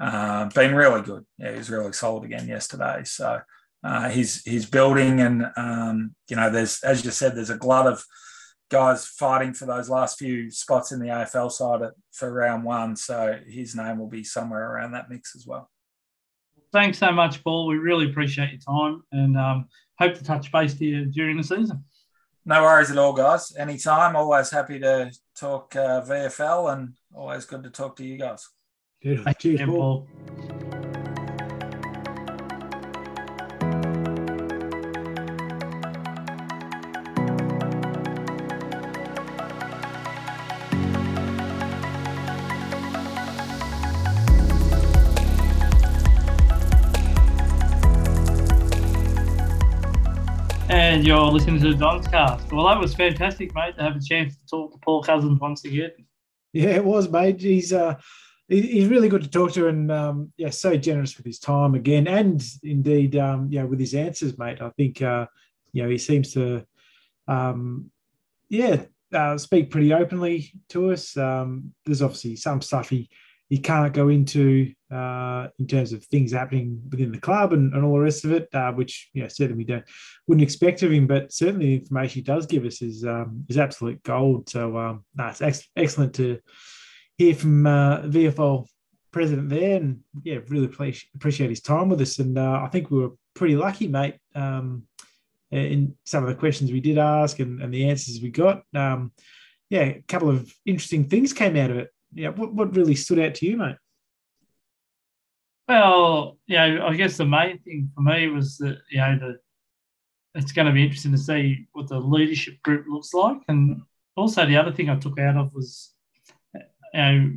uh, 0.00 0.46
been 0.46 0.74
really 0.74 1.02
good. 1.02 1.24
Yeah, 1.38 1.52
he 1.52 1.58
was 1.58 1.70
really 1.70 1.92
solid 1.92 2.24
again 2.24 2.48
yesterday. 2.48 3.02
So 3.04 3.40
uh, 3.84 4.08
he's 4.08 4.42
he's 4.42 4.68
building, 4.68 5.20
and 5.20 5.46
um, 5.56 6.14
you 6.28 6.36
know, 6.36 6.50
there's 6.50 6.82
as 6.82 7.04
you 7.04 7.10
said, 7.10 7.36
there's 7.36 7.50
a 7.50 7.58
glut 7.58 7.86
of 7.86 8.04
guys 8.70 9.06
fighting 9.06 9.52
for 9.52 9.66
those 9.66 9.88
last 9.88 10.18
few 10.18 10.50
spots 10.50 10.92
in 10.92 10.98
the 10.98 11.06
AFL 11.06 11.52
side 11.52 11.82
at, 11.82 11.92
for 12.12 12.32
round 12.32 12.64
one. 12.64 12.96
So 12.96 13.38
his 13.46 13.76
name 13.76 13.98
will 13.98 14.08
be 14.08 14.24
somewhere 14.24 14.72
around 14.72 14.92
that 14.92 15.08
mix 15.08 15.36
as 15.36 15.46
well 15.46 15.70
thanks 16.72 16.98
so 16.98 17.12
much, 17.12 17.42
Paul. 17.42 17.66
We 17.66 17.76
really 17.76 18.10
appreciate 18.10 18.50
your 18.50 18.60
time 18.60 19.02
and 19.12 19.36
um, 19.36 19.68
hope 19.98 20.14
to 20.14 20.24
touch 20.24 20.50
base 20.52 20.74
to 20.74 20.84
you 20.84 21.06
during 21.06 21.36
the 21.36 21.44
season. 21.44 21.84
No 22.44 22.62
worries 22.62 22.90
at 22.90 22.98
all, 22.98 23.12
guys. 23.12 23.56
Anytime. 23.56 24.14
Always 24.14 24.50
happy 24.50 24.78
to 24.78 25.10
talk 25.36 25.74
uh, 25.74 26.02
VFL 26.02 26.72
and 26.72 26.94
always 27.14 27.44
good 27.44 27.64
to 27.64 27.70
talk 27.70 27.96
to 27.96 28.04
you 28.04 28.16
guys. 28.18 28.48
Cheers, 29.02 29.26
Cheers 29.38 29.60
Paul. 29.62 30.06
Paul. 30.36 30.55
And 50.96 51.06
you're 51.06 51.20
listening 51.20 51.60
to 51.60 51.74
the 51.74 51.74
Don's 51.74 52.08
cast. 52.08 52.50
Well, 52.50 52.64
that 52.68 52.80
was 52.80 52.94
fantastic, 52.94 53.54
mate, 53.54 53.76
to 53.76 53.82
have 53.82 53.96
a 53.96 54.00
chance 54.00 54.34
to 54.34 54.46
talk 54.46 54.72
to 54.72 54.78
Paul 54.78 55.02
Cousins 55.02 55.38
once 55.38 55.62
again. 55.66 55.90
Yeah, 56.54 56.70
it 56.70 56.84
was, 56.86 57.10
mate. 57.10 57.38
He's 57.38 57.70
uh, 57.70 57.96
he's 58.48 58.88
really 58.88 59.10
good 59.10 59.22
to 59.22 59.28
talk 59.28 59.52
to, 59.52 59.68
and 59.68 59.92
um, 59.92 60.32
yeah, 60.38 60.48
so 60.48 60.74
generous 60.74 61.14
with 61.18 61.26
his 61.26 61.38
time 61.38 61.74
again, 61.74 62.08
and 62.08 62.42
indeed, 62.62 63.14
um, 63.14 63.48
yeah, 63.50 63.64
with 63.64 63.78
his 63.78 63.92
answers, 63.92 64.38
mate. 64.38 64.62
I 64.62 64.70
think 64.70 65.02
uh, 65.02 65.26
you 65.74 65.82
know 65.82 65.90
he 65.90 65.98
seems 65.98 66.32
to, 66.32 66.64
um, 67.28 67.90
yeah, 68.48 68.84
uh, 69.12 69.36
speak 69.36 69.70
pretty 69.70 69.92
openly 69.92 70.50
to 70.70 70.92
us. 70.92 71.14
Um, 71.14 71.74
there's 71.84 72.00
obviously 72.00 72.36
some 72.36 72.62
stuff 72.62 72.88
he 72.88 73.10
he 73.48 73.58
can't 73.58 73.94
go 73.94 74.08
into 74.08 74.72
uh, 74.90 75.48
in 75.58 75.66
terms 75.66 75.92
of 75.92 76.04
things 76.04 76.32
happening 76.32 76.80
within 76.90 77.12
the 77.12 77.18
club 77.18 77.52
and, 77.52 77.72
and 77.74 77.84
all 77.84 77.94
the 77.94 78.00
rest 78.00 78.24
of 78.24 78.32
it, 78.32 78.48
uh, 78.54 78.72
which 78.72 79.10
you 79.12 79.22
know 79.22 79.28
certainly 79.28 79.58
we 79.58 79.64
don't 79.64 79.84
wouldn't 80.26 80.42
expect 80.42 80.82
of 80.82 80.92
him. 80.92 81.06
But 81.06 81.32
certainly 81.32 81.66
the 81.66 81.82
information 81.82 82.14
he 82.14 82.22
does 82.22 82.46
give 82.46 82.64
us 82.64 82.82
is 82.82 83.04
um, 83.04 83.44
is 83.48 83.58
absolute 83.58 84.02
gold. 84.02 84.48
So 84.48 84.76
um, 84.76 85.04
no, 85.14 85.28
it's 85.28 85.42
ex- 85.42 85.68
excellent 85.76 86.14
to 86.16 86.40
hear 87.18 87.34
from 87.34 87.66
uh, 87.66 88.02
VFL 88.02 88.66
president 89.12 89.48
there, 89.48 89.76
and 89.76 90.00
yeah, 90.24 90.38
really 90.48 90.66
appreciate 90.66 91.50
his 91.50 91.60
time 91.60 91.88
with 91.88 92.00
us. 92.00 92.18
And 92.18 92.36
uh, 92.36 92.60
I 92.64 92.68
think 92.68 92.90
we 92.90 92.98
were 92.98 93.12
pretty 93.34 93.56
lucky, 93.56 93.86
mate, 93.86 94.16
um, 94.34 94.84
in 95.52 95.94
some 96.04 96.24
of 96.24 96.28
the 96.28 96.34
questions 96.34 96.72
we 96.72 96.80
did 96.80 96.98
ask 96.98 97.38
and, 97.38 97.62
and 97.62 97.72
the 97.72 97.88
answers 97.88 98.20
we 98.20 98.30
got. 98.30 98.62
Um, 98.74 99.12
yeah, 99.70 99.82
a 99.82 100.04
couple 100.06 100.30
of 100.30 100.52
interesting 100.64 101.04
things 101.04 101.32
came 101.32 101.56
out 101.56 101.70
of 101.70 101.78
it 101.78 101.90
yeah, 102.16 102.30
what, 102.30 102.52
what 102.52 102.74
really 102.74 102.94
stood 102.94 103.18
out 103.18 103.34
to 103.36 103.46
you, 103.46 103.56
mate? 103.56 103.76
Well, 105.68 106.38
you 106.46 106.56
know, 106.56 106.86
I 106.86 106.96
guess 106.96 107.16
the 107.16 107.24
main 107.24 107.58
thing 107.58 107.90
for 107.94 108.00
me 108.00 108.28
was 108.28 108.56
that, 108.58 108.78
you 108.90 108.98
know, 108.98 109.18
the 109.18 109.38
it's 110.38 110.52
going 110.52 110.66
to 110.66 110.72
be 110.72 110.82
interesting 110.82 111.12
to 111.12 111.18
see 111.18 111.66
what 111.72 111.88
the 111.88 111.98
leadership 111.98 112.60
group 112.62 112.84
looks 112.88 113.14
like. 113.14 113.38
And 113.48 113.82
also 114.16 114.44
the 114.44 114.58
other 114.58 114.70
thing 114.70 114.90
I 114.90 114.96
took 114.96 115.18
out 115.18 115.36
of 115.36 115.54
was, 115.54 115.92
you 116.54 116.60
know, 116.94 117.32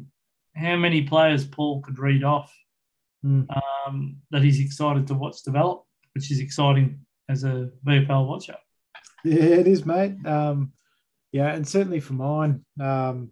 how 0.56 0.76
many 0.76 1.04
players 1.04 1.46
Paul 1.46 1.82
could 1.82 1.98
read 2.00 2.24
off 2.24 2.54
Mm. 3.26 3.46
um, 3.86 4.16
that 4.32 4.42
he's 4.44 4.62
excited 4.62 5.06
to 5.08 5.14
watch 5.14 5.44
develop, 5.44 5.84
which 6.14 6.32
is 6.32 6.40
exciting 6.40 7.00
as 7.28 7.44
a 7.44 7.70
VFL 7.86 8.28
watcher. 8.28 8.56
Yeah, 9.26 9.44
it 9.44 9.68
is, 9.68 9.86
mate. 9.86 10.26
Um, 10.26 10.72
yeah, 11.34 11.54
and 11.54 11.68
certainly 11.68 12.00
for 12.00 12.14
mine, 12.14 12.64
um, 12.80 13.32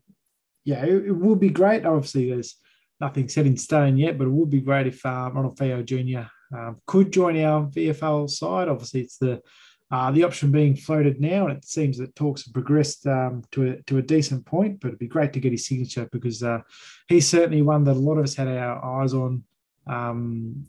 yeah, 0.68 0.84
it, 0.84 1.06
it 1.06 1.15
would 1.15 1.39
be 1.39 1.49
great. 1.49 1.85
Obviously, 1.85 2.30
there's 2.30 2.57
nothing 2.99 3.30
set 3.30 3.45
in 3.45 3.56
stone 3.56 3.98
yet, 3.98 4.18
but 4.18 4.27
it 4.27 4.31
would 4.31 4.49
be 4.49 4.60
great 4.60 4.85
if 4.85 5.06
uh, 5.06 5.31
Ronald 5.34 5.57
Feo 5.57 5.81
Jr. 5.81 6.27
Um, 6.53 6.81
could 6.85 7.14
join 7.14 7.41
our 7.41 7.68
VFL 7.68 8.30
side. 8.30 8.68
Obviously, 8.68 8.99
it's 8.99 9.18
the 9.18 9.41
uh, 9.89 10.11
the 10.11 10.26
option 10.26 10.52
being 10.52 10.76
floated 10.76 11.22
now, 11.22 11.48
and 11.48 11.57
it 11.57 11.64
seems 11.64 11.98
that 11.98 12.14
talks 12.18 12.45
have 12.45 12.53
progressed 12.53 13.07
um, 13.07 13.44
to 13.52 13.69
a 13.69 13.81
to 13.84 13.98
a 13.99 14.02
decent 14.02 14.45
point. 14.45 14.81
But 14.81 14.89
it'd 14.89 14.99
be 14.99 15.07
great 15.07 15.31
to 15.34 15.39
get 15.39 15.53
his 15.53 15.65
signature 15.65 16.10
because 16.11 16.44
uh, 16.44 16.60
he's 17.07 17.30
certainly 17.30 17.61
one 17.61 17.85
that 17.85 17.95
a 17.95 18.06
lot 18.07 18.18
of 18.18 18.26
us 18.26 18.35
had 18.35 18.49
our 18.49 19.02
eyes 19.02 19.14
on. 19.14 19.45
Um, 19.89 20.65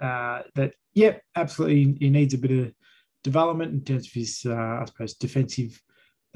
uh, 0.00 0.44
that 0.54 0.72
yep, 0.94 1.22
absolutely, 1.34 1.98
he 2.00 2.08
needs 2.08 2.32
a 2.32 2.38
bit 2.38 2.52
of 2.52 2.72
development 3.22 3.74
in 3.74 3.84
terms 3.84 4.06
of 4.06 4.14
his, 4.14 4.46
uh, 4.46 4.54
I 4.54 4.84
suppose, 4.86 5.12
defensive 5.12 5.78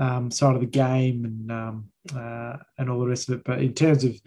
um, 0.00 0.30
side 0.30 0.54
of 0.54 0.60
the 0.60 0.66
game 0.66 1.24
and 1.24 1.52
um, 1.52 1.90
uh, 2.16 2.56
and 2.78 2.90
all 2.90 2.98
the 2.98 3.06
rest 3.06 3.28
of 3.28 3.38
it. 3.38 3.44
But 3.44 3.60
in 3.60 3.74
terms 3.74 4.02
of 4.02 4.18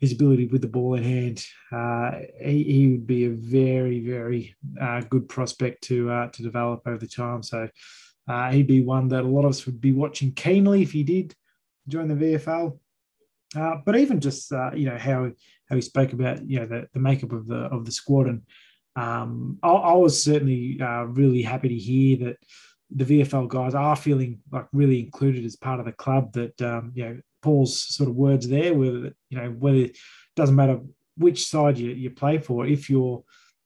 his 0.00 0.12
ability 0.12 0.46
with 0.46 0.60
the 0.60 0.68
ball 0.68 0.94
in 0.94 1.04
hand, 1.04 1.46
uh, 1.70 2.18
he, 2.44 2.64
he, 2.64 2.88
would 2.88 3.06
be 3.06 3.26
a 3.26 3.30
very, 3.30 4.00
very 4.00 4.56
uh, 4.80 5.00
good 5.02 5.28
prospect 5.28 5.84
to 5.84 6.10
uh, 6.10 6.28
to 6.28 6.42
develop 6.42 6.82
over 6.86 6.98
the 6.98 7.06
time. 7.06 7.42
So 7.42 7.68
uh, 8.28 8.50
he'd 8.50 8.66
be 8.66 8.82
one 8.82 9.08
that 9.08 9.22
a 9.22 9.28
lot 9.28 9.44
of 9.44 9.50
us 9.50 9.64
would 9.64 9.80
be 9.80 9.92
watching 9.92 10.32
keenly 10.32 10.82
if 10.82 10.90
he 10.90 11.04
did 11.04 11.34
join 11.88 12.08
the 12.08 12.14
VFL. 12.14 12.78
Uh, 13.54 13.76
but 13.86 13.96
even 13.96 14.18
just 14.18 14.50
you 14.74 14.86
know 14.86 14.98
how 14.98 15.30
how 15.68 15.76
he 15.76 15.82
spoke 15.82 16.12
about 16.12 16.44
you 16.48 16.58
know 16.58 16.66
the, 16.66 16.88
the 16.92 17.00
makeup 17.00 17.32
of 17.32 17.46
the 17.46 17.56
of 17.66 17.84
the 17.84 17.92
squad 17.92 18.26
and 18.26 18.42
um, 18.94 19.58
I, 19.62 19.70
I, 19.70 19.94
was 19.94 20.22
certainly 20.22 20.78
really 21.06 21.40
happy 21.40 21.68
to 21.68 21.74
hear 21.74 22.16
that 22.26 22.36
the 22.94 23.04
VFL 23.04 23.48
guys 23.48 23.74
are 23.74 23.96
feeling 23.96 24.40
like 24.50 24.66
really 24.72 25.00
included 25.00 25.44
as 25.44 25.56
part 25.56 25.80
of 25.80 25.86
the 25.86 25.92
club. 25.92 26.32
That 26.32 26.60
um, 26.62 26.92
you 26.94 27.04
know 27.04 27.18
Paul's 27.42 27.80
sort 27.94 28.08
of 28.08 28.16
words 28.16 28.48
there, 28.48 28.74
whether 28.74 29.14
you 29.30 29.38
know 29.38 29.50
whether 29.50 29.78
it 29.78 29.98
doesn't 30.36 30.56
matter 30.56 30.80
which 31.16 31.46
side 31.46 31.78
you, 31.78 31.90
you 31.90 32.10
play 32.10 32.38
for, 32.38 32.66
if 32.66 32.88
you're 32.88 33.22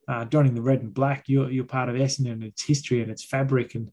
uh, 0.08 0.24
joining 0.24 0.54
the 0.54 0.62
red 0.62 0.82
and 0.82 0.94
black, 0.94 1.24
you're 1.28 1.50
you're 1.50 1.64
part 1.64 1.88
of 1.88 1.96
Essendon 1.96 2.32
and 2.32 2.44
its 2.44 2.62
history 2.62 3.02
and 3.02 3.10
its 3.10 3.24
fabric, 3.24 3.74
and 3.74 3.90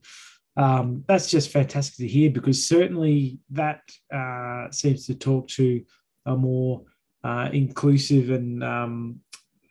um, 0.56 1.04
that's 1.08 1.30
just 1.30 1.50
fantastic 1.50 1.96
to 1.96 2.06
hear 2.06 2.30
because 2.30 2.68
certainly 2.68 3.38
that 3.50 3.80
uh, 4.12 4.70
seems 4.70 5.06
to 5.06 5.14
talk 5.14 5.48
to 5.48 5.82
a 6.26 6.36
more 6.36 6.82
uh, 7.24 7.48
inclusive 7.52 8.30
and 8.30 8.62
um, 8.62 9.20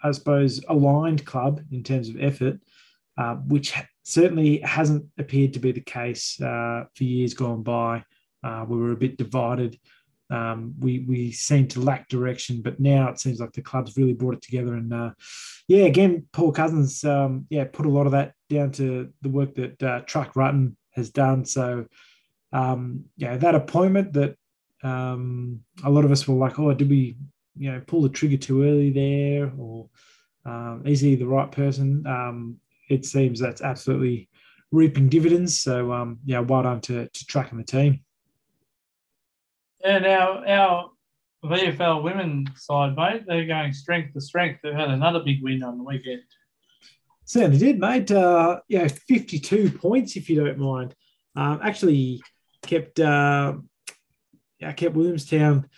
I 0.04 0.12
suppose 0.12 0.62
aligned 0.68 1.26
club 1.26 1.62
in 1.72 1.84
terms 1.84 2.10
of 2.10 2.22
effort, 2.22 2.60
uh, 3.18 3.36
which 3.36 3.74
certainly 4.04 4.60
hasn't 4.60 5.06
appeared 5.18 5.54
to 5.54 5.60
be 5.60 5.72
the 5.72 5.82
case 5.82 6.40
uh, 6.42 6.86
for 6.96 7.04
years 7.04 7.34
gone 7.34 7.64
by. 7.64 8.04
Uh, 8.44 8.66
we 8.68 8.78
were 8.78 8.92
a 8.92 8.98
bit 8.98 9.18
divided. 9.18 9.80
Um, 10.30 10.74
we 10.80 11.00
we 11.00 11.32
seemed 11.32 11.70
to 11.72 11.80
lack 11.80 12.08
direction, 12.10 12.62
but 12.62 12.80
now 12.80 13.10
it 13.10 13.20
seems 13.20 13.40
like 13.40 13.54
the 13.54 13.62
club's 13.62 13.98
really 13.98 14.14
brought 14.14 14.36
it 14.36 14.42
together. 14.42 14.74
And 14.74 14.94
uh, 14.94 15.12
yeah, 15.68 15.84
again, 15.86 16.26
Paul 16.32 16.52
Cousins, 16.52 17.04
um, 17.04 17.46
yeah, 17.50 17.66
put 17.66 17.86
a 17.86 17.90
lot 17.90 18.06
of 18.06 18.14
that 18.14 18.34
down 18.50 18.72
to 18.74 19.12
the 19.22 19.30
work 19.30 19.56
that 19.56 19.84
uh, 19.84 20.02
Truck 20.02 20.34
Rutten 20.34 20.76
has 20.92 21.10
done. 21.10 21.46
So 21.46 21.86
um, 22.52 23.06
yeah, 23.18 23.38
that 23.38 23.56
appointment 23.56 24.14
that 24.14 24.36
um, 24.84 25.62
a 25.84 25.90
lot 25.90 26.06
of 26.06 26.12
us 26.12 26.28
were 26.28 26.36
like, 26.36 26.60
oh, 26.60 26.74
did 26.74 26.90
we, 26.90 27.18
you 27.58 27.72
know, 27.72 27.82
pull 27.86 28.02
the 28.02 28.10
trigger 28.10 28.38
too 28.38 28.64
early 28.64 28.92
there, 28.92 29.52
or 29.58 29.90
um, 30.46 30.84
is 30.86 31.02
he 31.02 31.16
the 31.16 31.28
right 31.28 31.52
person? 31.52 32.06
It 32.90 33.06
seems 33.06 33.40
that's 33.40 33.62
absolutely 33.62 34.30
reaping 34.72 35.10
dividends. 35.10 35.60
So 35.60 35.92
um, 35.92 36.20
yeah, 36.26 36.40
well 36.40 36.64
done 36.64 36.82
to, 36.82 37.08
to 37.08 37.26
Truck 37.26 37.52
and 37.52 37.60
the 37.60 37.64
team. 37.64 38.02
And 39.84 40.06
our 40.06 40.48
our 40.48 40.92
VFL 41.46 42.04
women 42.04 42.48
side, 42.56 42.96
mate, 42.96 43.24
they're 43.28 43.46
going 43.46 43.74
strength 43.74 44.14
to 44.14 44.22
strength. 44.22 44.62
They've 44.64 44.74
had 44.74 44.90
another 44.90 45.20
big 45.20 45.44
win 45.44 45.64
on 45.64 45.78
the 45.78 45.84
weekend. 45.84 46.24
Certainly 47.26 47.58
did, 47.58 47.80
mate. 47.80 48.12
Uh, 48.12 48.60
yeah, 48.68 48.88
52 48.88 49.72
points, 49.72 50.16
if 50.16 50.30
you 50.30 50.44
don't 50.44 50.58
mind. 50.58 50.96
Um, 51.36 51.60
actually 51.62 52.22
kept 52.62 53.00
uh, 53.00 53.56
yeah, 54.60 54.72
kept 54.72 54.96
Williamstown 54.96 55.70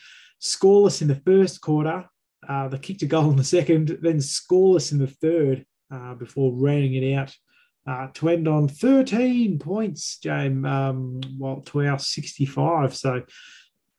scoreless 0.41 1.01
in 1.01 1.07
the 1.07 1.15
first 1.15 1.61
quarter. 1.61 2.05
Uh, 2.47 2.67
they 2.67 2.77
kicked 2.77 3.01
a 3.01 3.07
goal 3.07 3.31
in 3.31 3.37
the 3.37 3.43
second, 3.43 3.97
then 4.01 4.17
scoreless 4.17 4.91
in 4.91 4.99
the 4.99 5.07
third 5.07 5.65
before 6.17 6.53
rounding 6.53 6.95
it 6.95 7.15
out 7.15 7.35
uh, 7.87 8.07
to 8.15 8.29
end 8.29 8.47
on 8.47 8.67
13 8.67 9.59
points, 9.59 10.17
James, 10.17 10.65
um, 10.65 11.21
well, 11.37 11.61
to 11.61 11.85
our 11.85 11.99
65. 11.99 12.95
So, 12.95 13.23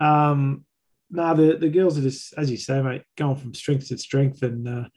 um, 0.00 0.64
now 1.10 1.34
the, 1.34 1.56
the 1.56 1.68
girls 1.68 1.96
are 1.96 2.02
just, 2.02 2.34
as 2.36 2.50
you 2.50 2.56
say, 2.56 2.82
mate, 2.82 3.02
going 3.16 3.36
from 3.36 3.54
strength 3.54 3.88
to 3.88 3.98
strength. 3.98 4.42
And 4.42 4.66
uh, 4.66 4.88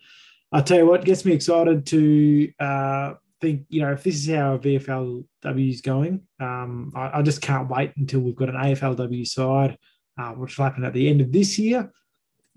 I 0.52 0.62
tell 0.62 0.80
you 0.80 0.86
what, 0.88 1.06
gets 1.06 1.24
me 1.24 1.34
excited 1.34 1.86
to 1.88 2.52
uh, 2.60 3.14
think, 3.40 3.66
you 3.70 3.82
know, 3.82 3.92
if 3.92 4.04
this 4.04 4.16
is 4.16 4.36
how 4.36 4.58
VFLW 4.58 5.70
is 5.70 5.82
going, 5.82 6.22
um, 6.40 6.92
I, 6.96 7.20
I, 7.20 7.22
just 7.22 7.42
can't 7.42 7.70
wait 7.70 7.94
until 7.96 8.22
we've 8.22 8.36
got 8.36 8.50
an 8.50 8.56
AFLW 8.56 9.28
side, 9.28 9.78
uh, 10.18 10.32
which 10.32 10.58
will 10.58 10.66
happen 10.66 10.84
at 10.84 10.94
the 10.94 11.08
end 11.08 11.22
of 11.22 11.32
this 11.32 11.60
year. 11.60 11.92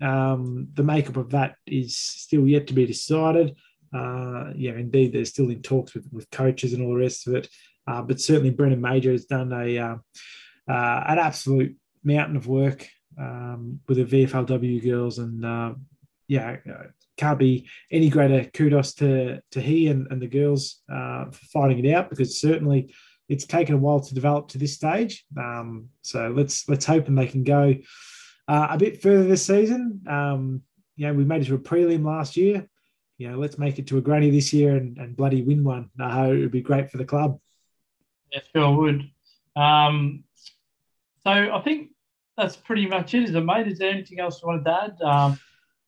Um, 0.01 0.69
the 0.73 0.83
makeup 0.83 1.17
of 1.17 1.29
that 1.29 1.55
is 1.67 1.95
still 1.95 2.47
yet 2.47 2.65
to 2.67 2.73
be 2.73 2.87
decided. 2.87 3.55
Uh, 3.93 4.51
yeah, 4.55 4.71
indeed, 4.71 5.13
they're 5.13 5.25
still 5.25 5.49
in 5.49 5.61
talks 5.61 5.93
with, 5.93 6.07
with 6.11 6.29
coaches 6.31 6.73
and 6.73 6.83
all 6.83 6.93
the 6.93 6.99
rest 6.99 7.27
of 7.27 7.35
it. 7.35 7.47
Uh, 7.87 8.01
but 8.01 8.19
certainly, 8.19 8.49
Brendan 8.49 8.81
Major 8.81 9.11
has 9.11 9.25
done 9.25 9.51
a 9.51 9.77
uh, 9.77 9.95
uh 10.69 11.03
an 11.07 11.19
absolute 11.19 11.75
mountain 12.03 12.37
of 12.37 12.47
work 12.47 12.87
um, 13.19 13.79
with 13.87 13.97
the 13.97 14.25
VFLW 14.25 14.83
girls, 14.83 15.19
and 15.19 15.45
uh, 15.45 15.73
yeah, 16.27 16.57
uh, 16.69 16.83
can't 17.17 17.37
be 17.37 17.67
any 17.91 18.09
greater 18.09 18.49
kudos 18.53 18.93
to 18.95 19.41
to 19.51 19.61
he 19.61 19.87
and, 19.87 20.07
and 20.09 20.21
the 20.21 20.27
girls 20.27 20.81
for 20.87 21.31
fighting 21.51 21.83
it 21.83 21.93
out 21.93 22.09
because 22.09 22.39
certainly 22.39 22.93
it's 23.29 23.45
taken 23.45 23.75
a 23.75 23.77
while 23.77 23.99
to 23.99 24.15
develop 24.15 24.47
to 24.49 24.57
this 24.57 24.73
stage. 24.73 25.25
Um, 25.37 25.89
so 26.01 26.33
let's 26.35 26.67
let's 26.69 26.85
hope 26.85 27.07
and 27.07 27.17
they 27.17 27.27
can 27.27 27.43
go 27.43 27.75
a 28.47 28.77
bit 28.77 29.01
further 29.01 29.25
this 29.25 29.45
season. 29.45 30.01
Um, 30.09 30.61
you 30.95 31.07
know, 31.07 31.13
we 31.13 31.25
made 31.25 31.41
it 31.41 31.45
to 31.45 31.55
a 31.55 31.59
prelim 31.59 32.05
last 32.05 32.37
year 32.37 32.67
you 33.23 33.31
know, 33.31 33.37
let's 33.37 33.57
make 33.57 33.79
it 33.79 33.87
to 33.87 33.97
a 33.97 34.01
granny 34.01 34.29
this 34.29 34.51
year 34.51 34.75
and, 34.75 34.97
and 34.97 35.15
bloody 35.15 35.43
win 35.43 35.63
one. 35.63 35.89
Uh, 35.97 36.31
it 36.33 36.39
would 36.39 36.51
be 36.51 36.59
great 36.59 36.91
for 36.91 36.97
the 36.97 37.05
club. 37.05 37.39
Yeah, 38.33 38.41
sure 38.53 38.75
would. 38.75 39.09
Um, 39.55 40.25
so 41.23 41.31
I 41.31 41.61
think 41.63 41.91
that's 42.35 42.57
pretty 42.57 42.85
much 42.85 43.13
it, 43.13 43.23
is 43.23 43.33
it, 43.33 43.39
mate? 43.39 43.69
Is 43.69 43.79
there 43.79 43.91
anything 43.91 44.19
else 44.19 44.41
you 44.41 44.49
wanted 44.49 44.65
to 44.65 44.83
add 44.83 45.01
um, 45.01 45.39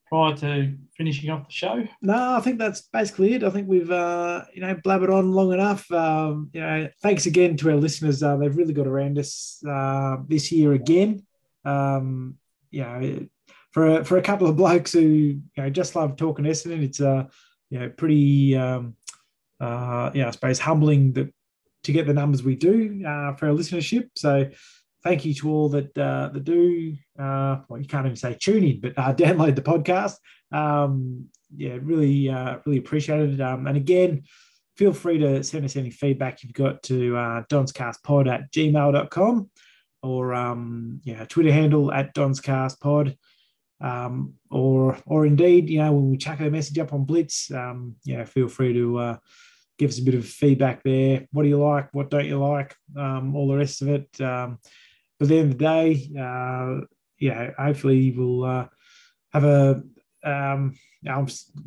prior 0.08 0.34
to 0.36 0.78
finishing 0.96 1.28
off 1.28 1.46
the 1.46 1.52
show? 1.52 1.86
No, 2.00 2.36
I 2.36 2.40
think 2.40 2.58
that's 2.58 2.88
basically 2.90 3.34
it. 3.34 3.44
I 3.44 3.50
think 3.50 3.68
we've, 3.68 3.90
uh, 3.90 4.44
you 4.54 4.62
know, 4.62 4.74
blabbered 4.76 5.12
on 5.12 5.32
long 5.32 5.52
enough. 5.52 5.90
Um, 5.92 6.48
you 6.54 6.62
know, 6.62 6.88
thanks 7.02 7.26
again 7.26 7.58
to 7.58 7.70
our 7.70 7.76
listeners. 7.76 8.22
Uh, 8.22 8.38
they've 8.38 8.56
really 8.56 8.72
got 8.72 8.86
around 8.86 9.18
us 9.18 9.62
uh, 9.68 10.16
this 10.26 10.50
year 10.52 10.72
again. 10.72 11.26
Um, 11.66 12.38
you 12.70 12.80
know, 12.80 13.26
for 13.76 13.98
a, 13.98 14.04
for 14.06 14.16
a 14.16 14.22
couple 14.22 14.46
of 14.46 14.56
blokes 14.56 14.94
who 14.94 15.00
you 15.00 15.42
know 15.58 15.68
just 15.68 15.94
love 15.94 16.16
talking 16.16 16.46
Essendon, 16.46 16.82
it's 16.82 17.00
a 17.00 17.10
uh, 17.10 17.26
you 17.68 17.78
know 17.78 17.90
pretty 17.90 18.56
um, 18.56 18.96
uh, 19.60 20.10
yeah 20.14 20.28
I 20.28 20.30
suppose 20.30 20.58
humbling 20.58 21.12
that 21.12 21.30
to 21.82 21.92
get 21.92 22.06
the 22.06 22.14
numbers 22.14 22.42
we 22.42 22.56
do 22.56 23.04
uh, 23.06 23.34
for 23.34 23.48
our 23.48 23.54
listenership. 23.54 24.08
So 24.16 24.48
thank 25.04 25.26
you 25.26 25.34
to 25.34 25.50
all 25.50 25.68
that 25.68 25.98
uh, 25.98 26.30
that 26.32 26.44
do. 26.44 26.96
Uh, 27.18 27.58
well, 27.68 27.78
you 27.78 27.86
can't 27.86 28.06
even 28.06 28.16
say 28.16 28.32
tune 28.40 28.64
in, 28.64 28.80
but 28.80 28.94
uh, 28.96 29.12
download 29.14 29.56
the 29.56 29.60
podcast. 29.60 30.14
Um, 30.52 31.26
yeah, 31.54 31.76
really 31.82 32.30
uh, 32.30 32.60
really 32.64 32.78
appreciate 32.78 33.28
it. 33.28 33.40
Um, 33.42 33.66
and 33.66 33.76
again, 33.76 34.22
feel 34.78 34.94
free 34.94 35.18
to 35.18 35.44
send 35.44 35.66
us 35.66 35.76
any 35.76 35.90
feedback 35.90 36.42
you've 36.42 36.54
got 36.54 36.82
to 36.84 37.14
uh, 37.14 37.42
donscastpod 37.50 38.26
at 38.26 38.50
gmail.com 38.52 39.50
or 40.02 40.32
um, 40.32 41.02
yeah, 41.04 41.26
Twitter 41.26 41.52
handle 41.52 41.92
at 41.92 42.14
donscastpod 42.14 43.14
um, 43.80 44.34
or 44.50 44.98
or 45.06 45.26
indeed, 45.26 45.68
you 45.68 45.78
know, 45.78 45.92
when 45.92 46.10
we 46.10 46.16
chuck 46.16 46.40
a 46.40 46.50
message 46.50 46.78
up 46.78 46.92
on 46.92 47.04
Blitz, 47.04 47.50
um, 47.50 47.96
yeah, 48.04 48.24
feel 48.24 48.48
free 48.48 48.72
to 48.72 48.98
uh, 48.98 49.16
give 49.78 49.90
us 49.90 49.98
a 49.98 50.02
bit 50.04 50.14
of 50.14 50.26
feedback 50.26 50.82
there. 50.82 51.26
What 51.32 51.42
do 51.42 51.48
you 51.48 51.62
like? 51.62 51.92
What 51.92 52.10
don't 52.10 52.26
you 52.26 52.38
like? 52.38 52.74
Um, 52.96 53.36
all 53.36 53.48
the 53.48 53.56
rest 53.56 53.82
of 53.82 53.88
it. 53.88 54.20
Um, 54.20 54.58
but 55.18 55.26
at 55.26 55.28
the 55.28 55.38
end 55.38 55.52
of 55.52 55.58
the 55.58 55.64
day, 55.64 56.10
uh, 56.18 56.86
yeah, 57.18 57.50
hopefully 57.58 58.12
we'll 58.16 58.44
uh, 58.44 58.66
have 59.32 59.44
a. 59.44 59.82
Um, 60.24 60.74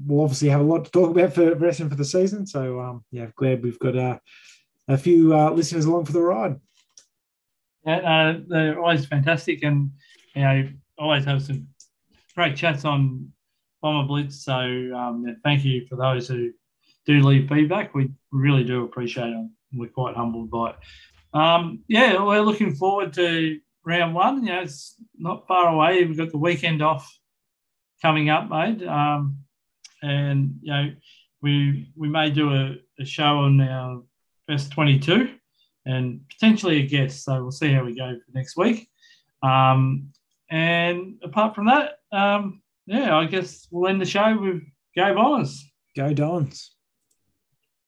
we'll 0.06 0.23
obviously 0.23 0.49
have 0.49 0.60
a 0.60 0.64
lot 0.64 0.86
to 0.86 0.91
talk 0.91 1.11
about 1.11 1.34
for 1.34 1.56
wrestling 1.56 1.90
for 1.90 1.95
the 1.95 2.06
season. 2.06 2.45
So 2.45 2.80
um, 2.80 3.06
yeah, 3.11 3.27
glad 3.36 3.64
we've 3.64 3.80
got 3.80 3.95
uh, 3.95 4.18
a 4.88 4.98
few 4.98 5.36
uh, 5.36 5.52
listeners 5.52 5.86
along 5.86 6.06
for 6.06 6.11
the 6.11 6.22
ride. 6.22 6.60
Yeah, 7.86 7.98
uh, 7.98 8.40
they're 8.48 8.80
always 8.80 9.06
fantastic, 9.06 9.64
and 9.64 9.91
you 10.36 10.41
know, 10.41 10.69
always 10.98 11.26
have 11.26 11.41
some 11.41 11.68
great 12.40 12.56
chats 12.56 12.86
on 12.86 13.30
Bomber 13.82 14.07
Blitz. 14.07 14.45
So 14.45 14.53
um, 14.53 15.26
thank 15.44 15.66
you 15.66 15.86
for 15.90 15.98
those 15.98 16.26
who 16.26 16.53
do 17.06 17.22
leave 17.22 17.49
feedback. 17.49 17.94
We 17.94 18.11
really 18.32 18.64
do 18.64 18.86
appreciate 18.86 19.28
it. 19.28 19.49
We're 19.74 19.90
quite 19.90 20.16
humbled 20.16 20.49
by 20.49 20.70
it. 20.70 20.76
Um, 21.34 21.84
yeah, 21.90 22.24
we're 22.24 22.40
looking 22.40 22.76
forward 22.76 23.11
to 23.16 23.60
round 23.86 24.16
one. 24.16 24.45
You 24.45 24.53
know, 24.53 24.61
it's 24.61 24.95
not 25.18 25.49
far 25.49 25.68
away. 25.68 26.06
We've 26.06 26.16
got 26.16 26.32
the 26.32 26.38
weekend 26.38 26.82
off 26.82 27.14
coming 28.02 28.30
up, 28.30 28.49
mate. 28.49 28.88
Um, 28.88 29.40
and 30.02 30.60
you 30.61 30.72
know, 30.72 30.94
we 31.41 31.91
we 31.98 32.07
may 32.07 32.30
do 32.30 32.53
a, 32.53 32.76
a 33.02 33.03
show 33.03 33.40
on 33.40 33.60
our 33.60 34.02
best 34.48 34.72
22 34.72 35.30
and 35.86 36.22
potentially 36.30 36.84
a 36.84 36.88
guest. 36.88 37.26
So 37.26 37.41
we'll 37.41 37.52
see 37.52 37.74
how 37.74 37.84
we 37.84 37.98
go 37.98 38.16
for 38.16 38.32
next 38.34 38.56
week. 38.56 38.88
Um, 39.44 40.14
and 40.50 41.20
apart 41.24 41.56
from 41.56 41.68
that, 41.68 42.00
um, 42.12 42.62
yeah, 42.86 43.16
I 43.16 43.26
guess 43.26 43.68
we'll 43.72 43.90
end 43.90 44.02
the 44.02 44.06
show 44.06 44.38
with 44.40 44.62
Go 44.96 45.14
Bombers. 45.14 45.64
Go 45.96 46.14
Dons. 46.14 46.72